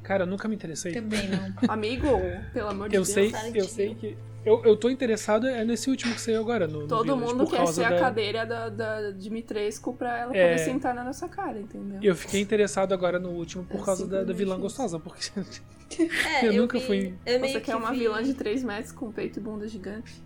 Cara, 0.03 0.23
eu 0.23 0.27
nunca 0.27 0.47
me 0.47 0.55
interessei. 0.55 0.91
Também 0.93 1.29
não. 1.29 1.53
Amigo, 1.73 2.07
pelo 2.53 2.69
amor 2.69 2.89
de 2.89 2.95
Eu 2.95 3.03
Deus. 3.03 3.07
sei, 3.09 3.31
eu 3.55 3.63
sei 3.63 3.95
que 3.95 4.17
Eu, 4.45 4.61
eu 4.65 4.75
tô 4.75 4.89
interessado 4.89 5.47
é 5.47 5.63
nesse 5.63 5.89
último 5.89 6.13
que 6.13 6.19
saiu 6.19 6.41
agora. 6.41 6.67
No, 6.67 6.81
no 6.81 6.87
Todo 6.87 7.15
Village, 7.15 7.33
mundo 7.33 7.45
por 7.45 7.55
quer 7.55 7.65
ser 7.67 7.81
da- 7.89 7.95
a 7.95 7.99
cadeira 7.99 8.45
da, 8.45 8.67
da 8.69 9.11
Dimitrescu 9.11 9.93
pra 9.93 10.17
ela 10.19 10.35
É. 10.35 10.49
poder 10.51 10.59
sentar 10.65 10.93
na 10.93 11.03
nossa 11.05 11.29
cara, 11.29 11.57
entendeu? 11.57 11.99
Eu 12.03 12.13
fiquei 12.15 12.41
interessado 12.41 12.93
agora 12.93 13.17
no 13.17 13.29
último 13.29 13.63
por 13.63 13.79
É 13.79 13.83
causa 13.85 14.05
da, 14.05 14.23
da 14.23 14.33
vilã 14.33 14.55
simplesmente 14.55 14.61
gostosa, 14.61 14.99
porque 14.99 15.31
É, 16.41 16.47
Eu 16.47 16.53
nunca 16.53 16.77
vi- 16.79 16.85
fui- 16.85 17.13
Eu 17.25 17.39
Você 17.39 17.53
que 17.53 17.61
quer 17.61 17.75
uma 17.77 17.91
vi- 17.93 17.99
vilã 17.99 18.21
de 18.21 18.33
3 18.33 18.61
metros 18.63 18.91
com 18.91 19.09
peito 19.11 19.39
e 19.39 19.41
bunda 19.41 19.65
gigante 19.69 20.21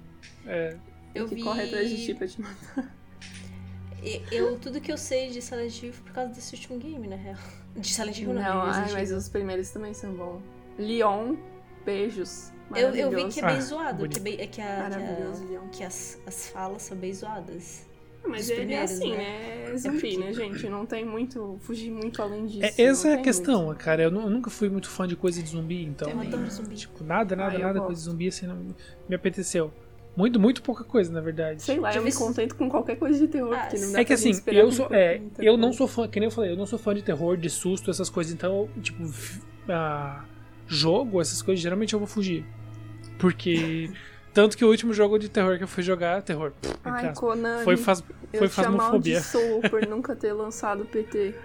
é, 0.48 0.76
Eu 1.14 1.28
que 1.28 1.36
vi... 1.36 1.44
corre 1.44 1.64
atrás 1.66 1.88
de 1.90 2.04
ti 2.04 2.14
pra 2.16 2.28
te 2.28 2.42
matar. 2.42 2.96
Eu, 4.32 4.58
tudo 4.58 4.80
que 4.80 4.92
eu 4.92 4.98
sei 4.98 5.30
de 5.30 5.42
Silent 5.42 5.82
Hill 5.84 5.92
foi 5.92 6.04
por 6.06 6.14
causa 6.14 6.32
desse 6.32 6.56
último 6.56 6.78
game, 6.80 7.08
na 7.08 7.16
real. 7.16 7.38
De 7.78 7.94
Silent 7.94 8.18
Hill 8.20 8.34
não, 8.34 8.42
Não, 8.42 8.42
de 8.42 8.48
ai, 8.50 8.74
Resident 8.82 8.94
mas 8.94 9.12
os 9.12 9.30
primeiros 9.30 9.70
também 9.70 9.94
são 9.94 10.12
bons. 10.14 10.42
Leon, 10.80 11.36
beijos. 11.86 12.52
Eu, 12.76 12.90
eu 12.94 13.10
vi 13.12 13.28
que 13.30 13.40
é 13.40 13.46
bem 13.46 13.56
Ah, 13.58 13.62
zoado, 13.62 13.98
bonito. 14.00 14.14
que, 14.14 14.20
é 14.20 14.24
bem- 14.24 14.42
é 14.42 14.48
que, 14.48 14.62
a, 14.62 14.90
que, 14.90 15.56
a- 15.56 15.62
que 15.72 15.84
as, 15.84 16.20
as 16.26 16.50
falas 16.50 16.82
são 16.82 16.98
bem 16.98 17.14
zoadas. 17.14 17.86
Mas 18.28 18.42
Os 18.46 18.50
ele 18.50 18.60
primeiros, 18.62 18.92
é 18.92 18.94
assim, 18.96 19.12
né? 19.12 19.18
né? 19.18 19.72
É 19.72 19.78
zumbi, 19.78 20.18
né, 20.18 20.34
gente? 20.34 20.68
Não 20.68 20.86
tem 20.86 21.06
muito. 21.06 21.58
Fugir 21.62 21.90
muito 21.92 22.22
além 22.22 22.46
disso. 22.46 22.82
É, 22.82 22.84
essa 22.84 23.08
não 23.08 23.16
é 23.16 23.20
a 23.20 23.22
questão, 23.22 23.66
muito. 23.68 23.78
cara. 23.78 24.04
Eu, 24.04 24.12
nu- 24.12 24.20
eu 24.22 24.30
nunca 24.30 24.50
fui 24.50 24.68
muito 24.70 24.90
fã 24.90 25.08
de 25.08 25.16
coisa 25.16 25.42
de 25.42 25.48
zumbi, 25.50 25.86
então. 25.86 26.10
Eu 26.10 26.20
adoro 26.20 26.50
zumbi. 26.50 26.76
Tipo, 26.76 27.04
nada, 27.06 27.36
nada, 27.38 27.56
Ah, 27.56 27.60
nada, 27.60 27.74
gosto. 27.80 27.86
coisa 27.86 28.02
de 28.02 28.06
zumbi 28.10 28.28
assim 28.28 28.48
não 28.48 28.58
me 29.08 29.16
apeteceu. 29.16 29.72
Muito, 30.18 30.40
muito 30.40 30.64
pouca 30.64 30.84
coisa, 30.84 31.12
na 31.12 31.22
verdade. 31.22 31.62
Sei 31.62 31.80
lá, 31.80 31.94
eu 31.96 32.02
me 32.02 32.12
contento 32.12 32.56
com 32.56 32.68
qualquer 32.68 32.96
coisa 32.98 33.20
de 33.20 33.28
terror, 33.28 33.54
Ah, 33.56 33.68
porque 33.68 33.78
não 33.86 33.92
dá 33.94 34.00
É 34.02 34.04
que 34.04 34.14
assim, 34.14 34.32
eu 34.48 34.72
sou, 34.72 34.88
é, 34.92 35.22
eu 35.38 35.56
não 35.56 35.66
coisa. 35.70 35.78
sou 35.78 35.88
fã, 35.88 36.08
que 36.08 36.20
nem 36.20 36.26
eu 36.28 36.32
falei, 36.32 36.52
eu 36.52 36.58
não 36.58 36.66
sou 36.66 36.80
fã 36.80 36.96
de 36.96 37.04
terror, 37.04 37.38
de 37.38 37.50
susto, 37.52 37.92
essas 37.92 38.10
coisas, 38.10 38.34
então, 38.34 38.68
tipo, 38.82 39.04
ah, 39.70 40.26
jogo, 40.68 41.22
essas 41.22 41.42
coisas, 41.44 41.62
geralmente 41.62 41.94
eu 41.94 42.00
vou 42.00 42.08
fugir. 42.08 42.44
Porque, 43.20 43.92
tanto 44.34 44.58
que 44.58 44.66
o 44.66 44.70
último 44.70 44.92
jogo 44.92 45.20
de 45.20 45.30
terror 45.30 45.58
que 45.58 45.64
eu 45.64 45.68
fui 45.68 45.84
jogar, 45.84 46.22
terror, 46.24 46.52
entre 46.64 47.08
Ai, 47.08 47.14
Konami. 47.14 47.64
foi, 47.64 47.78
faz, 47.78 48.04
eu 48.34 48.40
foi 48.40 48.48
fasmofobia. 48.50 49.20
amaldiçoo 49.20 49.62
por 49.70 49.86
nunca 49.88 50.16
ter 50.16 50.34
lançado 50.34 50.84
PT. 50.86 51.36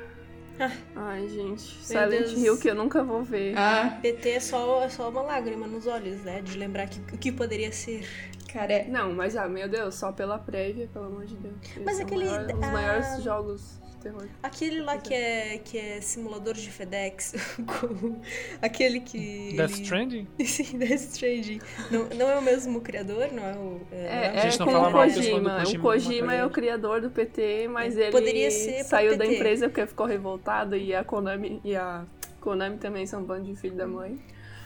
Ah. 0.61 0.71
Ai, 0.97 1.29
gente. 1.29 1.63
Silent 1.83 2.11
Deus. 2.27 2.33
Hill 2.39 2.59
que 2.59 2.69
eu 2.71 2.75
nunca 2.75 3.03
vou 3.03 3.23
ver. 3.23 3.55
Ah, 3.57 3.99
PT 4.01 4.29
é 4.31 4.41
só, 4.41 4.83
é 4.83 4.89
só 4.89 5.09
uma 5.09 5.23
lágrima 5.23 5.67
nos 5.67 5.87
olhos, 5.87 6.21
né? 6.23 6.41
De 6.43 6.57
lembrar 6.59 6.87
que, 6.89 7.01
o 7.15 7.19
que 7.19 7.33
poderia 7.33 7.73
ser. 7.73 8.07
Cara, 8.53 8.85
Não, 8.89 9.13
mas 9.15 9.37
ah, 9.37 9.49
meu 9.49 9.69
Deus, 9.69 9.95
só 9.95 10.13
pela 10.13 10.39
prévia, 10.39 10.89
pelo 10.93 11.07
amor 11.07 11.25
de 11.25 11.37
Deus. 11.37 11.55
Mas 11.85 11.99
é 11.99 12.03
aquele- 12.03 12.25
maior- 12.27 12.43
um 12.43 12.47
dos 12.61 12.63
ah, 12.63 12.73
maiores 12.73 13.23
jogos 13.23 13.81
de 13.91 13.97
terror. 13.99 14.29
Aquele 14.43 14.81
lá 14.83 14.99
que 14.99 15.15
é, 15.15 15.59
que 15.59 15.79
é 15.79 16.01
simulador 16.01 16.55
de 16.55 16.71
FedEx. 16.71 17.35
aquele 18.61 19.01
que. 19.01 19.55
Death 19.57 19.71
ele- 19.73 19.83
Stranding? 19.83 20.29
Sim, 20.45 20.79
Death 20.79 20.91
Stranding. 21.01 21.61
Não, 21.91 22.05
não 22.17 22.29
é 22.31 22.39
o 22.39 22.43
mesmo 22.43 22.81
criador, 22.81 23.31
não 23.33 23.45
é 23.45 23.55
o. 23.55 23.81
É, 23.93 24.29
A 24.29 24.41
gente 24.43 24.57
é 24.57 24.59
não 24.59 24.67
como 24.67 24.79
fala 24.79 24.89
o 24.89 24.93
mal, 24.93 25.03
Kojima. 25.05 25.63
O 25.63 25.79
Kojima 25.81 26.35
é 26.35 26.45
o 26.45 26.51
criador 26.51 27.01
do 27.01 27.11
PT, 27.11 27.69
mas 27.69 27.97
ele 27.97 28.11
Poderia 28.11 28.51
ser 28.51 28.85
saiu 28.85 29.17
da 29.17 29.27
empresa 29.27 29.69
porque 29.69 29.87
ficou 29.87 30.07
revoltado 30.07 30.77
e 30.77 30.95
a 30.95 31.05
Konami 31.05 31.61
e 31.65 31.75
a 31.77 32.05
Konami 32.41 32.79
também 32.79 33.07
são 33.07 33.23
bando 33.23 33.45
de 33.45 33.57
filho 33.57 33.77
da 33.77 33.87
mãe. 33.87 34.19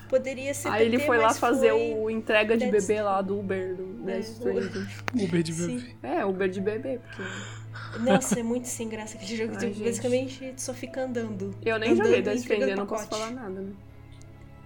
Poderia 0.08 0.54
ser 0.54 0.68
Aí 0.68 0.86
ele 0.86 0.96
PT, 0.98 1.06
foi 1.06 1.18
lá 1.18 1.34
fazer 1.34 1.70
foi- 1.70 1.94
o 1.94 2.08
entrega 2.10 2.56
de 2.56 2.66
bebê 2.66 3.02
lá 3.02 3.20
do 3.22 3.38
Uber, 3.40 3.74
do 3.74 3.84
Death 4.04 4.16
É, 4.16 4.20
Stranding. 4.20 4.86
Uber 5.20 5.42
de 5.42 5.52
Sim. 5.54 5.76
bebê. 5.78 5.96
É, 6.02 6.24
Uber 6.24 6.48
de 6.48 6.60
bebê, 6.60 6.98
porque 7.00 7.22
Nossa, 8.00 8.38
é 8.40 8.42
muito 8.42 8.66
sem 8.68 8.88
graça 8.88 9.16
aquele 9.16 9.36
jogo. 9.36 9.52
Ai, 9.58 9.70
tipo, 9.70 9.84
basicamente, 9.84 10.52
tu 10.54 10.60
só 10.62 10.72
fica 10.74 11.02
andando. 11.04 11.54
eu 11.64 11.78
nem 11.78 11.90
Andando 11.92 12.06
joguei 12.06 12.22
Death 12.22 12.36
Stranding, 12.38 12.70
eu 12.70 12.76
não 12.76 12.86
posso 12.86 13.06
falar 13.08 13.30
nada, 13.32 13.60
né? 13.60 13.72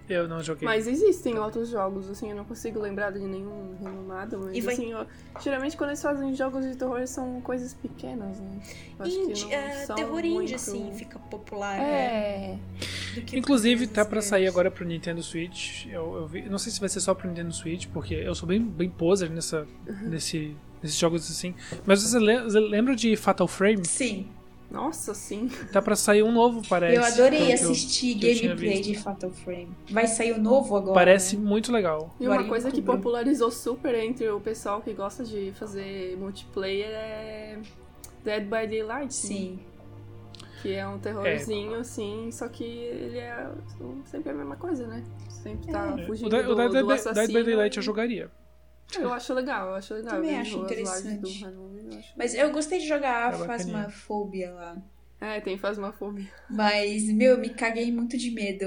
Eu 0.09 0.27
não 0.27 0.43
joguei. 0.43 0.67
Mas 0.67 0.87
existem 0.87 1.39
outros 1.39 1.69
jogos, 1.69 2.09
assim, 2.09 2.29
eu 2.31 2.35
não 2.35 2.43
consigo 2.43 2.79
lembrar 2.81 3.11
de 3.11 3.19
nenhum 3.19 3.77
renomado, 3.81 4.39
mas 4.43 4.57
E 4.57 4.59
vai- 4.59 4.73
assim, 4.73 4.93
ó, 4.93 5.05
geralmente 5.39 5.77
quando 5.77 5.91
eles 5.91 6.01
fazem 6.01 6.35
jogos 6.35 6.65
de 6.65 6.75
terror 6.75 7.07
são 7.07 7.39
coisas 7.39 7.73
pequenas, 7.73 8.37
né? 8.41 8.59
Eu 8.99 9.05
acho 9.05 9.15
que 9.15 9.21
Indie, 9.31 9.45
não 9.45 9.51
é, 9.53 9.85
são 9.85 9.95
terror 9.95 10.19
indie, 10.19 10.33
muito- 10.33 10.55
assim, 10.55 10.91
fica 10.95 11.17
popular, 11.17 11.77
né? 11.77 11.83
É, 11.93 12.59
que 12.77 12.87
Inclusive, 13.33 13.87
tá 13.87 14.03
pra 14.03 14.11
grandes. 14.11 14.29
sair 14.29 14.47
agora 14.47 14.69
pro 14.71 14.85
Nintendo 14.85 15.21
Switch. 15.23 15.85
Eu, 15.87 16.15
eu 16.15 16.27
vi, 16.27 16.41
não 16.49 16.57
sei 16.57 16.71
se 16.71 16.79
vai 16.79 16.89
ser 16.89 16.99
só 16.99 17.13
pro 17.13 17.27
Nintendo 17.27 17.51
Switch, 17.53 17.87
porque 17.93 18.13
eu 18.13 18.33
sou 18.35 18.47
bem, 18.47 18.61
bem 18.61 18.89
poser 18.89 19.29
nessa, 19.29 19.67
Uhum. 19.87 20.09
nesse, 20.09 20.55
nesses 20.81 20.97
jogos 20.97 21.29
assim. 21.29 21.53
Mas 21.85 22.01
você 22.03 22.19
le- 22.19 22.43
você 22.43 22.59
lembra 22.59 22.95
de 22.95 23.15
Fatal 23.15 23.47
Frame? 23.47 23.85
sim. 23.85 24.27
nossa, 24.71 25.13
sim. 25.13 25.49
Tá 25.73 25.81
pra 25.81 25.97
sair 25.97 26.23
um 26.23 26.31
novo, 26.31 26.61
parece. 26.69 26.95
eu 26.95 27.03
adorei 27.03 27.51
assistir 27.51 28.13
gameplay 28.13 28.79
de 28.81 28.95
Fatal 28.97 29.29
Frame. 29.29 29.67
Vai 29.89 30.07
sair 30.07 30.31
o 30.31 30.41
novo 30.41 30.77
agora. 30.77 30.93
Parece 30.93 31.35
né? 31.35 31.43
muito 31.45 31.73
legal. 31.73 32.15
E 32.19 32.25
uma 32.25 32.45
coisa 32.45 32.71
que 32.71 32.81
popularizou 32.81 33.51
super 33.51 33.93
entre 33.95 34.29
o 34.29 34.39
pessoal 34.39 34.81
que 34.81 34.93
gosta 34.93 35.25
de 35.25 35.51
fazer 35.59 36.15
multiplayer 36.17 36.87
é 36.89 37.57
Dead 38.23 38.43
by 38.43 38.65
Daylight. 38.65 39.13
né? 39.27 39.59
Que 40.61 40.73
é 40.73 40.87
um 40.87 40.99
terrorzinho, 40.99 41.75
assim, 41.75 42.29
só 42.31 42.47
que 42.47 42.63
ele 42.63 43.17
é 43.17 43.49
sempre 44.05 44.29
a 44.31 44.33
mesma 44.33 44.55
coisa, 44.55 44.85
né? 44.87 45.03
Sempre 45.29 45.71
tá 45.71 45.95
É. 45.99 46.05
fugindo 46.05 46.27
O 46.27 46.29
Dead, 46.29 46.45
do, 46.45 46.51
o 46.51 46.83
do 46.83 46.91
assassino. 46.91 47.15
Dead 47.27 47.35
by 47.35 47.43
Daylight 47.43 47.77
eu 47.77 47.83
jogaria. 47.83 48.29
Eu 48.99 49.11
acho 49.13 49.33
legal, 49.33 49.69
eu 49.69 49.75
acho 49.75 49.93
legal. 49.93 50.15
Também 50.15 50.35
Eu 50.35 50.41
acho 50.41 50.57
interessante. 50.59 51.43
eu 51.43 51.97
acho- 51.97 52.13
Mas 52.17 52.35
eu 52.35 52.51
gostei 52.51 52.79
de 52.79 52.87
jogar 52.87 53.31
É 53.31 53.35
a. 53.35 53.37
Fasmafobia 53.39 54.51
lá. 54.51 54.77
É, 55.19 55.39
tem 55.39 55.57
fasmafobia. 55.57 56.27
Mas, 56.49 57.03
meu, 57.05 57.33
eu 57.33 57.37
me 57.39 57.49
caguei 57.49 57.91
muito 57.91 58.17
de 58.17 58.31
medo. 58.31 58.65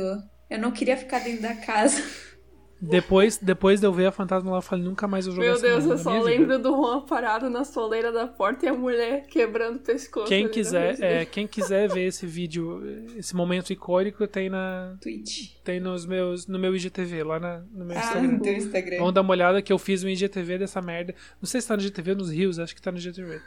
Eu 0.49 0.59
não 0.59 0.71
queria 0.73 0.97
ficar 0.97 1.19
dentro 1.21 1.43
da 1.43 1.55
casa. 1.55 2.01
Depois, 2.81 3.39
depois 3.39 3.81
de 3.81 3.87
eu 3.87 3.93
ver 3.93 4.07
a 4.07 4.13
fantasma 4.13 4.51
lá, 4.51 4.59
eu 4.59 4.63
falei, 4.63 4.85
nunca 4.85 5.09
mais 5.09 5.27
eu 5.27 5.33
jogar 5.33 5.47
Meu 5.53 5.61
Deus, 5.61 5.85
eu 5.87 5.97
só 5.97 6.13
vida. 6.13 6.25
lembro 6.25 6.59
do 6.59 6.71
Juan 6.71 7.01
parado 7.07 7.49
na 7.49 7.65
soleira 7.65 8.13
da 8.13 8.27
porta 8.27 8.67
e 8.67 8.69
a 8.69 8.75
mulher 8.75 9.27
quebrando 9.27 9.77
o 9.77 9.79
pescoço. 9.81 10.27
Quem 10.27 10.49
quiser, 10.49 11.01
é, 11.03 11.25
quem 11.25 11.47
quiser 11.47 11.89
ver 11.89 12.07
esse 12.09 12.27
vídeo, 12.27 12.83
esse 13.17 13.35
momento 13.35 13.73
icônico, 13.73 14.27
tem 14.27 14.51
na 14.51 14.97
Twitch. 15.01 15.53
tem 15.65 15.81
nos 15.81 16.05
meus 16.05 16.47
no 16.47 16.59
meu 16.59 16.75
IGTV 16.77 17.23
lá 17.23 17.41
na, 17.41 17.59
no 17.73 17.85
meu 17.87 17.97
Ah, 17.97 18.01
Instagram. 18.01 18.29
no 18.33 18.41
teu 18.43 18.53
Instagram. 18.55 18.99
Vamos 18.99 19.15
dar 19.15 19.21
uma 19.23 19.31
olhada 19.31 19.63
que 19.63 19.73
eu 19.73 19.79
fiz 19.79 20.05
um 20.05 20.09
IGTV 20.09 20.59
dessa 20.59 20.83
merda. 20.83 21.15
Não 21.41 21.47
sei 21.47 21.61
se 21.63 21.69
tá 21.69 21.77
no 21.77 21.83
IGTV 21.83 22.11
ou 22.11 22.17
nos 22.19 22.31
rios, 22.31 22.59
acho 22.59 22.75
que 22.75 22.83
tá 22.83 22.93
no 22.93 22.99
IGTV. 22.99 23.41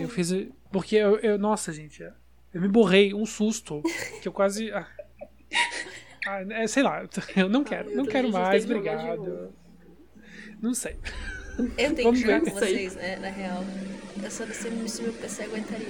Eu 0.00 0.08
fiz. 0.08 0.32
Porque 0.72 0.96
eu, 0.96 1.16
eu- 1.18 1.38
Nossa, 1.38 1.70
gente. 1.70 2.02
Eu 2.54 2.60
me 2.62 2.68
borrei, 2.68 3.12
um 3.12 3.26
susto. 3.26 3.82
Que 4.22 4.28
eu 4.28 4.32
quase. 4.32 4.70
Ah, 4.72 4.86
Ah, 6.26 6.42
é, 6.50 6.66
sei 6.66 6.82
lá, 6.82 7.06
eu 7.36 7.48
não 7.48 7.62
quero, 7.64 7.90
eu 7.90 7.96
não 7.96 8.06
quero 8.06 8.30
mais, 8.30 8.64
de 8.64 8.72
obrigado. 8.72 9.52
Não 10.60 10.74
sei. 10.74 10.96
Eu 11.78 11.94
tenho 11.94 12.12
que 12.12 12.18
jogar 12.20 12.40
ver 12.40 12.50
com 12.50 12.58
vocês, 12.58 12.94
né? 12.96 13.16
Na 13.16 13.28
real. 13.28 13.62
Eu 14.22 14.30
só 14.30 14.46
não 14.46 14.54
sei 14.54 14.70
se 14.88 15.02
meu 15.02 15.12
PC 15.12 15.42
aguentaria. 15.44 15.86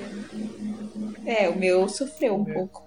É, 1.25 1.49
o 1.49 1.59
meu 1.59 1.89
sofreu 1.89 2.37
um 2.37 2.49
É. 2.51 2.53
pouco. 2.53 2.85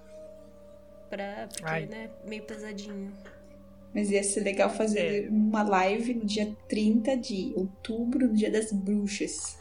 Pra, 1.08 1.48
porque, 1.48 1.64
Ai. 1.64 1.86
né? 1.86 2.10
Meio 2.24 2.42
pesadinho. 2.42 3.12
Mas 3.94 4.10
ia 4.10 4.22
ser 4.22 4.40
legal 4.40 4.68
fazer 4.68 5.24
É. 5.26 5.28
uma 5.30 5.62
live 5.62 6.12
no 6.14 6.26
dia 6.26 6.54
30 6.68 7.16
de 7.16 7.52
outubro, 7.56 8.26
no 8.28 8.34
dia 8.34 8.50
das 8.50 8.70
bruxas. 8.72 9.56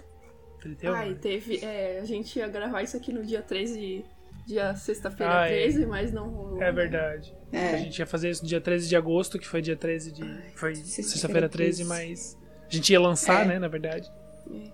Entendeu? 0.60 0.94
Ai, 0.94 1.16
teve. 1.16 1.64
É, 1.64 2.00
a 2.02 2.06
gente 2.06 2.38
ia 2.38 2.48
gravar 2.50 2.82
isso 2.82 2.98
aqui 2.98 3.14
no 3.14 3.24
dia 3.24 3.42
13. 3.42 4.04
Dia 4.48 4.74
sexta-feira 4.76 5.42
Ah, 5.42 5.46
é. 5.48 5.64
13, 5.64 5.86
mas 5.86 6.12
não 6.14 6.30
rolou. 6.30 6.62
É 6.64 6.72
verdade. 6.72 7.36
A 7.52 7.58
É. 7.58 7.78
gente 7.80 8.00
ia 8.00 8.06
fazer 8.06 8.30
isso 8.30 8.44
no 8.44 8.48
dia 8.48 8.62
13 8.62 8.88
de 8.88 8.96
agosto, 8.96 9.38
que 9.38 9.46
foi 9.48 9.62
dia 9.62 9.76
13 9.76 10.12
de. 10.12 10.24
Foi 10.56 10.74
sexta-feira 10.74 11.04
sexta-feira 11.10 11.50
13, 11.50 11.84
13. 11.84 11.90
mas. 11.90 12.38
A 12.70 12.74
gente 12.74 12.92
ia 12.92 13.00
lançar, 13.00 13.44
É. 13.44 13.48
né, 13.50 13.60
na 13.60 13.68
verdade. 13.68 14.10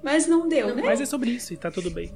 Mas 0.03 0.27
não 0.27 0.47
deu, 0.47 0.75
né? 0.75 0.83
Mas 0.85 1.01
é 1.01 1.05
sobre 1.05 1.31
isso 1.31 1.53
e 1.53 1.57
tá 1.57 1.71
tudo 1.71 1.89
bem. 1.89 2.13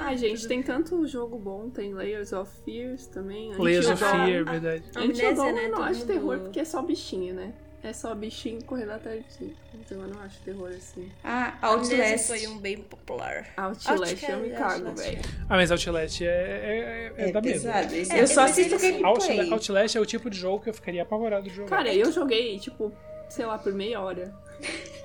Ai, 0.00 0.16
gente, 0.16 0.46
tem 0.48 0.62
tanto 0.62 1.06
jogo 1.06 1.38
bom. 1.38 1.68
Tem 1.70 1.92
Layers 1.94 2.32
of 2.32 2.50
Fears 2.64 3.06
também. 3.06 3.52
A 3.54 3.58
Layers 3.62 3.88
of 3.88 4.02
Fear, 4.02 4.44
verdade. 4.44 4.84
A 4.94 5.00
gente 5.02 5.22
né? 5.22 5.68
não 5.68 5.82
acho 5.82 6.00
mundo- 6.00 6.06
terror 6.08 6.38
porque 6.40 6.60
é 6.60 6.64
só 6.64 6.82
bichinho, 6.82 7.34
né? 7.34 7.52
É 7.82 7.92
só 7.92 8.12
bichinho 8.12 8.62
correndo 8.64 8.90
atrás 8.90 9.22
de 9.24 9.36
ti. 9.38 9.56
Então 9.74 10.02
eu 10.02 10.08
não 10.08 10.20
acho 10.20 10.40
terror 10.40 10.68
assim. 10.76 11.10
Ah, 11.22 11.56
Outlast. 11.62 12.26
foi 12.26 12.46
um 12.48 12.58
bem 12.58 12.78
popular. 12.78 13.46
Outlast 13.56 14.28
eu 14.28 14.40
me 14.40 14.50
cago, 14.50 14.92
velho. 14.96 15.20
Ah, 15.48 15.56
mas 15.56 15.70
Outlast 15.70 16.20
é, 16.22 16.26
é, 16.26 17.12
é, 17.16 17.28
É 17.28 17.32
da 17.32 17.40
pesado. 17.40 17.94
esse. 17.94 18.12
É, 18.12 18.20
eu 18.20 18.26
só 18.26 18.42
assisto 18.42 18.74
Outlast, 18.74 19.28
gameplay. 19.28 19.52
Outlast 19.52 19.96
é 19.96 20.00
o 20.00 20.06
tipo 20.06 20.28
de 20.28 20.36
jogo 20.36 20.64
que 20.64 20.70
eu 20.70 20.74
ficaria 20.74 21.02
apavorado 21.02 21.48
de 21.48 21.54
jogar. 21.54 21.76
Cara, 21.76 21.94
eu 21.94 22.10
joguei, 22.10 22.58
tipo, 22.58 22.92
sei 23.28 23.46
lá, 23.46 23.56
por 23.56 23.72
meia 23.72 24.00
hora. 24.00 24.34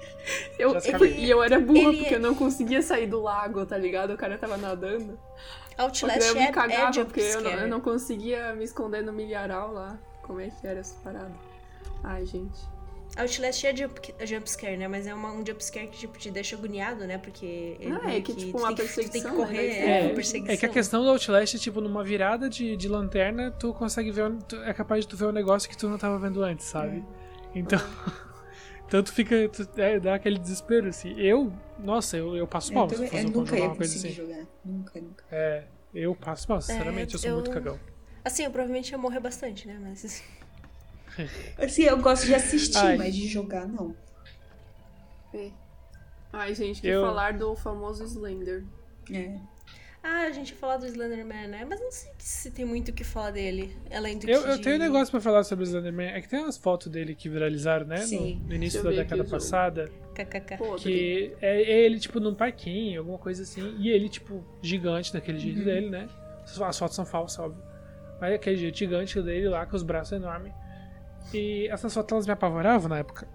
Eu, 0.58 0.74
e 1.18 1.30
eu 1.30 1.44
era 1.44 1.60
burra 1.60 1.90
Ele- 1.90 1.98
porque 1.98 2.16
eu 2.16 2.20
não 2.20 2.34
conseguia 2.34 2.82
sair 2.82 3.08
do 3.08 3.22
lago, 3.22 3.66
tá 3.66 3.78
ligado? 3.78 4.14
O 4.14 4.18
cara 4.18 4.38
tava 4.38 4.56
nadando. 4.56 5.20
Outlast 5.78 6.28
eu 6.28 6.36
me 6.36 6.40
é, 6.40 6.44
é 6.46 6.52
cagava, 6.52 6.94
jump 6.94 7.08
porque 7.08 7.20
eu 7.20 7.42
não, 7.42 7.52
eu 7.52 7.68
não 7.68 7.82
conseguia 7.82 8.54
me 8.56 8.64
esconder 8.64 9.04
no 9.04 9.12
milharal 9.12 9.74
lá. 9.74 10.00
Como 10.22 10.40
é 10.40 10.50
que 10.50 10.66
era 10.66 10.80
essa 10.80 10.96
parada? 11.04 11.34
Ai, 12.04 12.26
gente. 12.26 12.60
Outlast 13.16 13.64
é 13.68 13.76
jump, 13.76 14.14
é 14.18 14.26
jump 14.26 14.50
scare, 14.50 14.76
né? 14.76 14.88
Mas 14.88 15.06
é 15.06 15.14
uma, 15.14 15.32
um 15.32 15.46
jump 15.46 15.64
scare 15.64 15.88
que 15.88 15.98
tipo, 16.00 16.18
te 16.18 16.32
deixa 16.32 16.56
agoniado, 16.56 17.06
né? 17.06 17.20
Porque. 17.20 17.78
Ah, 17.82 17.86
é 17.86 18.08
meio 18.08 18.24
que, 18.24 18.34
tipo, 18.34 18.52
tu 18.54 18.58
uma 18.58 18.70
que- 18.70 18.76
tu 18.76 18.78
tem 18.78 18.88
que 18.88 18.94
perseguição, 18.96 19.36
correr, 19.36 19.68
né? 19.68 19.78
é, 19.78 20.06
É, 20.06 20.14
perseguição. 20.16 20.54
é 20.54 20.58
que 20.58 20.66
a 20.66 20.70
questão 20.70 21.04
do 21.04 21.10
Outlast 21.10 21.56
é 21.56 21.60
tipo, 21.60 21.80
numa 21.80 22.04
virada 22.04 22.50
de, 22.50 22.76
de 22.76 22.88
lanterna, 22.88 23.52
tu 23.52 23.72
consegue 23.74 24.10
ver. 24.12 24.32
tu- 24.48 24.56
é 24.64 24.74
capaz 24.74 25.02
de 25.06 25.08
tu 25.10 25.16
ver 25.16 25.26
um 25.28 25.32
negócio 25.32 25.70
que 25.70 25.78
tu 25.78 25.88
não 25.88 25.98
tava 26.00 26.18
vendo 26.18 26.42
antes, 26.44 26.66
sabe? 26.66 27.04
Então. 27.54 27.80
Tanto 28.90 29.12
fica. 29.14 29.36
É, 29.78 30.00
dá 30.00 30.16
aquele 30.16 30.38
desespero, 30.40 30.88
assim. 30.90 31.14
Eu, 31.20 31.52
nossa, 31.80 32.18
eu, 32.18 32.36
eu 32.36 32.48
passo 32.48 32.74
mal. 32.74 32.88
Eu, 32.92 32.98
se 33.08 33.16
eu 33.16 33.24
nunca 33.30 33.56
jogar 33.56 33.58
ia 33.70 33.76
conseguir 33.76 34.08
assim. 34.08 34.10
jogar. 34.16 34.46
Nunca, 34.66 35.00
nunca. 35.02 35.24
É, 35.32 35.64
eu 35.94 36.16
passo 36.16 36.50
mal, 36.50 36.62
sinceramente, 36.62 37.14
eu 37.14 37.20
sou 37.20 37.30
eu- 37.30 37.36
muito 37.36 37.52
cagão. 37.52 37.80
Assim, 38.26 38.44
eu 38.44 38.52
provavelmente 38.52 38.92
ia 38.92 38.98
morrer 38.98 39.20
bastante, 39.20 39.68
né? 39.68 39.78
Mas. 39.82 40.24
Assim, 41.58 41.84
eu 41.84 41.98
gosto 42.02 42.26
de 42.26 42.34
assistir, 42.36 42.78
Ai. 42.78 42.98
mas 42.98 43.16
de 43.16 43.28
jogar, 43.28 43.68
não. 43.68 43.96
É. 45.34 45.50
Ai, 46.32 46.54
gente, 46.56 46.82
que 46.82 46.88
Eu- 46.88 47.02
falar 47.06 47.34
do 47.34 47.56
famoso 47.56 48.04
Slender. 48.04 48.64
É. 49.12 49.38
Ah, 50.06 50.24
a 50.24 50.32
gente 50.32 50.50
ia 50.50 50.56
falar 50.58 50.76
do 50.78 50.86
Slenderman, 50.86 51.48
né? 51.48 51.66
Mas 51.70 51.80
não 51.80 51.90
sei 51.90 52.12
se 52.18 52.52
tem 52.52 52.66
muito 52.66 52.90
o 52.90 52.94
que 52.94 53.06
falar 53.06 53.32
dele. 53.32 53.74
Além 53.90 54.18
do 54.18 54.30
Eu, 54.30 54.44
que. 54.44 54.50
eu 54.50 54.56
de- 54.58 54.62
tenho 54.62 54.76
um 54.76 54.80
negócio 54.80 55.10
pra 55.10 55.22
falar 55.22 55.44
sobre 55.46 55.64
o 55.64 55.66
Slenderman. 55.68 56.08
É 56.10 56.20
que 56.20 56.28
tem 56.28 56.40
umas 56.42 56.58
fotos 56.58 56.88
dele 56.92 57.16
que 57.16 57.30
viralizaram, 57.30 57.86
né? 57.86 58.02
No, 58.02 58.08
Sim. 58.08 58.42
no 58.46 58.54
início 58.54 58.82
Deixa 58.84 58.88
eu 58.90 58.98
da 58.98 59.02
década 59.16 59.24
passada. 59.24 59.90
KKK. 60.14 60.58
Que 60.78 61.34
é, 61.42 61.62
é 61.62 61.86
ele, 61.86 62.00
tipo, 62.02 62.20
num 62.20 62.36
parquinho, 62.36 63.00
alguma 63.00 63.18
coisa 63.18 63.44
assim. 63.44 63.78
E 63.80 63.90
ele, 63.90 64.10
tipo, 64.10 64.44
gigante 64.62 65.14
daquele 65.14 65.40
jeito 65.40 65.60
Uhum. 65.60 65.66
dele, 65.66 65.90
né? 65.90 66.10
As 66.44 66.78
fotos 66.78 66.96
são 66.98 67.06
falsas, 67.06 67.40
óbvio. 67.40 67.64
Mas 68.20 68.32
é 68.34 68.36
aquele 68.36 68.58
jeito 68.58 68.78
gigante 68.78 69.22
dele 69.22 69.48
lá, 69.48 69.66
com 69.66 69.76
os 69.78 69.84
braços 69.84 70.12
enormes. 70.12 70.52
E 71.34 71.68
essas 71.68 71.94
fotos 71.94 72.14
elas 72.14 72.26
me 72.26 72.34
apavoravam 72.34 72.90
na 72.90 72.98
época. 72.98 73.28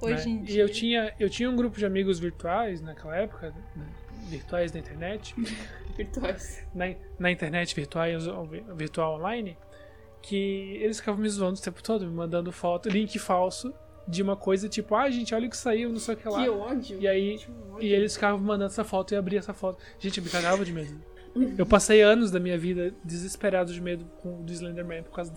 Hoje 0.00 0.28
né? 0.28 0.30
em 0.30 0.42
dia. 0.42 0.56
E 0.56 0.58
eu 0.58 0.68
tinha, 0.68 1.14
eu 1.18 1.30
tinha 1.30 1.50
um 1.50 1.56
grupo 1.56 1.78
de 1.78 1.86
amigos 1.86 2.18
virtuais 2.18 2.80
naquela 2.80 3.16
época, 3.16 3.54
né? 3.74 3.86
virtuais 4.28 4.72
na 4.72 4.80
internet, 4.80 5.34
Virtuais. 5.96 6.66
na, 6.74 6.94
na 7.18 7.30
internet 7.30 7.74
virtual, 7.74 8.06
virtual 8.74 9.18
online, 9.18 9.56
que 10.22 10.78
eles 10.80 10.98
ficavam 10.98 11.20
me 11.20 11.28
zoando 11.28 11.58
o 11.58 11.62
tempo 11.62 11.82
todo, 11.82 12.06
me 12.06 12.12
mandando 12.12 12.50
foto, 12.50 12.88
link 12.88 13.18
falso 13.18 13.72
de 14.06 14.22
uma 14.22 14.36
coisa 14.36 14.68
tipo, 14.68 14.94
ah, 14.94 15.10
gente, 15.10 15.34
olha 15.34 15.46
o 15.46 15.50
que 15.50 15.56
saiu, 15.56 15.90
não 15.90 15.98
sei 15.98 16.14
o 16.14 16.16
que 16.16 16.28
lá. 16.28 16.42
Que 16.42 16.48
ódio. 16.48 17.00
E 17.00 17.08
aí, 17.08 17.34
ódio. 17.34 17.78
e 17.80 17.92
eles 17.92 18.14
ficavam 18.14 18.38
mandando 18.38 18.70
essa 18.70 18.84
foto 18.84 19.14
e 19.14 19.16
abria 19.16 19.38
essa 19.38 19.54
foto. 19.54 19.82
Gente, 19.98 20.18
eu 20.18 20.24
me 20.24 20.30
cagava 20.30 20.64
de 20.64 20.72
medo. 20.72 21.00
Eu 21.58 21.66
passei 21.66 22.00
anos 22.00 22.30
da 22.30 22.38
minha 22.38 22.56
vida 22.56 22.94
desesperado 23.02 23.72
de 23.72 23.80
medo 23.80 24.04
com 24.22 24.42
do 24.42 24.52
Slenderman 24.52 25.02
por 25.02 25.12
causa, 25.12 25.32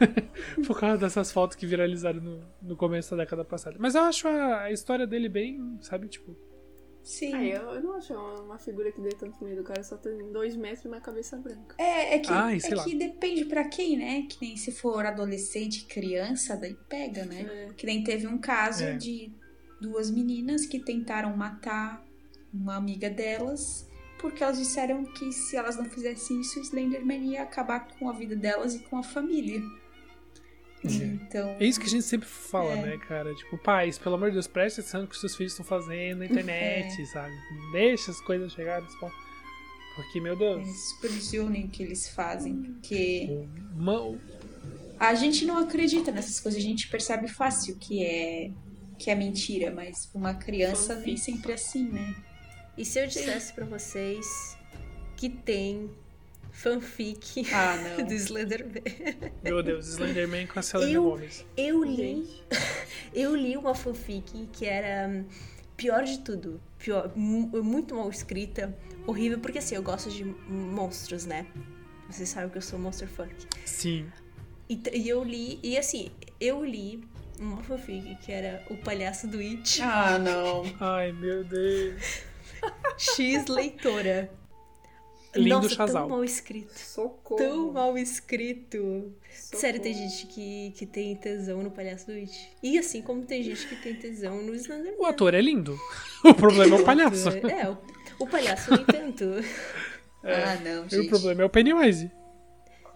por 0.66 0.78
causa 0.78 0.98
dessas 0.98 1.32
fotos 1.32 1.56
que 1.56 1.66
viralizaram 1.66 2.20
no, 2.20 2.40
no 2.62 2.76
começo 2.76 3.10
da 3.16 3.22
década 3.24 3.44
passada. 3.44 3.76
Mas 3.78 3.94
eu 3.94 4.02
acho 4.02 4.28
a, 4.28 4.62
a 4.62 4.72
história 4.72 5.06
dele 5.06 5.28
bem, 5.28 5.78
sabe, 5.80 6.08
tipo, 6.08 6.36
Sim. 7.02 7.34
Ah, 7.34 7.44
eu, 7.44 7.62
eu 7.74 7.82
não 7.82 7.94
acho 7.94 8.12
uma 8.14 8.58
figura 8.58 8.92
que 8.92 9.00
dê 9.00 9.08
tanto 9.10 9.42
medo. 9.42 9.62
O 9.62 9.64
cara 9.64 9.82
só 9.82 9.96
tem 9.96 10.30
dois 10.32 10.54
metros 10.54 10.84
e 10.84 10.88
uma 10.88 11.00
cabeça 11.00 11.36
branca. 11.36 11.74
É, 11.78 12.16
é 12.16 12.18
que, 12.18 12.30
Ai, 12.30 12.56
é 12.56 12.60
sei 12.60 12.74
lá. 12.74 12.84
que 12.84 12.94
depende 12.94 13.46
pra 13.46 13.64
quem, 13.68 13.96
né? 13.96 14.26
Que 14.28 14.36
nem 14.42 14.56
se 14.56 14.70
for 14.70 15.04
adolescente, 15.06 15.86
criança, 15.86 16.56
daí 16.56 16.76
pega, 16.88 17.24
né? 17.24 17.68
É. 17.68 17.72
Que 17.74 17.86
nem 17.86 18.04
teve 18.04 18.26
um 18.26 18.38
caso 18.38 18.84
É. 18.84 18.96
de 18.96 19.32
duas 19.80 20.10
meninas 20.10 20.66
que 20.66 20.78
tentaram 20.78 21.34
matar 21.34 22.04
uma 22.52 22.76
amiga 22.76 23.08
delas 23.08 23.88
porque 24.20 24.44
elas 24.44 24.58
disseram 24.58 25.02
que 25.04 25.32
se 25.32 25.56
elas 25.56 25.76
não 25.76 25.86
fizessem 25.86 26.40
isso, 26.40 26.60
o 26.60 26.62
Slenderman 26.62 27.32
ia 27.32 27.42
acabar 27.42 27.88
com 27.98 28.08
a 28.08 28.12
vida 28.12 28.36
delas 28.36 28.74
e 28.74 28.80
com 28.80 28.98
a 28.98 29.02
família. 29.02 29.62
Então, 30.84 31.56
É 31.60 31.64
isso 31.64 31.78
que 31.78 31.86
a 31.86 31.90
gente 31.90 32.04
sempre 32.04 32.26
fala, 32.28 32.72
É. 32.72 32.82
né, 32.82 32.98
cara? 33.06 33.34
Tipo, 33.34 33.58
pais, 33.58 33.98
pelo 33.98 34.14
amor 34.14 34.28
de 34.30 34.34
Deus, 34.34 34.46
preste 34.46 34.80
atenção 34.80 35.02
no 35.02 35.06
que 35.08 35.14
os 35.14 35.20
seus 35.20 35.36
filhos 35.36 35.52
estão 35.52 35.64
fazendo 35.64 36.20
na 36.20 36.26
internet, 36.26 37.00
É. 37.02 37.06
sabe? 37.06 37.34
Deixa 37.72 38.10
as 38.10 38.20
coisas 38.20 38.52
chegarem 38.52 38.84
nesse 38.84 38.98
ponto. 38.98 39.14
Porque, 39.96 40.20
meu 40.20 40.36
Deus, 40.36 40.62
eles 40.62 40.88
supervisionem 40.90 41.64
o 41.66 41.68
que 41.68 41.82
eles 41.82 42.08
fazem, 42.08 42.54
porque 42.62 43.46
uma- 43.76 44.18
a 44.98 45.14
gente 45.14 45.44
não 45.44 45.58
acredita 45.58 46.10
nessas 46.10 46.40
coisas, 46.40 46.58
a 46.60 46.64
gente 46.64 46.88
percebe 46.88 47.28
fácil 47.28 47.76
que 47.76 48.04
é 48.04 48.50
que 48.98 49.10
é 49.10 49.14
mentira, 49.14 49.70
mas 49.70 50.10
uma 50.14 50.34
criança 50.34 50.94
nem 50.96 51.16
sempre 51.16 51.52
é 51.52 51.54
assim, 51.54 51.84
né? 51.88 52.14
E 52.76 52.84
se 52.84 53.00
eu 53.00 53.06
dissesse 53.06 53.50
pra 53.54 53.64
vocês 53.64 54.56
que 55.16 55.28
tem 55.30 55.90
fanfic 56.64 57.46
Ah, 57.52 57.76
não. 57.98 58.06
do 58.06 58.12
Slenderman? 58.14 58.82
meu 59.42 59.62
Deus, 59.62 59.86
Slenderman 59.88 60.46
com 60.46 60.58
a 60.58 60.62
Selena 60.62 60.92
Eu- 60.92 61.04
Gomez. 61.04 61.44
Eu 61.56 61.82
li, 61.84 62.28
eu 63.14 63.34
li 63.34 63.56
uma 63.56 63.74
fanfic 63.74 64.46
que 64.52 64.66
era 64.66 65.08
hum, 65.08 65.24
pior 65.76 66.04
de 66.04 66.18
tudo, 66.20 66.60
pior, 66.78 67.10
mu- 67.16 67.48
muito 67.62 67.94
mal 67.94 68.10
escrita, 68.10 68.76
horrível, 69.06 69.38
porque 69.38 69.58
assim, 69.58 69.74
eu 69.74 69.82
gosto 69.82 70.10
de 70.10 70.22
monstros, 70.48 71.24
né? 71.24 71.46
Vocês 72.08 72.28
sabem 72.28 72.50
que 72.50 72.58
eu 72.58 72.62
sou 72.62 72.78
monster 72.78 73.08
funk. 73.08 73.34
Sim. 73.64 74.06
E, 74.68 74.78
e 74.92 75.08
eu 75.08 75.24
li, 75.24 75.58
e 75.62 75.78
assim, 75.78 76.10
eu 76.40 76.62
li 76.64 77.02
uma 77.38 77.62
fanfic 77.62 78.16
que 78.16 78.30
era 78.32 78.62
o 78.68 78.76
palhaço 78.76 79.26
do 79.26 79.38
It, 79.38 79.80
Ah, 79.80 80.18
não. 80.18 80.62
Ai, 80.78 81.10
meu 81.12 81.42
Deus. 81.42 82.22
X 82.98 83.46
leitora. 83.46 84.30
Lindo 85.34 85.48
Nossa, 85.62 85.68
Chazal. 85.74 86.02
tão 86.02 86.16
mal 86.16 86.24
escrito. 86.24 86.72
Socorro. 86.76 87.36
Tão 87.40 87.72
mal 87.72 87.96
escrito. 87.96 88.78
Socorro. 89.32 89.60
Sério, 89.60 89.80
tem 89.80 89.94
gente 89.94 90.26
que, 90.26 90.72
que 90.76 90.84
tem 90.86 91.14
tesão 91.14 91.62
no 91.62 91.70
palhaço 91.70 92.06
do 92.06 92.12
It. 92.12 92.50
E 92.62 92.78
assim 92.78 93.00
como 93.00 93.22
tem 93.24 93.42
gente 93.42 93.66
que 93.68 93.76
tem 93.76 93.94
tesão 93.94 94.42
no 94.42 94.54
Slenderman. 94.54 94.98
O 94.98 95.06
ator 95.06 95.34
é 95.34 95.40
lindo. 95.40 95.78
O 96.24 96.34
problema 96.34 96.76
é 96.76 96.80
o 96.80 96.84
palhaço. 96.84 97.28
É, 97.30 97.68
o, 97.70 97.78
o 98.18 98.26
palhaço 98.26 98.70
nem 98.74 98.84
tanto. 98.84 99.24
Ah, 100.22 100.56
não, 100.62 100.82
E 100.82 100.86
o 100.86 100.90
gente. 100.90 101.08
problema 101.08 101.40
é 101.40 101.44
o 101.46 101.48
Pennywise. 101.48 102.10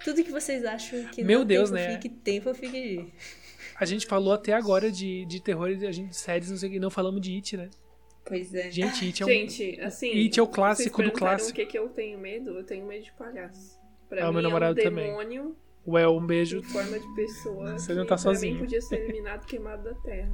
Tudo 0.04 0.22
que 0.22 0.30
vocês 0.30 0.62
acham 0.62 1.02
que 1.04 1.24
Meu 1.24 1.38
não 1.38 1.46
Deus, 1.46 1.70
tem 1.70 1.78
né? 1.80 1.94
fanfic, 1.94 2.08
tem 2.22 2.38
fanfic 2.38 2.70
de... 2.70 3.04
A 3.80 3.86
gente 3.86 4.06
falou 4.06 4.34
até 4.34 4.52
agora 4.52 4.92
de, 4.92 5.24
de 5.24 5.40
terror 5.40 5.70
e 5.70 5.86
a 5.86 5.90
gente 5.90 6.10
de 6.10 6.16
séries, 6.16 6.50
não 6.50 6.58
sei 6.58 6.68
o 6.68 6.72
que, 6.72 6.78
não 6.78 6.90
falamos 6.90 7.22
de 7.22 7.34
It, 7.34 7.56
né? 7.56 7.70
Pois 8.24 8.54
é. 8.54 8.70
Gente, 8.70 9.04
It 9.06 9.22
é 9.22 9.26
um. 9.26 9.28
Gente, 9.28 9.80
assim. 9.80 10.10
It 10.12 10.38
é 10.40 10.42
o 10.42 10.46
clássico 10.46 10.96
vocês 10.96 11.12
do 11.12 11.18
clássico. 11.18 11.50
O 11.50 11.54
que, 11.54 11.66
que 11.66 11.78
eu 11.78 11.88
tenho 11.90 12.18
medo? 12.18 12.50
Eu 12.58 12.64
tenho 12.64 12.86
medo 12.86 13.04
de 13.04 13.12
palhaço. 13.12 13.78
Pra 14.08 14.24
Ah, 14.24 14.28
mim 14.28 14.34
meu 14.34 14.42
namorado 14.42 14.78
é 14.78 14.82
um 14.82 14.84
também. 14.84 15.06
demônio 15.06 15.56
Well, 15.86 16.16
um 16.16 16.26
beijo. 16.26 16.58
em 16.58 16.62
forma 16.62 16.98
de 16.98 17.14
pessoa. 17.14 17.78
Você 17.78 17.88
que 17.88 17.94
não 17.94 18.04
tá 18.04 18.08
pra 18.14 18.18
sozinho. 18.18 18.54
mim 18.54 18.60
podia 18.60 18.80
ser 18.80 18.96
eliminado, 19.02 19.44
queimado 19.46 19.84
da 19.84 19.94
terra. 20.00 20.32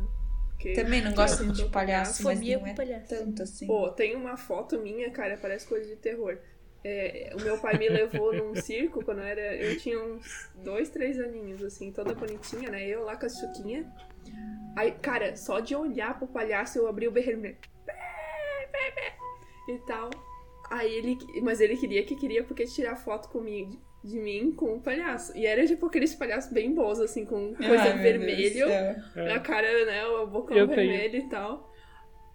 Porque- 0.50 0.72
Também 0.74 1.02
não 1.02 1.12
gosto 1.14 1.44
de 1.52 1.64
palhaço, 1.70 2.22
mas 2.22 2.38
Fobia 2.38 2.58
não 2.58 2.66
é 2.66 2.74
palhaço. 2.74 3.08
tanto 3.08 3.42
assim. 3.42 3.66
Pô, 3.66 3.88
tem 3.90 4.14
uma 4.14 4.36
foto 4.36 4.78
minha, 4.78 5.10
cara, 5.10 5.36
parece 5.40 5.66
coisa 5.66 5.88
de 5.88 5.96
terror. 5.96 6.38
É, 6.84 7.32
o 7.38 7.42
meu 7.42 7.58
pai 7.58 7.76
me 7.78 7.88
levou 7.88 8.32
num 8.36 8.54
circo 8.54 9.04
quando 9.04 9.18
eu 9.18 9.24
era. 9.24 9.56
Eu 9.56 9.76
tinha 9.78 9.98
uns 9.98 10.48
dois, 10.62 10.88
três 10.90 11.18
aninhos, 11.18 11.62
assim, 11.64 11.90
toda 11.90 12.14
bonitinha, 12.14 12.70
né? 12.70 12.86
Eu 12.86 13.04
lá 13.04 13.16
com 13.16 13.26
a 13.26 13.28
chuquinha. 13.28 13.90
Aí, 14.76 14.92
cara, 14.92 15.34
só 15.36 15.60
de 15.60 15.74
olhar 15.74 16.16
pro 16.18 16.28
palhaço 16.28 16.78
eu 16.78 16.86
abri 16.86 17.08
o 17.08 17.12
né? 17.12 17.56
e 19.68 19.78
tal. 19.86 20.10
Aí 20.70 20.94
ele. 20.94 21.18
Mas 21.42 21.60
ele 21.60 21.76
queria 21.76 22.02
que 22.04 22.14
queria 22.14 22.44
porque 22.44 22.64
tirar 22.64 22.96
foto 22.96 23.28
comigo. 23.28 23.78
De 24.02 24.18
mim 24.18 24.52
com 24.52 24.76
o 24.76 24.80
palhaço. 24.80 25.36
E 25.36 25.44
era 25.44 25.66
tipo 25.66 25.84
aqueles 25.84 26.14
palhaços 26.14 26.50
bem 26.50 26.74
bons, 26.74 26.98
assim, 27.00 27.26
com 27.26 27.54
coisa 27.54 27.82
Ai, 27.82 27.98
vermelho 27.98 28.50
do 28.50 28.70
céu. 28.70 28.70
É. 28.70 29.02
na 29.14 29.38
cara, 29.40 29.84
né? 29.84 30.06
O 30.06 30.26
bocão 30.26 30.56
Eu 30.56 30.66
tenho. 30.66 30.88
vermelho 30.90 31.16
e 31.16 31.28
tal. 31.28 31.69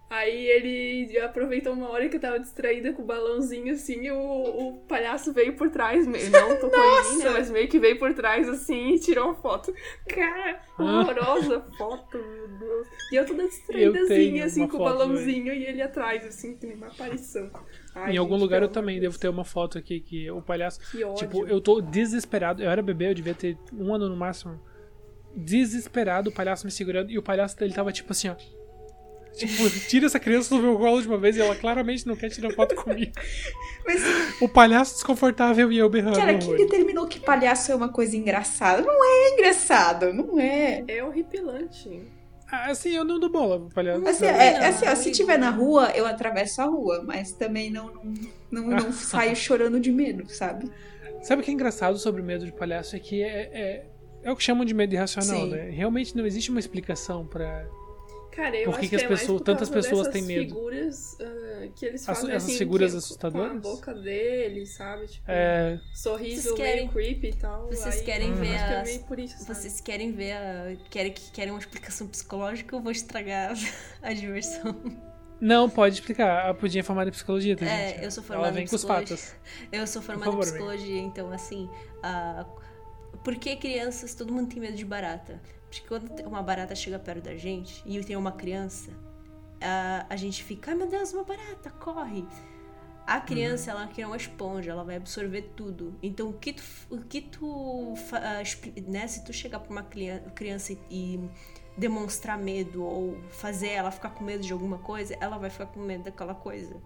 Aí 0.07 0.45
ele 0.47 1.19
aproveitou 1.19 1.73
uma 1.73 1.89
hora 1.89 2.07
que 2.07 2.17
eu 2.17 2.21
tava 2.21 2.39
distraída 2.39 2.93
com 2.93 3.01
o 3.01 3.05
balãozinho, 3.05 3.73
assim, 3.73 4.03
e 4.05 4.11
o, 4.11 4.17
o 4.17 4.77
palhaço 4.87 5.33
veio 5.33 5.53
por 5.53 5.71
trás, 5.71 6.05
meio, 6.05 6.29
não 6.31 6.55
tocou 6.59 6.79
em 6.79 7.15
mim, 7.15 7.23
né? 7.23 7.29
Mas 7.31 7.49
meio 7.49 7.67
que 7.67 7.79
veio 7.79 7.97
por 7.97 8.13
trás, 8.13 8.47
assim, 8.47 8.93
e 8.93 8.99
tirou 8.99 9.25
uma 9.25 9.35
foto. 9.35 9.73
Cara, 10.07 10.61
horrorosa 10.77 11.65
foto, 11.75 12.17
meu 12.17 12.47
Deus. 12.47 12.87
E 13.11 13.15
eu 13.15 13.25
toda 13.25 13.47
distraídazinha, 13.47 14.45
assim, 14.45 14.67
com 14.67 14.77
o 14.77 14.83
balãozinho, 14.83 15.51
e 15.51 15.65
ele 15.65 15.81
atrás, 15.81 16.23
assim, 16.23 16.55
tem 16.55 16.75
uma 16.75 16.87
aparição. 16.87 17.49
Ai, 17.95 18.13
em 18.13 18.17
algum 18.17 18.35
gente, 18.35 18.41
lugar 18.43 18.61
eu 18.61 18.69
também 18.69 18.97
amor 18.97 19.01
devo 19.01 19.13
de 19.13 19.19
ter 19.19 19.29
uma 19.29 19.45
foto 19.45 19.77
aqui 19.77 20.01
que 20.01 20.29
o 20.29 20.41
palhaço. 20.41 20.79
Deus, 20.79 20.91
Que 20.91 21.03
ódio. 21.03 21.17
Tipo, 21.17 21.47
eu 21.47 21.59
tô 21.59 21.81
desesperado. 21.81 22.61
Eu 22.61 22.69
era 22.69 22.81
bebê, 22.81 23.09
eu 23.09 23.13
devia 23.13 23.33
ter 23.33 23.57
um 23.73 23.93
ano 23.93 24.07
no 24.07 24.15
máximo. 24.15 24.59
Desesperado, 25.35 26.29
o 26.29 26.33
palhaço 26.33 26.65
me 26.65 26.71
segurando. 26.71 27.09
E 27.09 27.17
o 27.17 27.23
palhaço 27.23 27.57
dele 27.57 27.73
tava 27.73 27.91
tipo 27.91 28.11
assim, 28.11 28.29
ó. 28.29 28.35
Tipo, 29.35 29.69
tira 29.87 30.05
essa 30.05 30.19
criança 30.19 30.55
do 30.55 30.61
meu 30.61 30.77
colo 30.77 31.01
de 31.01 31.07
uma 31.07 31.17
vez 31.17 31.35
e 31.35 31.41
ela 31.41 31.55
claramente 31.55 32.07
não 32.07 32.15
quer 32.15 32.29
tirar 32.29 32.51
foto 32.53 32.73
comigo. 32.81 33.11
Mas, 33.85 34.01
O 34.41 34.47
palhaço 34.47 34.93
desconfortável 34.93 35.71
e 35.71 35.77
eu 35.77 35.89
berrando. 35.89 36.17
cara, 36.17 36.37
quem 36.37 36.55
determinou 36.55 37.05
que 37.07 37.19
palhaço 37.19 37.71
é 37.71 37.75
uma 37.75 37.89
coisa 37.89 38.15
engraçada? 38.15 38.81
Não 38.81 39.03
é 39.05 39.33
engraçado, 39.33 40.13
não 40.13 40.39
é. 40.39 40.83
É 40.87 41.03
horripilante. 41.03 42.01
Ah, 42.49 42.69
Assim, 42.71 42.95
eu 42.95 43.03
não 43.03 43.19
dou 43.19 43.29
bola 43.29 43.59
pro 43.59 43.69
palhaço. 43.69 44.07
Assim, 44.07 44.25
é, 44.25 44.47
é 44.53 44.67
assim, 44.67 44.87
ó, 44.87 44.95
se 44.95 45.11
tiver 45.11 45.37
na 45.37 45.49
rua, 45.49 45.91
eu 45.95 46.05
atravesso 46.05 46.61
a 46.61 46.65
rua, 46.65 47.03
mas 47.05 47.31
também 47.33 47.69
não, 47.71 47.91
não, 48.51 48.61
não, 48.63 48.67
não 48.69 48.91
saio 48.93 49.35
chorando 49.35 49.79
de 49.79 49.91
medo, 49.91 50.29
sabe? 50.29 50.71
Sabe 51.23 51.41
o 51.41 51.45
que 51.45 51.49
é 51.51 51.53
engraçado 51.53 51.97
sobre 51.97 52.21
o 52.21 52.23
medo 52.23 52.45
de 52.45 52.51
palhaço? 52.51 52.95
É 52.95 52.99
que 52.99 53.21
é, 53.23 53.49
é, 53.51 53.85
é 54.23 54.31
o 54.31 54.35
que 54.35 54.43
chamam 54.43 54.63
de 54.63 54.73
medo 54.75 54.93
irracional, 54.93 55.45
Sim. 55.45 55.49
né? 55.49 55.69
Realmente 55.71 56.15
não 56.15 56.25
existe 56.25 56.51
uma 56.51 56.59
explicação 56.59 57.25
pra. 57.25 57.65
Cara, 58.35 58.57
eu 58.57 58.65
Por 58.65 58.73
que 58.73 58.79
acho 58.81 58.89
que 58.89 58.95
as 58.97 59.01
é 59.03 59.07
mais 59.07 59.19
pessoas- 59.21 59.37
por 59.39 59.45
tantas 59.45 59.69
pessoas 59.69 60.07
têm 60.09 60.21
medo? 60.23 60.47
figuras 60.55 61.17
ah, 61.21 61.67
que 61.75 61.85
eles 61.85 62.01
As- 62.01 62.05
fazem 62.19 62.35
essas 62.35 62.49
assim, 62.49 62.57
figuras 62.57 62.91
que- 62.91 62.97
assustadoras? 62.97 63.51
Com 63.51 63.57
a 63.57 63.61
boca 63.61 63.93
dele, 63.93 64.65
sabe? 64.65 65.07
Tipo, 65.07 65.23
É, 65.27 65.79
sorriso 65.93 66.41
Vocês 66.41 66.55
querem- 66.55 66.75
meio 66.81 66.89
creepy 66.91 67.27
e 67.29 67.33
tal. 67.35 67.67
vocês 67.67 67.95
aí 67.95 68.03
querem 68.03 68.33
ver 68.33 68.47
que 68.47 68.51
é 68.51 68.83
isso, 69.23 69.37
sabe? 69.39 69.55
Vocês 69.59 69.79
querem 69.81 70.11
ver 70.11 70.33
a. 70.33 70.75
Querem, 70.89 71.13
querem 71.33 71.51
uma 71.53 71.59
explicação 71.59 72.07
psicológica 72.07 72.75
ou 72.75 72.81
vou 72.81 72.91
estragar 72.91 73.53
a 74.03 74.11
diversão? 74.13 74.75
Não, 75.39 75.69
pode 75.69 75.95
explicar. 75.95 76.49
A 76.49 76.53
Pudim 76.53 76.79
é 76.79 76.83
formada 76.83 77.09
em 77.09 77.13
psicologia, 77.13 77.55
tá, 77.55 77.65
É, 77.65 77.89
gente? 77.89 78.03
eu 78.05 78.11
sou 78.11 78.21
Ela 78.23 78.27
formada 78.33 78.51
em 78.51 78.55
vem 78.55 78.67
com 78.67 78.75
os 78.75 78.81
psicologia. 78.83 79.15
patos. 79.17 79.35
Eu 79.71 79.87
sou 79.87 80.01
formada 80.01 80.25
favor, 80.31 80.43
em 80.43 80.49
psicologia, 80.49 80.99
então 81.01 81.31
assim. 81.31 81.69
ah, 82.03 82.45
por 83.23 83.35
que 83.35 83.55
crianças. 83.55 84.13
Todo 84.15 84.31
mundo 84.33 84.49
tem 84.49 84.59
medo 84.61 84.75
de 84.75 84.85
barata? 84.85 85.39
Porque 85.67 85.81
quando 85.87 86.09
uma 86.27 86.41
barata 86.41 86.75
chega 86.75 86.99
perto 86.99 87.23
da 87.23 87.35
gente 87.35 87.83
e 87.85 88.03
tem 88.03 88.15
uma 88.15 88.31
criança, 88.31 88.91
ah, 89.61 90.05
a 90.09 90.15
gente 90.15 90.43
fica, 90.43 90.71
ai 90.71 90.77
meu 90.77 90.87
Deus, 90.87 91.13
uma 91.13 91.23
barata, 91.23 91.69
corre! 91.71 92.25
A 93.05 93.21
criança, 93.21 93.69
ela 93.69 93.87
é 93.95 94.05
uma 94.07 94.17
esponja, 94.17 94.71
ela 94.71 94.83
vai 94.83 94.95
absorver 94.95 95.43
tudo. 95.55 95.95
Então, 96.01 96.29
o 96.29 96.33
que 96.33 96.53
tu, 96.53 96.63
o 96.89 96.97
que 97.01 97.21
tu 97.21 97.93
ah, 98.13 98.41
né, 98.87 99.05
se 99.07 99.23
tu 99.23 99.31
chegar 99.31 99.59
pra 99.59 99.71
uma 99.71 99.83
criança 99.83 100.75
e, 100.89 101.29
demonstrar 101.77 102.37
medo 102.37 102.83
ou 102.83 103.17
fazer 103.29 103.69
ela 103.69 103.91
ficar 103.91 104.09
com 104.11 104.23
medo 104.23 104.43
de 104.43 104.53
alguma 104.53 104.77
coisa, 104.79 105.15
ela 105.19 105.37
vai 105.37 105.49
ficar 105.49 105.67
com 105.67 105.81
medo 105.81 106.05
daquela 106.05 106.33
coisa. 106.33 106.81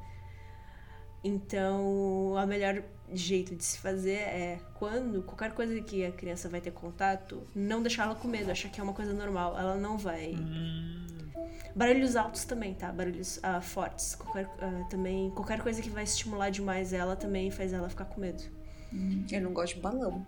Então, 1.23 2.33
o 2.33 2.45
melhor 2.47 2.83
jeito 3.13 3.55
de 3.55 3.63
se 3.63 3.77
fazer 3.79 4.19
é 4.19 4.59
quando 4.75 5.21
qualquer 5.23 5.51
coisa 5.53 5.79
que 5.81 6.05
a 6.05 6.11
criança 6.11 6.47
vai 6.49 6.61
ter 6.61 6.71
contato, 6.71 7.47
não 7.55 7.81
deixar 7.81 8.03
ela 8.03 8.15
com 8.15 8.27
medo, 8.27 8.51
achar 8.51 8.69
que 8.69 8.79
é 8.79 8.83
uma 8.83 8.93
coisa 8.93 9.13
normal. 9.13 9.57
Ela 9.57 9.75
não 9.75 9.97
vai. 9.97 10.35
Hum, 10.35 11.07
Barulhos 11.75 12.15
altos 12.15 12.43
também, 12.45 12.73
tá? 12.73 12.91
Barulhos 12.91 13.39
ah, 13.43 13.61
fortes. 13.61 14.15
Qualquer, 14.15 14.49
ah, 14.59 14.85
também, 14.89 15.29
qualquer 15.31 15.61
coisa 15.61 15.81
que 15.81 15.89
vai 15.89 16.03
estimular 16.03 16.49
demais 16.49 16.93
ela 16.93 17.15
também 17.15 17.49
faz 17.51 17.73
ela 17.73 17.89
ficar 17.89 18.05
com 18.05 18.19
medo. 18.21 18.43
Eu 19.31 19.41
não 19.41 19.53
gosto 19.53 19.75
de 19.75 19.81
balão. 19.81 20.25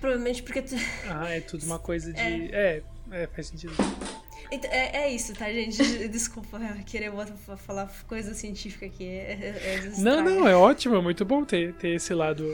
Provavelmente 0.00 0.42
porque. 0.42 0.62
tu- 0.62 0.74
Ah, 1.08 1.28
é 1.30 1.40
tudo 1.40 1.64
uma 1.66 1.78
coisa 1.78 2.12
de. 2.12 2.20
É, 2.20 2.82
é, 3.10 3.26
faz 3.26 3.48
sentido. 3.48 3.72
Então, 4.52 4.70
é, 4.70 5.04
é 5.04 5.10
isso, 5.12 5.32
tá, 5.34 5.50
gente? 5.52 6.08
Desculpa 6.08 6.58
querer 6.84 7.12
falar 7.58 7.90
coisa 8.08 8.34
científica 8.34 8.86
aqui. 8.86 9.06
É, 9.06 9.32
é, 9.32 9.74
é 9.76 10.00
Não, 10.00 10.22
não, 10.22 10.48
é 10.48 10.56
ótimo, 10.56 10.96
é 10.96 11.00
muito 11.00 11.24
bom 11.24 11.44
ter, 11.44 11.72
ter 11.74 11.90
esse 11.90 12.12
lado, 12.14 12.44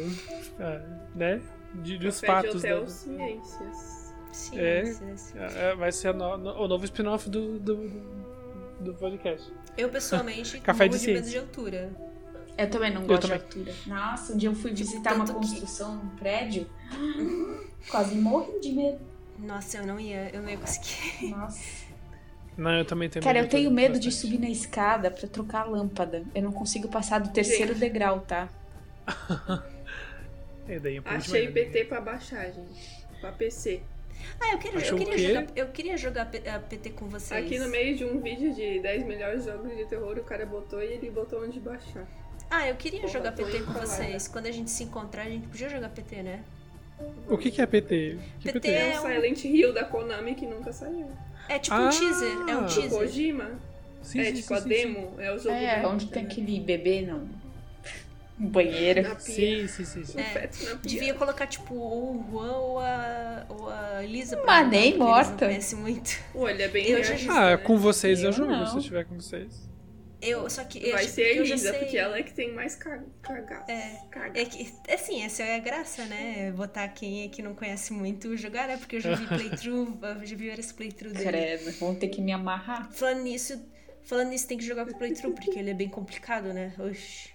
ah, 0.60 0.82
né? 1.14 1.40
De, 1.74 1.98
dos 1.98 2.20
Café 2.20 2.36
de 2.40 2.46
patos. 2.46 2.64
Hotel 2.64 2.80
da- 2.84 2.90
Ciências. 2.90 4.14
Sim, 4.32 4.58
É. 4.58 4.84
sim, 4.84 5.16
sim. 5.16 5.34
É, 5.38 5.74
vai 5.74 5.90
ser 5.90 6.12
no- 6.12 6.36
no- 6.36 6.52
o 6.64 6.68
novo 6.68 6.84
spin-off 6.84 7.28
do, 7.30 7.58
do, 7.58 7.90
do 8.80 8.94
podcast. 8.94 9.50
Eu, 9.78 9.88
pessoalmente, 9.88 10.60
Café 10.60 10.88
de 10.88 10.98
de 10.98 11.06
medo 11.12 11.28
de 11.30 11.38
altura. 11.38 11.90
Eu 12.58 12.70
também 12.70 12.92
não 12.92 13.06
gosto 13.06 13.22
também. 13.22 13.38
de 13.38 13.44
altura. 13.44 13.74
Nossa, 13.86 14.32
um 14.32 14.36
dia 14.36 14.48
eu 14.50 14.54
fui 14.54 14.72
visitar 14.72 15.14
uma 15.14 15.24
tanto 15.24 15.40
que- 15.40 15.46
construção, 15.48 15.94
um 16.02 16.08
prédio. 16.16 16.66
Quase 17.90 18.14
morri 18.16 18.60
de 18.60 18.72
medo. 18.72 18.98
Nossa, 19.38 19.76
eu 19.78 19.86
não 19.86 20.00
ia, 20.00 20.30
eu 20.34 20.40
não 20.42 20.48
ia 20.48 20.56
conseguir. 20.56 21.28
Nossa. 21.30 21.85
Não, 22.56 22.78
eu 22.78 22.84
também 22.84 23.08
tenho 23.08 23.22
Cara, 23.22 23.38
eu 23.38 23.42
medo 23.42 23.50
tenho 23.50 23.68
de 23.68 23.74
medo 23.74 23.98
de 24.00 24.10
subir 24.10 24.38
na 24.38 24.48
escada 24.48 25.10
pra 25.10 25.28
trocar 25.28 25.62
a 25.62 25.64
lâmpada. 25.64 26.22
Eu 26.34 26.42
não 26.42 26.52
consigo 26.52 26.88
passar 26.88 27.18
do 27.20 27.28
terceiro 27.30 27.72
Gente. 27.74 27.80
degrau, 27.80 28.20
tá? 28.20 28.48
É, 30.68 30.80
daí 30.80 30.96
é 30.96 31.02
Achei? 31.04 31.48
PT 31.48 31.84
pra 31.84 32.00
baixar, 32.00 32.44
gente. 32.46 33.06
Pra 33.20 33.30
PC. 33.30 33.80
Ah, 34.40 34.52
eu 34.52 34.58
queria, 34.58 34.78
eu 34.78 34.82
Achou 34.82 34.98
queria 34.98 35.16
jogar, 35.18 35.46
eu 35.54 35.66
queria 35.68 35.96
jogar 35.96 36.26
PT 36.68 36.90
com 36.90 37.06
vocês. 37.06 37.44
Aqui 37.44 37.58
no 37.58 37.68
meio 37.68 37.96
de 37.96 38.04
um 38.04 38.20
vídeo 38.20 38.52
de 38.52 38.80
10 38.80 39.06
melhores 39.06 39.44
jogos 39.44 39.76
de 39.76 39.84
terror, 39.84 40.18
o 40.18 40.24
cara 40.24 40.44
botou 40.44 40.82
e 40.82 40.86
ele 40.86 41.08
botou 41.10 41.44
onde 41.44 41.60
baixar. 41.60 42.04
Ah, 42.50 42.68
eu 42.68 42.74
queria 42.74 43.00
Porra, 43.00 43.12
jogar 43.12 43.32
tô 43.32 43.44
PT 43.44 43.60
com 43.60 43.72
vocês. 43.74 44.26
Quando 44.26 44.46
a 44.46 44.50
gente 44.50 44.70
se 44.70 44.82
encontrar, 44.82 45.22
a 45.22 45.30
gente 45.30 45.46
podia 45.46 45.68
jogar 45.68 45.88
PT, 45.90 46.22
né? 46.22 46.42
O 47.28 47.36
que, 47.38 47.50
que 47.50 47.60
é 47.62 47.66
PT? 47.66 48.18
Que 48.40 48.52
PT 48.52 48.68
É 48.68 48.92
É 48.94 49.00
um 49.00 49.04
um- 49.04 49.06
Silent 49.06 49.44
Hill 49.44 49.72
da 49.72 49.84
Konami 49.84 50.34
que 50.34 50.46
nunca 50.46 50.72
saiu. 50.72 51.08
É 51.48 51.58
tipo 51.58 51.74
Ah, 51.76 51.86
um 51.86 51.90
teaser, 51.90 52.32
é 52.48 52.56
um 52.56 52.64
Do 52.66 52.74
teaser. 52.74 52.90
Kojima. 52.90 53.50
Sim, 54.02 54.20
é 54.20 54.24
sim, 54.26 54.32
tipo 54.34 54.48
sim, 54.48 54.54
a 54.54 54.60
sim, 54.60 54.68
demo, 54.68 55.14
é 55.18 55.32
o 55.34 55.38
jogo 55.38 55.50
É, 55.56 55.86
onde 55.86 56.06
tem 56.06 56.22
aquele 56.24 56.60
bebê 56.60 57.02
no 57.02 57.28
banheiro. 58.38 59.16
Sim, 59.18 59.66
sim, 59.66 59.84
sim. 59.84 60.04
sim. 60.04 60.20
É. 60.20 60.48
Devia 60.82 61.14
colocar, 61.14 61.46
tipo, 61.46 61.74
ou 61.74 62.16
o 62.16 62.26
Juan 62.30 62.52
ou 62.52 62.78
a, 62.80 63.46
ou 63.48 63.68
a 63.70 64.04
Elisa. 64.04 64.36
pra 64.36 64.46
Mas 64.46 64.68
nem 64.70 64.96
morta. 64.98 65.30
Não 65.30 65.38
conhecem 65.52 65.78
muito. 65.78 66.18
Ele 66.34 66.62
é 66.62 66.68
bem 66.68 66.86
Eu 66.88 67.02
já 67.02 67.14
Ah, 67.32 67.50
né? 67.50 67.56
com 67.56 67.78
vocês 67.78 68.20
eu 68.20 68.26
Eu 68.26 68.32
jogo, 68.32 68.50
não. 68.52 68.66
se 68.66 68.74
eu 68.74 68.78
estiver 68.78 69.04
com 69.06 69.14
vocês. 69.16 69.66
Eu, 70.20 70.48
só 70.48 70.64
que. 70.64 70.78
eu 70.84 70.92
Vai 70.92 71.04
ser 71.06 71.22
a 71.24 71.32
Elisa, 71.32 71.74
porque 71.74 71.96
ela 71.98 72.18
é 72.18 72.22
que 72.22 72.32
tem 72.32 72.52
mais 72.52 72.74
ca- 72.74 73.04
cagaço. 73.22 73.70
É. 73.70 74.00
Caga. 74.10 74.40
É 74.40 74.44
que, 74.44 74.72
assim, 74.92 75.22
essa 75.22 75.42
é 75.42 75.56
a 75.56 75.58
graça, 75.58 76.04
né? 76.06 76.50
Botar 76.52 76.88
quem 76.88 77.24
é 77.24 77.28
que 77.28 77.42
não 77.42 77.54
conhece 77.54 77.92
muito 77.92 78.36
jogar, 78.36 78.66
né? 78.68 78.76
Porque 78.78 78.96
eu 78.96 79.00
já 79.00 79.14
vi 79.14 79.26
playthrough, 79.28 79.98
eu 80.02 80.26
já 80.26 80.36
vi 80.36 80.48
vários 80.48 80.72
playthrough 80.72 81.12
dele. 81.12 81.24
Credo, 81.24 81.70
vão 81.78 81.94
ter 81.94 82.08
que 82.08 82.20
me 82.20 82.32
amarrar. 82.32 82.90
Falando 82.92 83.22
nisso, 83.22 83.62
falando 84.04 84.30
nisso, 84.30 84.48
tem 84.48 84.56
que 84.56 84.64
jogar 84.64 84.86
com 84.86 84.92
o 84.92 84.98
playthrough, 84.98 85.34
porque 85.34 85.58
ele 85.58 85.70
é 85.70 85.74
bem 85.74 85.88
complicado, 85.88 86.52
né? 86.52 86.72
Oxi. 86.78 87.30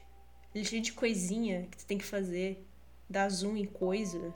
Ele 0.54 0.64
é 0.66 0.68
cheio 0.68 0.82
de 0.82 0.92
coisinha 0.94 1.68
que 1.70 1.78
tu 1.78 1.86
tem 1.86 1.98
que 1.98 2.06
fazer. 2.06 2.66
Dar 3.10 3.30
zoom 3.30 3.58
em 3.58 3.66
coisa. 3.66 4.34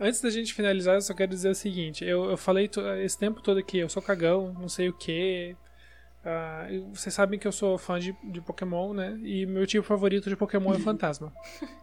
Antes 0.00 0.20
da 0.20 0.30
gente 0.30 0.54
finalizar, 0.54 0.94
eu 0.94 1.02
só 1.02 1.14
quero 1.14 1.30
dizer 1.30 1.50
o 1.50 1.54
seguinte: 1.54 2.04
eu, 2.04 2.30
eu 2.30 2.36
falei 2.36 2.68
esse 3.04 3.18
tempo 3.18 3.40
todo 3.40 3.58
aqui, 3.58 3.78
eu 3.78 3.88
sou 3.88 4.00
cagão, 4.02 4.52
não 4.58 4.68
sei 4.68 4.88
o 4.88 4.92
que. 4.92 5.54
Vocês 6.92 7.14
sabem 7.14 7.38
que 7.38 7.46
eu 7.46 7.52
sou 7.52 7.76
fã 7.76 7.98
de, 7.98 8.14
de 8.24 8.40
Pokémon, 8.40 8.94
né? 8.94 9.18
E 9.22 9.44
meu 9.46 9.66
tipo 9.66 9.84
favorito 9.84 10.28
de 10.28 10.36
Pokémon 10.36 10.72
é 10.72 10.76
o 10.76 10.80
fantasma. 10.84 11.32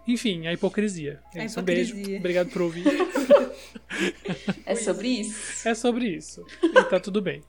Enfim, 0.07 0.47
a 0.47 0.53
hipocrisia. 0.53 1.21
É 1.35 1.41
A 1.41 1.45
isso, 1.45 1.59
Um 1.59 1.63
beijo, 1.63 1.95
obrigado 2.17 2.49
por 2.49 2.61
ouvir. 2.61 2.85
É 4.65 4.75
sobre 4.75 5.07
isso. 5.07 5.67
É 5.67 5.75
sobre 5.75 6.07
isso. 6.07 6.45
E 6.63 6.83
tá 6.85 6.99
tudo 6.99 7.21
bem. 7.21 7.43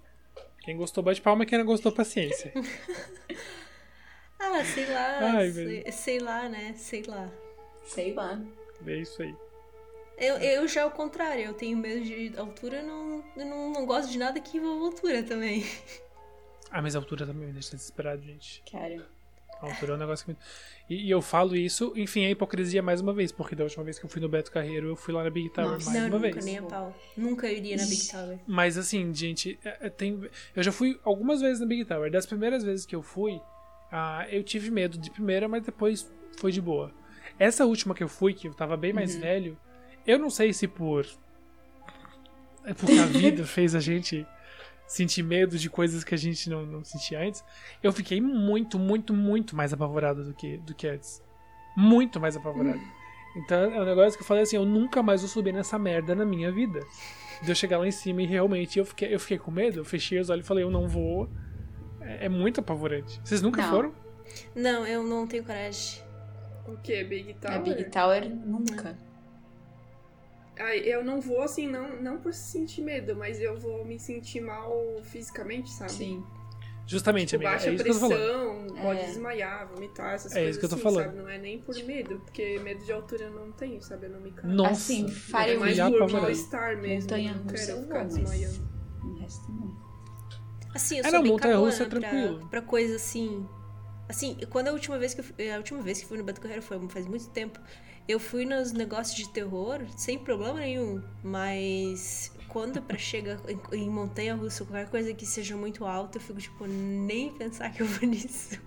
Quem 0.63 0.77
gostou, 0.77 1.03
bate 1.03 1.21
palma, 1.21 1.47
quem 1.47 1.59
não 1.59 1.65
gostou, 1.65 1.93
paciência. 1.93 2.53
Ah, 4.43 4.65
sei 4.65 4.87
lá. 4.87 5.19
Ai, 5.37 5.51
sei, 5.51 5.93
sei 5.93 6.19
lá, 6.19 6.49
né? 6.49 6.73
Sei 6.75 7.03
lá. 7.03 7.31
Sei 7.85 8.15
lá. 8.15 8.41
É 8.87 8.97
isso 8.97 9.23
aí. 9.23 9.35
Eu, 10.17 10.37
eu 10.39 10.67
já 10.67 10.81
é 10.81 10.85
o 10.87 10.91
contrário, 10.91 11.45
eu 11.45 11.53
tenho 11.55 11.77
medo 11.77 12.03
de 12.03 12.33
altura, 12.39 12.79
eu 12.79 12.87
não, 12.87 13.25
eu 13.37 13.47
não, 13.47 13.71
não 13.71 13.87
gosto 13.87 14.11
de 14.11 14.19
nada 14.19 14.41
que 14.41 14.57
envolva 14.57 14.87
altura 14.87 15.23
também. 15.23 15.65
Ah, 16.71 16.81
mas 16.81 16.95
a 16.95 16.99
altura 16.99 17.27
também 17.27 17.49
me 17.49 17.53
deixa 17.53 17.77
desesperado, 17.77 18.23
gente. 18.23 18.63
Cara. 18.71 19.07
A 19.61 19.67
altura 19.67 19.93
é 19.93 19.97
um 19.97 19.99
negócio 19.99 20.25
que 20.25 20.33
me... 20.33 20.39
e, 20.89 21.07
e 21.07 21.11
eu 21.11 21.21
falo 21.21 21.55
isso, 21.55 21.93
enfim, 21.95 22.25
a 22.25 22.31
hipocrisia 22.31 22.83
mais 22.83 23.01
uma 23.03 23.13
vez, 23.13 23.31
porque 23.31 23.55
da 23.55 23.63
última 23.65 23.85
vez 23.85 23.99
que 23.99 24.07
eu 24.07 24.09
fui 24.09 24.21
no 24.21 24.29
Beto 24.29 24.51
Carreiro, 24.51 24.89
eu 24.89 24.97
fui 24.97 25.13
lá 25.13 25.23
na 25.23 25.29
Big 25.29 25.51
Tower 25.51 25.73
Nossa. 25.73 25.91
mais 25.91 26.03
não, 26.03 26.09
uma 26.09 26.19
nunca, 26.19 26.33
vez. 26.33 26.45
nem 26.45 26.59
a 26.59 26.63
pau. 26.63 26.97
Nunca 27.17 27.51
iria 27.51 27.77
na 27.77 27.85
Big 27.85 28.09
Tower. 28.09 28.39
Mas 28.47 28.79
assim, 28.79 29.13
gente, 29.15 29.59
é- 29.63 29.87
é, 29.87 29.91
tem... 29.91 30.19
eu 30.57 30.63
já 30.63 30.73
fui 30.73 30.99
algumas 31.05 31.43
vezes 31.43 31.61
na 31.61 31.67
Big 31.67 31.85
Tower. 31.85 32.11
Das 32.11 32.25
primeiras 32.25 32.65
vezes 32.65 32.87
que 32.87 32.97
eu 32.97 33.03
fui, 33.03 33.39
ah, 33.93 34.27
eu 34.31 34.43
tive 34.43 34.71
medo 34.71 34.97
de 34.97 35.11
primeira, 35.11 35.47
mas 35.47 35.63
depois 35.63 36.11
foi 36.39 36.53
de 36.53 36.61
boa. 36.61 36.91
Essa 37.39 37.67
última 37.67 37.95
que 37.95 38.03
eu 38.03 38.09
fui, 38.09 38.33
que 38.33 38.49
eu 38.49 38.55
tava 38.55 38.77
bem 38.79 38.95
mais 38.95 39.15
velho, 39.17 39.59
eu 40.07 40.19
não 40.19 40.31
sei 40.31 40.55
se 40.55 40.67
por. 40.67 41.07
É 42.65 42.73
porque 42.73 42.99
a 42.99 43.07
vida 43.07 43.45
fez 43.47 43.75
a 43.75 43.81
gente 43.81 44.27
sentir 44.91 45.23
medo 45.23 45.57
de 45.57 45.71
coisas 45.71 46.03
que 46.03 46.13
a 46.13 46.19
gente 46.19 46.51
não, 46.51 46.67
não 46.67 46.85
sentia 46.85 47.21
antes. 47.21 47.45
Eu 47.81 47.93
fiquei 47.93 48.21
muito, 48.21 48.77
muito, 48.77 49.15
muito 49.15 49.55
mais 49.55 49.73
apavorado 49.73 50.25
do 50.25 50.35
que, 50.35 50.57
do 50.59 50.75
que 50.75 50.89
antes. 50.89 51.23
Muito 51.77 52.19
mais 52.19 52.37
apavorado. 52.37 52.81
Então 53.37 53.57
é 53.73 53.81
um 53.81 53.85
negócio 53.85 54.19
que 54.19 54.25
eu 54.25 54.27
falei 54.27 54.43
assim: 54.43 54.57
eu 54.57 54.65
nunca 54.65 55.01
mais 55.01 55.21
vou 55.21 55.31
subir 55.31 55.53
nessa 55.53 55.79
merda 55.79 56.13
na 56.17 56.25
minha 56.25 56.51
vida. 56.51 56.81
De 57.41 57.51
eu 57.51 57.55
chegar 57.55 57.79
lá 57.79 57.87
em 57.87 57.93
cima 57.93 58.21
e 58.23 58.27
realmente 58.27 58.81
eu 58.81 58.85
fiquei, 58.85 59.15
eu 59.15 59.21
fiquei 59.21 59.39
com 59.39 59.53
medo, 59.53 59.79
eu 59.79 59.85
fechei 59.85 60.19
os 60.19 60.29
olhos 60.29 60.45
e 60.45 60.49
falei: 60.49 60.65
eu 60.65 60.71
não 60.71 60.89
vou. 60.89 61.31
É, 62.01 62.27
é 62.27 62.29
muito 62.29 62.59
apavorante. 62.59 63.21
Vocês 63.23 63.41
nunca 63.41 63.63
Não. 63.63 63.71
foram? 63.71 63.95
Não, 64.57 64.85
eu 64.85 65.05
não 65.05 65.25
tenho 65.25 65.45
coragem. 65.45 66.03
O 66.67 66.77
que? 66.79 67.05
Big 67.05 67.35
Tower? 67.35 67.57
A 67.57 67.59
Big 67.61 67.85
Tower 67.85 68.29
nunca. 68.29 68.99
Eu 70.85 71.05
não 71.05 71.21
vou 71.21 71.43
assim, 71.43 71.67
não, 71.67 72.01
não 72.01 72.19
por 72.19 72.33
sentir 72.35 72.83
medo, 72.83 73.17
mas 73.17 73.41
eu 73.41 73.57
vou 73.59 73.85
me 73.85 73.99
sentir 73.99 74.41
mal 74.41 74.73
fisicamente, 75.05 75.71
sabe? 75.71 75.93
Sim. 75.93 76.25
Justamente, 76.87 77.29
Tipo, 77.31 77.45
amiga. 77.47 77.51
baixa 77.53 77.71
É 77.71 77.75
isso 77.75 77.85
que 77.85 77.91
eu 77.91 77.95
tô 77.95 78.01
falando. 78.01 78.19
pressão, 78.19 78.83
pode 78.83 79.01
É. 79.01 79.05
desmaiar, 79.07 79.69
vomitar, 79.69 80.15
essas 80.15 80.33
É 80.33 80.35
coisas 80.37 80.51
isso 80.51 80.59
que 80.59 80.65
eu 80.65 80.69
tô 80.71 80.75
assim, 80.75 80.83
falando. 80.83 81.05
sabe? 81.07 81.19
Não 81.19 81.29
é 81.29 81.39
nem 81.39 81.61
por 81.61 81.75
medo, 81.85 82.19
porque 82.25 82.59
medo 82.59 82.85
de 82.85 82.93
altura 82.93 83.25
eu 83.25 83.31
não 83.31 83.53
tenho, 83.53 83.81
sabe? 83.81 84.07
Eu 84.07 84.11
não 84.11 84.21
me 84.21 84.33
canso. 84.33 84.55
Nossa. 84.55 84.73
Assim, 84.73 85.07
É 85.35 85.57
mais 85.57 85.79
por 85.79 86.11
mal-estar 86.11 86.77
mesmo, 86.79 87.03
Montanha 87.03 87.35
não 87.35 87.43
russa 87.45 87.67
quero 87.67 87.83
ficar 87.83 88.05
mas 88.05 88.15
desmaiando. 88.15 88.69
o 89.05 89.15
resto 89.21 89.53
não. 89.53 89.77
Assim, 90.75 90.97
eu 90.99 91.01
Ah, 91.01 91.05
sou 91.05 91.13
não, 91.13 91.23
bem 91.23 91.33
montanha-russa 91.33 91.85
cagona 91.85 91.99
é 91.99 92.01
pra, 92.01 92.11
tranquilo. 92.11 92.49
pra 92.49 92.63
coisa 92.63 92.97
assim. 92.97 93.47
Assim, 94.09 94.37
quando 94.51 94.67
a 94.69 94.73
última 94.73 94.99
vez 94.99 95.15
que 95.15 95.21
eu 95.21 95.25
fui, 95.25 95.49
a 95.51 95.57
última 95.59 95.81
vez 95.83 96.01
que 96.01 96.07
fui 96.07 96.19
no 96.19 96.25
Beto 96.25 96.41
Carreiro 96.41 96.63
foi 96.63 96.77
faz 96.89 97.07
muito 97.07 97.29
tempo. 97.31 97.61
Eu 98.11 98.19
fui 98.19 98.45
nos 98.45 98.73
negócios 98.73 99.17
de 99.17 99.29
terror 99.33 99.81
sem 99.97 100.19
problema 100.19 100.59
nenhum, 100.59 101.01
mas 101.23 102.33
quando 102.49 102.83
pra 102.83 102.99
chegar 102.99 103.39
em, 103.49 103.77
em 103.85 103.89
montanha 103.89 104.35
russa, 104.35 104.65
qualquer 104.65 104.89
coisa 104.91 105.15
que 105.15 105.25
seja 105.25 105.57
muito 105.57 105.85
alta, 105.85 106.19
eu 106.19 106.21
fico 106.23 106.41
tipo, 106.41 106.67
nem 106.67 107.31
pensar 107.33 107.71
que 107.71 107.81
eu 107.83 107.87
vou 107.87 108.03
nisso. 108.09 108.59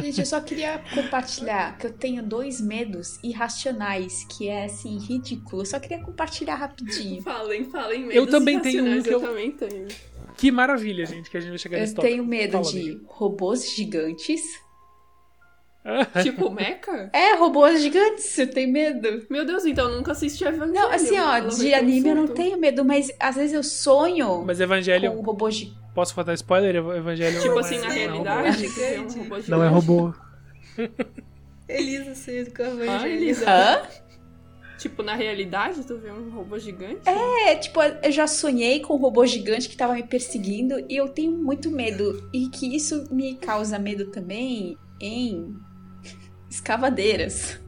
Gente, 0.00 0.20
eu 0.20 0.26
só 0.26 0.40
queria 0.40 0.80
compartilhar 0.94 1.76
que 1.78 1.86
eu 1.88 1.92
tenho 1.92 2.22
dois 2.22 2.60
medos 2.60 3.18
irracionais, 3.24 4.24
que 4.30 4.46
é 4.48 4.66
assim, 4.66 4.98
ridículo. 4.98 5.62
Eu 5.62 5.66
só 5.66 5.80
queria 5.80 5.98
compartilhar 6.00 6.54
rapidinho. 6.54 7.20
Falem, 7.22 7.64
falem 7.64 8.02
medos 8.02 8.14
Eu 8.14 8.26
também 8.28 8.60
tenho 8.60 8.84
um 8.84 9.02
que 9.02 9.10
eu- 9.12 9.20
também 9.20 9.50
tenho. 9.50 9.88
Que 10.36 10.50
maravilha, 10.52 11.04
gente, 11.06 11.28
que 11.30 11.36
a 11.36 11.40
gente 11.40 11.50
vai 11.50 11.58
chegar 11.58 11.78
nesse 11.78 11.96
Eu 11.96 12.00
tenho 12.02 12.24
medo 12.26 12.52
Fala, 12.52 12.64
de 12.64 12.80
amiga. 12.80 13.00
robôs 13.06 13.70
gigantes. 13.74 14.42
Tipo, 16.22 16.50
Mecha? 16.50 17.10
É, 17.12 17.34
robôs 17.36 17.82
gigantes, 17.82 18.38
eu 18.38 18.50
tenho 18.50 18.72
medo. 18.72 19.26
Meu 19.28 19.44
Deus, 19.44 19.66
então 19.66 19.90
eu 19.90 19.96
nunca 19.96 20.12
assisti 20.12 20.42
Evangelho. 20.44 20.72
Não, 20.72 20.90
assim, 20.90 21.18
ó, 21.18 21.38
de 21.40 21.66
um 21.72 21.76
anime 21.76 22.08
eu 22.08 22.14
não 22.14 22.26
tenho 22.28 22.58
medo, 22.58 22.84
mas 22.84 23.10
às 23.20 23.34
vezes 23.36 23.52
eu 23.52 23.62
sonho 23.62 24.42
Mas 24.46 24.56
com 24.58 24.64
Evangelho, 24.64 25.12
robôs 25.20 25.54
gigantes. 25.56 25.82
posso 25.94 26.14
botar 26.14 26.32
spoiler? 26.34 26.74
Evangelho 26.76 27.38
Tipo 27.38 27.52
não 27.54 27.58
assim, 27.60 27.76
é, 27.76 27.80
na 27.80 27.86
não 27.86 27.92
é 27.92 27.96
realidade, 27.98 28.66
robô. 28.66 29.02
um 29.02 29.22
robô 29.22 29.28
Não 29.28 29.36
é 29.36 29.40
gigante. 29.42 29.74
robô. 29.74 30.14
Elisa 31.68 32.14
saiu 32.14 32.44
do 32.46 32.62
Ah, 32.62 32.66
Evangelho. 32.84 33.14
Elisa. 33.14 33.44
Hã? 33.50 33.82
Tipo, 34.76 35.02
na 35.04 35.14
realidade, 35.14 35.82
tu 35.86 35.96
vê 35.96 36.10
um 36.10 36.28
robô 36.30 36.58
gigante? 36.58 37.08
É, 37.08 37.54
tipo, 37.54 37.80
eu 38.02 38.10
já 38.12 38.26
sonhei 38.26 38.80
com 38.80 38.94
um 38.94 38.98
robô 38.98 39.24
gigante 39.24 39.68
que 39.68 39.76
tava 39.76 39.94
me 39.94 40.02
perseguindo 40.02 40.84
e 40.90 40.96
eu 40.96 41.08
tenho 41.08 41.30
muito 41.32 41.70
medo. 41.70 42.28
E 42.34 42.48
que 42.48 42.74
isso 42.76 43.06
me 43.14 43.36
causa 43.36 43.78
medo 43.78 44.10
também 44.10 44.76
em 45.00 45.54
escavadeiras. 46.54 47.58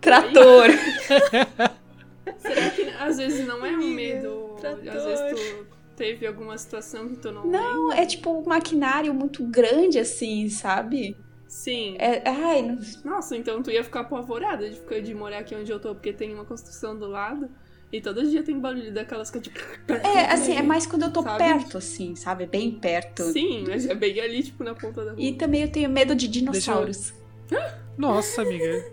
Trator. 0.00 0.68
Será 2.38 2.70
que 2.70 2.82
às 2.98 3.16
vezes 3.18 3.46
não 3.46 3.64
é 3.64 3.70
um 3.70 3.94
medo? 3.94 4.56
trator. 4.60 4.88
Às 4.96 5.04
vezes 5.04 5.24
tu 5.30 5.66
teve 5.96 6.26
alguma 6.26 6.56
situação 6.58 7.08
que 7.08 7.16
tu 7.16 7.30
não 7.32 7.46
Não, 7.46 7.88
lembra? 7.88 8.02
é 8.02 8.06
tipo 8.06 8.30
um 8.30 8.44
maquinário 8.44 9.12
muito 9.14 9.44
grande 9.44 9.98
assim, 9.98 10.48
sabe? 10.48 11.16
Sim. 11.48 11.96
É, 11.98 12.22
ai, 12.28 12.62
não- 12.62 12.78
Nossa, 13.04 13.36
então 13.36 13.62
tu 13.62 13.70
ia 13.70 13.84
ficar 13.84 14.00
apavorada 14.00 14.68
de, 14.68 14.76
ficar, 14.76 15.00
de 15.00 15.14
morar 15.14 15.38
aqui 15.38 15.54
onde 15.54 15.70
eu 15.70 15.78
tô, 15.78 15.94
porque 15.94 16.12
tem 16.12 16.32
uma 16.32 16.44
construção 16.44 16.98
do 16.98 17.06
lado 17.06 17.48
e 17.92 18.00
todo 18.00 18.26
dia 18.26 18.42
tem 18.42 18.58
barulho 18.58 18.92
daquelas 18.92 19.30
que 19.30 19.38
tipo. 19.40 19.58
é 19.92 20.32
assim, 20.32 20.54
é 20.54 20.62
mais 20.62 20.86
quando 20.86 21.02
eu 21.02 21.12
tô 21.12 21.22
Sabe? 21.22 21.38
perto, 21.38 21.76
assim, 21.78 22.16
sabe? 22.16 22.46
Bem 22.46 22.72
perto. 22.72 23.22
Sim, 23.24 23.64
mas 23.68 23.86
é 23.86 23.94
bem 23.94 24.18
ali, 24.20 24.42
tipo, 24.42 24.64
na 24.64 24.74
ponta 24.74 25.04
da 25.04 25.12
rua. 25.12 25.20
E 25.20 25.34
também 25.34 25.60
eu 25.62 25.70
tenho 25.70 25.90
medo 25.90 26.14
de 26.14 26.26
dinossauros. 26.26 27.12
Nossa, 27.98 28.42
amiga. 28.42 28.84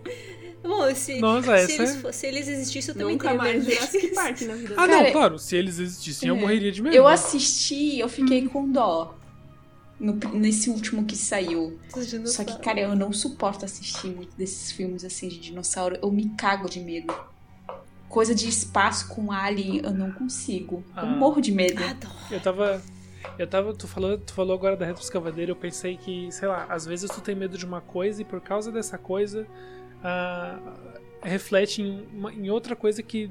Bom, 0.62 0.94
se, 0.94 1.18
Nossa, 1.20 1.56
se, 1.56 1.72
essa 1.72 1.82
eles, 1.82 2.04
é- 2.04 2.12
se 2.12 2.26
eles 2.26 2.48
existissem, 2.48 2.92
eu 2.94 2.98
também 2.98 3.12
Nunca 3.14 3.28
tenho 3.28 3.38
mais 3.38 3.64
medo 3.64 3.70
Jurassic. 3.74 4.08
Park 4.14 4.40
na 4.42 4.54
vida 4.54 4.74
Ah, 4.76 4.86
dela. 4.86 4.88
não, 4.88 4.98
Cara, 5.00 5.12
claro. 5.12 5.38
Se 5.38 5.56
eles 5.56 5.78
existissem, 5.78 6.28
eu 6.28 6.36
é. 6.36 6.38
morreria 6.40 6.70
de 6.70 6.82
medo. 6.82 6.94
Eu 6.94 7.08
assisti, 7.08 7.98
eu 7.98 8.08
fiquei 8.08 8.46
com 8.46 8.70
dó. 8.70 9.16
No- 9.98 10.14
nesse 10.34 10.68
último 10.70 11.04
que 11.04 11.16
saiu. 11.16 11.78
Só 12.26 12.44
que, 12.44 12.58
cara, 12.58 12.80
eu 12.80 12.94
não 12.94 13.12
suporto 13.12 13.64
assistir 13.64 14.08
muito 14.08 14.34
desses 14.36 14.70
filmes 14.72 15.04
assim 15.04 15.28
de 15.28 15.38
dinossauro. 15.38 15.98
Eu 16.02 16.10
me 16.10 16.28
cago 16.36 16.68
de 16.68 16.80
medo. 16.80 17.14
Coisa 18.08 18.34
de 18.34 18.48
espaço 18.48 19.08
com 19.08 19.30
alien, 19.32 19.80
eu 19.84 19.90
não 19.92 20.10
consigo. 20.12 20.84
Eu 20.96 21.02
Ah. 21.02 21.06
morro 21.06 21.40
de 21.40 21.52
medo. 21.52 21.82
Adoro. 21.82 22.14
Eu 22.30 22.40
tava. 22.40 22.82
Eu 23.38 23.46
tava. 23.46 23.72
Tu 23.74 23.86
falou, 23.86 24.18
tu 24.18 24.32
falou 24.32 24.54
agora 24.54 24.76
da 24.76 24.86
retroescavadeira, 24.86 25.50
eu 25.50 25.56
pensei 25.56 25.96
que, 25.96 26.30
sei 26.32 26.48
lá, 26.48 26.66
às 26.68 26.86
vezes 26.86 27.10
tu 27.10 27.20
tem 27.20 27.34
medo 27.34 27.56
de 27.58 27.64
uma 27.66 27.80
coisa 27.80 28.22
e 28.22 28.24
por 28.24 28.40
causa 28.40 28.70
dessa 28.72 28.96
coisa 28.98 29.46
ah, 30.02 30.58
reflete 31.22 31.82
em, 31.82 32.06
uma- 32.12 32.32
em 32.32 32.50
outra 32.50 32.74
coisa 32.74 33.02
que 33.02 33.30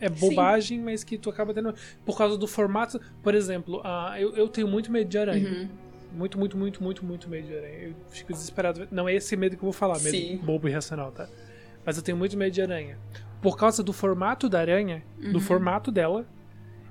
é 0.00 0.08
bobagem, 0.08 0.80
mas 0.80 1.04
que 1.04 1.18
tu 1.18 1.28
acaba 1.30 1.52
tendo. 1.54 1.74
Por 2.04 2.16
causa 2.16 2.36
do 2.38 2.46
formato. 2.46 3.00
Por 3.22 3.34
exemplo, 3.34 3.80
ah, 3.84 4.14
eu, 4.18 4.34
eu 4.34 4.48
tenho 4.48 4.68
muito 4.68 4.90
medo 4.90 5.08
de 5.08 5.18
aranha. 5.18 5.48
Uhum. 5.48 5.68
Muito, 6.12 6.38
muito, 6.38 6.56
muito, 6.58 6.82
muito, 6.82 7.04
muito 7.04 7.28
medo 7.30 7.46
de 7.46 7.54
aranha. 7.56 7.78
Eu 7.88 7.94
fico 8.10 8.32
desesperado. 8.32 8.88
Não 8.90 9.08
é 9.08 9.14
esse 9.14 9.36
medo 9.36 9.56
que 9.56 9.62
eu 9.62 9.66
vou 9.66 9.72
falar, 9.72 9.94
medo 10.00 10.10
Sim. 10.16 10.38
bobo 10.38 10.66
e 10.66 10.70
irracional, 10.70 11.12
tá? 11.12 11.28
Mas 11.84 11.96
eu 11.96 12.02
tenho 12.02 12.16
muito 12.18 12.36
medo 12.36 12.52
de 12.52 12.60
aranha. 12.60 12.98
Por 13.40 13.56
causa 13.56 13.82
do 13.82 13.92
formato 13.92 14.48
da 14.48 14.58
aranha, 14.60 15.02
do 15.18 15.34
Uhum. 15.34 15.40
formato 15.40 15.90
dela, 15.92 16.26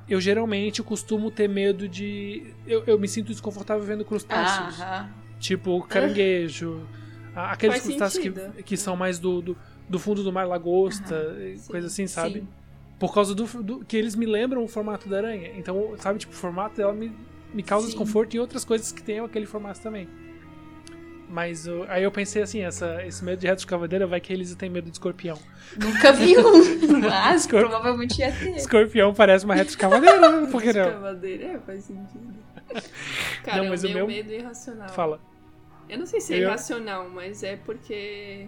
eu 0.10 0.20
geralmente 0.20 0.82
costumo 0.84 1.30
ter 1.32 1.48
medo 1.48 1.88
de. 1.88 2.54
Eu, 2.68 2.84
eu 2.88 3.00
me 3.00 3.08
sinto 3.08 3.28
desconfortável 3.28 3.84
vendo 3.84 4.04
crustáceos. 4.04 4.80
Aham. 4.82 5.10
Tipo 5.40 5.82
caranguejo. 5.84 6.86
a- 7.36 7.52
Aqueles 7.52 7.76
Faz 7.78 7.86
crustáceos 7.88 8.24
que, 8.24 8.34
sentido. 8.34 8.64
que 8.64 8.76
são 8.78 8.96
mais 8.96 9.20
do, 9.20 9.42
do, 9.42 9.58
do 9.88 10.00
fundo 10.00 10.24
do 10.24 10.32
mar, 10.34 10.48
lagosta, 10.48 11.36
sim, 11.58 11.72
coisa 11.72 11.88
assim, 11.88 12.08
sabe? 12.08 12.40
sim. 12.42 12.48
Por 13.00 13.14
causa 13.14 13.34
do, 13.34 13.46
do- 13.64 13.86
que 13.86 13.96
eles 13.96 14.16
me 14.16 14.26
lembram 14.26 14.64
o 14.64 14.68
formato 14.68 15.08
da 15.08 15.18
aranha. 15.18 15.52
Então, 15.58 15.94
sabe, 15.98 16.20
tipo, 16.20 16.34
o 16.34 16.36
formato 16.36 16.76
dela 16.76 16.92
me, 16.94 17.14
me 17.54 17.64
causa 17.64 17.86
Sim. 17.86 17.92
desconforto 17.92 18.34
e 18.34 18.40
outras 18.40 18.66
coisas 18.66 18.92
que 18.92 19.02
tenham 19.02 19.26
aquele 19.26 19.46
formato 19.46 19.80
também. 19.80 20.10
Mas 21.32 21.68
uh, 21.68 21.86
aí 21.88 22.02
eu 22.04 22.12
pensei 22.12 22.42
assim, 22.42 22.62
essa, 22.62 23.06
esse 23.06 23.24
medo 23.24 23.40
de 23.40 23.46
reto 23.46 23.60
de 23.60 23.68
cavadeira 23.68 24.08
vai 24.08 24.20
que 24.20 24.34
eles 24.34 24.54
têm 24.56 24.68
medo 24.70 24.86
de 24.86 24.94
escorpião. 24.94 25.38
Nunca 25.80 26.12
vi 26.12 26.36
um. 26.38 27.00
Mas 27.08 27.42
Escor- 27.42 27.62
provavelmente 27.62 28.20
ia 28.20 28.32
ter. 28.32 28.56
Escorpião 28.56 29.14
parece 29.14 29.46
uma 29.46 29.54
reto 29.54 29.70
de 29.72 29.78
cavadeira, 29.78 30.20
por 30.48 30.60
que 30.62 30.74
não? 30.74 30.88
Escavadeira, 30.88 31.46
é, 31.46 31.60
faz 31.60 31.84
sentido. 31.84 32.34
Cara, 33.44 33.62
Não, 33.64 33.70
mas 33.70 33.84
o 33.84 33.88
o 33.88 33.92
meu 33.92 34.08
medo 34.08 34.32
irracional. 34.32 34.90
Fala. 34.90 35.20
Eu 35.88 35.98
não 36.00 36.06
sei 36.08 36.20
se 36.20 36.34
é 36.34 36.38
Eu- 36.38 36.42
irracional, 36.48 37.08
mas 37.10 37.44
é 37.44 37.56
porque. 37.58 38.48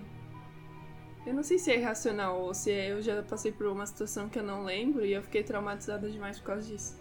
Eu 1.25 1.33
não 1.35 1.43
sei 1.43 1.59
se 1.59 1.71
é 1.71 1.77
irracional 1.77 2.39
ou 2.41 2.53
se 2.53 2.71
é- 2.71 2.91
eu 2.91 3.01
já 3.01 3.21
passei 3.21 3.51
por 3.51 3.67
uma 3.67 3.85
situação 3.85 4.27
que 4.27 4.39
eu 4.39 4.43
não 4.43 4.63
lembro 4.63 5.05
e 5.05 5.13
eu 5.13 5.21
fiquei 5.21 5.43
traumatizada 5.43 6.09
demais 6.09 6.39
por 6.39 6.45
causa 6.47 6.67
disso. 6.67 6.99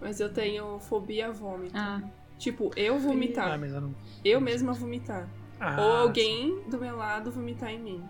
Mas 0.00 0.18
eu 0.20 0.32
tenho 0.32 0.78
fobia 0.80 1.28
a 1.28 1.30
vômito. 1.30 1.72
Ah, 1.76 2.02
Tipo, 2.38 2.70
eu 2.76 2.98
vomitar. 2.98 3.52
Ah, 3.52 3.58
mas 3.58 3.72
eu 3.72 3.80
não. 3.80 3.94
Eu 4.24 4.40
mesma 4.40 4.72
vomitar. 4.72 5.28
Ah, 5.58 5.76
ou 5.80 5.92
alguém 5.96 6.60
do 6.68 6.78
meu 6.78 6.96
lado 6.96 7.30
vomitar 7.30 7.70
em 7.70 7.78
mim. 7.80 8.04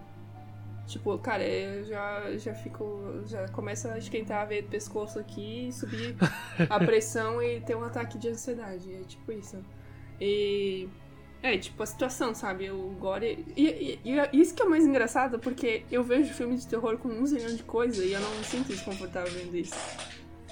Tipo, 0.86 1.16
cara, 1.18 1.42
eu 1.44 1.84
já, 1.84 2.36
já 2.36 2.54
fico. 2.54 3.22
Já 3.26 3.48
começa 3.48 3.92
a 3.92 3.98
esquentar 3.98 4.42
a 4.42 4.44
veia 4.44 4.62
do 4.62 4.68
pescoço 4.68 5.18
aqui, 5.18 5.68
subir 5.72 6.16
a 6.70 6.78
pressão 6.78 7.42
e 7.42 7.60
ter 7.60 7.76
um 7.76 7.82
ataque 7.84 8.18
de 8.18 8.28
ansiedade. 8.28 8.92
É 8.92 9.00
tipo 9.00 9.30
isso. 9.32 9.58
E. 10.20 10.88
É, 11.42 11.56
tipo, 11.58 11.80
a 11.82 11.86
situação, 11.86 12.34
sabe? 12.34 12.70
O 12.70 12.88
gore. 12.98 13.44
E, 13.56 13.66
e- 13.66 14.00
e 14.32 14.40
isso 14.40 14.54
que 14.54 14.62
é 14.62 14.64
o 14.64 14.70
mais 14.70 14.84
engraçado, 14.84 15.38
porque 15.38 15.84
eu 15.92 16.02
vejo 16.02 16.32
filme 16.34 16.56
de 16.56 16.66
terror 16.66 16.96
com 16.98 17.08
um 17.08 17.24
zilhão 17.26 17.54
de 17.54 17.62
coisa 17.62 18.04
e 18.04 18.12
eu 18.12 18.20
não 18.20 18.30
me 18.36 18.42
sinto 18.44 18.68
desconfortável 18.68 19.30
vendo 19.32 19.56
isso. 19.56 19.74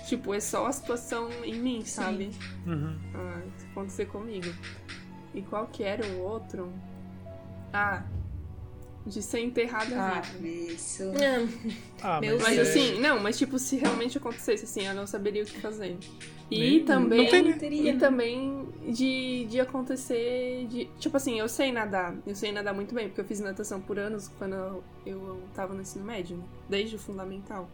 Tipo, 0.06 0.34
é 0.34 0.40
só 0.40 0.66
a 0.66 0.72
situação 0.72 1.30
em 1.42 1.55
mim, 1.55 1.84
sabe? 1.84 2.30
Uhum. 2.66 2.96
Ah, 3.14 3.40
acontecer 3.74 4.06
comigo. 4.06 4.46
E 5.34 5.42
qual 5.42 5.66
que 5.66 5.82
era 5.82 6.06
o 6.06 6.20
outro? 6.20 6.72
Ah, 7.72 8.05
de 9.05 9.20
ser 9.20 9.40
enterrada 9.40 9.94
ah, 10.01 10.20
viva. 10.20 10.72
isso. 10.72 11.02
Ah, 12.01 12.20
Meu 12.20 12.36
mas, 12.38 12.42
Mas 12.44 12.59
é- 12.59 12.62
assim, 12.62 13.01
não, 13.01 13.20
mas 13.20 13.36
tipo, 13.36 13.59
se 13.59 13.76
realmente 13.76 14.16
acontecesse 14.16 14.64
assim, 14.64 14.86
eu 14.86 14.94
não 14.94 15.06
saberia 15.06 15.42
o 15.42 15.46
que 15.46 15.60
fazer. 15.60 15.98
E 16.51 16.59
Nem- 16.59 16.84
também. 16.84 17.30
não 17.42 17.51
né? 17.51 17.56
Teria, 17.59 17.90
E 17.90 17.92
né? 17.94 17.98
também 17.98 18.68
de, 18.88 19.46
de 19.46 19.60
acontecer. 19.60 20.66
De, 20.68 20.84
tipo 20.98 21.16
assim, 21.16 21.38
eu 21.38 21.48
sei 21.48 21.72
nadar. 21.72 22.14
Eu 22.26 22.34
sei 22.34 22.52
nadar 22.52 22.72
muito 22.72 22.94
bem, 22.94 23.09
porque 23.09 23.20
eu 23.20 23.24
fiz 23.24 23.40
natação 23.40 23.80
por 23.80 23.98
anos 23.98 24.28
quando 24.38 24.55
eu, 24.55 24.84
eu 25.05 25.40
tava 25.55 25.74
no 25.74 25.82
ensino 25.82 26.05
médio, 26.05 26.36
né? 26.36 26.44
Desde 26.68 26.96
o 26.96 26.98
fundamental. 26.98 27.68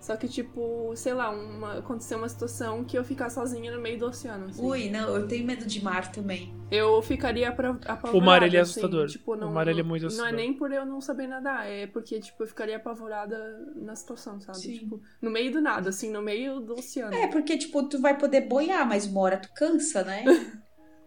Só 0.00 0.16
que, 0.16 0.28
tipo, 0.28 0.92
sei 0.94 1.14
lá, 1.14 1.30
uma, 1.30 1.78
aconteceu 1.78 2.16
uma 2.18 2.28
situação 2.28 2.84
que 2.84 2.96
eu 2.96 3.02
ficar 3.02 3.28
sozinha 3.28 3.74
no 3.74 3.80
meio 3.82 3.98
do 3.98 4.06
oceano. 4.06 4.46
assim. 4.50 4.62
Ui, 4.64 4.88
não, 4.88 5.16
eu 5.16 5.26
tenho 5.26 5.44
medo 5.44 5.66
de 5.66 5.82
mar 5.82 6.12
também. 6.12 6.54
Eu 6.70 7.00
ficaria 7.02 7.48
apavorada. 7.48 8.16
O 8.16 8.20
mar, 8.20 8.42
ele 8.42 8.56
é 8.56 8.60
assim, 8.60 8.72
assustador. 8.72 9.06
tipo, 9.08 9.32
O 9.32 9.36
não, 9.36 9.52
mar, 9.52 9.66
ele 9.66 9.80
é 9.80 9.82
muito 9.82 10.02
Não 10.02 10.08
assustador. 10.08 10.32
é 10.34 10.36
nem 10.36 10.52
por 10.52 10.72
eu 10.72 10.86
não 10.86 11.00
saber 11.00 11.26
nadar, 11.26 11.66
é 11.68 11.86
porque, 11.88 12.20
tipo, 12.20 12.42
eu 12.42 12.46
ficaria 12.46 12.76
apavorada 12.76 13.36
na 13.74 13.96
situação, 13.96 14.40
sabe? 14.40 14.58
Sim. 14.58 14.78
Tipo, 14.78 15.00
no 15.20 15.30
meio 15.30 15.50
do 15.52 15.60
nada, 15.60 15.88
assim, 15.90 16.10
no 16.10 16.22
meio 16.22 16.60
do 16.60 16.74
oceano. 16.74 17.14
É, 17.14 17.26
porque, 17.26 17.56
tipo, 17.58 17.82
tu 17.88 18.00
vai 18.00 18.16
poder 18.16 18.42
boiar, 18.42 18.86
mas 18.86 19.06
uma 19.06 19.20
hora 19.20 19.38
tu 19.38 19.48
cansa, 19.54 20.04
né? 20.04 20.24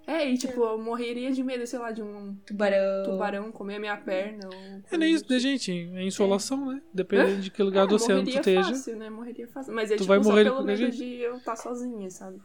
É, 0.09 0.27
e 0.27 0.37
tipo, 0.39 0.59
eu 0.63 0.77
morreria 0.79 1.31
de 1.31 1.43
medo, 1.43 1.67
sei 1.67 1.77
lá, 1.77 1.91
de 1.91 2.01
um 2.01 2.33
Tubarão. 2.45 3.03
tubarão 3.05 3.51
comer 3.51 3.75
a 3.75 3.79
minha 3.79 3.95
perna. 3.97 4.47
Ou 4.49 4.81
É 4.91 4.97
nem 4.97 5.13
isso, 5.13 5.23
né, 5.29 5.37
tipo. 5.37 5.39
gente? 5.39 5.71
É 5.93 6.03
insolação, 6.03 6.65
né? 6.73 6.81
Dependendo 6.91 7.41
de 7.41 7.51
que 7.51 7.61
lugar 7.61 7.85
do 7.85 7.93
É, 7.93 7.95
oceano 7.95 8.23
tu 8.23 8.25
morreria 8.25 8.39
esteja. 8.39 8.63
fácil, 8.71 8.95
né? 8.97 9.09
Morreria 9.09 9.47
fácil. 9.47 9.73
Mas 9.73 9.91
é 9.91 9.95
Tu 9.95 9.99
tipo 9.99 10.07
vai 10.07 10.23
só 10.23 10.29
morrer 10.29 10.43
pelo 10.45 10.63
medo 10.63 10.89
de 10.89 11.05
eu 11.17 11.37
estar 11.37 11.55
sozinha, 11.55 12.09
sabe? 12.09 12.37
No 12.37 12.43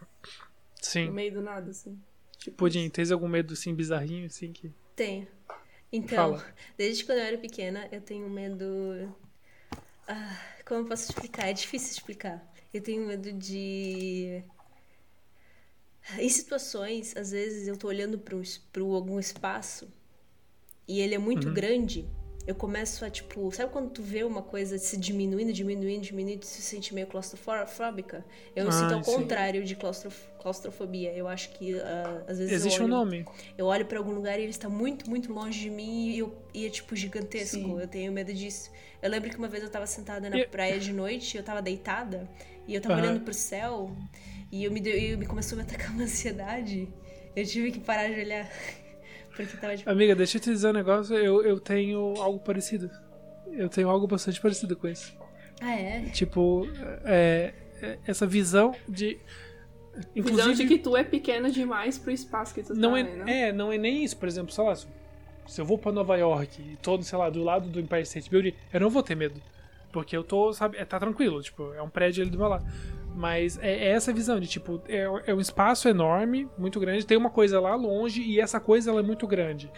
Sim. 0.82 1.10
meio 1.10 1.32
do 1.32 1.40
nada, 1.40 1.70
assim. 1.70 1.98
Tipo, 2.38 2.56
Pudim, 2.58 2.88
tens 2.90 3.10
algum 3.10 3.28
medo 3.28 3.54
assim 3.54 3.74
bizarrinho, 3.74 4.26
assim 4.26 4.52
que. 4.52 4.70
Tenho. 4.94 5.26
Então, 5.90 6.36
Fala. 6.36 6.54
desde 6.76 7.04
quando 7.06 7.18
eu 7.18 7.24
era 7.24 7.38
pequena, 7.38 7.88
eu 7.90 8.00
tenho 8.02 8.28
medo. 8.28 8.66
Ah, 10.06 10.38
como 10.66 10.80
eu 10.80 10.84
posso 10.84 11.10
explicar? 11.10 11.48
É 11.48 11.52
difícil 11.54 11.92
explicar. 11.92 12.46
Eu 12.74 12.82
tenho 12.82 13.06
medo 13.06 13.32
de. 13.32 14.42
Em 16.18 16.28
situações, 16.28 17.16
às 17.16 17.30
vezes 17.30 17.66
eu 17.66 17.76
tô 17.76 17.88
olhando 17.88 18.18
para 18.18 18.36
algum 18.82 19.18
espaço 19.18 19.88
e 20.86 21.00
ele 21.00 21.14
é 21.14 21.18
muito 21.18 21.48
Uhum. 21.48 21.54
grande 21.54 22.06
eu 22.46 22.54
começo 22.54 23.06
a, 23.06 23.10
tipo, 23.10 23.50
sabe 23.52 23.72
quando 23.72 23.88
tu 23.90 24.02
vê 24.02 24.22
uma 24.22 24.42
coisa 24.42 24.76
se 24.76 24.98
diminuindo, 24.98 25.50
diminuindo, 25.50 26.02
diminuindo, 26.02 26.42
e 26.42 26.46
se 26.46 26.60
sente 26.60 26.94
meio 26.94 27.06
claustrofóbica? 27.06 28.22
Eu 28.54 28.66
me 28.66 28.70
Ah, 28.70 28.72
sinto 28.72 28.92
ao 28.92 29.02
sim. 29.02 29.12
contrário 29.12 29.64
de 29.64 29.74
claustrof- 29.74 30.28
claustrofobia. 30.38 31.10
Eu 31.14 31.26
acho 31.26 31.48
que 31.54 31.80
ah, 31.80 32.22
às 32.28 32.36
vezes 32.38 32.52
Existe 32.52 32.80
eu 32.80 32.82
um 32.84 32.88
olho, 32.88 32.96
nome. 32.96 33.24
eu 33.56 33.64
olho 33.66 33.86
pra 33.86 33.98
algum 33.98 34.12
lugar 34.12 34.38
e 34.38 34.42
ele 34.42 34.50
está 34.50 34.68
muito, 34.68 35.08
muito 35.08 35.32
longe 35.32 35.58
de 35.58 35.70
mim 35.70 36.10
e, 36.10 36.18
eu, 36.18 36.36
e 36.52 36.66
é 36.66 36.68
tipo 36.70 36.94
gigantesco. 36.94 37.56
Sim. 37.56 37.80
Eu 37.80 37.88
tenho 37.88 38.12
medo 38.12 38.32
disso. 38.34 38.70
Eu 39.00 39.08
lembro 39.08 39.30
que 39.30 39.38
uma 39.38 39.48
vez 39.48 39.62
eu 39.64 39.70
tava 39.70 39.86
sentada 39.86 40.28
na 40.28 40.44
praia 40.44 40.78
de 40.78 40.92
noite, 40.92 41.38
eu 41.38 41.42
tava 41.42 41.62
deitada 41.62 42.28
e 42.68 42.74
eu 42.74 42.80
tava 42.82 42.94
Aham. 42.94 43.04
olhando 43.04 43.20
pro 43.24 43.32
céu 43.32 43.90
e 44.50 44.64
eu 44.64 44.70
me, 44.70 44.80
deu, 44.80 44.96
e 44.96 45.16
me 45.16 45.26
começou 45.26 45.58
a 45.58 45.62
me 45.62 45.68
atacar 45.68 45.90
uma 45.90 46.04
ansiedade. 46.04 46.88
Eu 47.34 47.44
tive 47.44 47.72
que 47.72 47.80
parar 47.80 48.08
de 48.08 48.20
olhar. 48.20 48.48
Porque 49.34 49.56
tava 49.56 49.76
tipo. 49.76 49.90
Amiga, 49.90 50.14
deixa 50.14 50.36
eu 50.36 50.40
te 50.40 50.50
dizer 50.50 50.68
um 50.68 50.72
negócio. 50.72 51.14
Eu, 51.16 51.42
eu 51.42 51.58
tenho 51.58 52.14
algo 52.20 52.38
parecido. 52.38 52.88
Eu 53.52 53.68
tenho 53.68 53.88
algo 53.88 54.06
bastante 54.06 54.40
parecido 54.40 54.76
com 54.76 54.86
isso. 54.88 55.12
Ah, 55.60 55.74
é? 55.74 56.02
Tipo, 56.10 56.68
é, 57.04 57.52
é, 57.82 57.98
essa 58.06 58.26
visão 58.26 58.74
de. 58.88 59.18
Visão 59.94 60.10
Inclusive, 60.16 60.54
de 60.54 60.66
que 60.66 60.78
tu 60.78 60.96
é 60.96 61.04
pequeno 61.04 61.50
demais 61.50 61.96
pro 61.98 62.10
espaço 62.10 62.52
que 62.52 62.62
tu 62.62 62.74
não 62.74 62.92
tá, 62.92 62.98
é, 62.98 63.02
né? 63.02 63.14
não? 63.16 63.28
é, 63.28 63.52
não 63.52 63.72
é 63.72 63.78
nem 63.78 64.02
isso. 64.04 64.16
Por 64.16 64.26
exemplo, 64.28 64.52
sei 64.52 64.64
lá, 64.64 64.74
se- 64.74 64.86
eu 65.56 65.64
vou 65.64 65.78
pra 65.78 65.92
Nova 65.92 66.16
York 66.16 66.60
e 66.62 66.76
tô, 66.76 67.00
sei 67.02 67.16
lá, 67.18 67.30
do 67.30 67.42
lado 67.44 67.68
do 67.68 67.78
Empire 67.80 68.02
State 68.02 68.28
Building, 68.28 68.54
eu 68.72 68.80
não 68.80 68.90
vou 68.90 69.02
ter 69.02 69.14
medo. 69.14 69.40
Porque 69.92 70.16
eu 70.16 70.24
tô, 70.24 70.52
sabe, 70.52 70.76
é, 70.78 70.84
tá 70.84 70.98
tranquilo, 70.98 71.40
tipo, 71.40 71.72
é 71.74 71.80
um 71.82 71.88
prédio 71.88 72.22
ali 72.22 72.30
do 72.30 72.38
meu 72.38 72.48
lado. 72.48 72.64
Mas 73.14 73.56
é, 73.58 73.70
é 73.70 73.88
essa 73.90 74.12
visão 74.12 74.40
de, 74.40 74.48
tipo, 74.48 74.82
é, 74.88 75.06
é 75.26 75.34
um 75.34 75.40
espaço 75.40 75.88
enorme, 75.88 76.48
muito 76.58 76.80
grande, 76.80 77.06
tem 77.06 77.16
uma 77.16 77.30
coisa 77.30 77.60
lá 77.60 77.74
longe 77.76 78.20
e 78.20 78.40
essa 78.40 78.58
coisa 78.58 78.90
ela 78.90 79.00
é 79.00 79.02
muito 79.04 79.24
grande. 79.26 79.70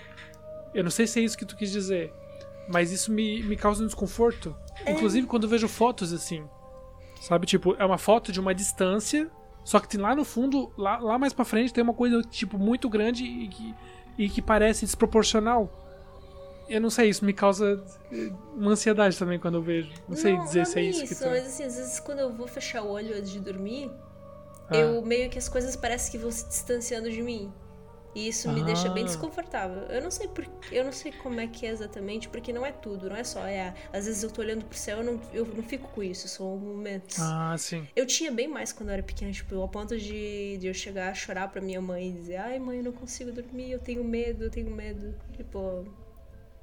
Eu 0.75 0.83
não 0.83 0.91
sei 0.91 1.07
se 1.07 1.21
é 1.21 1.23
isso 1.23 1.37
que 1.37 1.45
tu 1.45 1.55
quis 1.55 1.71
dizer, 1.71 2.13
mas 2.67 2.91
isso 2.91 3.13
me, 3.13 3.43
me 3.43 3.55
causa 3.55 3.83
um 3.83 3.87
desconforto. 3.87 4.57
Inclusive 4.87 5.27
quando 5.27 5.43
eu 5.45 5.51
vejo 5.51 5.69
fotos 5.69 6.15
assim, 6.15 6.45
sabe? 7.21 7.47
Tipo, 7.47 7.77
é 7.79 7.85
uma 7.85 7.99
foto 7.99 8.33
de 8.33 8.41
uma 8.41 8.55
distância, 8.55 9.31
só 9.63 9.81
que 9.81 9.89
tem 9.89 10.01
lá 10.01 10.15
no 10.15 10.25
fundo, 10.25 10.73
lá, 10.77 10.99
lá 10.99 11.19
mais 11.19 11.35
pra 11.35 11.45
frente, 11.45 11.75
tem 11.75 11.85
uma 11.85 11.95
coisa, 11.95 12.23
tipo, 12.23 12.59
muito 12.59 12.89
grande 12.89 13.25
e 13.25 13.49
que, 13.49 13.75
e 14.17 14.29
que 14.31 14.41
parece 14.41 14.87
desproporcional. 14.87 15.86
Eu 16.69 16.81
não 16.81 16.91
sei, 16.91 17.09
isso 17.09 17.25
me 17.25 17.33
causa 17.33 17.83
eh, 18.13 18.31
uma 18.55 18.73
ansiedade 18.73 19.17
também 19.19 19.39
quando 19.39 19.55
eu 19.57 19.63
vejo. 19.63 19.91
Não 20.09 20.17
sei 20.17 20.37
dizer 20.39 20.59
não 20.61 20.67
se 20.67 20.79
é 20.79 20.83
nem 20.83 20.91
isso 20.91 21.07
que 21.07 21.15
tu... 21.15 21.27
mas 21.29 21.47
assim, 21.47 21.65
às 21.65 21.77
vezes 21.77 22.01
quando 22.01 22.19
eu 22.21 22.33
vou 22.33 22.47
fechar 22.49 22.83
o 22.83 22.91
olho 22.91 23.17
antes 23.17 23.31
de 23.31 23.39
dormir, 23.41 23.91
Ah. 24.69 24.77
eu 24.77 25.01
meio 25.03 25.31
que 25.31 25.39
as 25.39 25.49
coisas 25.49 25.77
parecem 25.77 26.11
que 26.13 26.19
vão 26.19 26.31
se 26.31 26.47
distanciando 26.49 27.11
de 27.11 27.23
mim. 27.23 27.53
E 28.17 28.29
isso 28.29 28.51
me 28.51 28.65
deixa 28.65 28.89
bem 28.89 29.05
Ah. 29.05 29.07
desconfortável. 29.07 29.83
Eu 29.91 30.03
não 30.03 30.11
sei 30.11 30.27
por, 30.27 30.45
eu 30.73 30.83
não 30.83 30.91
sei 30.91 31.13
como 31.13 31.39
é 31.39 31.47
que 31.47 31.67
é 31.67 31.69
exatamente, 31.69 32.29
porque 32.31 32.51
não 32.51 32.65
é 32.65 32.73
tudo, 32.73 33.11
não 33.11 33.17
é 33.17 33.23
só, 33.23 33.45
é, 33.47 33.75
às 33.93 34.07
vezes 34.07 34.23
eu 34.23 34.31
tô 34.31 34.41
olhando 34.41 34.65
pro 34.65 34.77
céu, 34.79 34.99
eu 34.99 35.05
não, 35.05 35.21
eu 35.35 35.45
não 35.45 35.63
fico 35.63 35.87
com 35.89 36.03
isso, 36.03 36.27
são 36.27 36.57
momentos. 36.57 37.19
Ah, 37.21 37.55
sim. 37.59 37.87
Eu 37.95 38.07
tinha 38.07 38.33
bem 38.33 38.49
mais 38.49 38.73
quando 38.73 38.89
eu 38.89 38.95
era 38.95 39.03
pequena, 39.03 39.31
tipo, 39.31 39.55
ao 39.61 39.69
ponto 39.69 39.97
de, 39.99 40.57
de 40.57 40.67
eu 40.67 40.73
chegar 40.73 41.11
a 41.11 41.15
chorar 41.15 41.49
pra 41.49 41.61
minha 41.61 41.81
mãe 41.81 42.09
e 42.09 42.13
dizer, 42.13 42.37
ai 42.37 42.59
mãe, 42.59 42.79
eu 42.79 42.85
não 42.85 42.93
consigo 42.93 43.31
dormir, 43.31 43.71
eu 43.71 43.79
tenho 43.79 44.03
medo, 44.03 44.45
eu 44.45 44.51
tenho 44.51 44.71
medo. 44.71 45.15
Tipo. 45.37 45.85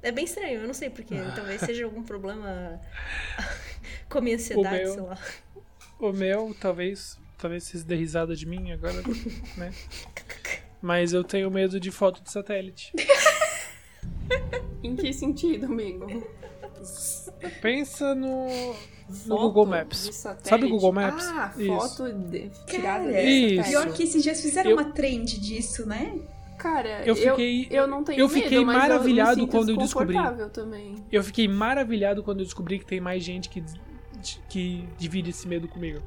É 0.04 0.12
bem 0.12 0.24
estranho, 0.24 0.60
eu 0.60 0.66
não 0.66 0.74
sei 0.74 0.90
porquê. 0.90 1.14
Talvez 1.34 1.60
seja 1.62 1.84
algum 1.84 2.02
problema 2.02 2.80
com 4.08 4.18
a 4.18 4.20
minha 4.20 4.36
ansiedade, 4.36 4.84
meu- 4.84 4.92
sei 4.92 5.02
lá. 5.02 5.18
O 5.98 6.12
meu, 6.12 6.54
talvez, 6.60 7.18
talvez 7.38 7.64
vocês 7.64 7.82
dê 7.82 7.94
risada 7.96 8.36
de 8.36 8.46
mim 8.46 8.70
agora, 8.72 9.00
né? 9.56 9.72
Mas 10.82 11.12
eu 11.14 11.24
tenho 11.24 11.50
medo 11.50 11.80
de 11.80 11.90
foto 11.90 12.22
de 12.22 12.30
satélite. 12.30 12.92
Em 14.82 14.94
que 14.94 15.12
sentido, 15.14 15.64
amigo? 15.66 16.06
Pensa 17.62 18.14
no, 18.14 18.46
no 19.26 19.38
Google 19.38 19.64
Maps. 19.66 20.10
Sabe 20.42 20.66
o 20.66 20.68
Google 20.68 20.92
Maps? 20.92 21.24
Ah, 21.28 21.54
Isso. 21.56 21.66
foto 21.66 22.12
de, 22.12 22.50
tirada 22.66 23.04
Cara, 23.10 23.22
de 23.22 23.30
Isso. 23.56 23.70
Pior 23.70 23.92
que 23.94 24.02
esses 24.02 24.22
dias 24.22 24.40
fizeram 24.42 24.70
Eu- 24.72 24.76
uma 24.76 24.92
trend 24.92 25.40
disso, 25.40 25.86
né? 25.86 26.18
Cara, 26.64 27.02
Eu 27.06 27.14
fiquei- 27.14 27.68
eu, 27.70 27.86
não 27.86 28.02
tenho 28.02 28.18
eu 28.18 28.26
fiquei 28.26 28.64
medo, 28.64 28.72
maravilhado 28.78 29.40
eu 29.42 29.46
quando 29.48 29.68
eu 29.68 29.76
descobri. 29.76 30.16
também. 30.50 30.94
Eu 31.12 31.22
fiquei 31.22 31.46
maravilhado 31.46 32.22
quando 32.22 32.38
eu 32.40 32.44
descobri 32.46 32.78
que 32.78 32.86
tem 32.86 33.00
mais 33.02 33.22
gente 33.22 33.50
que, 33.50 33.62
que 34.48 34.88
divide 34.96 35.28
esse 35.28 35.46
medo 35.46 35.68
comigo. 35.68 36.00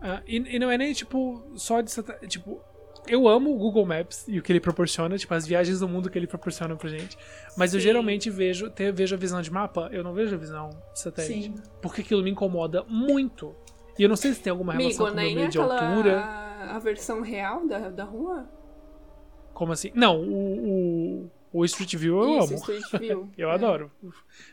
Ah, 0.00 0.22
e, 0.24 0.36
e 0.54 0.58
não 0.60 0.70
é 0.70 0.78
nem, 0.78 0.92
tipo, 0.92 1.42
só 1.56 1.80
de 1.80 1.90
satélite. 1.90 2.28
Tipo, 2.28 2.60
eu 3.08 3.26
amo 3.26 3.52
o 3.52 3.58
Google 3.58 3.84
Maps 3.84 4.24
e 4.28 4.38
o 4.38 4.42
que 4.42 4.52
ele 4.52 4.60
proporciona, 4.60 5.18
tipo, 5.18 5.34
as 5.34 5.44
viagens 5.48 5.80
do 5.80 5.88
mundo 5.88 6.08
que 6.08 6.16
ele 6.16 6.28
proporciona 6.28 6.76
pra 6.76 6.88
gente. 6.88 7.18
Mas 7.56 7.74
eu 7.74 7.80
Sim. 7.80 7.84
geralmente 7.88 8.30
vejo, 8.30 8.70
te- 8.70 8.92
vejo 8.92 9.16
a 9.16 9.18
visão 9.18 9.42
de 9.42 9.50
mapa, 9.50 9.88
eu 9.92 10.04
não 10.04 10.14
vejo 10.14 10.32
a 10.36 10.38
visão 10.38 10.70
de 10.92 11.00
satélite. 11.00 11.42
Sim. 11.48 11.54
Porque 11.80 12.02
aquilo 12.02 12.22
me 12.22 12.30
incomoda 12.30 12.84
muito. 12.88 13.52
E 13.98 14.02
eu 14.04 14.08
não 14.08 14.14
sei 14.16 14.32
se 14.32 14.40
tem 14.40 14.52
alguma 14.52 14.72
relação 14.74 15.06
Amigo, 15.06 15.16
com 15.16 15.20
o 15.20 15.26
meu 15.26 15.40
medo 15.42 15.50
de 15.50 15.58
altura. 15.58 16.20
a, 16.20 16.76
a 16.76 16.78
versão 16.78 17.20
real 17.20 17.66
da, 17.66 17.90
da 17.90 18.04
rua? 18.04 18.48
Como 19.62 19.72
assim? 19.72 19.92
Não, 19.94 20.20
o, 20.20 21.30
o, 21.52 21.60
o 21.60 21.64
Street 21.66 21.94
View 21.94 22.20
eu 22.20 22.38
Isso, 22.40 22.44
amo. 22.48 22.54
Street 22.56 22.82
View. 23.00 23.30
Eu 23.38 23.48
É. 23.48 23.54
adoro. 23.54 23.92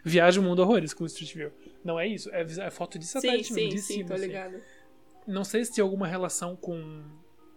Viajo 0.03 0.39
o 0.39 0.43
mundo 0.43 0.59
horrores 0.61 0.93
com 0.93 1.03
o 1.03 1.07
Street 1.07 1.33
View. 1.33 1.51
Não 1.83 1.99
é 1.99 2.05
isso, 2.05 2.29
é, 2.31 2.41
é 2.43 2.69
foto 2.69 2.99
de 2.99 3.07
Sim, 3.07 3.13
satélite 3.13 3.51
mesmo, 3.51 3.69
sim, 3.71 3.75
de 3.75 3.81
sim, 3.81 3.93
cima. 3.95 4.09
tô 4.09 4.13
assim. 4.13 4.25
ligado. 4.27 4.55
Não 5.25 5.43
sei 5.43 5.65
se 5.65 5.73
tem 5.73 5.81
alguma 5.81 6.05
relação 6.05 6.55
com, 6.55 7.01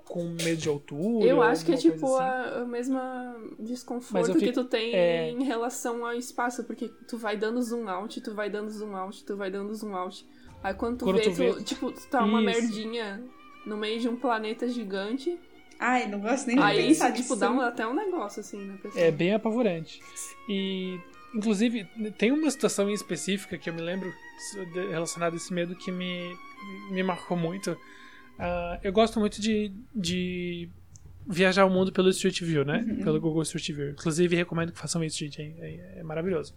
com 0.07 0.25
medo 0.43 0.57
de 0.63 0.67
altura. 0.67 1.27
Eu 1.27 1.43
acho 1.43 1.63
que 1.67 1.73
é 1.73 1.77
tipo 1.77 2.07
assim. 2.17 2.25
a, 2.25 2.63
a 2.63 2.65
mesma 2.65 3.37
desconforto 3.59 4.29
eu 4.31 4.35
que 4.35 4.47
fico- 4.47 4.53
tu 4.63 4.65
tem 4.65 4.95
é. 4.95 5.29
em 5.31 5.45
relação 5.45 6.07
ao 6.07 6.15
espaço, 6.15 6.65
porque 6.65 6.89
tu 7.07 7.19
vai 7.19 7.37
dando 7.37 7.61
zoom 7.61 7.87
out, 7.87 8.19
tu 8.23 8.35
vai 8.35 8.49
dando 8.49 8.71
zoom 8.71 8.97
out, 8.97 9.23
tu 9.27 9.37
vai 9.37 9.51
dando 9.51 9.75
zoom 9.75 9.95
out. 9.95 10.27
Aí 10.63 10.73
quando 10.73 10.99
tu 11.01 11.05
Quando 11.05 11.17
vê, 11.17 11.23
tu 11.25 11.31
tu, 11.31 11.35
vê- 11.37 11.63
tipo, 11.65 11.93
tu 11.93 12.07
tá 12.09 12.25
uma 12.25 12.41
Isso. 12.43 12.61
merdinha 12.63 13.23
no 13.67 13.77
meio 13.77 14.01
de 14.01 14.09
um 14.09 14.17
planeta 14.17 14.67
gigante. 14.69 15.39
Ai, 15.85 16.07
não 16.09 16.21
gosto 16.21 16.47
nem 16.47 16.57
de 16.57 16.63
Aí 16.63 16.77
pensar 16.89 17.09
isso, 17.11 17.23
tipo, 17.23 17.35
nisso. 17.35 17.37
dá 17.41 17.51
um, 17.51 17.61
até 17.61 17.87
um 17.87 17.95
negócio 17.95 18.41
assim 18.41 18.65
na 18.67 18.77
pessoa. 18.77 19.03
É 19.03 19.11
bem 19.11 19.35
apavorante. 19.35 20.01
E, 20.49 20.99
inclusive, 21.35 21.85
tem 22.17 22.31
uma 22.31 22.49
situação 22.51 22.89
em 22.89 22.95
específica 22.95 23.59
que 23.59 23.69
eu 23.69 23.75
me 23.75 23.81
lembro 23.83 24.13
relacionada 24.91 25.35
a 25.35 25.39
esse 25.39 25.53
medo 25.53 25.75
que 25.75 25.91
me, 25.91 26.37
me 26.91 27.03
marcou 27.03 27.37
muito. 27.37 27.77
Ah, 28.39 28.79
eu 28.83 28.93
gosto 28.93 29.19
muito 29.19 29.41
de, 29.41 29.73
de 29.95 30.69
viajar 31.27 31.65
o 31.65 31.71
mundo 31.71 31.91
pelo 31.93 32.11
Street 32.11 32.41
View, 32.43 32.65
né? 32.65 32.85
Pelo 33.03 33.21
Google 33.21 33.43
Street 33.43 33.71
view 33.73 33.91
Inclusive, 33.91 34.37
recomendo 34.37 34.73
que 34.73 34.79
façam 34.79 35.03
isso, 35.03 35.19
gente. 35.19 35.41
É, 35.43 35.45
é- 35.45 35.95
é 35.99 36.03
maravilhoso. 36.03 36.55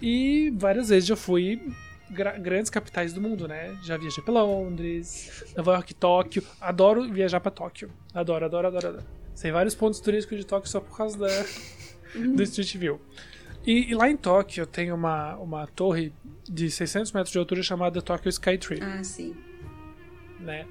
E 0.00 0.52
várias 0.56 0.88
vezes 0.88 1.06
já 1.08 1.16
fui 1.16 1.60
grandes 2.10 2.70
capitais 2.70 3.12
do 3.12 3.20
mundo, 3.20 3.46
né? 3.48 3.76
Já 3.82 3.96
viajei 3.96 4.22
pra 4.22 4.34
Londres, 4.42 5.44
Nova 5.56 5.72
York, 5.74 5.94
Tóquio. 5.94 6.42
Adoro 6.60 7.10
viajar 7.12 7.40
pra 7.40 7.50
Tóquio. 7.50 7.90
Adoro, 8.14 8.44
adoro, 8.44 8.66
adoro, 8.68 8.88
adoro. 8.88 9.04
Sei 9.34 9.50
vários 9.52 9.74
pontos 9.74 10.00
turísticos 10.00 10.38
de 10.38 10.46
Tóquio 10.46 10.70
só 10.70 10.80
por 10.80 10.96
causa 10.96 11.18
da, 11.18 11.28
do 12.34 12.42
Street 12.42 12.76
View. 12.76 13.00
E, 13.66 13.90
e 13.90 13.94
lá 13.94 14.08
em 14.08 14.16
Tóquio 14.16 14.64
tem 14.66 14.92
uma, 14.92 15.36
uma 15.36 15.66
torre 15.66 16.12
de 16.48 16.70
600 16.70 17.10
metros 17.12 17.32
de 17.32 17.38
altura 17.38 17.62
chamada 17.62 18.00
Tokyo 18.00 18.28
Skytree 18.28 18.80
Ah, 18.80 19.02
sim. 19.02 19.34
né? 20.40 20.66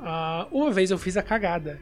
Ah, 0.00 0.46
uma 0.50 0.70
vez 0.72 0.90
eu 0.90 0.98
fiz 0.98 1.16
a 1.16 1.22
cagada 1.22 1.80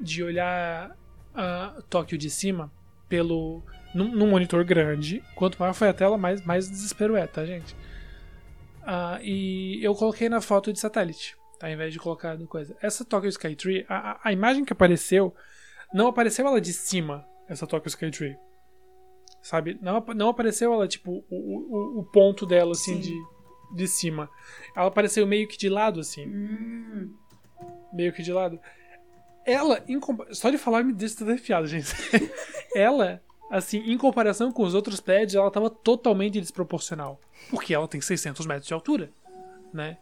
de 0.00 0.22
olhar 0.22 0.96
a 1.34 1.80
Tóquio 1.88 2.18
de 2.18 2.28
cima 2.28 2.70
pelo 3.08 3.62
num, 3.94 4.08
num 4.10 4.26
monitor 4.28 4.64
grande. 4.64 5.22
Quanto 5.36 5.56
maior 5.58 5.72
foi 5.72 5.88
a 5.88 5.94
tela, 5.94 6.18
mais, 6.18 6.44
mais 6.44 6.68
desespero 6.68 7.16
é, 7.16 7.26
tá, 7.26 7.46
gente? 7.46 7.74
Ah, 8.86 9.18
e 9.20 9.80
eu 9.84 9.94
coloquei 9.94 10.28
na 10.28 10.40
foto 10.40 10.72
de 10.72 10.78
satélite, 10.78 11.34
tá? 11.58 11.66
ao 11.66 11.72
invés 11.72 11.92
de 11.92 11.98
colocar 11.98 12.38
no 12.38 12.46
coisa. 12.46 12.76
Essa 12.80 13.04
Tokyo 13.04 13.28
Skytree, 13.28 13.84
a, 13.88 14.12
a- 14.12 14.20
a 14.24 14.32
imagem 14.32 14.64
que 14.64 14.72
apareceu, 14.72 15.34
não 15.92 16.06
apareceu 16.06 16.46
ela 16.46 16.60
de 16.60 16.72
cima, 16.72 17.26
essa 17.48 17.66
Tokyo 17.66 17.88
Skytree. 17.88 18.36
Sabe? 19.42 19.78
Não, 19.82 20.04
não 20.14 20.28
apareceu 20.28 20.72
ela, 20.72 20.86
tipo, 20.88 21.24
o, 21.30 21.96
o, 21.98 22.00
o 22.00 22.04
ponto 22.04 22.44
dela, 22.46 22.72
assim, 22.72 23.00
Sim. 23.02 23.12
de, 23.72 23.76
de 23.76 23.88
cima. 23.88 24.28
Ela 24.76 24.86
apareceu 24.88 25.26
meio 25.26 25.46
que 25.48 25.56
de 25.56 25.68
lado, 25.68 26.00
assim 26.00 26.26
Hum, 26.26 27.12
meio 27.92 28.12
que 28.12 28.22
de 28.22 28.32
lado. 28.32 28.58
Ela, 29.44 29.84
só 30.32 30.50
de 30.50 30.58
falar 30.58 30.82
me 30.82 30.92
deixa 30.92 31.16
tudo 31.18 31.30
arrepiado, 31.30 31.66
gente. 31.68 31.86
ela, 32.74 33.22
assim, 33.50 33.78
em 33.78 33.96
comparação 33.96 34.50
com 34.52 34.62
os 34.62 34.74
outros 34.74 35.00
prédios, 35.00 35.34
ela 35.34 35.50
tava 35.50 35.70
totalmente 35.70 36.40
desproporcional. 36.40 37.20
Porque 37.50 37.74
ela 37.74 37.86
tem 37.86 38.00
600 38.00 38.46
metros 38.46 38.66
de 38.66 38.74
altura, 38.74 39.10
né? 39.72 39.98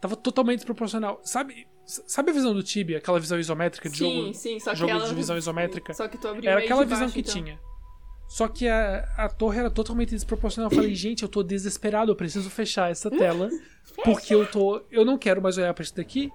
Tava 0.00 0.16
totalmente 0.16 0.58
desproporcional. 0.58 1.20
Sabe, 1.24 1.66
sabe 1.84 2.30
a 2.30 2.34
visão 2.34 2.54
do 2.54 2.62
Tibia, 2.62 2.98
aquela 2.98 3.18
visão 3.18 3.38
isométrica 3.38 3.88
de 3.88 3.98
Sim, 3.98 4.20
jogo? 4.20 4.34
sim, 4.34 4.60
só 4.60 4.70
que 4.70 4.76
jogo 4.76 4.92
ela... 4.92 5.08
de 5.08 5.14
visão 5.14 5.36
isométrica? 5.36 5.94
Só 5.94 6.06
que 6.08 6.18
tu 6.18 6.28
abriu 6.28 6.50
Era 6.50 6.60
aquela 6.60 6.84
visão 6.84 7.00
baixo, 7.00 7.14
que 7.14 7.20
então. 7.20 7.34
tinha. 7.34 7.58
Só 8.28 8.46
que 8.46 8.68
a, 8.68 9.08
a 9.16 9.28
torre 9.28 9.58
era 9.58 9.70
totalmente 9.70 10.10
desproporcional. 10.10 10.70
Eu 10.70 10.76
falei, 10.76 10.94
gente, 10.94 11.22
eu 11.22 11.28
tô 11.28 11.42
desesperado, 11.42 12.12
eu 12.12 12.16
preciso 12.16 12.50
fechar 12.50 12.90
essa 12.90 13.10
tela. 13.10 13.48
Porque 14.04 14.34
eu 14.34 14.46
tô. 14.46 14.82
Eu 14.90 15.04
não 15.04 15.16
quero 15.16 15.40
mais 15.40 15.56
olhar 15.56 15.72
pra 15.72 15.82
isso 15.82 15.96
daqui. 15.96 16.30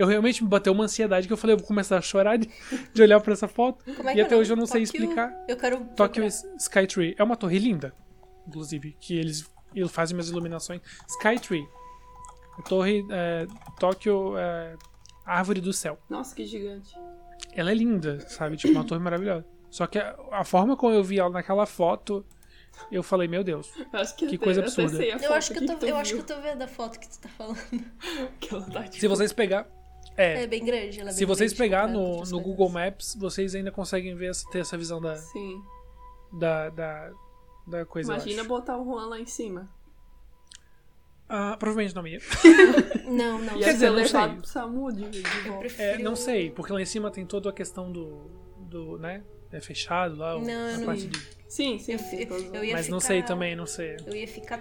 Eu 0.00 0.06
realmente 0.06 0.42
me 0.42 0.48
bateu 0.48 0.72
uma 0.72 0.84
ansiedade 0.84 1.26
que 1.26 1.32
eu 1.32 1.36
falei, 1.36 1.52
eu 1.54 1.58
vou 1.58 1.66
começar 1.66 1.98
a 1.98 2.00
chorar 2.00 2.38
de, 2.38 2.48
de 2.94 3.02
olhar 3.02 3.20
pra 3.20 3.34
essa 3.34 3.46
foto. 3.46 3.84
Como 3.94 4.08
é 4.08 4.12
e 4.12 4.14
que 4.14 4.20
é 4.22 4.24
até 4.24 4.34
hoje 4.34 4.50
eu 4.50 4.56
não 4.56 4.64
sei 4.64 4.86
Tóquio- 4.86 5.02
explicar. 5.02 5.44
Eu 5.46 5.56
quero. 5.58 5.76
Tokyo 5.94 6.24
procurar. 6.26 6.56
Skytree. 6.56 7.14
É 7.18 7.22
uma 7.22 7.36
torre 7.36 7.58
linda. 7.58 7.92
inclusive, 8.48 8.96
que 8.98 9.18
eles, 9.18 9.44
eles 9.74 9.90
fazem 9.92 10.16
umas 10.16 10.30
iluminações. 10.30 10.80
Skytree. 11.06 11.68
A 12.58 12.62
torre 12.62 13.04
é, 13.10 13.46
Tóquio 13.78 14.38
é, 14.38 14.74
Árvore 15.26 15.60
do 15.60 15.72
Céu. 15.72 15.98
Nossa, 16.08 16.34
que 16.34 16.46
gigante. 16.46 16.94
Ela 17.52 17.70
é 17.70 17.74
linda, 17.74 18.20
sabe? 18.26 18.56
Tipo, 18.56 18.72
uma 18.74 18.84
torre 18.84 19.02
maravilhosa. 19.02 19.44
Só 19.68 19.86
que 19.86 19.98
a, 19.98 20.16
a 20.32 20.44
forma 20.44 20.78
como 20.78 20.94
eu 20.94 21.04
vi 21.04 21.18
ela 21.18 21.28
naquela 21.28 21.66
foto, 21.66 22.24
eu 22.90 23.02
falei, 23.02 23.28
meu 23.28 23.44
Deus. 23.44 23.70
Que, 24.16 24.28
Que 24.28 24.38
coisa 24.38 24.62
absurda. 24.62 24.96
sei 24.96 25.12
a 25.12 25.16
Eu 25.18 25.34
acho 25.34 25.52
que 25.52 25.58
eu, 25.62 25.66
tô, 25.66 25.74
tu 25.74 25.84
eu 25.86 25.96
acho 25.98 26.14
que 26.14 26.20
eu 26.20 26.24
tô 26.36 26.40
vendo 26.40 26.62
a 26.62 26.68
foto 26.68 26.98
que 26.98 27.06
tu 27.06 27.20
tá 27.20 27.28
falando. 27.28 27.58
que 28.40 28.54
ela 28.54 28.64
tá, 28.64 28.82
tipo, 28.84 28.96
Se 28.96 29.06
vocês 29.06 29.30
pegar. 29.32 29.66
É, 30.16 30.42
É 30.42 30.46
bem 30.46 30.64
grande. 30.64 31.00
Ela 31.00 31.10
é 31.10 31.12
se 31.12 31.20
bem 31.20 31.26
vocês 31.26 31.52
grande 31.52 31.62
pegar 31.70 31.86
com 31.86 31.92
no, 31.92 32.24
no. 32.24 32.40
Google 32.40 32.68
Maps, 32.68 33.14
vocês 33.18 33.54
ainda 33.54 33.70
conseguem 33.70 34.14
ver 34.14 34.30
essa- 34.30 34.48
ter 34.50 34.58
essa 34.60 34.76
visão 34.76 35.00
da, 35.00 35.16
Sim. 35.16 35.62
da, 36.32 36.68
da, 36.70 37.10
da 37.66 37.84
coisa. 37.86 38.12
Imagina 38.12 38.44
botar 38.44 38.76
o 38.78 38.84
Juan 38.84 39.06
lá 39.06 39.18
em 39.20 39.26
cima. 39.26 39.68
Ah, 41.28 41.56
provavelmente 41.58 41.94
não 41.94 42.06
ia. 42.06 42.18
Não, 43.06 43.38
não. 43.40 43.56
Ia 43.56 43.64
Quer 43.66 43.72
dizer, 43.74 43.88
não 43.90 43.96
levado 43.96 44.30
sei. 44.30 44.36
pro 44.38 44.46
SAMU 44.46 44.92
de, 44.92 45.10
de 45.10 45.20
volta. 45.42 45.58
prefiro... 45.60 45.82
É, 45.82 45.98
não 45.98 46.14
sei, 46.16 46.50
porque 46.50 46.72
lá 46.72 46.80
em 46.80 46.84
cima 46.84 47.10
tem 47.10 47.24
toda 47.26 47.50
a 47.50 47.52
questão 47.52 47.90
do. 47.90 48.28
do 48.68 48.98
né? 48.98 49.22
É 49.52 49.60
fechado 49.60 50.16
lá. 50.16 50.34
Não, 50.38 50.48
eu 50.50 50.74
a 50.74 50.78
não- 50.78 50.86
parte 50.86 51.06
de- 51.08 51.18
Sim, 51.48 51.78
sim, 51.80 51.92
Eu, 51.92 51.98
sim. 51.98 52.16
eu, 52.28 52.54
eu 52.54 52.64
ia 52.64 52.72
Mas 52.74 52.86
ficar... 52.86 52.92
não 52.92 53.00
sei 53.00 53.22
também, 53.24 53.56
não 53.56 53.66
sei. 53.66 53.96
Eu 54.06 54.14
ia 54.14 54.26
ficar 54.28 54.58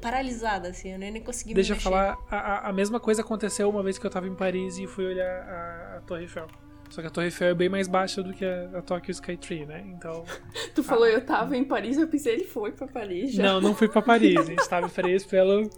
paralisada, 0.00 0.68
assim. 0.68 0.92
Eu 0.92 0.98
nem 0.98 1.10
nem 1.10 1.22
consegui 1.22 1.54
Deixa 1.54 1.72
me 1.74 1.74
eu 1.74 1.76
mexer. 1.76 1.88
falar, 1.90 2.16
a, 2.30 2.68
a- 2.68 2.72
mesma 2.72 2.98
coisa 3.00 3.22
aconteceu 3.22 3.68
uma 3.68 3.82
vez 3.82 3.98
que 3.98 4.06
eu 4.06 4.10
tava 4.10 4.26
em 4.26 4.34
Paris 4.34 4.78
e 4.78 4.86
fui 4.86 5.06
olhar 5.06 5.26
a, 5.42 5.96
a 5.96 6.00
Torre 6.02 6.22
Eiffel. 6.22 6.46
Só 6.90 7.00
que 7.00 7.08
a 7.08 7.10
Torre 7.10 7.26
Eiffel 7.26 7.48
é 7.48 7.54
bem 7.54 7.68
mais 7.68 7.88
baixa 7.88 8.22
do 8.22 8.32
que 8.32 8.44
a, 8.44 8.70
a 8.78 8.82
Tokyo 8.82 9.10
Skytree, 9.10 9.66
né? 9.66 9.84
Então. 9.88 10.24
Tu 10.74 10.82
falou, 10.84 11.06
eu 11.06 11.24
tava 11.24 11.56
em 11.56 11.64
Paris, 11.64 11.96
eu 11.98 12.06
pensei, 12.08 12.34
ele 12.34 12.44
foi 12.44 12.72
pra 12.72 12.86
Paris 12.86 13.32
já. 13.32 13.42
Não, 13.42 13.60
não 13.60 13.74
fui 13.74 13.88
pra 13.88 14.02
Paris. 14.02 14.36
A 14.36 14.42
gente 14.44 14.68
tava 14.68 14.86
em 14.86 14.90
Paris 14.94 15.24
pelo. 15.24 15.68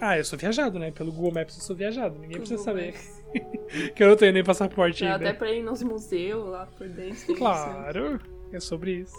Ah, 0.00 0.16
eu 0.16 0.24
sou 0.24 0.38
viajado, 0.38 0.78
né? 0.78 0.90
Pelo 0.90 1.10
Google 1.12 1.32
Maps 1.32 1.56
eu 1.56 1.62
sou 1.62 1.74
viajado. 1.74 2.18
Ninguém 2.18 2.38
precisa 2.38 2.62
saber. 2.62 2.94
que 3.94 4.02
eu 4.02 4.08
não 4.08 4.16
tenho 4.16 4.32
nem 4.32 4.44
passaporte 4.44 5.02
Dá 5.04 5.14
ainda. 5.14 5.28
até 5.30 5.36
pra 5.38 5.50
ir 5.52 5.62
nos 5.62 5.82
museus 5.82 6.48
lá 6.48 6.66
por 6.66 6.88
dentro. 6.88 7.34
Claro, 7.34 8.20
é 8.52 8.60
sobre 8.60 8.92
isso. 9.00 9.16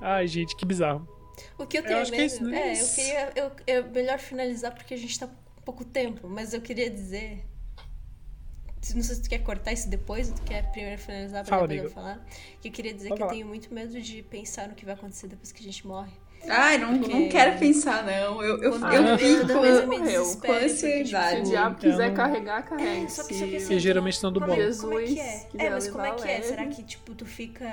Ai, 0.00 0.26
gente, 0.26 0.54
que 0.56 0.64
bizarro. 0.64 1.06
O 1.58 1.66
que 1.66 1.78
eu 1.78 1.82
Eu 1.82 1.86
tenho 1.88 2.00
acho 2.00 2.12
que 2.12 2.18
é 2.18 2.20
mesmo. 2.22 2.48
isso, 2.48 2.50
né? 2.50 2.72
é, 2.74 2.82
eu 2.82 2.88
queria. 2.88 3.32
Eu, 3.36 3.52
eu, 3.66 3.90
melhor 3.90 4.18
finalizar 4.18 4.74
porque 4.74 4.94
a 4.94 4.96
gente 4.96 5.18
tá 5.18 5.26
com 5.26 5.62
pouco 5.62 5.84
tempo, 5.84 6.28
mas 6.28 6.52
eu 6.54 6.60
queria 6.60 6.90
dizer. 6.90 7.44
Não 8.94 9.02
sei 9.02 9.14
se 9.16 9.22
tu 9.22 9.30
quer 9.30 9.38
cortar 9.38 9.72
isso 9.72 9.88
depois 9.88 10.28
ou 10.28 10.34
tu 10.36 10.42
quer 10.42 10.70
primeiro 10.70 11.00
finalizar 11.00 11.42
pra 11.44 11.56
Fala, 11.56 11.66
depois 11.68 11.88
eu 11.90 11.94
falar. 11.94 12.26
Que 12.60 12.68
eu 12.68 12.72
queria 12.72 12.92
dizer 12.92 13.08
Pode 13.08 13.18
que 13.18 13.24
eu 13.24 13.28
tenho 13.30 13.46
muito 13.46 13.72
medo 13.72 13.98
de 14.00 14.22
pensar 14.22 14.68
no 14.68 14.74
que 14.74 14.84
vai 14.84 14.94
acontecer 14.94 15.26
depois 15.26 15.50
que 15.52 15.60
a 15.60 15.64
gente 15.64 15.86
morre. 15.86 16.12
Ai, 16.48 16.78
não, 16.78 16.98
Porque- 16.98 17.12
não 17.12 17.28
quero 17.28 17.58
pensar, 17.58 18.04
não. 18.04 18.42
Eu, 18.42 18.62
eu, 18.62 18.70
Quando 18.72 18.84
Ah, 18.86 18.94
eu 18.94 19.18
fico 19.18 19.40
com 19.40 19.46
porque, 19.86 20.24
tipo, 20.24 20.52
ansiedade. 20.52 21.36
Se 21.36 21.40
o 21.40 21.44
diabo 21.50 21.76
quiser 21.76 22.04
então- 22.10 22.14
carregar, 22.14 22.62
carrega. 22.64 23.04
É, 23.04 23.08
só 23.08 23.24
que- 23.24 23.34
só 23.34 23.44
que 23.46 23.56
assim, 23.56 23.74
E 23.74 23.78
geralmente 23.78 24.14
estão 24.14 24.32
do 24.32 24.40
Como 24.40 24.52
bom. 24.54 24.60
é, 24.60 24.74
como 24.76 24.98
é 24.98 25.02
que 25.04 25.12
é? 25.20 25.24
Jesus 25.24 25.42
É, 25.44 25.46
quiser 25.48 25.70
mas 25.70 25.88
como 25.88 26.04
é 26.04 26.10
que 26.12 26.28
é? 26.28 26.42
Será 26.42 26.66
que, 26.66 26.82
tipo, 26.82 27.14
tu 27.14 27.24
fica. 27.26 27.64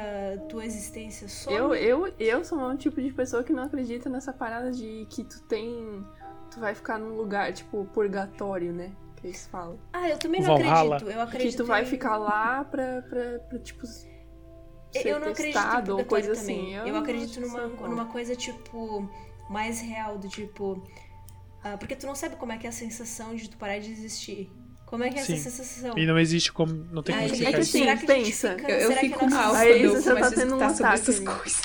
tua 0.50 0.66
existência 0.66 1.28
só. 1.28 1.52
Eu, 1.52 1.76
eu, 1.76 2.14
eu 2.20 2.44
sou 2.44 2.60
um 2.60 2.76
tipo 2.76 3.02
de 3.02 3.12
pessoa 3.12 3.44
que 3.44 3.54
não 3.54 3.64
acredita 3.64 4.10
nessa 4.10 4.32
parada 4.34 4.72
de 4.72 5.06
que 5.10 5.24
tu 5.24 5.42
tem. 5.44 6.06
Tu 6.50 6.60
vai 6.60 6.76
ficar 6.76 6.98
num 6.98 7.16
lugar, 7.16 7.54
tipo, 7.54 7.86
purgatório, 7.94 8.74
né? 8.74 8.92
Que 9.16 9.28
eles 9.28 9.48
falam. 9.48 9.78
Ah, 9.94 10.10
eu 10.10 10.18
também 10.18 10.42
não 10.42 10.58
Valhalla. 10.58 10.96
acredito. 10.98 11.16
Eu 11.18 11.22
acredito. 11.22 11.52
que 11.52 11.58
tu 11.58 11.66
vai 11.66 11.84
em- 11.84 11.86
ficar 11.86 12.18
lá 12.18 12.64
pra, 12.66 13.02
pra, 13.04 13.40
pra 13.50 13.60
tipo. 13.60 13.86
Ser 14.92 15.08
Eu 15.08 15.20
não 15.20 15.30
acredito 15.30 15.92
ou 15.94 16.06
coisa 16.06 16.34
também. 16.36 16.76
assim. 16.78 16.90
Eu, 16.90 16.96
acredito 16.98 17.30
acho 17.40 17.42
numa, 17.42 17.66
isso 17.66 17.76
bom. 17.78 17.88
numa 17.88 18.06
coisa, 18.06 18.36
tipo, 18.36 19.10
mais 19.50 19.80
real, 19.80 20.18
do 20.18 20.28
tipo. 20.28 20.84
ah, 21.64 21.78
porque 21.78 21.96
tu 21.96 22.06
não 22.06 22.16
sabe 22.16 22.36
como 22.36 22.52
é 22.52 22.58
que 22.58 22.66
é 22.66 22.70
a 22.70 22.74
sensação 22.74 23.34
de 23.36 23.50
tu 23.50 23.58
parar 23.58 23.80
de 23.80 23.92
existir. 23.92 24.52
Como 24.86 25.06
é 25.06 25.10
que 25.10 25.20
é 25.20 25.24
Sim. 25.24 25.36
essa 25.36 25.50
sensação? 25.50 25.98
E 25.98 26.06
não 26.06 26.20
existe 26.20 26.52
como. 26.52 26.74
Não 26.74 27.02
tem 27.02 27.16
como 27.16 27.26
explicar 27.28 27.50
é 27.50 27.54
que 27.54 27.60
assim, 27.62 27.80
será 27.80 27.96
que 27.98 28.06
pensa, 28.06 28.56
fica- 28.58 28.72
Eu, 28.72 28.80
eu 28.80 28.88
será 28.90 29.00
que 29.00 29.08
fico 29.08 29.30
mal 29.30 29.52
quando 29.54 29.68
eu 29.68 30.02
tá 30.18 30.32
tendo 30.32 30.56
um 30.58 30.70
sobre 30.76 30.94
essas 30.94 31.20
coisas. 31.20 31.62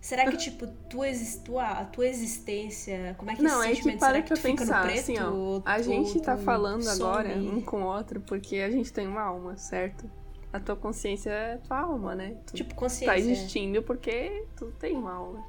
Será 0.00 0.30
que, 0.30 0.36
tipo, 0.38 0.66
tua, 0.88 1.06
tua, 1.44 1.64
a 1.68 1.84
tua 1.84 2.06
existência. 2.08 3.14
Como 3.18 3.30
é 3.30 3.34
que 3.34 3.42
Não, 3.42 3.60
esse 3.60 3.66
é 3.66 3.68
que 3.70 3.76
sentimento? 3.76 3.98
para 3.98 4.22
que 4.22 4.36
fica 4.36 4.52
no 4.52 4.58
pensar, 4.58 4.82
preto? 4.84 4.98
assim, 5.00 5.18
ó. 5.18 5.60
A 5.66 5.82
gente 5.82 6.16
ou 6.16 6.22
tá 6.22 6.36
falando 6.38 6.88
agora 6.88 7.30
um 7.36 7.60
com 7.60 7.82
o 7.82 7.86
outro 7.86 8.20
porque 8.20 8.56
a 8.56 8.70
gente 8.70 8.90
tem 8.92 9.06
uma 9.06 9.22
alma, 9.22 9.56
certo? 9.58 10.10
A 10.52 10.58
tua 10.60 10.76
consciência 10.76 11.30
é 11.30 11.56
tua 11.58 11.80
alma, 11.80 12.14
né? 12.14 12.36
Tu 12.46 12.54
Tipo, 12.54 12.70
tá 12.70 12.76
consciência. 12.76 13.16
existindo 13.18 13.82
porque 13.82 14.44
tu 14.56 14.72
tem 14.78 14.96
uma 14.96 15.12
alma. 15.12 15.44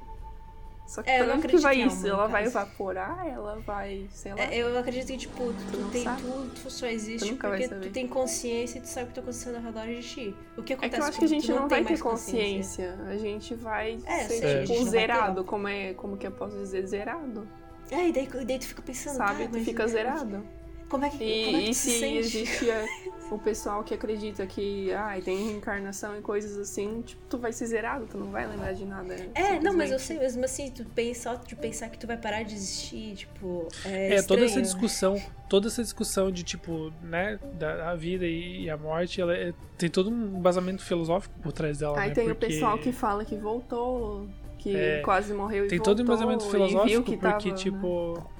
Só 0.86 1.02
que 1.04 1.08
É, 1.10 1.18
pra 1.18 1.26
não 1.28 1.34
onde 1.36 1.46
que 1.46 1.56
vai 1.58 1.76
isso? 1.80 1.96
alma, 2.04 2.08
ela 2.08 2.26
vai 2.26 2.42
caso. 2.42 2.58
evaporar? 2.58 3.26
Ela 3.28 3.60
vai, 3.60 4.08
sei 4.10 4.34
lá. 4.34 4.40
É, 4.42 4.56
eu 4.58 4.76
acredito 4.76 5.06
que, 5.06 5.16
tipo, 5.18 5.52
tu, 5.70 5.76
não 5.78 5.88
tem, 5.88 6.02
sabe. 6.02 6.20
tu, 6.22 6.50
tu 6.62 6.70
só 6.70 6.86
existe 6.86 7.28
Tu 7.32 7.36
porque 7.36 7.68
tu 7.68 7.90
tem 7.90 8.08
consciência 8.08 8.78
e 8.78 8.82
tu 8.82 8.88
sabe 8.88 9.04
o 9.04 9.08
que 9.08 9.14
tá 9.14 9.20
acontecendo 9.20 9.54
ao 9.54 9.62
redor 9.62 9.86
de 9.86 10.02
ti. 10.02 10.34
O 10.58 10.62
que 10.64 10.72
É 10.72 10.76
acontece 10.76 10.96
que 10.96 11.00
eu 11.00 11.08
acho 11.08 11.18
que 11.20 11.24
a 11.24 11.28
gente 11.28 11.46
tu 11.46 11.52
não, 11.54 11.60
não 11.62 11.68
vai 11.68 11.84
ter 11.84 11.98
consciência? 12.00 12.90
consciência. 12.92 13.06
A 13.08 13.16
gente 13.16 13.54
vai 13.54 13.98
É, 14.04 14.24
ser, 14.24 14.66
gente 14.66 14.78
tipo, 14.80 14.90
zerado. 14.90 15.44
Como, 15.44 15.68
é, 15.68 15.94
como 15.94 16.16
que 16.16 16.26
eu 16.26 16.32
posso 16.32 16.56
dizer? 16.58 16.84
Zerado. 16.86 17.46
É, 17.90 18.08
e 18.08 18.12
daí, 18.12 18.26
daí 18.44 18.58
tu 18.58 18.66
fica 18.66 18.82
pensando, 18.82 19.16
Sabe? 19.16 19.44
tá, 19.44 19.50
tu 19.52 19.64
fica 19.64 19.86
zerado. 19.86 20.44
Como 20.88 21.04
é 21.04 21.10
que, 21.10 21.22
E, 21.22 21.44
como 21.44 21.56
é 21.56 21.60
que 21.60 21.66
e 21.66 21.70
tu 21.70 21.74
se 21.76 21.90
sente? 22.00 22.16
existia 22.18 22.84
o 23.30 23.38
pessoal 23.38 23.84
que 23.84 23.94
acredita 23.94 24.46
que 24.46 24.92
ah, 24.92 25.16
tem 25.24 25.46
reencarnação 25.50 26.18
e 26.18 26.20
coisas 26.20 26.56
assim, 26.58 27.02
tipo, 27.02 27.20
tu 27.28 27.38
vai 27.38 27.52
ser 27.52 27.66
zerado, 27.66 28.06
tu 28.10 28.18
não 28.18 28.30
vai 28.30 28.46
lembrar 28.46 28.72
de 28.72 28.84
nada. 28.84 29.14
É, 29.34 29.60
não, 29.60 29.76
mas 29.76 29.90
eu 29.90 29.98
sei, 29.98 30.18
mesmo 30.18 30.44
assim, 30.44 30.70
tu 30.70 30.84
pensa, 30.84 31.30
só 31.30 31.34
de 31.36 31.54
pensar 31.54 31.88
que 31.90 31.98
tu 31.98 32.06
vai 32.06 32.16
parar 32.16 32.42
de 32.42 32.54
existir, 32.54 33.14
tipo, 33.16 33.68
é, 33.84 34.16
É, 34.16 34.22
toda 34.22 34.40
essa 34.40 34.46
estranho. 34.60 34.64
discussão, 34.66 35.22
toda 35.48 35.68
essa 35.68 35.82
discussão 35.82 36.30
de 36.30 36.42
tipo, 36.42 36.92
né, 37.02 37.38
da 37.54 37.76
da 37.76 37.94
vida 37.94 38.26
e, 38.26 38.64
e 38.64 38.70
a 38.70 38.76
morte, 38.76 39.20
ela 39.20 39.34
é- 39.34 39.52
tem 39.78 39.88
todo 39.88 40.10
um 40.10 40.38
embasamento 40.38 40.82
filosófico 40.82 41.34
por 41.40 41.52
trás 41.52 41.78
dela, 41.78 41.98
Aí 42.00 42.08
né? 42.08 42.14
tem 42.14 42.24
porque 42.24 42.46
o 42.46 42.48
pessoal 42.48 42.78
que 42.78 42.92
fala 42.92 43.24
que 43.24 43.36
voltou, 43.36 44.28
que 44.58 44.76
É, 44.76 45.00
quase 45.02 45.32
morreu 45.32 45.64
e 45.64 45.68
tem 45.68 45.78
voltou. 45.78 45.94
todo 45.94 46.00
um 46.00 46.02
embasamento 46.04 46.42
viu 46.42 46.50
filosófico 46.50 47.02
que 47.04 47.16
porque 47.16 47.26
tava, 47.28 47.44
né? 47.48 47.54
tipo 47.54 48.30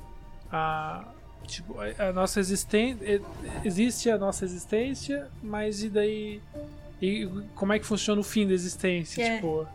a 0.51 1.05
tipo 1.47 1.77
a, 1.81 2.09
a 2.09 2.13
nossa 2.13 2.39
existência 2.41 3.21
existe 3.65 4.11
a 4.11 4.17
nossa 4.19 4.45
existência, 4.45 5.29
mas 5.43 5.83
e 5.83 5.89
daí 5.89 6.41
e 7.03 7.29
como 7.55 7.73
é 7.73 7.79
que 7.79 7.87
funciona 7.87 8.21
o 8.21 8.25
fim 8.25 8.47
da 8.47 8.53
existência, 8.55 9.23
É. 9.23 9.37
tipo, 9.37 9.67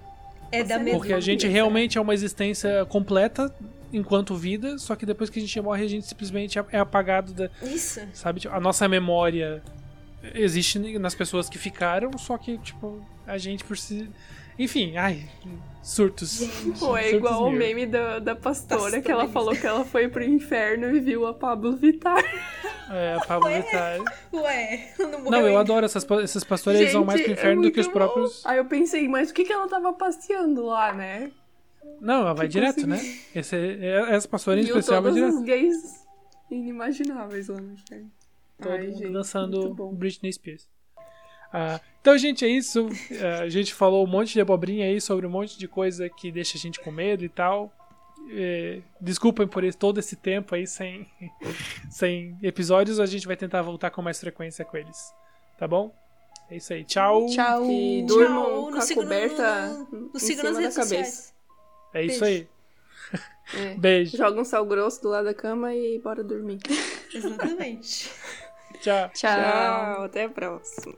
É 0.51 0.63
da 0.63 0.77
mesma 0.77 0.99
porque 0.99 1.11
a 1.13 1.19
gente 1.19 1.41
coisa. 1.41 1.53
realmente 1.53 1.97
é 1.97 2.01
uma 2.01 2.13
existência 2.13 2.85
completa 2.85 3.53
enquanto 3.91 4.35
vida, 4.35 4.77
só 4.77 4.95
que 4.95 5.05
depois 5.05 5.29
que 5.29 5.39
a 5.39 5.41
gente 5.41 5.59
morre 5.61 5.83
a 5.83 5.87
gente 5.87 6.05
simplesmente 6.05 6.57
é 6.71 6.77
apagado 6.79 7.33
da, 7.33 7.49
Isso. 7.63 8.01
sabe? 8.13 8.39
Tipo, 8.41 8.53
a 8.53 8.59
nossa 8.59 8.87
memória 8.87 9.63
existe 10.33 10.79
nas 10.99 11.15
pessoas 11.15 11.47
que 11.49 11.57
ficaram, 11.57 12.15
só 12.17 12.37
que, 12.37 12.57
tipo, 12.57 13.05
a 13.27 13.37
gente 13.37 13.63
por 13.63 13.77
si. 13.77 14.09
Enfim, 14.57 14.97
ai, 14.97 15.27
surtos. 15.85 16.39
Pô, 16.79 16.97
é 16.97 17.03
Surtos 17.03 17.13
igual 17.17 17.43
o 17.45 17.51
meme 17.51 17.85
da, 17.85 18.17
da 18.19 18.35
pastora, 18.35 19.01
que 19.01 19.11
ela 19.11 19.27
falou 19.29 19.55
que 19.55 19.65
ela 19.67 19.85
foi 19.85 20.07
pro 20.07 20.23
inferno 20.23 20.95
e 20.95 20.99
viu 20.99 21.27
a 21.27 21.33
Pablo 21.33 21.75
Vittar. 21.77 22.23
É, 22.91 23.13
a 23.13 23.19
Pablo 23.25 23.49
Vittar. 23.49 23.99
Ué, 24.33 24.93
não 24.99 25.09
morreu 25.19 25.31
Não, 25.31 25.47
eu 25.47 25.57
adoro 25.57 25.85
essas, 25.85 26.03
pa- 26.03 26.21
esses 26.23 26.43
pastores, 26.43 26.79
eles 26.81 26.93
vão 26.93 27.05
mais 27.05 27.21
pro 27.21 27.29
Gente, 27.29 27.37
é 27.37 27.41
inferno 27.41 27.61
do 27.61 27.71
que 27.71 27.79
os 27.79 27.85
muito 27.87 27.93
próprios. 27.97 28.41
bom. 28.43 28.49
Aí 28.49 28.57
eu 28.57 28.65
pensei, 28.65 29.07
mas 29.07 29.29
o 29.29 29.33
que 29.33 29.43
que 29.45 29.53
ela 29.53 29.67
tava 29.67 29.93
passeando 29.93 30.65
lá, 30.65 30.91
né? 30.93 31.31
Não, 32.01 32.21
ela 32.21 32.33
vai 32.33 32.47
Tipo 32.47 32.59
direto, 32.59 32.79
assim. 32.79 32.87
né? 32.87 33.19
Esse, 33.35 33.55
é- 33.55 34.15
essa 34.15 34.27
pastora 34.27 34.59
em 34.59 34.63
Viu 34.63 34.75
especial 34.77 35.01
vai 35.03 35.11
todos 35.11 35.23
direto. 35.23 35.39
os 35.39 35.45
gays 35.45 36.05
inimagináveis 36.49 37.47
lá 37.47 37.59
no 37.61 37.73
inferno. 37.73 38.11
Todo 38.61 38.71
Ai, 38.71 38.87
mundo 38.87 38.97
gente, 38.97 39.11
dançando 39.13 39.73
bom. 39.73 39.93
Britney 39.93 40.31
Spears. 40.33 40.67
Ah, 41.53 41.79
então, 42.05 42.17
gente, 42.19 42.45
é 42.45 42.47
isso. 42.47 42.87
Ah, 43.19 43.41
a 43.41 43.49
gente 43.49 43.73
falou 43.73 44.05
um 44.05 44.07
monte 44.07 44.33
de 44.33 44.39
abobrinha 44.41 44.85
aí 44.85 45.01
sobre 45.01 45.25
um 45.25 45.29
monte 45.31 45.57
de 45.57 45.67
coisa 45.67 46.07
que 46.07 46.31
deixa 46.31 46.55
a 46.55 46.61
gente 46.61 46.79
com 46.79 46.91
medo 46.91 47.25
e 47.25 47.29
tal. 47.29 47.73
É, 48.29 48.79
desculpem 49.01 49.47
por 49.47 49.63
todo 49.73 49.99
esse 49.99 50.15
tempo 50.15 50.53
aí 50.53 50.67
sem, 50.67 51.07
sem 51.89 52.37
episódios. 52.43 52.99
A 52.99 53.07
gente 53.07 53.25
vai 53.25 53.35
tentar 53.35 53.63
voltar 53.63 53.89
com 53.89 54.03
mais 54.03 54.19
frequência 54.19 54.63
com 54.63 54.77
eles. 54.77 54.97
Tá 55.57 55.67
bom? 55.67 55.91
É 56.47 56.57
isso 56.57 56.73
aí. 56.73 56.83
Tchau. 56.83 57.25
Tchau. 57.25 57.65
E 57.71 58.05
Tchau, 58.05 58.17
durmam 58.17 58.71
com 58.71 58.75
a 58.77 58.81
siga 58.81 59.01
no- 59.01 59.07
coberta 59.07 59.67
no- 59.69 59.99
no- 59.99 60.11
em 60.15 60.19
cima 60.19 60.43
da 60.43 60.51
cabeça. 60.53 60.81
sociais. 60.83 61.33
É 61.91 62.03
isso 62.03 62.19
Beijo. 62.19 62.25
aí. 62.25 62.47
É. 63.55 63.75
Beijo. 63.75 64.17
Joga 64.17 64.41
um 64.41 64.45
sal 64.45 64.65
grosso 64.65 65.01
do 65.03 65.09
lado 65.09 65.25
da 65.25 65.33
cama 65.33 65.73
e 65.73 65.99
bora 65.99 66.23
dormir. 66.23 66.59
Exatamente. 67.13 68.11
Tchau. 68.81 69.09
Tchau. 69.13 69.13
Tchau, 69.13 70.03
até 70.03 70.23
a 70.25 70.29
próxima. 70.29 70.95